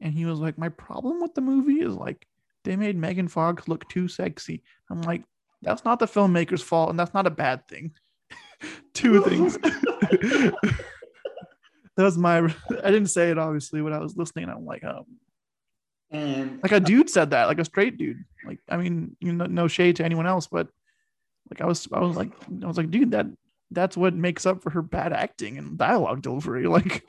and 0.00 0.12
he 0.12 0.24
was 0.24 0.40
like, 0.40 0.58
"My 0.58 0.68
problem 0.68 1.20
with 1.20 1.34
the 1.34 1.40
movie 1.40 1.80
is 1.80 1.94
like 1.94 2.26
they 2.64 2.74
made 2.74 2.96
Megan 2.96 3.28
Fox 3.28 3.68
look 3.68 3.88
too 3.88 4.08
sexy." 4.08 4.64
I'm 4.90 5.02
like, 5.02 5.22
"That's 5.62 5.84
not 5.84 6.00
the 6.00 6.06
filmmaker's 6.06 6.62
fault, 6.62 6.90
and 6.90 6.98
that's 6.98 7.14
not 7.14 7.26
a 7.26 7.30
bad 7.30 7.68
thing." 7.68 7.92
Two 8.94 9.22
things. 9.28 9.58
that 9.58 10.52
was 11.96 12.18
my. 12.18 12.38
I 12.38 12.90
didn't 12.90 13.06
say 13.06 13.30
it 13.30 13.38
obviously 13.38 13.82
when 13.82 13.92
I 13.92 13.98
was 13.98 14.16
listening. 14.16 14.48
I'm 14.48 14.64
like, 14.64 14.82
um, 14.82 15.04
and 16.16 16.60
like 16.62 16.72
a 16.72 16.80
dude 16.80 17.10
said 17.10 17.30
that, 17.30 17.46
like 17.46 17.58
a 17.58 17.64
straight 17.64 17.98
dude. 17.98 18.24
Like, 18.44 18.58
I 18.68 18.76
mean, 18.76 19.16
you 19.20 19.32
know, 19.32 19.46
no 19.46 19.68
shade 19.68 19.96
to 19.96 20.04
anyone 20.04 20.26
else, 20.26 20.46
but 20.46 20.68
like 21.50 21.60
I 21.60 21.66
was, 21.66 21.86
I 21.92 22.00
was 22.00 22.16
like, 22.16 22.32
I 22.62 22.66
was 22.66 22.76
like, 22.76 22.90
dude, 22.90 23.10
that 23.12 23.26
that's 23.70 23.96
what 23.96 24.14
makes 24.14 24.46
up 24.46 24.62
for 24.62 24.70
her 24.70 24.82
bad 24.82 25.12
acting 25.12 25.58
and 25.58 25.76
dialogue 25.76 26.22
delivery. 26.22 26.66
Like, 26.76 27.04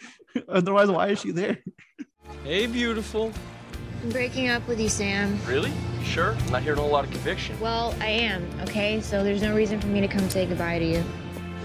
otherwise, 0.48 0.90
why 0.90 1.10
is 1.10 1.20
she 1.22 1.32
there? 1.32 1.60
Hey, 2.44 2.68
beautiful. 2.68 3.32
I'm 4.04 4.10
breaking 4.10 4.50
up 4.50 4.68
with 4.68 4.80
you, 4.80 4.90
Sam. 4.90 5.40
Really? 5.46 5.72
Sure? 6.04 6.34
I'm 6.34 6.52
not 6.52 6.62
hearing 6.62 6.78
a 6.78 6.82
whole 6.82 6.92
lot 6.92 7.04
of 7.04 7.12
conviction. 7.12 7.60
Well, 7.60 7.96
I 8.00 8.08
am, 8.08 8.48
okay? 8.62 9.02
So 9.02 9.24
there's 9.24 9.42
no 9.42 9.56
reason 9.56 9.80
for 9.82 9.88
me 9.88 10.02
to 10.02 10.08
come 10.08 10.30
say 10.30 10.46
goodbye 10.46 10.80
to 10.80 10.86
you. 10.86 11.04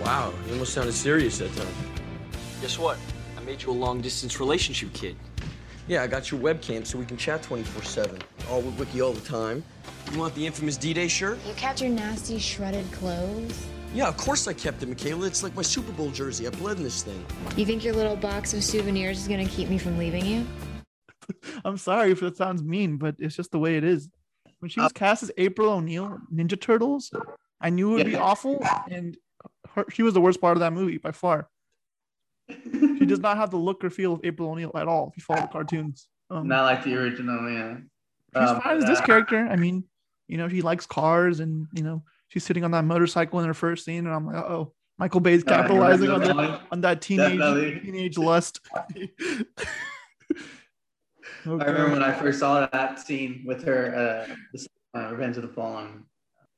Wow, 0.00 0.32
you 0.46 0.52
almost 0.52 0.72
sounded 0.72 0.94
serious 0.94 1.38
that 1.38 1.54
time. 1.54 1.66
Guess 2.60 2.78
what? 2.78 2.98
I 3.36 3.42
made 3.42 3.62
you 3.62 3.70
a 3.70 3.72
long 3.72 4.00
distance 4.00 4.40
relationship 4.40 4.92
kid. 4.94 5.16
Yeah, 5.88 6.02
I 6.02 6.06
got 6.06 6.30
your 6.30 6.40
webcam 6.40 6.86
so 6.86 6.96
we 6.96 7.04
can 7.04 7.16
chat 7.16 7.42
24 7.42 7.82
7. 7.82 8.18
All 8.50 8.62
Witwicky 8.62 9.04
all 9.04 9.12
the 9.12 9.28
time. 9.28 9.64
You 10.12 10.18
want 10.18 10.34
the 10.34 10.46
infamous 10.46 10.76
D 10.76 10.94
Day 10.94 11.08
shirt? 11.08 11.38
You 11.46 11.54
kept 11.54 11.80
your 11.80 11.90
nasty 11.90 12.38
shredded 12.38 12.90
clothes. 12.92 13.66
Yeah, 13.94 14.08
of 14.08 14.16
course 14.16 14.46
I 14.46 14.52
kept 14.52 14.82
it, 14.82 14.88
Michaela. 14.88 15.26
It's 15.26 15.42
like 15.42 15.54
my 15.54 15.62
Super 15.62 15.92
Bowl 15.92 16.10
jersey. 16.10 16.46
I 16.46 16.50
bled 16.50 16.78
in 16.78 16.82
this 16.82 17.02
thing. 17.02 17.24
You 17.56 17.66
think 17.66 17.84
your 17.84 17.94
little 17.94 18.16
box 18.16 18.54
of 18.54 18.62
souvenirs 18.62 19.20
is 19.20 19.28
gonna 19.28 19.46
keep 19.46 19.68
me 19.68 19.76
from 19.76 19.98
leaving 19.98 20.24
you? 20.24 20.46
I'm 21.64 21.76
sorry 21.76 22.12
if 22.12 22.20
that 22.20 22.36
sounds 22.36 22.62
mean, 22.62 22.96
but 22.96 23.16
it's 23.18 23.34
just 23.34 23.50
the 23.50 23.58
way 23.58 23.76
it 23.76 23.84
is. 23.84 24.08
When 24.60 24.68
she 24.68 24.80
was 24.80 24.92
uh, 24.92 24.94
cast 24.94 25.24
as 25.24 25.32
April 25.36 25.70
O'Neil, 25.70 26.18
Ninja 26.32 26.60
Turtles, 26.60 27.10
I 27.60 27.70
knew 27.70 27.94
it 27.94 28.04
would 28.04 28.06
be 28.06 28.16
awful, 28.16 28.64
and 28.88 29.16
her, 29.74 29.84
she 29.90 30.04
was 30.04 30.14
the 30.14 30.20
worst 30.20 30.40
part 30.40 30.56
of 30.56 30.60
that 30.60 30.72
movie 30.72 30.98
by 30.98 31.10
far. 31.10 31.48
She 32.98 33.06
does 33.06 33.20
not 33.20 33.36
have 33.36 33.50
the 33.50 33.56
look 33.56 33.84
or 33.84 33.90
feel 33.90 34.14
of 34.14 34.20
April 34.24 34.50
O'Neil 34.50 34.70
at 34.74 34.88
all. 34.88 35.08
If 35.08 35.16
you 35.18 35.22
follow 35.24 35.42
the 35.42 35.48
cartoons, 35.48 36.08
um, 36.30 36.48
not 36.48 36.64
like 36.64 36.84
the 36.84 36.94
original, 36.94 37.50
yeah. 37.50 37.76
she's 38.40 38.50
Um, 38.50 38.60
fine 38.60 38.78
as 38.78 38.84
this 38.84 39.00
uh, 39.00 39.04
character. 39.04 39.46
I 39.50 39.56
mean, 39.56 39.84
you 40.28 40.38
know, 40.38 40.48
she 40.48 40.62
likes 40.62 40.86
cars, 40.86 41.40
and 41.40 41.66
you 41.74 41.82
know, 41.82 42.02
she's 42.28 42.44
sitting 42.44 42.64
on 42.64 42.70
that 42.72 42.84
motorcycle 42.84 43.40
in 43.40 43.46
her 43.46 43.54
first 43.54 43.84
scene, 43.84 44.06
and 44.06 44.14
I'm 44.14 44.26
like, 44.26 44.36
oh, 44.36 44.72
Michael 44.98 45.20
Bay's 45.20 45.42
Yeah, 45.46 45.56
capitalizing 45.62 46.10
on 46.10 46.20
that 46.22 46.60
on 46.70 46.80
that 46.82 47.00
teenage 47.02 47.38
Definitely. 47.38 47.80
teenage 47.80 48.18
lust. 48.18 48.60
I 51.44 51.50
remember 51.50 51.90
when 51.90 52.02
I 52.02 52.12
first 52.12 52.38
saw 52.38 52.66
that 52.66 53.00
scene 53.00 53.42
with 53.44 53.64
her, 53.64 54.26
uh, 54.28 54.34
this, 54.52 54.68
uh, 54.96 55.10
Revenge 55.10 55.36
of 55.36 55.42
the 55.42 55.48
Fallen. 55.48 56.04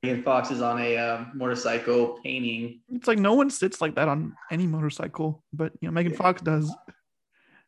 Megan 0.05 0.23
Fox 0.23 0.51
is 0.51 0.61
on 0.61 0.81
a 0.81 0.97
uh, 0.97 1.25
motorcycle 1.35 2.19
painting, 2.23 2.81
It's 2.93 3.09
like 3.09 3.19
no 3.19 3.35
one 3.35 3.49
sits 3.49 3.81
like 3.81 3.95
that 3.95 4.09
on 4.09 4.35
any 4.51 4.67
motorcycle, 4.67 5.43
but 5.53 5.73
you 5.81 5.89
know 5.89 5.93
Megan 5.93 6.15
Fox 6.15 6.43
does. 6.43 6.75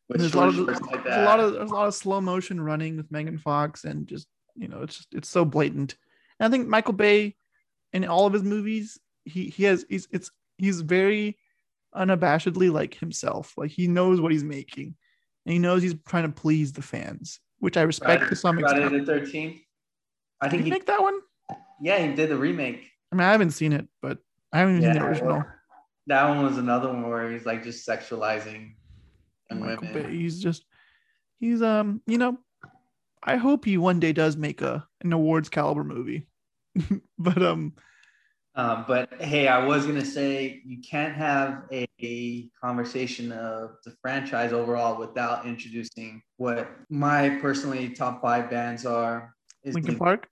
There's 0.09 0.34
a 0.34 0.37
lot 0.37 0.49
of 0.49 0.59
like 0.59 1.05
there's 1.05 1.16
a 1.16 1.24
lot 1.24 1.41
of 1.41 1.55
there's 1.55 1.70
a 1.70 1.74
lot 1.74 1.89
of 1.89 1.95
slow 1.95 2.20
motion 2.20 2.61
running 2.61 2.97
with 2.97 3.11
Megan 3.11 3.39
Fox, 3.39 3.84
and 3.84 4.07
just 4.07 4.28
you 4.55 4.68
know 4.68 4.82
it's 4.82 4.97
just 4.97 5.09
it's 5.14 5.28
so 5.28 5.45
blatant. 5.45 5.97
And 6.39 6.47
I 6.47 6.55
think 6.55 6.68
Michael 6.68 6.93
Bay, 6.93 7.37
in 7.93 8.05
all 8.05 8.26
of 8.26 8.32
his 8.32 8.43
movies, 8.43 8.99
he 9.24 9.47
he 9.49 9.64
has 9.64 9.87
he's 9.89 10.07
it's 10.11 10.30
he's 10.59 10.82
very 10.82 11.39
unabashedly 11.95 12.70
like 12.70 12.95
himself. 12.95 13.55
Like 13.57 13.70
he 13.70 13.89
knows 13.89 14.20
what 14.20 14.30
he's 14.30 14.45
making, 14.45 14.95
and 15.47 15.53
he 15.53 15.59
knows 15.59 15.82
he's 15.82 15.95
trying 16.07 16.24
to 16.24 16.41
please 16.41 16.72
the 16.72 16.82
fans, 16.82 17.41
which 17.61 17.78
I 17.78 17.82
respect 17.82 18.20
Friday, 18.20 18.28
to 18.28 18.37
some 18.37 18.59
Friday 18.59 18.84
extent. 18.84 19.07
the 19.07 19.12
Thirteenth. 19.12 19.57
I 20.41 20.49
Did 20.49 20.51
think 20.51 20.62
he 20.64 20.64
he, 20.66 20.70
make 20.70 20.87
that 20.87 21.01
one? 21.01 21.18
Yeah, 21.81 21.99
he 21.99 22.14
did 22.14 22.31
the 22.31 22.37
remake. 22.37 22.91
I 23.12 23.16
mean, 23.16 23.27
I 23.27 23.33
haven't 23.33 23.53
seen 23.53 23.72
it, 23.72 23.87
but 24.03 24.18
I 24.53 24.59
haven't 24.59 24.79
even 24.79 24.93
seen 24.93 25.01
the 25.01 25.07
original. 25.07 25.45
That 26.09 26.29
one 26.29 26.45
was 26.45 26.59
another 26.59 26.89
one 26.89 27.09
where 27.09 27.31
he's 27.31 27.47
like 27.47 27.62
just 27.62 27.87
sexualizing 27.87 28.74
Michael 29.51 29.89
women. 29.89 30.03
Bay. 30.05 30.16
He's 30.16 30.41
just 30.41 30.64
he's 31.41 31.62
um 31.62 32.01
you 32.07 32.18
know 32.18 32.39
I 33.22 33.37
hope 33.37 33.64
he 33.64 33.77
one 33.77 34.01
day 34.01 34.12
does 34.12 34.37
make 34.37 34.62
a 34.62 34.87
an 35.03 35.12
awards 35.12 35.49
caliber 35.49 35.85
movie, 35.85 36.27
but 37.18 37.43
um 37.43 37.74
Uh, 38.55 38.85
but 38.87 39.20
hey, 39.20 39.49
I 39.49 39.64
was 39.66 39.87
gonna 39.87 40.05
say 40.05 40.62
you 40.64 40.79
can't 40.81 41.14
have 41.14 41.64
a, 41.72 41.87
a 42.03 42.49
conversation 42.62 43.33
of 43.33 43.77
the 43.85 43.95
franchise 44.01 44.53
overall 44.53 44.99
without 44.99 45.45
introducing 45.45 46.22
what 46.37 46.68
my 46.89 47.31
personally 47.41 47.91
top 47.91 48.22
five 48.22 48.49
bands 48.49 48.87
are. 48.87 49.35
Is 49.62 49.74
Linkin 49.74 49.99
Park. 49.99 50.29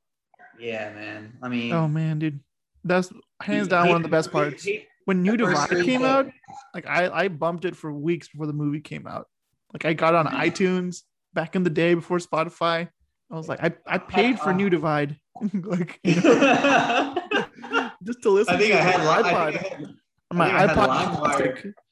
Yeah, 0.59 0.93
man. 0.95 1.33
I 1.43 1.49
mean, 1.49 1.73
Oh 1.73 1.89
man, 1.89 2.19
dude, 2.19 2.41
that's 2.85 3.11
hands 3.43 3.67
Hate- 3.67 3.71
down 3.71 3.89
one 3.89 3.97
of 3.97 4.03
the 4.03 4.09
best 4.09 4.31
parts. 4.33 4.65
hate- 4.65 4.87
When 5.07 5.23
New 5.23 5.37
Divide 5.37 5.85
came 5.85 6.03
out, 6.05 6.31
like 6.75 6.87
I 6.87 7.09
I 7.25 7.29
bumped 7.29 7.65
it 7.65 7.77
for 7.77 7.93
weeks 7.93 8.29
before 8.29 8.47
the 8.47 8.53
movie 8.55 8.81
came 8.81 9.07
out. 9.07 9.27
Like 9.73 9.85
I 9.85 9.93
got 9.93 10.15
on 10.15 10.27
iTunes 10.27 11.03
back 11.35 11.57
in 11.57 11.63
the 11.63 11.71
day 11.71 11.95
before 11.95 12.19
Spotify. 12.19 12.89
I 13.31 13.37
was 13.37 13.49
like, 13.49 13.63
I, 13.63 13.73
I 13.87 13.99
paid 13.99 14.39
for 14.39 14.53
New 14.53 14.69
Divide, 14.71 15.17
like 15.65 15.99
just 16.05 16.23
to 18.23 18.31
listen. 18.31 18.55
I 18.55 18.59
think 18.59 18.73
to 18.73 18.79
I 18.79 18.83
had, 18.83 19.01
li- 19.01 19.07
my 19.07 19.17
I 19.17 19.23
iPod. 19.33 19.53
think 19.53 19.65
I 19.65 19.69
had, 19.69 19.81
my 20.33 20.45
I 20.45 20.49
think 20.67 20.79
I 20.79 20.81
had 20.97 21.17
iPod 21.19 21.19
LimeWire. 21.19 21.73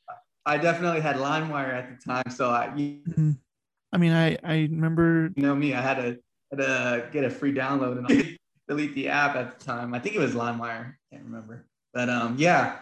I 0.47 0.57
definitely 0.59 1.01
had 1.01 1.17
LimeWire 1.17 1.73
at 1.73 1.89
the 1.91 1.97
time, 2.05 2.31
so 2.31 2.51
I, 2.51 2.75
you 2.75 3.01
Mhm. 3.09 3.39
I 3.93 3.97
mean, 3.99 4.13
I 4.13 4.37
I 4.43 4.55
remember 4.71 5.31
You 5.37 5.43
know 5.43 5.55
me, 5.55 5.75
I 5.75 5.81
had 5.81 5.95
to, 5.97 6.19
had 6.51 6.59
to 6.59 7.09
get 7.13 7.25
a 7.25 7.31
free 7.31 7.53
download 7.53 7.99
and 7.99 8.39
delete 8.73 8.95
the 8.95 9.09
app 9.09 9.37
at 9.37 9.59
the 9.59 9.65
time. 9.65 9.95
I 9.95 9.99
think 9.99 10.17
it 10.17 10.19
was 10.19 10.33
LimeWire, 10.33 10.95
I 10.95 10.95
can't 11.11 11.25
remember. 11.25 11.67
But 11.93 12.09
um, 12.09 12.37
yeah, 12.39 12.79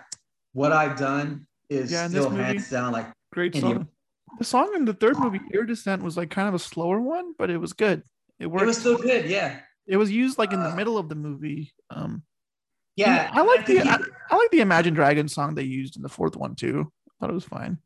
what 0.53 0.73
I've 0.73 0.97
done 0.97 1.47
is 1.69 1.91
Yeah, 1.91 2.09
still 2.09 2.31
movie, 2.31 2.43
hands 2.43 2.71
down 2.71 2.93
like 2.93 3.07
great 3.33 3.55
song. 3.57 3.89
The 4.39 4.45
song 4.45 4.73
in 4.75 4.85
the 4.85 4.95
third 4.95 5.19
movie, 5.19 5.41
Iridescent, 5.53 6.03
was 6.03 6.17
like 6.17 6.31
kind 6.31 6.49
of 6.49 6.55
a 6.55 6.59
slower 6.59 7.01
one, 7.01 7.35
but 7.37 7.51
it 7.51 7.59
was 7.59 7.73
good. 7.73 8.03
It 8.39 8.47
worked. 8.47 8.63
It 8.63 8.67
was 8.67 8.79
still 8.79 8.97
good, 8.97 9.29
yeah. 9.29 9.61
It 9.87 9.97
was 9.97 10.11
used 10.11 10.39
like 10.39 10.53
in 10.53 10.63
the 10.63 10.75
middle 10.77 10.97
of 10.97 11.09
the 11.09 11.17
movie. 11.17 11.73
Um, 11.91 12.23
Yeah, 12.97 13.29
I 13.33 13.43
like 13.43 13.67
the 13.67 13.81
I, 13.81 13.99
I 14.31 14.37
like 14.37 14.51
the 14.53 14.61
Imagine 14.61 14.95
Dragons 14.95 15.35
song 15.35 15.55
they 15.55 15.65
used 15.65 15.97
in 15.97 16.03
the 16.03 16.09
fourth 16.09 16.37
one 16.37 16.55
too. 16.55 16.91
I 17.09 17.13
thought 17.19 17.31
it 17.31 17.35
was 17.35 17.45
fine. 17.45 17.79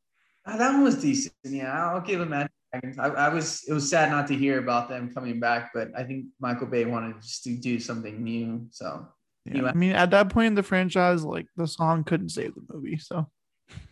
Uh, 0.44 0.58
that 0.58 0.72
one 0.72 0.84
was 0.84 1.00
decent. 1.00 1.34
Yeah, 1.44 1.72
I'll 1.72 2.02
give 2.02 2.28
that. 2.28 2.50
I, 2.98 3.08
I 3.08 3.28
was 3.28 3.64
it 3.68 3.72
was 3.72 3.88
sad 3.88 4.10
not 4.10 4.26
to 4.28 4.34
hear 4.34 4.58
about 4.58 4.88
them 4.88 5.12
coming 5.12 5.40
back, 5.40 5.70
but 5.74 5.88
I 5.96 6.04
think 6.04 6.26
Michael 6.40 6.66
Bay 6.66 6.84
wanted 6.84 7.20
just 7.22 7.44
to 7.44 7.56
do 7.56 7.78
something 7.78 8.22
new. 8.22 8.66
So 8.70 9.06
Yeah, 9.44 9.66
I 9.66 9.72
mean, 9.72 9.92
at 9.92 10.10
that 10.10 10.28
point 10.30 10.48
in 10.48 10.54
the 10.54 10.62
franchise, 10.62 11.24
like 11.24 11.46
the 11.56 11.66
song 11.66 12.04
couldn't 12.04 12.30
save 12.30 12.54
the 12.54 12.62
movie. 12.72 12.98
So 12.98 13.26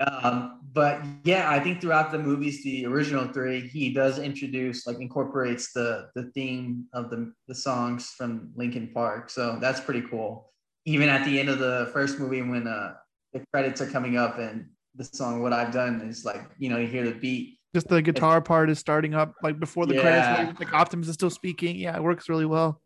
um, 0.00 0.60
but 0.72 1.02
yeah, 1.24 1.50
I 1.50 1.60
think 1.60 1.80
throughout 1.80 2.12
the 2.12 2.18
movies, 2.18 2.62
the 2.62 2.86
original 2.86 3.26
three, 3.28 3.60
he 3.60 3.92
does 3.92 4.18
introduce 4.18 4.86
like 4.86 5.00
incorporates 5.00 5.72
the 5.72 6.08
the 6.14 6.30
theme 6.34 6.84
of 6.92 7.10
the 7.10 7.32
the 7.48 7.54
songs 7.54 8.10
from 8.16 8.50
Linkin 8.54 8.90
Park. 8.92 9.30
So 9.30 9.58
that's 9.60 9.80
pretty 9.80 10.02
cool. 10.02 10.52
Even 10.84 11.08
at 11.08 11.24
the 11.24 11.40
end 11.40 11.48
of 11.48 11.58
the 11.58 11.90
first 11.92 12.18
movie, 12.18 12.42
when 12.42 12.66
uh 12.66 12.94
the 13.32 13.44
credits 13.52 13.80
are 13.80 13.90
coming 13.90 14.16
up 14.16 14.38
and 14.38 14.66
the 14.96 15.04
song 15.04 15.42
"What 15.42 15.52
I've 15.52 15.72
Done" 15.72 16.00
is 16.02 16.24
like, 16.24 16.42
you 16.58 16.68
know, 16.70 16.78
you 16.78 16.86
hear 16.86 17.04
the 17.04 17.12
beat. 17.12 17.58
just 17.74 17.88
the 17.88 18.00
guitar 18.00 18.40
part 18.40 18.70
is 18.70 18.78
starting 18.78 19.14
up 19.14 19.34
like 19.42 19.58
before 19.60 19.84
the 19.86 19.94
Yeah. 19.94 20.00
credits. 20.36 20.58
Like 20.60 20.72
Optimus 20.72 21.08
is 21.08 21.14
still 21.14 21.30
speaking. 21.30 21.76
Yeah, 21.76 21.94
it 21.96 22.02
works 22.02 22.28
really 22.28 22.46
well. 22.46 22.80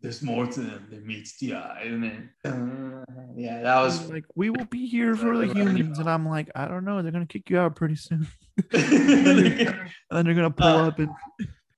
There's 0.00 0.22
more 0.22 0.46
to 0.46 0.60
them 0.60 0.86
than 0.90 1.04
meets 1.06 1.38
the 1.38 1.54
eye, 1.54 1.82
and 1.86 2.04
then 2.04 2.30
uh, 2.44 3.04
yeah, 3.36 3.62
that 3.62 3.80
was 3.80 4.08
like 4.10 4.24
we 4.36 4.48
will 4.50 4.66
be 4.66 4.86
here 4.86 5.16
for 5.16 5.36
the 5.36 5.46
humans, 5.52 5.98
and 5.98 6.08
I'm 6.08 6.28
like, 6.28 6.50
I 6.54 6.68
don't 6.68 6.84
know, 6.84 7.02
they're 7.02 7.10
gonna 7.10 7.26
kick 7.26 7.50
you 7.50 7.58
out 7.58 7.74
pretty 7.74 7.96
soon. 7.96 8.28
and 8.72 8.72
then 10.10 10.24
they're 10.24 10.34
gonna 10.34 10.50
pull 10.50 10.66
Uh, 10.66 10.88
up 10.88 10.98
and 11.00 11.10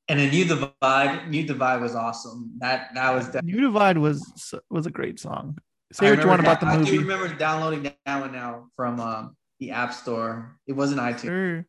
And 0.08 0.18
then 0.18 0.30
New 0.30 0.44
Divide, 0.44 1.30
New 1.30 1.46
Divide 1.46 1.80
was 1.80 1.94
awesome. 1.94 2.52
That 2.58 2.88
that 2.94 3.14
was 3.14 3.26
definitely. 3.26 3.52
New 3.52 3.60
Divide 3.60 3.96
was 3.96 4.52
was 4.68 4.84
a 4.86 4.90
great 4.90 5.18
song. 5.20 5.56
Say 5.92 6.08
I 6.08 6.10
what 6.10 6.20
you 6.22 6.28
want 6.28 6.40
about 6.40 6.60
the 6.60 6.66
that- 6.66 6.74
I 6.74 6.78
movie. 6.78 6.90
do 6.90 7.00
remember 7.00 7.32
downloading 7.34 7.82
that 7.84 8.20
one 8.20 8.32
now 8.32 8.66
from 8.76 9.00
um, 9.00 9.36
the 9.60 9.70
App 9.70 9.92
Store. 9.94 10.56
It 10.66 10.72
wasn't 10.72 11.00
iTunes, 11.00 11.64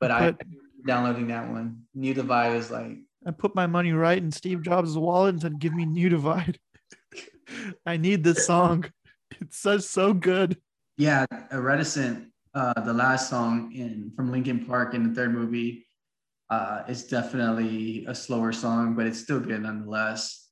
but 0.00 0.10
I 0.10 0.34
downloading 0.86 1.28
that 1.28 1.50
one. 1.50 1.82
New 1.94 2.14
Divide 2.14 2.54
was 2.54 2.70
like 2.70 2.98
I 3.26 3.30
put 3.30 3.54
my 3.54 3.66
money 3.66 3.92
right 3.92 4.18
in 4.18 4.30
Steve 4.30 4.62
Jobs' 4.62 4.96
wallet 4.96 5.34
and 5.34 5.42
said, 5.42 5.58
"Give 5.58 5.74
me 5.74 5.84
New 5.84 6.08
Divide." 6.08 6.58
I 7.86 7.96
need 7.96 8.24
this 8.24 8.46
song. 8.46 8.84
It's 9.40 9.58
so 9.58 9.78
so 9.78 10.14
good. 10.14 10.56
yeah, 10.96 11.26
a 11.50 11.60
reticent. 11.60 12.30
Uh, 12.54 12.80
the 12.82 12.92
last 12.92 13.28
song 13.28 13.72
in 13.72 14.12
from 14.14 14.30
Linkin 14.30 14.64
Park 14.64 14.94
in 14.94 15.08
the 15.08 15.12
third 15.12 15.34
movie 15.34 15.88
uh, 16.50 16.84
is 16.86 17.08
definitely 17.08 18.04
a 18.06 18.14
slower 18.14 18.52
song, 18.52 18.94
but 18.94 19.06
it's 19.06 19.18
still 19.18 19.40
good 19.40 19.62
nonetheless. 19.62 20.43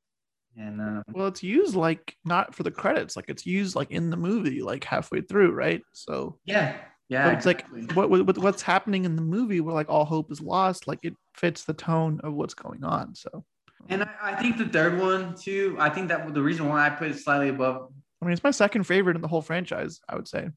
And 0.57 0.80
um, 0.80 1.03
Well, 1.12 1.28
it's 1.28 1.42
used 1.42 1.74
like 1.74 2.16
not 2.24 2.55
for 2.55 2.62
the 2.62 2.70
credits, 2.70 3.16
like 3.16 3.26
it's 3.28 3.46
used 3.46 3.74
like 3.74 3.90
in 3.90 4.11
the 4.11 4.16
movie, 4.16 4.62
like 4.62 4.84
halfway 4.84 5.22
through, 5.22 5.53
right? 5.53 5.82
So 5.92 6.38
yeah, 6.44 6.76
yeah, 7.09 7.24
but 7.24 7.34
it's 7.34 7.46
exactly. 7.46 7.82
like 7.82 7.96
what, 7.96 8.11
what 8.11 8.38
what's 8.38 8.62
happening 8.62 9.05
in 9.05 9.16
the 9.16 9.22
movie 9.22 9.61
where 9.61 9.74
like 9.74 9.88
all 9.88 10.05
hope 10.05 10.30
is 10.30 10.40
lost, 10.40 10.86
like 10.86 11.00
it 11.03 11.14
fits 11.34 11.64
the 11.64 11.72
tone 11.72 12.20
of 12.22 12.34
what's 12.34 12.55
going 12.55 12.84
on. 12.84 13.14
So 13.14 13.44
And 13.88 14.03
I, 14.03 14.11
I 14.22 14.34
think 14.34 14.59
the 14.59 14.68
third 14.68 14.98
one 14.98 15.34
too. 15.34 15.76
I 15.78 15.88
think 15.88 16.09
that 16.09 16.34
the 16.34 16.42
reason 16.42 16.68
why 16.68 16.86
I 16.86 16.90
put 16.90 17.11
it 17.11 17.18
slightly 17.18 17.48
above. 17.48 17.88
I 18.20 18.24
mean, 18.24 18.32
it's 18.32 18.44
my 18.44 18.50
second 18.50 18.84
favorite 18.84 19.16
in 19.16 19.22
the 19.22 19.28
whole 19.28 19.42
franchise. 19.42 20.00
I 20.09 20.16
would 20.16 20.28
say. 20.28 20.50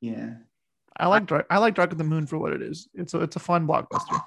Yeah. 0.00 0.34
I 0.96 1.06
like 1.06 1.26
Dark. 1.26 1.46
I 1.48 1.58
like 1.58 1.74
Dark 1.74 1.92
of 1.92 1.98
the 1.98 2.04
Moon 2.04 2.26
for 2.26 2.38
what 2.38 2.52
it 2.52 2.62
is. 2.62 2.88
It's 2.94 3.14
a 3.14 3.20
it's 3.20 3.36
a 3.36 3.40
fun 3.40 3.66
blockbuster. 3.66 4.20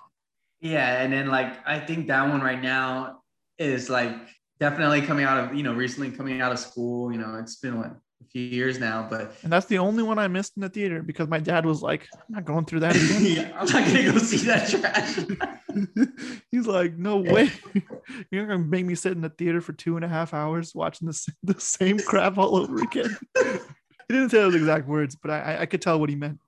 Yeah, 0.61 1.01
and 1.01 1.13
then 1.13 1.27
like 1.27 1.55
I 1.67 1.79
think 1.79 2.07
that 2.07 2.27
one 2.27 2.41
right 2.41 2.61
now 2.61 3.21
is 3.59 3.89
like 3.89 4.15
definitely 4.59 5.01
coming 5.01 5.25
out 5.25 5.37
of 5.43 5.55
you 5.55 5.63
know 5.63 5.73
recently 5.73 6.11
coming 6.11 6.41
out 6.41 6.51
of 6.51 6.59
school. 6.59 7.11
You 7.11 7.17
know, 7.19 7.35
it's 7.39 7.55
been 7.57 7.77
what 7.77 7.87
a 7.87 8.25
few 8.31 8.41
years 8.41 8.79
now, 8.79 9.05
but 9.09 9.35
And 9.43 9.51
that's 9.51 9.65
the 9.67 9.77
only 9.79 10.01
one 10.03 10.17
I 10.19 10.27
missed 10.27 10.53
in 10.55 10.61
the 10.61 10.69
theater 10.69 11.01
because 11.03 11.27
my 11.27 11.39
dad 11.39 11.65
was 11.65 11.81
like, 11.81 12.07
"I'm 12.13 12.19
not 12.35 12.45
going 12.45 12.65
through 12.65 12.81
that 12.81 12.95
again." 12.95 13.21
Yeah, 13.35 13.51
I'm 13.59 13.65
not 13.67 13.85
gonna 13.85 14.11
go 14.11 14.17
see 14.19 14.45
that 14.47 14.69
trash. 14.69 15.25
He's 16.51 16.67
like, 16.67 16.97
"No 16.97 17.17
way! 17.17 17.51
You're 18.31 18.47
gonna 18.47 18.59
make 18.63 18.85
me 18.85 18.95
sit 18.95 19.11
in 19.11 19.21
the 19.21 19.29
theater 19.29 19.61
for 19.61 19.73
two 19.73 19.95
and 19.97 20.05
a 20.05 20.07
half 20.07 20.33
hours 20.33 20.73
watching 20.73 21.07
the 21.07 21.27
the 21.43 21.59
same 21.59 21.99
crap 21.99 22.37
all 22.37 22.55
over 22.55 22.81
again." 22.81 23.17
he 23.35 24.13
didn't 24.13 24.29
say 24.29 24.37
those 24.37 24.55
exact 24.55 24.87
words, 24.87 25.15
but 25.15 25.31
I 25.31 25.39
I- 25.55 25.61
I 25.61 25.65
could 25.65 25.81
tell 25.81 25.99
what 25.99 26.09
he 26.09 26.15
meant. 26.15 26.39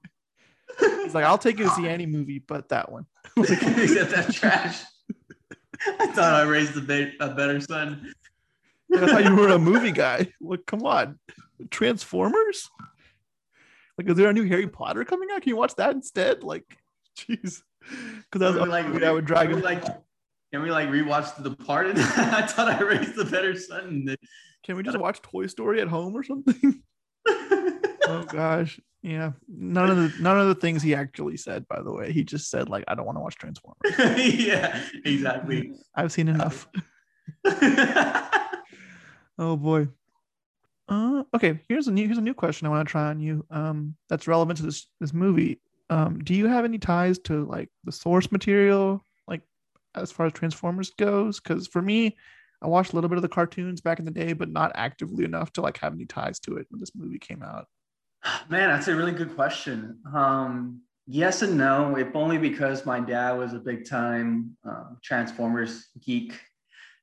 He's 0.80 1.14
like, 1.16 1.26
"I'll 1.26 1.38
take 1.38 1.58
you 1.60 1.66
to 1.66 1.72
see 1.72 1.88
any 1.88 2.06
movie, 2.06 2.40
but 2.40 2.70
that 2.70 2.92
one." 2.92 3.06
Except 3.38 4.12
that 4.12 4.34
trash. 4.34 4.82
I 6.00 6.08
thought 6.08 6.34
I 6.34 6.44
raised 6.44 6.76
a, 6.78 6.82
be- 6.82 7.14
a 7.20 7.30
better 7.30 7.60
son. 7.60 8.14
I 8.96 9.06
thought 9.06 9.26
you 9.26 9.36
were 9.36 9.50
a 9.50 9.60
movie 9.60 9.92
guy. 9.94 10.32
Like, 10.40 10.66
come 10.66 10.84
on, 10.84 11.20
Transformers. 11.70 12.70
Like, 13.98 14.10
is 14.10 14.16
there 14.16 14.30
a 14.30 14.34
new 14.34 14.44
Harry 14.44 14.68
Potter 14.68 15.04
coming 15.04 15.30
out? 15.32 15.42
Can 15.42 15.50
you 15.50 15.58
watch 15.58 15.76
that 15.76 15.94
instead? 15.94 16.44
Like, 16.44 16.78
jeez, 17.18 17.62
because 17.82 18.42
I 18.42 18.50
was 18.52 18.62
we, 18.62 18.70
like 18.70 18.94
that 19.00 19.14
would 19.14 19.26
drag 19.26 19.48
can 19.50 19.58
we, 19.58 19.62
like 19.62 19.84
can 20.52 20.62
we 20.62 20.72
like 20.72 20.90
rewatch 20.90 21.36
The 21.42 21.50
Departed? 21.50 21.98
I 21.98 22.46
thought 22.46 22.70
I 22.70 22.82
raised 22.82 23.18
a 23.18 23.26
better 23.26 23.58
son. 23.58 24.16
Can 24.64 24.76
we 24.76 24.84
just 24.84 24.98
watch 24.98 25.22
Toy 25.22 25.48
Story 25.48 25.82
at 25.82 25.88
home 25.88 26.16
or 26.16 26.24
something? 26.24 26.84
Oh 28.08 28.24
gosh, 28.24 28.80
yeah. 29.02 29.32
None 29.48 29.90
of 29.90 29.98
the 29.98 30.14
none 30.22 30.40
of 30.40 30.48
the 30.48 30.56
things 30.56 30.82
he 30.82 30.96
actually 30.96 31.38
said. 31.38 31.68
By 31.68 31.82
the 31.82 31.92
way, 31.92 32.12
he 32.12 32.24
just 32.24 32.50
said 32.50 32.70
like, 32.70 32.84
I 32.88 32.96
don't 32.96 33.06
want 33.06 33.18
to 33.18 33.22
watch 33.22 33.36
Transformers. 33.36 33.78
yeah, 34.36 34.82
exactly. 35.06 35.74
I've 35.96 36.12
seen 36.12 36.28
enough. 36.28 36.68
oh 39.38 39.56
boy. 39.56 39.88
Uh, 40.90 41.24
okay, 41.34 41.60
here's 41.68 41.88
a 41.88 41.92
new 41.92 42.06
here's 42.06 42.18
a 42.18 42.22
new 42.22 42.34
question 42.34 42.66
I 42.66 42.70
want 42.70 42.88
to 42.88 42.92
try 42.92 43.10
on 43.10 43.20
you. 43.20 43.46
Um, 43.50 43.96
that's 44.10 44.28
relevant 44.28 44.58
to 44.58 44.66
this 44.66 44.88
this 45.00 45.14
movie. 45.14 45.62
Um, 45.90 46.20
do 46.20 46.34
you 46.34 46.48
have 46.48 46.66
any 46.66 46.78
ties 46.78 47.20
to 47.20 47.46
like 47.46 47.70
the 47.84 47.92
source 47.92 48.32
material, 48.32 49.02
like 49.28 49.42
as 49.96 50.12
far 50.12 50.26
as 50.26 50.34
Transformers 50.34 50.92
goes? 50.98 51.40
Because 51.40 51.68
for 51.68 51.82
me, 51.82 52.18
I 52.62 52.68
watched 52.68 52.94
a 52.94 52.96
little 52.96 53.10
bit 53.10 53.18
of 53.18 53.22
the 53.22 53.30
cartoons 53.30 53.82
back 53.82 54.00
in 54.00 54.06
the 54.06 54.12
day, 54.12 54.34
but 54.34 54.50
not 54.50 54.72
actively 54.76 55.26
enough 55.26 55.54
to 55.54 55.62
like 55.62 55.78
have 55.78 55.94
any 55.94 56.06
ties 56.06 56.40
to 56.42 56.58
it 56.58 56.68
when 56.70 56.80
this 56.80 56.96
movie 56.96 57.20
came 57.20 57.44
out. 57.44 57.68
Man, 58.50 58.70
that's 58.70 58.88
a 58.88 58.96
really 58.96 59.12
good 59.12 59.36
question. 59.36 60.00
Um, 60.14 60.82
yes 61.06 61.42
and 61.42 61.58
no, 61.58 61.98
if 61.98 62.16
only 62.16 62.38
because 62.38 62.86
my 62.86 63.00
dad 63.00 63.32
was 63.34 63.54
a 63.54 63.60
big 63.60 63.88
time 63.88 64.58
um, 64.66 64.98
Transformers 65.04 65.88
geek, 66.06 66.40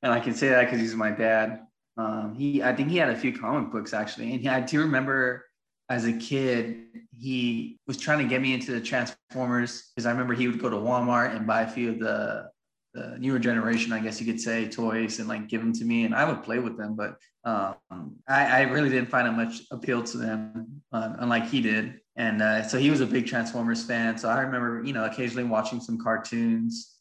and 0.03 0.13
I 0.13 0.19
can 0.19 0.33
say 0.33 0.49
that 0.49 0.65
because 0.65 0.79
he's 0.79 0.95
my 0.95 1.11
dad. 1.11 1.61
Um, 1.97 2.35
he, 2.35 2.61
I 2.61 2.75
think 2.75 2.89
he 2.89 2.97
had 2.97 3.09
a 3.09 3.15
few 3.15 3.37
comic 3.37 3.71
books 3.71 3.93
actually, 3.93 4.33
and 4.33 4.47
I 4.47 4.59
do 4.59 4.81
remember 4.81 5.45
as 5.89 6.05
a 6.05 6.13
kid 6.13 6.83
he 7.17 7.77
was 7.87 7.97
trying 7.97 8.19
to 8.19 8.25
get 8.25 8.41
me 8.41 8.53
into 8.53 8.71
the 8.71 8.81
Transformers 8.81 9.91
because 9.95 10.05
I 10.05 10.11
remember 10.11 10.33
he 10.33 10.47
would 10.47 10.59
go 10.59 10.69
to 10.69 10.75
Walmart 10.75 11.35
and 11.35 11.45
buy 11.45 11.61
a 11.61 11.67
few 11.67 11.91
of 11.91 11.99
the 11.99 12.49
the 12.95 13.17
newer 13.19 13.39
generation, 13.39 13.91
I 13.91 13.99
guess 13.99 14.19
you 14.21 14.25
could 14.25 14.39
say, 14.39 14.69
toys 14.69 15.19
and 15.19 15.27
like 15.27 15.49
give 15.49 15.61
them 15.61 15.73
to 15.73 15.85
me, 15.85 16.05
and 16.05 16.15
I 16.15 16.23
would 16.23 16.43
play 16.43 16.59
with 16.59 16.77
them. 16.77 16.95
But 16.95 17.17
um, 17.43 18.15
I, 18.27 18.45
I 18.45 18.61
really 18.61 18.89
didn't 18.89 19.09
find 19.09 19.35
much 19.35 19.61
appeal 19.69 20.01
to 20.03 20.17
them, 20.17 20.81
uh, 20.93 21.15
unlike 21.19 21.47
he 21.47 21.61
did. 21.61 21.99
And 22.15 22.41
uh, 22.41 22.63
so 22.63 22.79
he 22.79 22.89
was 22.89 23.01
a 23.01 23.05
big 23.05 23.27
Transformers 23.27 23.83
fan. 23.83 24.17
So 24.17 24.29
I 24.29 24.39
remember, 24.39 24.81
you 24.85 24.93
know, 24.93 25.03
occasionally 25.03 25.43
watching 25.43 25.81
some 25.81 25.97
cartoons, 25.97 26.95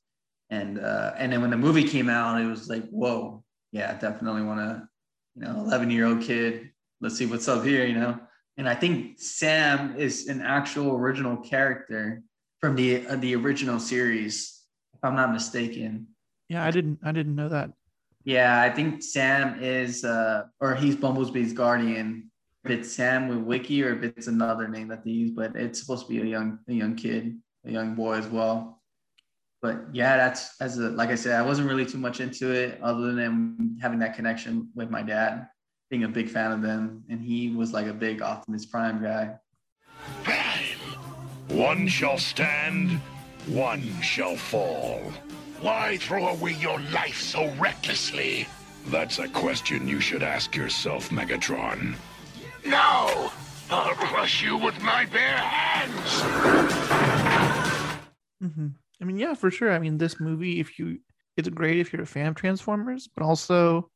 and 0.51 0.81
uh, 0.81 1.13
and 1.17 1.33
then 1.33 1.41
when 1.41 1.51
the 1.51 1.57
movie 1.57 1.85
came 1.85 2.11
out, 2.11 2.41
it 2.41 2.47
was 2.47 2.69
like, 2.69 2.87
whoa, 2.91 3.45
yeah, 3.73 3.97
definitely 3.99 4.43
want 4.43 4.61
to 4.61 4.89
you 5.37 5.43
know, 5.43 5.61
11 5.61 5.91
year 5.91 6.07
old 6.07 6.23
kid. 6.23 6.71
Let's 7.01 7.17
see 7.17 7.27
what's 7.27 7.49
up 7.49 7.65
here, 7.65 7.87
you 7.87 7.95
know. 7.95 8.19
And 8.57 8.69
I 8.69 8.75
think 8.75 9.19
Sam 9.21 9.97
is 9.97 10.29
an 10.29 10.41
actual 10.41 10.97
original 10.97 11.37
character 11.37 12.23
from 12.61 12.77
the 12.77 13.07
uh, 13.07 13.17
the 13.17 13.35
original 13.35 13.81
series, 13.81 14.54
I'm 15.05 15.15
not 15.15 15.33
mistaken. 15.33 16.09
Yeah, 16.49 16.65
I 16.65 16.71
didn't 16.71 16.99
I 17.05 17.13
didn't 17.13 17.37
know 17.37 17.49
that. 17.49 17.71
Yeah, 18.25 18.61
I 18.61 18.71
think 18.71 19.03
Sam 19.03 19.63
is, 19.63 20.03
uh, 20.03 20.45
or 20.59 20.75
he's 20.75 20.97
Bumblebee's 20.97 21.53
guardian. 21.53 22.31
If 22.65 22.71
it's 22.71 22.93
Sam 22.93 23.29
Witwicky, 23.29 23.85
or 23.85 23.95
if 23.95 24.03
it's 24.03 24.27
another 24.27 24.67
name 24.67 24.89
that 24.89 25.05
they 25.05 25.11
use, 25.11 25.31
but 25.31 25.55
it's 25.55 25.79
supposed 25.79 26.07
to 26.07 26.09
be 26.09 26.23
a 26.23 26.25
young, 26.25 26.59
a 26.67 26.73
young 26.73 26.97
kid, 26.97 27.39
a 27.67 27.71
young 27.71 27.95
boy 27.95 28.15
as 28.15 28.27
well. 28.27 28.81
But 29.61 29.85
yeah, 29.93 30.17
that's 30.17 30.59
as 30.63 30.79
a 30.79 30.89
like 30.91 31.11
I 31.11 31.15
said, 31.15 31.39
I 31.39 31.43
wasn't 31.43 31.69
really 31.69 31.85
too 31.85 31.99
much 31.99 32.21
into 32.21 32.51
it, 32.51 32.81
other 32.83 33.13
than 33.13 33.77
having 33.83 33.99
that 33.99 34.17
connection 34.17 34.71
with 34.75 34.89
my 34.89 35.03
dad, 35.03 35.49
being 35.91 36.05
a 36.05 36.09
big 36.09 36.31
fan 36.31 36.53
of 36.53 36.63
them, 36.63 37.05
and 37.11 37.21
he 37.21 37.51
was 37.51 37.75
like 37.75 37.87
a 37.87 37.93
big 37.93 38.23
Optimus 38.23 38.65
Prime 38.65 39.03
guy. 39.03 39.35
Prime, 40.23 40.65
One 41.49 41.87
shall 41.89 42.17
stand, 42.17 43.01
one 43.47 43.83
shall 44.01 44.37
fall. 44.37 45.01
Why 45.61 45.97
throw 45.99 46.29
away 46.29 46.53
your 46.55 46.81
life 46.93 47.21
so 47.21 47.53
recklessly? 47.55 48.47
That's 48.87 49.19
a 49.19 49.29
question 49.29 49.89
you 49.89 50.01
should 50.01 50.23
ask 50.23 50.55
yourself, 50.55 51.11
Megatron. 51.11 51.97
No! 52.65 53.31
I'll 53.71 53.95
crush 53.95 54.43
you 54.43 54.57
with 54.57 54.81
my 54.83 55.07
bare 55.07 55.39
hands! 55.39 56.23
Mm-hmm. 58.43 58.67
I 59.01 59.05
mean, 59.05 59.19
yeah, 59.19 59.35
for 59.35 59.51
sure. 59.51 59.73
I 59.73 59.79
mean, 59.79 59.99
this 59.99 60.21
movie, 60.21 60.61
if 60.61 60.79
you, 60.79 60.99
it's 61.37 61.49
great 61.49 61.79
if 61.79 61.93
you're 61.93 62.03
a 62.03 62.07
fan 62.07 62.27
of 62.27 62.35
Transformers, 62.35 63.09
but 63.15 63.25
also 63.25 63.91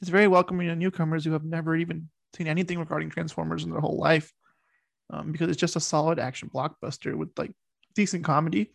it's 0.00 0.10
very 0.10 0.28
welcoming 0.28 0.68
to 0.68 0.76
newcomers 0.76 1.24
who 1.24 1.32
have 1.32 1.44
never 1.44 1.76
even 1.76 2.08
seen 2.34 2.46
anything 2.46 2.78
regarding 2.78 3.10
Transformers 3.10 3.64
in 3.64 3.70
their 3.70 3.80
whole 3.80 3.98
life, 3.98 4.32
um, 5.10 5.32
because 5.32 5.50
it's 5.50 5.60
just 5.60 5.76
a 5.76 5.80
solid 5.80 6.18
action 6.18 6.50
blockbuster 6.54 7.14
with 7.14 7.30
like 7.36 7.52
decent 7.94 8.24
comedy. 8.24 8.72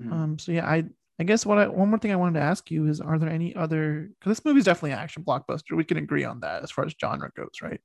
Mhm. 0.00 0.12
Um, 0.12 0.38
so 0.38 0.52
yeah, 0.52 0.66
I, 0.66 0.84
I 1.18 1.24
guess 1.24 1.44
what 1.44 1.58
I, 1.58 1.68
one 1.68 1.88
more 1.90 1.98
thing 1.98 2.12
I 2.12 2.16
wanted 2.16 2.38
to 2.40 2.44
ask 2.44 2.70
you 2.70 2.86
is, 2.86 3.00
are 3.00 3.18
there 3.18 3.28
any 3.28 3.54
other? 3.54 4.08
Because 4.18 4.30
this 4.38 4.44
movie 4.44 4.60
is 4.60 4.64
definitely 4.64 4.92
an 4.92 4.98
action 4.98 5.22
blockbuster. 5.24 5.76
We 5.76 5.84
can 5.84 5.98
agree 5.98 6.24
on 6.24 6.40
that 6.40 6.62
as 6.62 6.70
far 6.70 6.84
as 6.86 6.94
genre 7.00 7.30
goes, 7.36 7.60
right? 7.62 7.80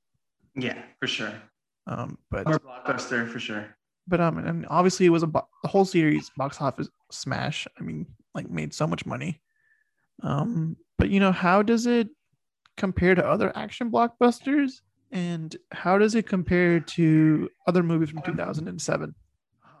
Yeah, 0.54 0.80
for 0.98 1.06
sure. 1.06 1.32
Um, 1.86 2.18
but 2.30 2.46
Or 2.48 2.58
blockbuster 2.58 3.28
for 3.30 3.38
sure. 3.38 3.76
but 4.08 4.20
um 4.20 4.38
and 4.38 4.66
obviously 4.70 5.06
it 5.06 5.10
was 5.10 5.22
a 5.22 5.26
bo- 5.26 5.48
the 5.62 5.68
whole 5.68 5.84
series 5.84 6.30
box 6.36 6.60
office 6.60 6.88
smash 7.12 7.66
i 7.78 7.82
mean 7.82 8.06
like 8.34 8.48
made 8.50 8.72
so 8.74 8.86
much 8.86 9.04
money 9.06 9.40
um 10.22 10.76
but 10.98 11.10
you 11.10 11.20
know 11.20 11.32
how 11.32 11.62
does 11.62 11.86
it 11.86 12.08
compare 12.76 13.14
to 13.14 13.24
other 13.26 13.52
action 13.56 13.90
blockbusters 13.90 14.80
and 15.12 15.56
how 15.72 15.98
does 15.98 16.14
it 16.14 16.26
compare 16.28 16.80
to 16.80 17.48
other 17.68 17.82
movies 17.82 18.10
from 18.10 18.22
2007 18.22 19.14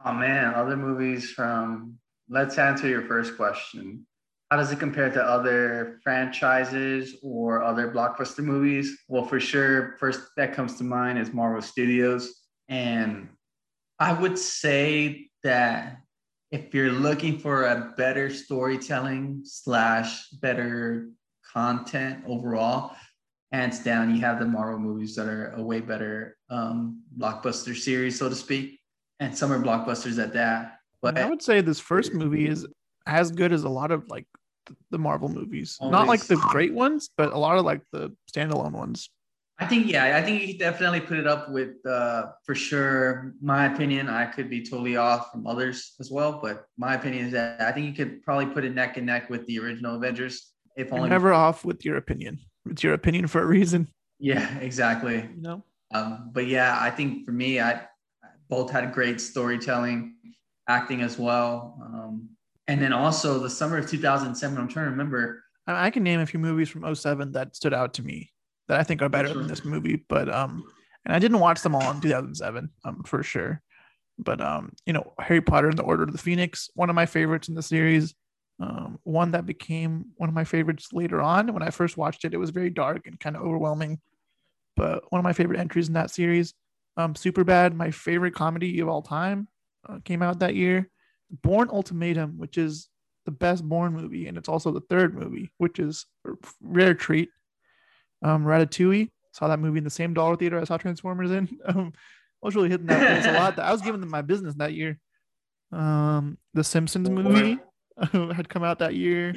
Oh 0.04 0.12
man, 0.12 0.54
other 0.54 0.76
movies 0.76 1.32
from. 1.32 1.98
Let's 2.28 2.58
answer 2.58 2.88
your 2.88 3.02
first 3.02 3.36
question. 3.36 4.06
How 4.50 4.56
does 4.56 4.70
it 4.70 4.78
compare 4.78 5.10
to 5.10 5.22
other 5.22 6.00
franchises 6.02 7.16
or 7.22 7.62
other 7.62 7.90
blockbuster 7.90 8.44
movies? 8.44 8.96
Well, 9.08 9.24
for 9.24 9.40
sure, 9.40 9.96
first 9.98 10.20
that 10.36 10.54
comes 10.54 10.76
to 10.76 10.84
mind 10.84 11.18
is 11.18 11.32
Marvel 11.32 11.62
Studios. 11.62 12.32
And 12.68 13.28
I 13.98 14.12
would 14.12 14.38
say 14.38 15.28
that 15.42 15.98
if 16.50 16.74
you're 16.74 16.92
looking 16.92 17.38
for 17.38 17.66
a 17.66 17.92
better 17.96 18.30
storytelling 18.30 19.42
slash 19.44 20.28
better 20.30 21.10
content 21.52 22.22
overall, 22.26 22.94
hands 23.52 23.80
down, 23.80 24.14
you 24.14 24.20
have 24.20 24.38
the 24.38 24.44
Marvel 24.44 24.78
movies 24.78 25.16
that 25.16 25.28
are 25.28 25.52
a 25.56 25.62
way 25.62 25.80
better 25.80 26.36
um, 26.50 27.02
blockbuster 27.18 27.76
series, 27.76 28.18
so 28.18 28.28
to 28.28 28.34
speak, 28.34 28.78
and 29.18 29.36
summer 29.36 29.58
blockbusters 29.60 30.22
at 30.22 30.32
that. 30.34 30.75
But 31.14 31.18
i 31.18 31.28
would 31.28 31.42
say 31.42 31.60
this 31.60 31.80
first 31.80 32.12
movie 32.14 32.46
is 32.46 32.66
as 33.06 33.30
good 33.30 33.52
as 33.52 33.64
a 33.64 33.68
lot 33.68 33.90
of 33.90 34.08
like 34.08 34.26
the 34.90 34.98
marvel 34.98 35.28
movies 35.28 35.78
not 35.80 36.08
like 36.08 36.24
the 36.24 36.36
great 36.36 36.74
ones 36.74 37.10
but 37.16 37.32
a 37.32 37.38
lot 37.38 37.56
of 37.56 37.64
like 37.64 37.82
the 37.92 38.12
standalone 38.32 38.72
ones 38.72 39.10
I 39.58 39.64
think 39.64 39.86
yeah, 39.86 40.18
I 40.18 40.20
think 40.20 40.42
you 40.42 40.48
could 40.48 40.58
definitely 40.58 41.00
put 41.00 41.16
it 41.16 41.26
up 41.26 41.48
with 41.48 41.76
uh, 41.86 42.26
for 42.44 42.54
sure. 42.54 43.32
My 43.40 43.64
opinion, 43.72 44.06
I 44.06 44.26
could 44.26 44.50
be 44.50 44.62
totally 44.62 44.98
off 44.98 45.32
from 45.32 45.46
others 45.46 45.94
as 45.98 46.10
well, 46.10 46.40
but 46.42 46.66
my 46.76 46.92
opinion 46.92 47.24
is 47.24 47.32
that 47.32 47.62
I 47.62 47.72
think 47.72 47.86
you 47.86 47.94
could 47.94 48.22
probably 48.22 48.44
put 48.44 48.66
it 48.66 48.74
neck 48.74 48.98
and 48.98 49.06
neck 49.06 49.30
with 49.30 49.46
the 49.46 49.58
original 49.58 49.96
Avengers. 49.96 50.52
If 50.76 50.88
You're 50.88 50.96
only 50.96 51.08
never 51.08 51.32
off 51.32 51.64
with 51.64 51.86
your 51.86 51.96
opinion 51.96 52.38
it's 52.70 52.82
your 52.82 52.94
opinion 52.94 53.26
for 53.26 53.42
a 53.42 53.46
reason 53.46 53.88
yeah, 54.18 54.58
exactly. 54.58 55.28
you 55.36 55.42
know 55.42 55.62
Um, 55.94 56.30
but 56.32 56.46
yeah, 56.46 56.78
I 56.80 56.90
think 56.90 57.26
for 57.26 57.32
me, 57.32 57.60
I 57.60 57.82
both 58.48 58.70
had 58.70 58.92
great 58.92 59.20
storytelling, 59.20 60.15
acting 60.68 61.00
as 61.02 61.18
well, 61.18 61.78
um, 61.82 62.28
and 62.68 62.80
then 62.80 62.92
also 62.92 63.38
the 63.38 63.50
summer 63.50 63.78
of 63.78 63.88
2007. 63.88 64.58
I'm 64.58 64.68
trying 64.68 64.86
to 64.86 64.90
remember. 64.90 65.44
I 65.66 65.86
I 65.86 65.90
can 65.90 66.02
name 66.02 66.20
a 66.20 66.26
few 66.26 66.40
movies 66.40 66.68
from 66.68 66.82
07 66.94 67.32
that 67.32 67.56
stood 67.56 67.74
out 67.74 67.94
to 67.94 68.02
me 68.02 68.32
that 68.68 68.78
I 68.78 68.82
think 68.82 69.02
are 69.02 69.08
better 69.08 69.28
Sure. 69.28 69.38
than 69.38 69.46
this 69.46 69.64
movie, 69.64 70.04
but 70.08 70.28
um, 70.32 70.64
and 71.04 71.14
I 71.14 71.18
didn't 71.18 71.40
watch 71.40 71.62
them 71.62 71.74
all 71.74 71.90
in 71.90 72.00
2007, 72.00 72.70
um, 72.84 73.02
for 73.04 73.22
sure. 73.22 73.62
But 74.18 74.40
um, 74.40 74.72
you 74.86 74.92
know, 74.92 75.12
Harry 75.18 75.40
Potter 75.40 75.68
and 75.68 75.78
the 75.78 75.82
Order 75.84 76.04
of 76.04 76.12
the 76.12 76.18
Phoenix, 76.18 76.70
one 76.74 76.88
of 76.90 76.96
my 76.96 77.06
favorites 77.06 77.48
in 77.48 77.54
the 77.54 77.62
series. 77.62 78.14
Um, 78.58 78.98
one 79.02 79.32
that 79.32 79.44
became 79.44 80.06
one 80.16 80.30
of 80.30 80.34
my 80.34 80.44
favorites 80.44 80.88
later 80.94 81.20
on. 81.20 81.52
When 81.52 81.62
I 81.62 81.68
first 81.68 81.98
watched 81.98 82.24
it, 82.24 82.32
it 82.32 82.38
was 82.38 82.48
very 82.48 82.70
dark 82.70 83.06
and 83.06 83.20
kind 83.20 83.36
of 83.36 83.42
overwhelming. 83.42 84.00
But 84.76 85.02
one 85.12 85.18
of 85.18 85.24
my 85.24 85.34
favorite 85.34 85.60
entries 85.60 85.88
in 85.88 85.94
that 85.94 86.10
series, 86.10 86.54
um, 86.96 87.14
Super 87.14 87.44
Bad, 87.44 87.74
my 87.74 87.90
favorite 87.90 88.34
comedy 88.34 88.80
of 88.80 88.88
all 88.88 89.02
time, 89.02 89.46
uh, 89.88 89.98
came 90.04 90.22
out 90.22 90.40
that 90.40 90.54
year. 90.54 90.90
Bourne 91.42 91.68
Ultimatum, 91.70 92.38
which 92.38 92.56
is 92.58 92.88
the 93.24 93.30
best 93.32 93.64
Bourne 93.64 93.92
movie, 93.92 94.28
and 94.28 94.38
it's 94.38 94.48
also 94.48 94.70
the 94.70 94.82
third 94.88 95.14
movie, 95.14 95.50
which 95.58 95.78
is 95.78 96.06
a 96.26 96.30
rare 96.62 96.94
treat. 96.94 97.28
Um, 98.22 98.44
Ratatouille, 98.44 99.10
saw 99.32 99.48
that 99.48 99.60
movie 99.60 99.78
in 99.78 99.84
the 99.84 99.90
same 99.90 100.14
dollar 100.14 100.36
theater 100.36 100.58
I 100.58 100.64
saw 100.64 100.76
Transformers 100.76 101.30
in. 101.30 101.48
Um, 101.66 101.92
I 102.42 102.46
was 102.46 102.54
really 102.54 102.68
hitting 102.68 102.86
that 102.86 103.00
place 103.00 103.26
a 103.26 103.32
lot. 103.32 103.58
I 103.58 103.72
was 103.72 103.80
giving 103.80 104.00
them 104.00 104.10
my 104.10 104.20
business 104.20 104.54
that 104.56 104.74
year. 104.74 105.00
Um, 105.72 106.36
the 106.52 106.62
Simpsons 106.62 107.08
movie 107.08 107.58
had 108.12 108.48
come 108.48 108.62
out 108.62 108.78
that 108.80 108.94
year, 108.94 109.34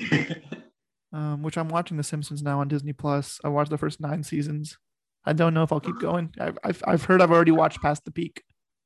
um, 1.13 1.41
which 1.41 1.57
I'm 1.57 1.69
watching 1.69 1.97
The 1.97 2.03
Simpsons 2.03 2.43
now 2.43 2.59
on 2.59 2.67
Disney 2.67 2.93
Plus. 2.93 3.39
I 3.43 3.47
watched 3.47 3.71
the 3.71 3.77
first 3.77 4.01
nine 4.01 4.21
seasons. 4.21 4.77
I 5.25 5.33
don't 5.33 5.53
know 5.53 5.63
if 5.63 5.71
I'll 5.71 5.79
keep 5.79 5.99
going. 5.99 6.33
I've, 6.39 6.57
I've, 6.63 6.83
I've 6.85 7.05
heard 7.05 7.21
I've 7.21 7.31
already 7.31 7.51
watched 7.51 7.81
past 7.81 8.03
the 8.05 8.11
peak, 8.11 8.43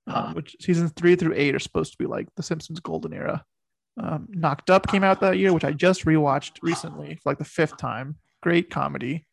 um, 0.08 0.34
which 0.34 0.56
seasons 0.60 0.92
three 0.96 1.16
through 1.16 1.34
eight 1.36 1.56
are 1.56 1.60
supposed 1.60 1.92
to 1.94 1.98
be 1.98 2.06
like 2.06 2.28
The 2.36 2.44
Simpsons 2.44 2.80
golden 2.80 3.14
era. 3.14 3.44
Um, 3.98 4.28
Knocked 4.30 4.70
Up 4.70 4.88
came 4.88 5.04
out 5.04 5.22
that 5.22 5.38
year, 5.38 5.54
which 5.54 5.64
I 5.64 5.72
just 5.72 6.06
rewatched 6.06 6.58
recently 6.62 7.16
for 7.16 7.30
like 7.30 7.38
the 7.38 7.46
fifth 7.46 7.78
time. 7.78 8.18
Great 8.42 8.70
comedy. 8.70 9.26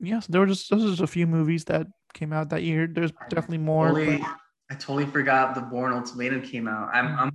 Yes, 0.00 0.26
there 0.26 0.40
were 0.40 0.46
just 0.46 0.70
those 0.70 0.84
are 0.84 0.90
just 0.90 1.02
a 1.02 1.06
few 1.06 1.26
movies 1.26 1.64
that 1.66 1.86
came 2.12 2.32
out 2.32 2.50
that 2.50 2.62
year. 2.62 2.86
There's 2.86 3.12
definitely 3.28 3.58
more. 3.58 3.88
Totally, 3.88 4.18
but- 4.18 4.36
I 4.70 4.74
totally 4.76 5.04
forgot 5.06 5.54
the 5.54 5.60
Bourne 5.60 5.92
Ultimatum 5.92 6.42
came 6.42 6.68
out. 6.68 6.90
I'm 6.94 7.06
I'm 7.18 7.28
a 7.28 7.32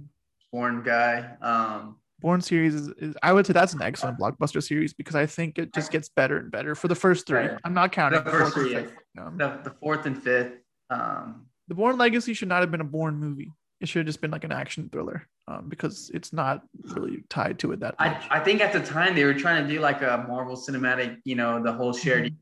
Bourne 0.52 0.82
guy. 0.82 1.36
Um, 1.42 1.98
Bourne 2.22 2.42
series 2.42 2.74
is, 2.76 2.88
is 2.98 3.16
I 3.22 3.34
would 3.34 3.46
say 3.46 3.54
that's 3.54 3.74
an 3.74 3.82
excellent 3.82 4.18
blockbuster 4.20 4.62
series 4.62 4.94
because 4.94 5.16
I 5.16 5.26
think 5.26 5.58
it 5.60 5.74
just 5.74 5.92
gets 5.92 6.10
better 6.10 6.38
and 6.38 6.52
better 6.52 6.76
for 6.76 6.88
the 6.88 6.96
first 6.96 7.28
three. 7.28 7.48
I'm 7.64 7.74
not 7.74 7.92
counting 7.92 8.24
the 8.24 8.30
first 8.30 8.54
fourth 8.56 8.74
and. 8.74 8.92
Um, 9.18 9.38
the, 9.38 9.60
the 9.64 9.76
fourth 9.80 10.06
and 10.06 10.22
fifth. 10.22 10.54
Um, 10.90 11.46
the 11.70 11.76
Bourne 11.76 11.98
Legacy 11.98 12.34
should 12.34 12.50
not 12.50 12.60
have 12.62 12.72
been 12.72 12.82
a 12.82 12.86
Bourne 12.86 13.16
movie. 13.18 13.52
It 13.80 13.88
should 13.88 14.00
have 14.00 14.08
just 14.08 14.20
been 14.20 14.32
like 14.32 14.44
an 14.44 14.52
action 14.52 14.90
thriller 14.92 15.26
um, 15.48 15.70
because 15.70 16.12
it's 16.14 16.34
not 16.34 16.64
really 16.84 17.24
tied 17.30 17.60
to 17.60 17.72
it 17.72 17.80
that 17.80 17.98
much. 17.98 18.28
I, 18.30 18.40
I 18.40 18.44
think 18.44 18.60
at 18.60 18.74
the 18.74 18.82
time 18.82 19.16
they 19.16 19.24
were 19.24 19.34
trying 19.34 19.66
to 19.66 19.74
do 19.74 19.80
like 19.80 20.02
a 20.02 20.26
Marvel 20.28 20.58
cinematic, 20.58 21.18
you 21.24 21.36
know, 21.36 21.64
the 21.64 21.72
whole 21.72 21.94
shared. 21.94 22.36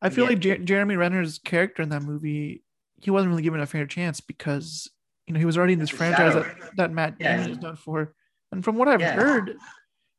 I 0.00 0.10
feel 0.10 0.24
Yeah. 0.24 0.30
like 0.30 0.38
Jer- 0.38 0.58
Jeremy 0.58 0.94
Renner's 0.96 1.38
character 1.38 1.82
in 1.82 1.88
that 1.88 2.02
movie, 2.02 2.62
he 3.00 3.10
wasn't 3.10 3.30
really 3.30 3.42
given 3.42 3.60
a 3.60 3.66
fair 3.66 3.86
chance 3.86 4.20
because 4.20 4.88
you 5.26 5.32
know 5.34 5.40
he 5.40 5.46
was 5.46 5.56
already 5.58 5.72
in 5.72 5.78
this 5.80 5.90
franchise 5.90 6.34
that, 6.34 6.46
that 6.76 6.92
Matt 6.92 7.14
Yeah. 7.18 7.38
Damon 7.38 7.50
is 7.52 7.58
known 7.60 7.76
for. 7.76 8.14
And 8.52 8.62
from 8.62 8.76
what 8.76 8.86
I've 8.86 9.00
Yeah. 9.00 9.14
heard, 9.14 9.56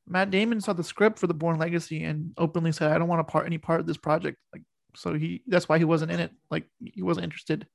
Matt 0.07 0.29
Damon 0.31 0.59
saw 0.59 0.73
the 0.73 0.83
script 0.83 1.19
for 1.19 1.27
the 1.27 1.33
Bourne 1.33 1.57
Legacy 1.57 2.03
and 2.03 2.33
openly 2.37 2.71
said, 2.73 2.91
"I 2.91 2.97
don't 2.97 3.07
want 3.07 3.25
to 3.25 3.31
part 3.31 3.45
any 3.45 3.59
part 3.59 3.79
of 3.79 3.85
this 3.85 3.97
project." 3.97 4.37
Like, 4.51 4.63
so 4.95 5.13
he 5.13 5.41
that's 5.47 5.69
why 5.69 5.77
he 5.77 5.85
wasn't 5.85 6.11
in 6.11 6.19
it. 6.19 6.31
Like, 6.51 6.65
he 6.83 7.01
wasn't 7.01 7.23
interested. 7.23 7.65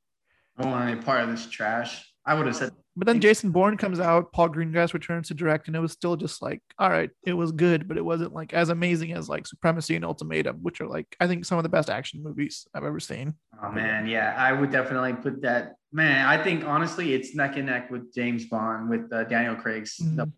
I 0.61 0.63
don't 0.63 0.73
want 0.73 0.91
any 0.91 1.01
part 1.01 1.23
of 1.23 1.31
this 1.31 1.47
trash. 1.47 2.07
I 2.27 2.35
would 2.35 2.47
have 2.47 2.55
said. 2.55 2.73
But 2.97 3.07
then 3.07 3.21
Jason 3.21 3.51
Bourne 3.51 3.79
comes 3.79 3.99
out, 3.99 4.31
Paul 4.33 4.51
Greengrass 4.51 4.93
returns 4.93 5.29
to 5.29 5.35
direct, 5.35 5.69
and 5.69 5.77
it 5.77 5.81
was 5.81 5.93
still 5.93 6.17
just 6.17 6.43
like, 6.43 6.61
all 6.79 6.91
right, 6.91 7.09
it 7.25 7.33
was 7.33 7.51
good, 7.51 7.89
but 7.89 7.97
it 7.97 8.05
wasn't 8.05 8.35
like 8.35 8.53
as 8.53 8.69
amazing 8.69 9.13
as 9.13 9.27
like 9.27 9.47
Supremacy 9.47 9.97
and 9.97 10.05
Ultimatum, 10.05 10.59
which 10.61 10.83
are 10.83 10.87
like 10.87 11.17
I 11.19 11.27
think 11.27 11.47
some 11.47 11.57
of 11.57 11.63
the 11.63 11.71
best 11.71 11.89
action 11.89 12.23
movies 12.23 12.67
I've 12.75 12.85
ever 12.85 13.01
seen. 13.01 13.35
Oh 13.65 13.71
man, 13.71 14.07
yeah, 14.07 14.35
I 14.37 14.53
would 14.53 14.71
definitely 14.71 15.15
put 15.15 15.41
that. 15.43 15.77
Man, 15.93 16.27
I 16.27 16.43
think 16.43 16.65
honestly, 16.65 17.15
it's 17.15 17.35
neck 17.35 17.57
and 17.57 17.67
neck 17.67 17.91
with 17.91 18.13
James 18.15 18.45
Bond 18.47 18.91
with 18.91 19.11
uh, 19.13 19.25
Daniel 19.25 19.55
Craig's. 19.57 19.97
Mhm. 19.99 20.31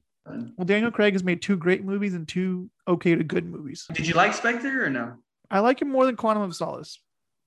Well, 0.56 0.64
Daniel 0.64 0.92
Craig 0.92 1.14
has 1.14 1.24
made 1.24 1.42
two 1.42 1.56
great 1.56 1.84
movies 1.84 2.14
and 2.14 2.28
two 2.28 2.70
okay 2.86 3.16
to 3.16 3.24
good 3.24 3.44
movies. 3.44 3.86
Did 3.92 4.06
you 4.06 4.14
like 4.14 4.34
Spectre 4.34 4.84
or 4.84 4.88
no? 4.88 5.14
I 5.50 5.58
like 5.58 5.82
it 5.82 5.86
more 5.86 6.06
than 6.06 6.14
Quantum 6.14 6.44
of 6.44 6.54
Solace, 6.54 7.00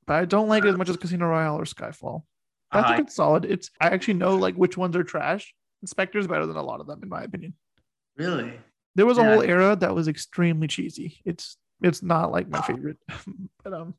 but 0.06 0.16
I 0.16 0.26
don't 0.26 0.50
like 0.50 0.66
it 0.66 0.70
as 0.70 0.78
much 0.78 0.90
as 0.90 0.98
Casino 0.98 1.28
Royale 1.28 1.56
or 1.58 1.64
Skyfall. 1.64 2.24
I 2.72 2.88
think 2.88 3.08
it's 3.08 3.16
solid. 3.16 3.46
It's 3.46 3.70
I 3.80 3.88
actually 3.88 4.16
know 4.16 4.36
like 4.38 4.56
which 4.56 4.78
ones 4.78 4.96
are 4.96 5.04
trash. 5.04 5.54
Inspector's 5.82 6.28
better 6.28 6.46
than 6.46 6.58
a 6.58 6.64
lot 6.64 6.82
of 6.82 6.88
them, 6.88 7.02
in 7.04 7.10
my 7.10 7.24
opinion. 7.24 7.54
Really? 8.18 8.54
There 8.96 9.06
was 9.06 9.18
a 9.18 9.22
Yeah. 9.22 9.34
whole 9.34 9.42
era 9.44 9.76
that 9.76 9.94
was 9.94 10.08
extremely 10.08 10.68
cheesy. 10.68 11.22
It's 11.26 11.58
it's 11.82 12.02
not 12.02 12.32
like 12.32 12.50
my 12.50 12.62
favorite, 12.62 12.98
but 13.64 13.74
um, 13.74 13.94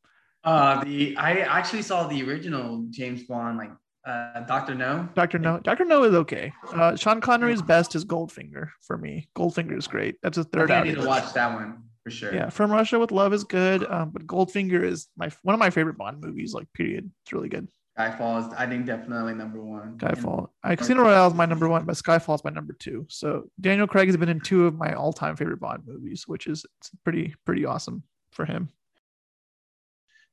Uh, 0.45 0.83
the 0.85 1.17
I 1.17 1.41
actually 1.41 1.83
saw 1.83 2.07
the 2.07 2.23
original 2.23 2.87
James 2.91 3.25
Bond, 3.25 3.59
like 3.59 3.71
uh, 4.07 4.41
Doctor 4.41 4.75
No. 4.75 5.09
Doctor 5.15 5.39
No, 5.39 5.59
Doctor 5.61 5.85
No 5.85 6.05
is 6.05 6.15
okay. 6.15 6.53
Uh, 6.73 6.97
Sean 6.97 7.21
Connery's 7.21 7.61
best 7.63 7.95
is 7.95 8.05
Goldfinger 8.05 8.69
for 8.83 8.97
me. 8.97 9.29
Goldfinger 9.37 9.77
is 9.77 9.87
great. 9.87 10.17
That's 10.23 10.39
a 10.39 10.45
third 10.45 10.69
think 10.69 10.81
I 10.81 10.85
need 10.85 10.95
to 11.01 11.07
watch 11.07 11.33
that 11.35 11.53
one 11.55 11.83
for 12.05 12.11
sure. 12.11 12.33
Yeah, 12.33 12.49
From 12.51 12.71
Russia 12.71 12.99
with 12.99 13.11
Love 13.11 13.33
is 13.35 13.43
good, 13.45 13.85
um, 13.91 14.11
but 14.11 14.27
Goldfinger 14.27 14.83
is 14.83 15.09
my 15.17 15.31
one 15.43 15.55
of 15.55 15.59
my 15.59 15.71
favorite 15.71 15.99
Bond 15.99 16.21
movies. 16.21 16.55
Like, 16.55 16.73
period. 16.73 17.11
It's 17.25 17.33
really 17.33 17.49
good. 17.49 17.67
Skyfall 17.99 18.47
is, 18.47 18.55
I 18.57 18.67
think, 18.67 18.85
definitely 18.85 19.35
number 19.35 19.63
one. 19.63 19.97
Skyfall. 19.99 20.51
I, 20.63 20.77
Casino 20.77 21.03
Royale 21.03 21.29
is 21.29 21.35
my 21.35 21.47
number 21.47 21.67
one, 21.69 21.87
but 21.87 21.97
Skyfall 21.97 22.35
is 22.35 22.45
my 22.45 22.51
number 22.51 22.75
two. 22.75 23.07
So 23.09 23.51
Daniel 23.61 23.87
Craig 23.87 24.09
has 24.09 24.17
been 24.17 24.29
in 24.29 24.41
two 24.41 24.67
of 24.67 24.75
my 24.75 24.93
all-time 24.93 25.37
favorite 25.37 25.61
Bond 25.61 25.83
movies, 25.87 26.29
which 26.29 26.47
is 26.47 26.67
it's 26.79 26.91
pretty 27.05 27.35
pretty 27.47 27.65
awesome 27.65 28.03
for 28.31 28.45
him. 28.45 28.69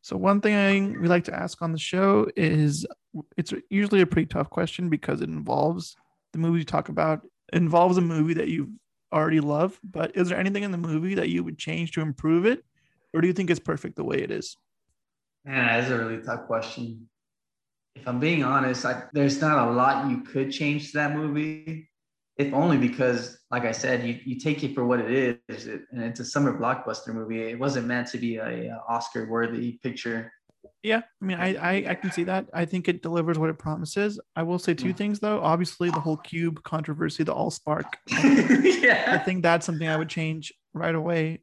So 0.02 0.18
one 0.18 0.42
thing 0.42 1.00
we 1.00 1.08
like 1.08 1.24
to 1.26 1.34
ask 1.34 1.62
on 1.62 1.72
the 1.72 1.80
show 1.80 2.28
is 2.36 2.86
it's 3.38 3.54
usually 3.70 4.02
a 4.02 4.06
pretty 4.06 4.26
tough 4.26 4.50
question 4.50 4.90
because 4.90 5.22
it 5.22 5.30
involves 5.30 5.96
the 6.34 6.40
movie 6.40 6.60
you 6.60 6.66
talk 6.66 6.90
about 6.90 7.22
involves 7.54 7.98
a 7.98 8.02
movie 8.02 8.34
that 8.34 8.50
you 8.50 8.74
already 9.14 9.40
love. 9.40 9.80
But 9.82 10.18
is 10.18 10.28
there 10.28 10.38
anything 10.38 10.64
in 10.64 10.72
the 10.72 10.78
movie 10.78 11.16
that 11.16 11.30
you 11.30 11.46
would 11.46 11.58
change 11.58 11.94
to 11.94 12.02
improve 12.02 12.46
it, 12.46 12.66
or 13.14 13.22
do 13.22 13.28
you 13.28 13.34
think 13.34 13.50
it's 13.50 13.60
perfect 13.62 13.96
the 13.96 14.04
way 14.04 14.18
it 14.18 14.32
is? 14.32 14.58
Man, 15.46 15.66
that 15.68 15.86
is 15.86 15.92
a 15.92 15.98
really 15.98 16.22
tough 16.22 16.48
question. 16.48 17.08
If 17.96 18.08
I'm 18.08 18.20
being 18.20 18.44
honest, 18.44 18.86
I, 18.86 19.04
there's 19.14 19.40
not 19.40 19.68
a 19.68 19.72
lot 19.72 20.10
you 20.10 20.22
could 20.22 20.52
change 20.52 20.92
to 20.92 20.98
that 20.98 21.16
movie, 21.16 21.90
if 22.38 22.52
only 22.54 22.78
because, 22.78 23.40
like 23.52 23.64
I 23.66 23.72
said, 23.72 24.06
you, 24.06 24.20
you 24.26 24.40
take 24.40 24.64
it 24.64 24.74
for 24.74 24.86
what 24.86 25.00
it 25.00 25.40
is, 25.48 25.68
it, 25.68 25.82
and 25.92 26.04
it's 26.04 26.20
a 26.20 26.26
summer 26.26 26.58
blockbuster 26.58 27.14
movie. 27.14 27.44
It 27.44 27.60
wasn't 27.60 27.88
meant 27.88 28.08
to 28.10 28.18
be 28.18 28.38
a, 28.38 28.70
a 28.70 28.84
Oscar-worthy 28.90 29.74
picture. 29.84 30.32
Yeah, 30.82 31.02
I 31.22 31.26
mean, 31.26 31.38
I, 31.38 31.56
I 31.56 31.92
I 31.92 31.96
can 31.96 32.12
see 32.12 32.26
that. 32.26 32.48
I 32.54 32.66
think 32.66 32.90
it 32.90 33.02
delivers 33.02 33.40
what 33.40 33.50
it 33.50 33.58
promises. 33.58 34.20
I 34.36 34.44
will 34.44 34.60
say 34.60 34.74
two 34.74 34.90
hmm. 34.90 34.96
things 34.96 35.20
though. 35.20 35.40
Obviously, 35.42 35.90
the 35.90 36.00
whole 36.00 36.18
cube 36.18 36.62
controversy, 36.64 37.24
the 37.24 37.34
All 37.34 37.52
Spark. 37.52 37.98
yeah, 38.10 39.06
I 39.08 39.18
think 39.18 39.44
that's 39.44 39.66
something 39.66 39.88
I 39.88 39.96
would 39.96 40.10
change 40.10 40.54
right 40.74 40.94
away. 40.94 41.40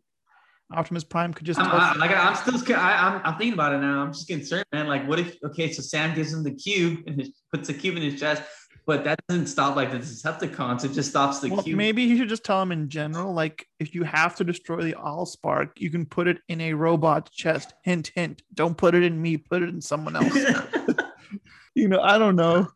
Optimus 0.72 1.04
Prime 1.04 1.34
could 1.34 1.46
just. 1.46 1.58
I'm, 1.58 1.66
I, 1.68 1.94
like 1.94 2.10
I'm 2.10 2.34
still, 2.36 2.76
I, 2.76 2.92
I'm, 2.92 3.20
I'm 3.24 3.38
thinking 3.38 3.54
about 3.54 3.74
it 3.74 3.78
now. 3.78 4.02
I'm 4.02 4.12
just 4.12 4.28
concerned, 4.28 4.64
man. 4.72 4.86
Like, 4.86 5.06
what 5.08 5.18
if? 5.18 5.36
Okay, 5.44 5.72
so 5.72 5.82
Sam 5.82 6.14
gives 6.14 6.32
him 6.32 6.42
the 6.42 6.52
cube 6.52 7.04
and 7.06 7.18
his, 7.18 7.32
puts 7.52 7.68
the 7.68 7.74
cube 7.74 7.96
in 7.96 8.02
his 8.02 8.18
chest, 8.18 8.42
but 8.86 9.04
that 9.04 9.20
doesn't 9.28 9.46
stop 9.46 9.76
like 9.76 9.90
the 9.90 9.98
Decepticons. 9.98 10.84
It 10.84 10.92
just 10.92 11.10
stops 11.10 11.40
the 11.40 11.48
well, 11.48 11.62
cube. 11.62 11.76
maybe 11.76 12.02
you 12.02 12.16
should 12.16 12.28
just 12.28 12.44
tell 12.44 12.62
him 12.62 12.72
in 12.72 12.88
general, 12.88 13.32
like 13.32 13.66
if 13.78 13.94
you 13.94 14.04
have 14.04 14.36
to 14.36 14.44
destroy 14.44 14.82
the 14.82 14.94
All 14.94 15.26
Spark, 15.26 15.80
you 15.80 15.90
can 15.90 16.06
put 16.06 16.28
it 16.28 16.38
in 16.48 16.60
a 16.60 16.74
robot's 16.74 17.30
chest. 17.30 17.74
Hint, 17.84 18.12
hint. 18.14 18.42
Don't 18.54 18.76
put 18.76 18.94
it 18.94 19.02
in 19.02 19.20
me. 19.20 19.36
Put 19.36 19.62
it 19.62 19.68
in 19.68 19.80
someone 19.80 20.16
else. 20.16 20.34
you 21.74 21.88
know, 21.88 22.00
I 22.00 22.18
don't 22.18 22.36
know. 22.36 22.68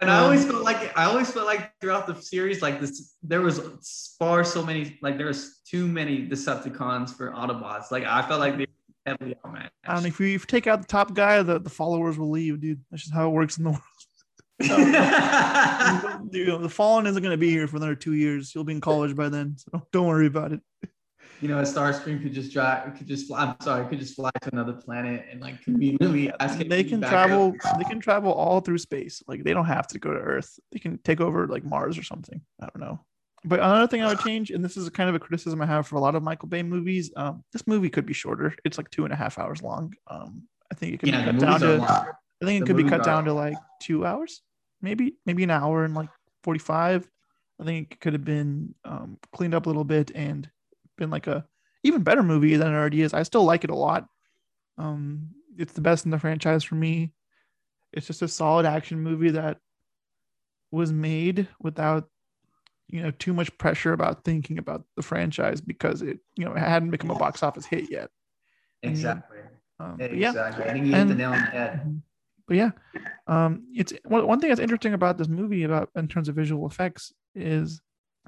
And 0.00 0.10
I 0.10 0.18
always 0.18 0.44
Um, 0.44 0.50
felt 0.50 0.64
like 0.64 0.96
I 0.98 1.04
always 1.04 1.30
felt 1.30 1.46
like 1.46 1.72
throughout 1.80 2.06
the 2.06 2.20
series, 2.20 2.60
like 2.60 2.80
this, 2.80 3.14
there 3.22 3.40
was 3.40 4.14
far 4.18 4.44
so 4.44 4.64
many, 4.64 4.98
like 5.00 5.16
there 5.16 5.28
was 5.28 5.60
too 5.64 5.86
many 5.86 6.26
Decepticons 6.28 7.16
for 7.16 7.30
Autobots. 7.32 7.90
Like 7.90 8.04
I 8.04 8.22
felt 8.22 8.40
like 8.40 8.56
they 8.56 8.66
were 8.66 9.06
heavily 9.06 9.36
outmatched. 9.46 9.72
I 9.86 9.94
don't 9.94 10.02
know 10.02 10.08
if 10.08 10.20
you, 10.20 10.26
if 10.26 10.42
you 10.42 10.46
take 10.46 10.66
out 10.66 10.80
the 10.80 10.88
top 10.88 11.14
guy, 11.14 11.42
the, 11.42 11.58
the 11.60 11.70
followers 11.70 12.18
will 12.18 12.30
leave, 12.30 12.60
dude. 12.60 12.80
That's 12.90 13.04
just 13.04 13.14
how 13.14 13.28
it 13.28 13.32
works 13.32 13.56
in 13.58 13.64
the 13.64 13.70
world. 13.70 13.82
Dude, 16.30 16.62
the 16.62 16.68
fallen 16.68 17.06
isn't 17.06 17.22
going 17.22 17.32
to 17.32 17.36
be 17.36 17.50
here 17.50 17.66
for 17.66 17.76
another 17.76 17.96
two 17.96 18.14
years. 18.14 18.52
He'll 18.52 18.62
be 18.64 18.72
in 18.74 18.80
college 18.80 19.16
by 19.16 19.28
then, 19.28 19.56
so 19.58 19.82
don't 19.92 20.06
worry 20.06 20.26
about 20.26 20.52
it. 20.52 20.60
You 21.40 21.48
know, 21.48 21.58
a 21.58 21.62
Starscream 21.62 22.22
could 22.22 22.32
just 22.32 22.52
drive, 22.52 22.96
could 22.96 23.06
just 23.06 23.26
fly. 23.26 23.44
I'm 23.44 23.56
sorry, 23.60 23.86
could 23.88 23.98
just 23.98 24.14
fly 24.14 24.30
to 24.42 24.50
another 24.52 24.72
planet 24.72 25.26
and 25.30 25.40
like 25.40 25.62
conveniently 25.62 26.32
ask 26.40 26.58
They 26.58 26.84
can 26.84 27.00
travel. 27.00 27.54
up. 27.64 27.78
They 27.78 27.84
can 27.84 28.00
travel 28.00 28.32
all 28.32 28.60
through 28.60 28.78
space. 28.78 29.22
Like 29.26 29.44
they 29.44 29.52
don't 29.52 29.66
have 29.66 29.86
to 29.88 29.98
go 29.98 30.12
to 30.12 30.18
Earth. 30.18 30.58
They 30.72 30.78
can 30.78 30.98
take 30.98 31.20
over 31.20 31.46
like 31.46 31.64
Mars 31.64 31.98
or 31.98 32.02
something. 32.02 32.40
I 32.60 32.66
don't 32.66 32.80
know. 32.80 33.00
But 33.44 33.60
another 33.60 33.86
thing 33.86 34.02
I 34.02 34.08
would 34.08 34.20
change, 34.20 34.50
and 34.50 34.64
this 34.64 34.76
is 34.78 34.88
kind 34.88 35.08
of 35.10 35.14
a 35.14 35.18
criticism 35.18 35.60
I 35.60 35.66
have 35.66 35.86
for 35.86 35.96
a 35.96 36.00
lot 36.00 36.14
of 36.14 36.22
Michael 36.22 36.48
Bay 36.48 36.62
movies. 36.62 37.12
Um, 37.14 37.44
this 37.52 37.66
movie 37.66 37.90
could 37.90 38.06
be 38.06 38.14
shorter. 38.14 38.54
It's 38.64 38.78
like 38.78 38.88
two 38.90 39.04
and 39.04 39.12
a 39.12 39.16
half 39.16 39.38
hours 39.38 39.60
long. 39.60 39.92
Um, 40.06 40.44
I 40.72 40.74
think 40.74 40.94
it 40.94 41.00
could 41.00 41.10
Yeah, 41.10 41.20
be 41.20 41.38
cut 41.38 41.40
down 41.40 41.60
to. 41.60 41.76
long. 41.76 42.06
I 42.42 42.46
think 42.46 42.56
it 42.56 42.60
The 42.60 42.66
could 42.66 42.76
be 42.82 42.88
cut 42.88 43.02
down 43.04 43.26
to 43.26 43.34
like 43.34 43.58
two 43.82 44.06
hours, 44.06 44.40
maybe 44.80 45.16
maybe 45.26 45.44
an 45.44 45.50
hour 45.50 45.84
and 45.84 45.94
like 45.94 46.08
forty 46.42 46.58
five. 46.60 47.06
I 47.60 47.64
think 47.64 47.92
it 47.92 48.00
could 48.00 48.14
have 48.14 48.24
been 48.24 48.74
um, 48.84 49.18
cleaned 49.32 49.54
up 49.54 49.66
a 49.66 49.68
little 49.68 49.84
bit 49.84 50.10
and 50.14 50.48
been 50.96 51.10
like 51.10 51.26
a 51.26 51.44
even 51.82 52.02
better 52.02 52.22
movie 52.22 52.56
than 52.56 52.72
it 52.72 52.76
already 52.76 53.02
is. 53.02 53.12
I 53.14 53.22
still 53.24 53.44
like 53.44 53.64
it 53.64 53.70
a 53.70 53.74
lot. 53.74 54.06
Um, 54.78 55.28
it's 55.56 55.72
the 55.74 55.80
best 55.80 56.04
in 56.04 56.10
the 56.10 56.18
franchise 56.18 56.64
for 56.64 56.74
me. 56.74 57.12
It's 57.92 58.06
just 58.06 58.22
a 58.22 58.28
solid 58.28 58.66
action 58.66 59.00
movie 59.00 59.30
that 59.30 59.58
was 60.70 60.92
made 60.92 61.46
without 61.60 62.08
you 62.88 63.02
know 63.02 63.10
too 63.12 63.32
much 63.32 63.56
pressure 63.58 63.92
about 63.92 64.24
thinking 64.24 64.58
about 64.58 64.84
the 64.96 65.02
franchise 65.02 65.60
because 65.60 66.02
it 66.02 66.18
you 66.36 66.44
know 66.44 66.52
it 66.52 66.58
hadn't 66.58 66.90
become 66.90 67.10
a 67.10 67.14
box 67.18 67.42
office 67.42 67.66
hit 67.66 67.90
yet. 67.90 68.10
And, 68.82 68.92
Exactly. 68.92 69.38
um, 69.80 69.96
but 69.98 70.14
yeah. 70.16 70.30
Exactly. 70.30 70.64
I 70.64 70.72
think 70.72 70.86
you 70.86 70.92
hit 70.94 71.04
the 71.04 71.10
And- 71.10 71.18
nail 71.18 71.30
on 71.32 71.38
the 71.38 71.44
head. 71.46 72.02
but 72.46 72.56
yeah 72.56 72.70
um 73.26 73.64
it's 73.74 73.92
one, 74.04 74.26
one 74.26 74.38
thing 74.40 74.48
that's 74.50 74.60
interesting 74.60 74.92
about 74.94 75.16
this 75.16 75.28
movie 75.28 75.62
about 75.62 75.88
in 75.96 76.08
terms 76.08 76.28
of 76.28 76.34
visual 76.34 76.66
effects 76.66 77.12
is 77.34 77.80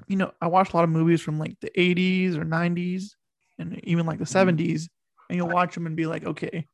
you 0.05 0.15
know 0.15 0.31
i 0.41 0.47
watched 0.47 0.73
a 0.73 0.75
lot 0.75 0.83
of 0.83 0.89
movies 0.89 1.21
from 1.21 1.39
like 1.39 1.57
the 1.61 1.71
80s 1.71 2.35
or 2.35 2.45
90s 2.45 3.11
and 3.57 3.79
even 3.83 4.05
like 4.05 4.19
the 4.19 4.25
mm-hmm. 4.25 4.49
70s 4.49 4.87
and 5.29 5.37
you'll 5.37 5.49
watch 5.49 5.73
them 5.73 5.87
and 5.87 5.95
be 5.95 6.05
like 6.05 6.25
okay 6.25 6.67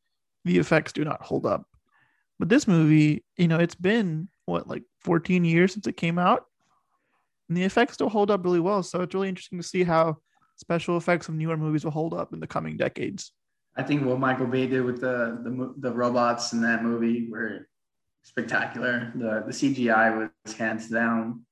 the 0.46 0.58
effects 0.58 0.94
do 0.94 1.04
not 1.04 1.22
hold 1.22 1.46
up. 1.46 1.66
But 2.40 2.50
this 2.50 2.68
movie 2.68 3.24
you 3.38 3.48
know 3.48 3.60
it's 3.60 3.76
been 3.76 4.30
what 4.46 4.68
like 4.68 4.84
14 5.02 5.46
years 5.46 5.74
since 5.74 5.88
it 5.88 5.98
came 5.98 6.20
out 6.20 6.46
and 7.48 7.58
the 7.58 7.64
effects 7.64 7.94
still 7.94 8.10
hold 8.10 8.32
up 8.32 8.44
really 8.44 8.60
well. 8.60 8.84
So 8.84 9.02
it's 9.02 9.14
really 9.14 9.30
interesting 9.30 9.60
to 9.60 9.68
see 9.68 9.84
how 9.84 10.18
special 10.58 10.98
effects 10.98 11.28
of 11.28 11.36
newer 11.36 11.58
movies 11.58 11.84
will 11.84 11.92
hold 11.92 12.14
up 12.14 12.34
in 12.34 12.40
the 12.40 12.48
coming 12.48 12.78
decades. 12.78 13.32
I 13.76 13.84
think 13.84 14.06
what 14.06 14.20
Michael 14.20 14.48
Bay 14.48 14.68
did 14.68 14.84
with 14.84 15.02
the 15.02 15.40
the, 15.44 15.74
the 15.78 15.96
robots 15.96 16.54
in 16.54 16.62
that 16.62 16.84
movie 16.84 17.30
were 17.30 17.68
spectacular. 18.24 19.12
The 19.16 19.44
the 19.46 19.52
CGI 19.52 20.30
was 20.46 20.54
hands 20.54 20.90
down 20.90 21.46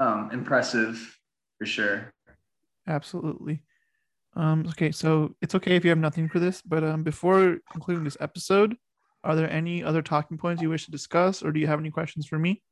um, 0.00 0.30
impressive 0.32 1.18
for 1.58 1.66
sure. 1.66 2.12
Absolutely. 2.86 3.62
Um, 4.34 4.66
okay, 4.68 4.92
so 4.92 5.34
it's 5.42 5.54
okay 5.54 5.76
if 5.76 5.84
you 5.84 5.90
have 5.90 5.98
nothing 5.98 6.28
for 6.28 6.38
this, 6.38 6.62
but 6.62 6.84
um, 6.84 7.02
before 7.02 7.58
concluding 7.70 8.04
this 8.04 8.16
episode, 8.20 8.76
are 9.24 9.34
there 9.34 9.50
any 9.50 9.82
other 9.82 10.00
talking 10.00 10.38
points 10.38 10.62
you 10.62 10.70
wish 10.70 10.84
to 10.84 10.90
discuss, 10.90 11.42
or 11.42 11.50
do 11.50 11.58
you 11.58 11.66
have 11.66 11.80
any 11.80 11.90
questions 11.90 12.26
for 12.26 12.38
me? 12.38 12.62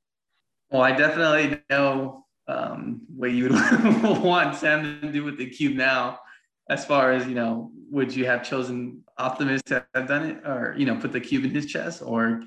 Well, 0.71 0.83
I 0.83 0.93
definitely 0.93 1.61
know 1.69 2.25
um, 2.49 3.03
what 3.15 3.33
you 3.33 3.45
would 3.45 3.53
want 4.23 4.57
Sam 4.57 5.01
to 5.01 5.13
do 5.13 5.25
with 5.25 5.39
the 5.39 5.51
cube 5.51 5.77
now. 5.77 6.21
As 6.69 6.85
far 6.85 7.13
as 7.13 7.27
you 7.27 7.35
know, 7.35 7.71
would 7.91 8.15
you 8.15 8.27
have 8.27 8.43
chosen 8.43 9.05
Optimus 9.19 9.63
to 9.65 9.87
have 9.95 10.09
done 10.09 10.31
it, 10.31 10.47
or 10.47 10.75
you 10.77 10.87
know, 10.87 10.97
put 10.97 11.13
the 11.13 11.21
cube 11.21 11.45
in 11.45 11.51
his 11.51 11.67
chest, 11.67 12.03
or 12.05 12.43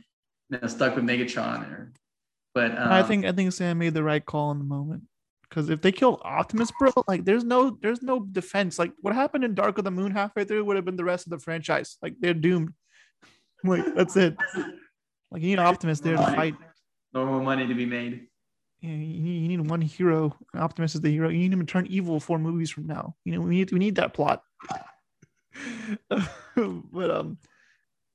you 0.49 0.60
know, 0.61 0.68
stuck 0.68 0.95
with 0.95 1.06
Megatron? 1.06 1.69
Or, 1.69 1.91
but 2.54 2.72
um, 2.72 2.92
I 2.92 3.04
think 3.04 3.26
I 3.26 3.32
think 3.32 3.54
Sam 3.54 3.78
made 3.78 3.94
the 3.94 4.04
right 4.04 4.26
call 4.26 4.52
in 4.52 4.60
the 4.60 4.66
moment. 4.66 5.04
Because 5.50 5.70
if 5.70 5.82
they 5.82 5.92
killed 5.92 6.22
Optimus, 6.24 6.72
bro, 6.78 6.92
like 7.08 7.26
there's 7.26 7.44
no 7.44 7.78
there's 7.82 8.04
no 8.04 8.20
defense. 8.20 8.78
Like 8.78 8.92
what 9.02 9.16
happened 9.16 9.44
in 9.44 9.56
Dark 9.56 9.78
of 9.80 9.84
the 9.84 9.92
Moon 9.92 10.12
halfway 10.12 10.44
through 10.44 10.64
would 10.66 10.76
have 10.76 10.86
been 10.86 10.96
the 10.96 11.04
rest 11.04 11.26
of 11.26 11.32
the 11.32 11.40
franchise. 11.40 11.98
Like 12.02 12.16
they're 12.20 12.34
doomed. 12.34 12.74
like 13.64 13.96
that's 13.96 14.16
it. 14.16 14.38
Like 15.32 15.42
you 15.42 15.50
need 15.50 15.60
Optimus 15.60 16.00
there 16.00 16.18
to 16.18 16.24
fight. 16.24 16.56
no 17.14 17.26
more 17.26 17.42
money 17.42 17.68
to 17.68 17.74
be 17.74 17.86
made. 17.86 18.28
you, 18.82 18.90
know, 18.90 18.96
you 18.96 19.22
need, 19.22 19.42
you 19.42 19.48
need 19.48 19.70
one 19.70 19.82
hero. 19.82 20.36
Optimus 20.56 20.96
is 20.96 21.02
the 21.02 21.10
hero. 21.10 21.30
You 21.30 21.40
need 21.40 21.54
him 21.54 21.60
to 21.60 21.66
turn 21.66 21.88
evil 21.88 22.20
four 22.20 22.38
movies 22.38 22.70
from 22.70 22.86
now. 22.86 23.16
You 23.26 23.34
know, 23.34 23.42
we 23.42 23.50
need 23.50 23.72
we 23.72 23.80
need 23.80 23.96
that 23.96 24.14
plot. 24.14 24.44
but 26.10 27.12
um, 27.12 27.38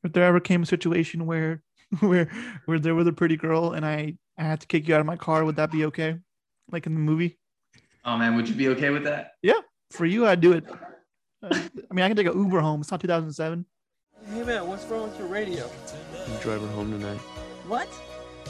if 0.04 0.12
there 0.12 0.24
ever 0.24 0.40
came 0.40 0.62
a 0.62 0.66
situation 0.66 1.26
where 1.26 1.62
where 2.00 2.30
where 2.66 2.78
there 2.78 2.94
was 2.94 3.08
a 3.08 3.12
pretty 3.12 3.36
girl 3.36 3.72
and 3.72 3.84
I 3.84 4.16
I 4.38 4.42
had 4.42 4.60
to 4.60 4.66
kick 4.66 4.88
you 4.88 4.94
out 4.94 5.00
of 5.00 5.06
my 5.06 5.16
car, 5.16 5.44
would 5.44 5.56
that 5.56 5.70
be 5.70 5.84
okay? 5.86 6.16
Like 6.70 6.86
in 6.86 6.94
the 6.94 7.00
movie? 7.00 7.38
Oh 8.04 8.16
man, 8.18 8.34
would 8.36 8.48
you 8.48 8.54
be 8.54 8.68
okay 8.68 8.90
with 8.90 9.04
that? 9.04 9.32
Yeah, 9.42 9.60
for 9.90 10.06
you, 10.06 10.26
I'd 10.26 10.40
do 10.40 10.52
it. 10.52 10.64
Uh, 11.42 11.48
I 11.52 11.94
mean, 11.94 12.04
I 12.04 12.08
can 12.08 12.16
take 12.16 12.26
an 12.26 12.36
Uber 12.36 12.60
home. 12.60 12.80
It's 12.80 12.90
not 12.90 13.00
2007. 13.00 13.64
Hey 14.32 14.42
man, 14.42 14.66
what's 14.66 14.84
wrong 14.86 15.08
with 15.10 15.18
your 15.18 15.28
radio? 15.28 15.70
You 16.28 16.38
drive 16.40 16.60
her 16.62 16.66
home 16.68 16.90
tonight. 16.90 17.18
What? 17.68 17.88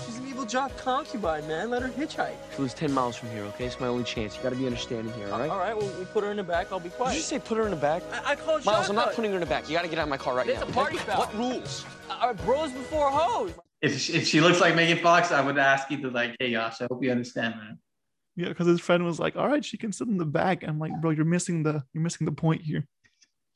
She's 0.07 0.19
an 0.19 0.27
evil 0.29 0.45
jock 0.45 0.77
concubine, 0.77 1.47
man. 1.47 1.71
Let 1.71 1.83
her 1.83 1.89
hitchhike. 1.89 2.35
She 2.55 2.63
lives 2.63 2.75
10 2.75 2.93
miles 2.93 3.15
from 3.17 3.31
here, 3.31 3.43
okay? 3.45 3.65
It's 3.67 3.79
my 3.79 3.87
only 3.87 4.03
chance. 4.05 4.37
You 4.37 4.43
gotta 4.43 4.57
be 4.57 4.67
understanding 4.67 5.13
here, 5.15 5.33
all 5.33 5.39
right? 5.39 5.51
All 5.51 5.59
right, 5.59 5.77
well, 5.77 5.87
we'll 5.97 6.07
put 6.07 6.25
her 6.25 6.31
in 6.31 6.37
the 6.37 6.43
back. 6.43 6.73
I'll 6.73 6.81
be 6.81 6.89
quiet. 6.91 7.11
Did 7.13 7.17
you 7.19 7.23
say 7.23 7.39
put 7.39 7.59
her 7.59 7.65
in 7.65 7.71
the 7.71 7.77
back? 7.77 8.03
I, 8.13 8.33
I 8.33 8.37
called 8.37 8.65
Miles, 8.65 8.89
I'm 8.89 8.97
not 8.97 9.13
putting 9.15 9.31
her 9.31 9.37
in 9.37 9.41
the 9.41 9.47
back. 9.47 9.69
You 9.69 9.77
gotta 9.77 9.89
get 9.89 9.99
out 9.99 10.05
of 10.05 10.09
my 10.09 10.17
car 10.17 10.35
right 10.35 10.49
It's 10.49 10.61
now. 10.61 10.67
a 10.67 10.73
party 10.73 10.97
foul. 10.97 11.19
What 11.21 11.35
rules? 11.37 11.85
All 12.11 12.29
right, 12.29 12.45
bros 12.45 12.73
before 12.73 13.11
hoes. 13.11 13.53
If 13.85 14.01
she, 14.01 14.15
if 14.15 14.27
she 14.27 14.41
looks 14.41 14.61
like 14.61 14.75
Megan 14.75 14.99
Fox, 14.99 15.31
I 15.31 15.43
would 15.43 15.59
ask 15.59 15.91
you 15.91 16.01
to 16.01 16.11
like, 16.11 16.37
hey 16.41 16.53
Josh, 16.53 16.81
I 16.81 16.87
hope 16.91 17.05
you 17.05 17.11
understand, 17.11 17.57
man. 17.57 17.79
Yeah, 18.35 18.49
because 18.49 18.67
his 18.67 18.81
friend 18.81 19.05
was 19.05 19.21
like, 19.21 19.37
"All 19.37 19.47
right, 19.47 19.65
she 19.65 19.77
can 19.77 19.93
sit 19.93 20.09
in 20.09 20.17
the 20.17 20.25
back." 20.25 20.65
I'm 20.65 20.79
like, 20.79 20.99
"Bro, 21.01 21.11
you're 21.11 21.25
missing 21.25 21.63
the 21.63 21.85
you're 21.93 22.03
missing 22.03 22.25
the 22.25 22.33
point 22.33 22.63
here." 22.63 22.87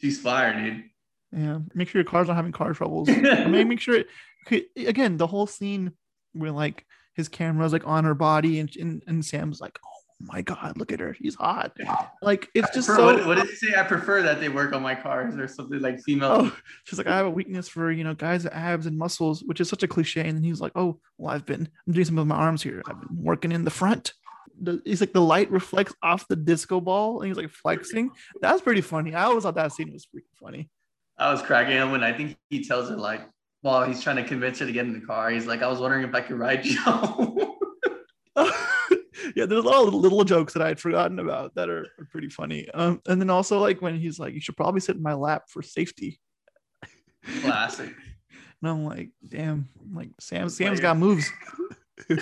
She's 0.01 0.21
fire, 0.21 0.53
dude. 0.53 0.85
Yeah, 1.33 1.61
make 1.75 1.89
sure 1.89 2.01
your 2.01 2.09
car's 2.09 2.29
not 2.29 2.37
having 2.37 2.53
car 2.53 2.75
troubles. 2.75 3.09
I 3.11 3.47
mean, 3.47 3.69
make 3.69 3.81
sure. 3.81 4.05
Okay, 4.47 4.67
again, 4.77 5.17
the 5.17 5.27
whole 5.27 5.47
scene 5.47 5.93
where 6.33 6.53
like 6.53 6.85
his 7.15 7.29
camera's 7.29 7.73
like 7.73 7.87
on 7.87 8.05
her 8.05 8.15
body, 8.15 8.61
and 8.61 8.75
and, 8.77 9.03
and 9.07 9.25
Sam's 9.25 9.61
like, 9.61 9.79
"Oh 9.85 9.88
my 10.20 10.43
god, 10.43 10.77
look 10.78 10.93
at 10.93 11.01
her, 11.01 11.15
she's 11.15 11.35
hot." 11.35 11.77
Like 12.23 12.49
it's 12.55 12.70
just 12.74 12.89
Prefer- 12.89 13.01
so. 13.01 13.05
what, 13.16 13.27
what 13.27 13.39
did 13.39 13.49
he 13.49 13.55
say? 13.57 13.74
I 13.77 13.82
prefer 13.85 14.23
that 14.23 14.40
they 14.40 14.49
work 14.49 14.73
on 14.73 14.82
my 14.82 14.95
cars 14.95 15.36
or 15.36 15.47
something 15.49 15.81
like 15.81 16.01
female. 16.03 16.32
Oh, 16.32 16.57
she's 16.85 16.99
like, 16.99 17.07
I 17.07 17.16
have 17.16 17.27
a 17.27 17.31
weakness 17.31 17.69
for 17.69 17.90
you 17.93 18.05
know 18.05 18.15
guys 18.15 18.45
with 18.45 18.53
abs 18.53 18.86
and 18.86 18.99
muscles, 18.99 19.43
which 19.45 19.61
is 19.61 19.69
such 19.69 19.82
a 19.82 19.89
cliche. 19.89 20.20
And 20.23 20.36
then 20.36 20.43
he 20.43 20.51
was 20.51 20.61
like, 20.61 20.73
Oh, 20.74 20.99
well, 21.19 21.35
I've 21.35 21.47
been 21.47 21.69
I'm 21.86 21.93
doing 21.93 22.05
some 22.05 22.19
of 22.19 22.27
my 22.27 22.36
arms 22.36 22.62
here. 22.62 22.82
I've 22.89 23.01
been 23.01 23.23
working 23.23 23.53
in 23.53 23.65
the 23.65 23.70
front. 23.70 24.12
The, 24.61 24.82
he's 24.85 25.01
like 25.01 25.12
the 25.12 25.20
light 25.20 25.51
reflects 25.53 25.95
off 26.03 26.27
the 26.27 26.35
disco 26.35 26.81
ball, 26.81 27.20
and 27.20 27.28
he's 27.28 27.36
like 27.36 27.51
flexing. 27.51 28.11
That's 28.40 28.61
pretty 28.61 28.81
funny. 28.81 29.15
I 29.15 29.24
always 29.24 29.45
thought 29.45 29.55
that 29.55 29.73
scene 29.73 29.93
was 29.93 30.07
freaking 30.07 30.36
funny. 30.40 30.69
I 31.16 31.31
was 31.32 31.43
cracking 31.43 31.77
him 31.77 31.90
when 31.93 32.03
I 32.03 32.12
think 32.12 32.36
he 32.51 32.65
tells 32.65 32.89
her 32.90 32.97
like, 32.97 33.23
while 33.62 33.85
he's 33.85 34.03
trying 34.03 34.16
to 34.16 34.24
convince 34.24 34.59
her 34.61 34.66
to 34.66 34.73
get 34.73 34.86
in 34.86 34.93
the 34.99 35.05
car, 35.07 35.31
he's 35.31 35.47
like, 35.47 35.62
I 35.62 35.69
was 35.69 35.81
wondering 35.81 36.05
if 36.05 36.15
I 36.15 36.20
could 36.20 36.39
ride 36.39 36.65
you. 36.65 36.78
home." 39.39 39.43
yeah, 39.43 39.47
there's 39.47 39.65
a 39.65 39.69
lot 39.69 39.86
of 39.86 39.94
little 39.94 40.24
jokes 40.24 40.52
that 40.55 40.62
I 40.62 40.69
had 40.69 40.81
forgotten 40.81 41.19
about 41.19 41.55
that 41.55 41.69
are, 41.69 41.86
are 41.98 42.09
pretty 42.10 42.28
funny. 42.28 42.69
Um, 42.70 43.01
and 43.06 43.20
then 43.20 43.31
also 43.31 43.59
like 43.59 43.81
when 43.81 43.98
he's 43.98 44.19
like, 44.19 44.35
"You 44.35 44.40
should 44.40 44.56
probably 44.56 44.81
sit 44.81 44.97
in 44.97 45.02
my 45.02 45.15
lap 45.15 45.44
for 45.48 45.62
safety," 45.62 46.20
Classic. 47.40 47.89
and 48.62 48.70
I'm 48.70 48.85
like, 48.85 49.10
"Damn!" 49.27 49.69
Like 49.93 50.10
Sam, 50.20 50.48
Sam's 50.48 50.81
got 50.81 50.97
moves. 50.97 51.31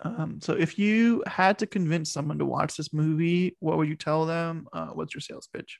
um, 0.00 0.40
so 0.40 0.54
if 0.54 0.78
you 0.78 1.22
had 1.26 1.58
to 1.58 1.66
convince 1.66 2.12
someone 2.12 2.38
to 2.38 2.44
watch 2.44 2.76
this 2.76 2.92
movie, 2.92 3.56
what 3.60 3.78
would 3.78 3.88
you 3.88 3.96
tell 3.96 4.26
them? 4.26 4.66
Uh, 4.72 4.88
what's 4.88 5.14
your 5.14 5.20
sales 5.20 5.48
pitch? 5.52 5.78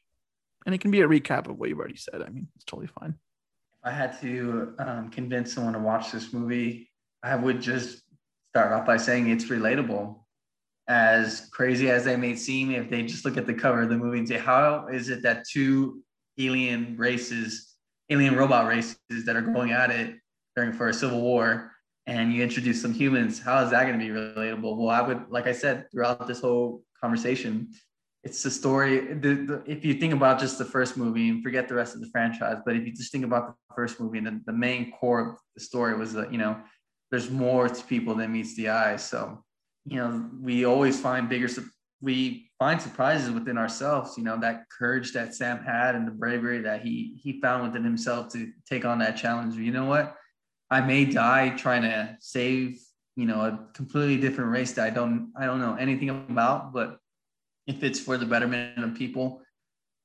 And 0.67 0.75
it 0.75 0.81
can 0.81 0.91
be 0.91 1.01
a 1.01 1.09
recap 1.09 1.49
of 1.49 1.59
what 1.59 1.69
you've 1.69 1.79
already 1.79 1.97
said. 1.97 2.23
I 2.23 2.29
mean, 2.29 2.49
it's 2.55 2.65
totally 2.65 2.89
fine. 3.01 3.15
If 3.73 3.79
I 3.85 3.91
had 3.91 4.21
to 4.21 4.75
um, 4.79 5.11
convince 5.11 5.55
someone 5.55 5.73
to 5.73 5.79
watch 5.79 6.13
this 6.13 6.35
movie, 6.35 6.91
I 7.23 7.35
would 7.35 7.63
just 7.63 8.03
start 8.51 8.73
off 8.73 8.87
by 8.87 8.97
saying 8.97 9.31
it's 9.31 9.47
relatable. 9.47 10.17
As 10.89 11.49
crazy 11.53 11.89
as 11.89 12.05
they 12.05 12.17
may 12.17 12.35
seem, 12.35 12.73
if 12.73 12.91
they 12.91 13.03
just 13.03 13.25
look 13.25 13.37
at 13.37 13.47
the 13.47 13.55
cover 13.55 13.83
of 13.83 13.89
the 13.89 13.97
movie 13.97 14.19
and 14.19 14.29
say, 14.29 14.39
how 14.39 14.89
is 14.89 15.09
it 15.09 15.23
that 15.23 15.45
two 15.49 16.03
alien 16.37 16.97
races, 16.97 17.77
alien 18.09 18.35
robot 18.35 18.67
races 18.67 18.97
that 19.25 19.37
are 19.37 19.43
going 19.43 19.71
at 19.71 19.91
it 19.91 20.17
during 20.57 20.73
for 20.73 20.89
a 20.89 20.95
civil 20.95 21.21
war, 21.21 21.73
and 22.07 22.33
you 22.33 22.43
introduce 22.43 22.83
some 22.83 22.93
humans, 22.93 23.41
how 23.41 23.63
is 23.63 23.71
that 23.71 23.87
going 23.87 23.99
to 23.99 24.05
be 24.05 24.11
relatable? 24.11 24.77
Well, 24.77 24.89
I 24.89 25.01
would, 25.01 25.27
like 25.29 25.47
I 25.47 25.53
said, 25.53 25.87
throughout 25.93 26.27
this 26.27 26.41
whole 26.41 26.83
conversation, 27.01 27.71
it's 28.25 28.43
the 28.43 28.51
story. 28.51 29.15
The, 29.15 29.35
the, 29.35 29.63
if 29.67 29.85
you 29.85 29.95
think 29.95 30.13
about 30.13 30.41
just 30.41 30.59
the 30.59 30.65
first 30.65 30.97
movie 30.97 31.29
and 31.29 31.43
forget 31.43 31.69
the 31.69 31.75
rest 31.75 31.95
of 31.95 32.01
the 32.01 32.09
franchise, 32.09 32.59
but 32.67 32.75
if 32.75 32.85
you 32.85 32.93
just 32.93 33.13
think 33.13 33.25
about 33.25 33.55
the 33.69 33.75
first 33.77 34.01
movie, 34.01 34.19
the, 34.19 34.41
the 34.45 34.53
main 34.53 34.91
core 34.91 35.21
of 35.21 35.37
the 35.55 35.61
story 35.61 35.97
was 35.97 36.13
that, 36.15 36.33
you 36.33 36.39
know, 36.39 36.61
there's 37.11 37.31
more 37.31 37.69
to 37.69 37.85
people 37.85 38.15
than 38.15 38.33
meets 38.33 38.55
the 38.55 38.69
eye. 38.69 38.97
So, 38.97 39.45
you 39.85 39.97
know, 39.97 40.31
we 40.41 40.65
always 40.65 41.01
find 41.01 41.29
bigger, 41.29 41.49
we 42.01 42.51
find 42.59 42.81
surprises 42.81 43.31
within 43.31 43.59
ourselves, 43.59 44.17
you 44.17 44.25
know, 44.25 44.39
that 44.41 44.65
courage 44.77 45.13
that 45.13 45.35
Sam 45.35 45.63
had 45.63 45.95
and 45.95 46.07
the 46.07 46.13
bravery 46.13 46.61
that 46.63 46.83
he, 46.83 47.19
he 47.23 47.41
found 47.41 47.65
within 47.65 47.85
himself 47.85 48.33
to 48.33 48.53
take 48.69 48.85
on 48.85 48.99
that 48.99 49.17
challenge. 49.17 49.57
You 49.57 49.73
know 49.73 49.87
what? 49.87 50.17
I 50.71 50.81
may 50.81 51.05
die 51.05 51.51
trying 51.51 51.83
to 51.83 52.17
save, 52.21 52.79
you 53.17 53.27
know, 53.27 53.41
a 53.41 53.69
completely 53.75 54.19
different 54.19 54.51
race 54.51 54.73
that 54.73 54.87
I 54.87 54.91
don't, 54.91 55.33
I 55.37 55.47
don't 55.47 55.61
know 55.61 55.75
anything 55.75 56.11
about, 56.11 56.73
but 56.73 56.99
if 57.67 57.83
it's 57.83 58.01
for 58.01 58.17
the 58.17 58.27
betterment 58.27 58.83
of 58.83 58.95
people, 58.95 59.43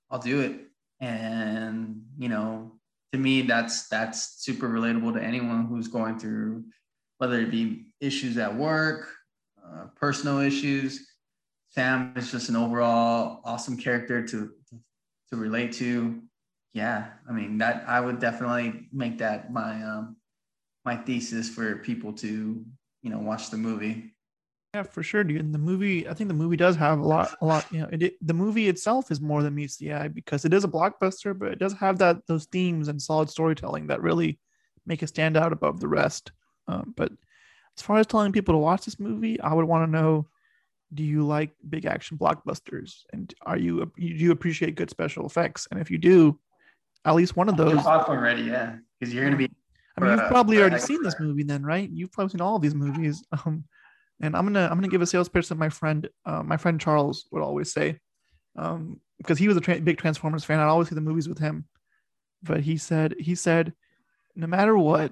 I'll 0.10 0.20
do 0.20 0.42
it. 0.42 0.62
And 1.00 2.04
you 2.18 2.30
know, 2.30 2.80
to 3.12 3.20
me, 3.20 3.42
that's 3.42 3.88
that's 3.88 4.44
super 4.44 4.70
relatable 4.70 5.14
to 5.14 5.22
anyone 5.22 5.66
who's 5.66 5.88
going 5.88 6.20
through, 6.20 6.66
whether 7.18 7.40
it 7.40 7.52
be 7.52 7.88
issues 8.00 8.38
at 8.38 8.54
work, 8.54 9.08
uh, 9.64 9.86
personal 9.96 10.40
issues. 10.40 11.08
Sam 11.70 12.14
is 12.16 12.32
just 12.32 12.50
an 12.50 12.56
overall 12.56 13.42
awesome 13.44 13.78
character 13.78 14.26
to 14.28 14.52
to 15.30 15.36
relate 15.36 15.74
to. 15.74 16.22
Yeah, 16.74 17.08
I 17.30 17.34
mean 17.34 17.58
that 17.60 17.84
I 17.88 18.00
would 18.00 18.20
definitely 18.20 18.88
make 18.92 19.18
that 19.20 19.52
my 19.52 19.84
um, 19.84 20.18
my 20.84 20.96
thesis 20.96 21.50
for 21.50 21.78
people 21.78 22.14
to 22.14 22.64
you 23.02 23.10
know 23.10 23.20
watch 23.20 23.50
the 23.50 23.58
movie. 23.58 24.16
Yeah, 24.74 24.84
for 24.84 25.04
sure, 25.04 25.24
dude. 25.24 25.40
And 25.40 25.54
the 25.54 25.60
movie, 25.60 26.06
I 26.06 26.14
think 26.14 26.28
the 26.28 26.34
movie 26.34 26.58
does 26.58 26.76
have 26.76 27.00
a 27.00 27.08
lot, 27.08 27.34
a 27.40 27.46
lot. 27.46 27.66
You 27.72 27.80
know, 27.80 27.90
it, 27.94 28.16
the 28.22 28.34
movie 28.34 28.68
itself 28.68 29.10
is 29.10 29.22
more 29.22 29.42
than 29.42 29.56
meets 29.56 29.78
the 29.78 29.94
eye 29.94 30.10
because 30.10 30.44
it 30.44 30.54
is 30.54 30.66
a 30.66 30.68
blockbuster, 30.68 31.38
but 31.38 31.54
it 31.54 31.60
does 31.60 31.72
have 31.76 31.98
that 32.00 32.28
those 32.28 32.46
themes 32.48 32.90
and 32.90 33.02
solid 33.02 33.30
storytelling 33.30 33.88
that 33.88 34.02
really 34.02 34.38
make 34.86 35.02
it 35.02 35.08
stand 35.08 35.38
out 35.38 35.54
above 35.54 35.80
the 35.80 35.88
rest. 35.88 36.34
Um, 36.68 36.94
but 36.96 37.12
as 37.78 37.84
far 37.84 37.98
as 37.98 38.08
telling 38.08 38.32
people 38.32 38.54
to 38.54 38.60
watch 38.60 38.86
this 38.86 39.00
movie, 39.00 39.40
I 39.42 39.54
would 39.54 39.66
want 39.66 39.88
to 39.88 39.92
know: 39.92 40.28
Do 40.94 41.04
you 41.04 41.26
like 41.26 41.52
big 41.70 41.86
action 41.86 42.18
blockbusters, 42.18 43.04
and 43.14 43.34
are 43.42 43.58
you 43.58 43.92
do 43.98 44.04
you 44.06 44.32
appreciate 44.32 44.76
good 44.76 44.90
special 44.90 45.26
effects? 45.26 45.68
And 45.72 45.80
if 45.80 45.92
you 45.92 45.98
do, 45.98 46.40
at 47.04 47.16
least 47.16 47.36
one 47.36 47.50
of 47.50 47.58
those. 47.58 47.74
Your 47.74 47.84
popcorn 47.84 48.20
ready, 48.20 48.44
yeah, 48.44 48.78
because 49.00 49.14
you're 49.14 49.24
gonna 49.24 49.38
be. 49.38 49.52
I 49.98 50.02
mean, 50.02 50.18
you've 50.18 50.28
probably 50.28 50.58
already 50.58 50.80
seen 50.80 51.02
this 51.04 51.16
movie, 51.20 51.44
then, 51.44 51.64
right? 51.64 51.90
You've 51.90 52.12
probably 52.12 52.32
seen 52.32 52.42
all 52.42 52.58
of 52.58 52.62
these 52.62 52.76
movies. 52.76 53.24
Um, 53.46 53.66
and 54.22 54.36
I'm 54.36 54.46
gonna 54.46 54.68
I'm 54.72 54.78
gonna 54.78 54.88
give 54.88 55.02
a 55.02 55.06
sales 55.06 55.28
pitch 55.28 55.50
that 55.50 55.58
my 55.58 55.68
friend 55.68 56.08
uh, 56.26 56.42
my 56.42 56.56
friend 56.56 56.80
Charles 56.80 57.28
would 57.32 57.44
always 57.44 57.74
say, 57.74 58.00
um, 58.58 59.02
because 59.18 59.38
he 59.38 59.48
was 59.48 59.58
a 59.58 59.62
tra- 59.62 59.82
big 59.82 59.98
Transformers 59.98 60.46
fan. 60.46 60.60
I'd 60.60 60.68
always 60.68 60.90
see 60.90 60.96
the 60.96 61.02
movies 61.02 61.28
with 61.28 61.40
him. 61.40 61.66
But 62.42 62.62
he 62.62 62.78
said 62.78 63.16
he 63.20 63.36
said, 63.36 63.74
no 64.36 64.48
matter 64.48 64.78
what, 64.78 65.12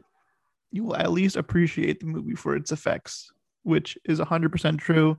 you 0.73 0.83
will 0.83 0.95
at 0.97 1.11
least 1.11 1.35
appreciate 1.37 1.99
the 1.99 2.05
movie 2.07 2.35
for 2.35 2.55
its 2.55 2.71
effects, 2.71 3.29
which 3.61 3.97
is 4.05 4.19
100% 4.19 4.79
true. 4.79 5.17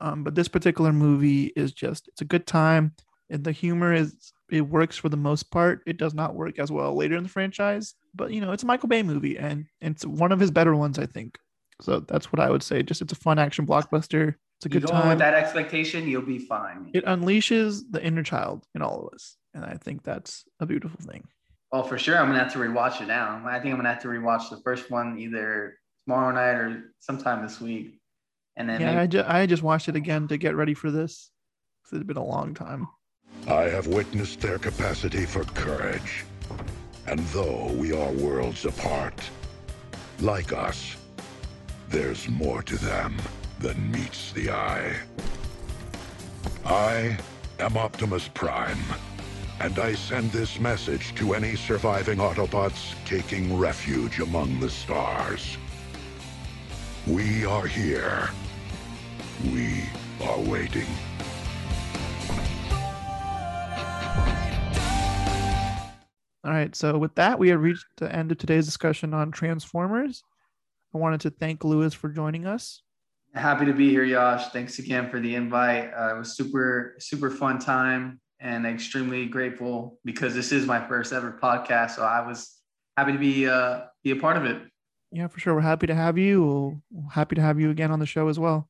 Um, 0.00 0.24
but 0.24 0.34
this 0.34 0.48
particular 0.48 0.92
movie 0.92 1.52
is 1.56 1.72
just 1.72 2.08
it's 2.08 2.20
a 2.22 2.24
good 2.26 2.46
time, 2.46 2.94
and 3.30 3.44
the 3.44 3.52
humor 3.52 3.92
is 3.94 4.32
it 4.50 4.60
works 4.62 4.96
for 4.96 5.08
the 5.08 5.16
most 5.16 5.50
part. 5.50 5.80
It 5.86 5.96
does 5.98 6.14
not 6.14 6.34
work 6.34 6.58
as 6.58 6.70
well 6.70 6.94
later 6.94 7.16
in 7.16 7.22
the 7.22 7.28
franchise, 7.28 7.94
but 8.14 8.30
you 8.32 8.40
know 8.40 8.52
it's 8.52 8.62
a 8.62 8.66
Michael 8.66 8.88
Bay 8.88 9.02
movie, 9.02 9.38
and 9.38 9.66
it's 9.80 10.04
one 10.04 10.32
of 10.32 10.40
his 10.40 10.50
better 10.50 10.74
ones, 10.76 10.98
I 10.98 11.06
think. 11.06 11.38
So 11.82 12.00
that's 12.00 12.32
what 12.32 12.40
I 12.40 12.50
would 12.50 12.62
say. 12.62 12.82
Just 12.82 13.00
it's 13.02 13.12
a 13.12 13.16
fun 13.16 13.38
action 13.38 13.66
blockbuster. 13.66 14.34
It's 14.58 14.66
a 14.66 14.68
You 14.70 14.80
good 14.80 14.86
time. 14.88 15.08
with 15.10 15.18
that 15.18 15.34
expectation, 15.34 16.08
you'll 16.08 16.22
be 16.22 16.38
fine. 16.38 16.90
It 16.94 17.04
unleashes 17.06 17.82
the 17.90 18.02
inner 18.04 18.22
child 18.22 18.66
in 18.74 18.82
all 18.82 19.06
of 19.06 19.14
us, 19.14 19.36
and 19.54 19.64
I 19.64 19.74
think 19.74 20.02
that's 20.02 20.44
a 20.60 20.66
beautiful 20.66 21.00
thing. 21.00 21.24
Oh, 21.76 21.82
for 21.82 21.98
sure. 21.98 22.16
I'm 22.18 22.28
gonna 22.28 22.38
have 22.38 22.52
to 22.54 22.58
rewatch 22.58 23.02
it 23.02 23.06
now. 23.08 23.42
I 23.46 23.60
think 23.60 23.72
I'm 23.74 23.76
gonna 23.78 23.90
have 23.92 24.00
to 24.02 24.08
rewatch 24.08 24.48
the 24.48 24.56
first 24.64 24.90
one 24.90 25.18
either 25.18 25.74
tomorrow 26.06 26.32
night 26.34 26.54
or 26.58 26.94
sometime 27.00 27.42
this 27.42 27.60
week. 27.60 28.00
And 28.56 28.66
then 28.66 28.80
Yeah, 28.80 28.86
maybe- 28.94 29.00
I, 29.00 29.06
ju- 29.06 29.24
I 29.26 29.44
just 29.44 29.62
watched 29.62 29.86
it 29.90 29.94
again 29.94 30.26
to 30.28 30.38
get 30.38 30.56
ready 30.56 30.72
for 30.72 30.90
this. 30.90 31.30
'cause 31.84 31.98
It's 32.00 32.06
been 32.06 32.16
a 32.16 32.24
long 32.24 32.54
time. 32.54 32.88
I 33.46 33.64
have 33.64 33.86
witnessed 33.88 34.40
their 34.40 34.58
capacity 34.58 35.26
for 35.26 35.44
courage. 35.44 36.24
And 37.06 37.18
though 37.36 37.70
we 37.74 37.92
are 37.92 38.10
worlds 38.10 38.64
apart, 38.64 39.20
like 40.20 40.54
us, 40.54 40.96
there's 41.90 42.26
more 42.30 42.62
to 42.62 42.76
them 42.78 43.16
than 43.60 43.90
meets 43.90 44.32
the 44.32 44.50
eye. 44.50 44.96
I 46.64 47.18
am 47.60 47.76
Optimus 47.76 48.28
Prime, 48.32 48.78
and 49.60 49.78
I 49.78 49.94
send 49.94 50.30
this 50.32 50.60
message 50.60 51.14
to 51.14 51.34
any 51.34 51.56
surviving 51.56 52.18
Autobots 52.18 52.94
taking 53.06 53.56
refuge 53.56 54.20
among 54.20 54.60
the 54.60 54.68
stars. 54.68 55.56
We 57.06 57.46
are 57.46 57.66
here. 57.66 58.28
We 59.50 59.84
are 60.22 60.40
waiting. 60.40 60.86
All 66.44 66.52
right. 66.52 66.74
So 66.76 66.98
with 66.98 67.14
that, 67.16 67.38
we 67.38 67.48
have 67.48 67.60
reached 67.60 67.86
the 67.96 68.14
end 68.14 68.30
of 68.32 68.38
today's 68.38 68.66
discussion 68.66 69.14
on 69.14 69.32
Transformers. 69.32 70.22
I 70.94 70.98
wanted 70.98 71.20
to 71.22 71.30
thank 71.30 71.64
Lewis 71.64 71.94
for 71.94 72.08
joining 72.08 72.46
us. 72.46 72.82
happy 73.34 73.64
to 73.66 73.72
be 73.72 73.90
here, 73.90 74.06
Josh. 74.06 74.48
Thanks 74.48 74.78
again 74.78 75.10
for 75.10 75.18
the 75.18 75.34
invite. 75.34 75.92
Uh, 75.92 76.14
it 76.14 76.18
was 76.18 76.36
super, 76.36 76.94
super 76.98 77.30
fun 77.30 77.58
time 77.58 78.20
and 78.40 78.66
extremely 78.66 79.26
grateful 79.26 79.98
because 80.04 80.34
this 80.34 80.52
is 80.52 80.66
my 80.66 80.86
first 80.86 81.12
ever 81.12 81.38
podcast. 81.42 81.92
So 81.92 82.02
I 82.02 82.26
was 82.26 82.56
happy 82.96 83.12
to 83.12 83.18
be 83.18 83.48
uh, 83.48 83.82
be 84.04 84.10
a 84.10 84.16
part 84.16 84.36
of 84.36 84.44
it. 84.44 84.62
Yeah, 85.12 85.28
for 85.28 85.40
sure. 85.40 85.54
We're 85.54 85.60
happy 85.60 85.86
to 85.86 85.94
have 85.94 86.18
you. 86.18 86.82
We're 86.90 87.10
happy 87.10 87.36
to 87.36 87.42
have 87.42 87.60
you 87.60 87.70
again 87.70 87.90
on 87.90 88.00
the 88.00 88.06
show 88.06 88.28
as 88.28 88.38
well. 88.38 88.68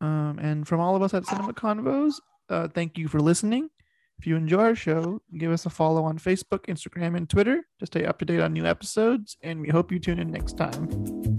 Um, 0.00 0.38
and 0.40 0.68
from 0.68 0.80
all 0.80 0.94
of 0.94 1.02
us 1.02 1.14
at 1.14 1.26
Cinema 1.26 1.54
Convos, 1.54 2.14
uh, 2.48 2.68
thank 2.68 2.98
you 2.98 3.08
for 3.08 3.20
listening. 3.20 3.70
If 4.18 4.26
you 4.26 4.36
enjoy 4.36 4.62
our 4.62 4.74
show, 4.74 5.20
give 5.38 5.50
us 5.50 5.66
a 5.66 5.70
follow 5.70 6.04
on 6.04 6.18
Facebook, 6.18 6.66
Instagram, 6.66 7.16
and 7.16 7.28
Twitter 7.28 7.66
to 7.80 7.86
stay 7.86 8.04
up 8.04 8.18
to 8.20 8.24
date 8.24 8.40
on 8.40 8.52
new 8.52 8.64
episodes. 8.64 9.36
And 9.42 9.60
we 9.60 9.70
hope 9.70 9.90
you 9.90 9.98
tune 9.98 10.18
in 10.18 10.30
next 10.30 10.56
time. 10.56 11.33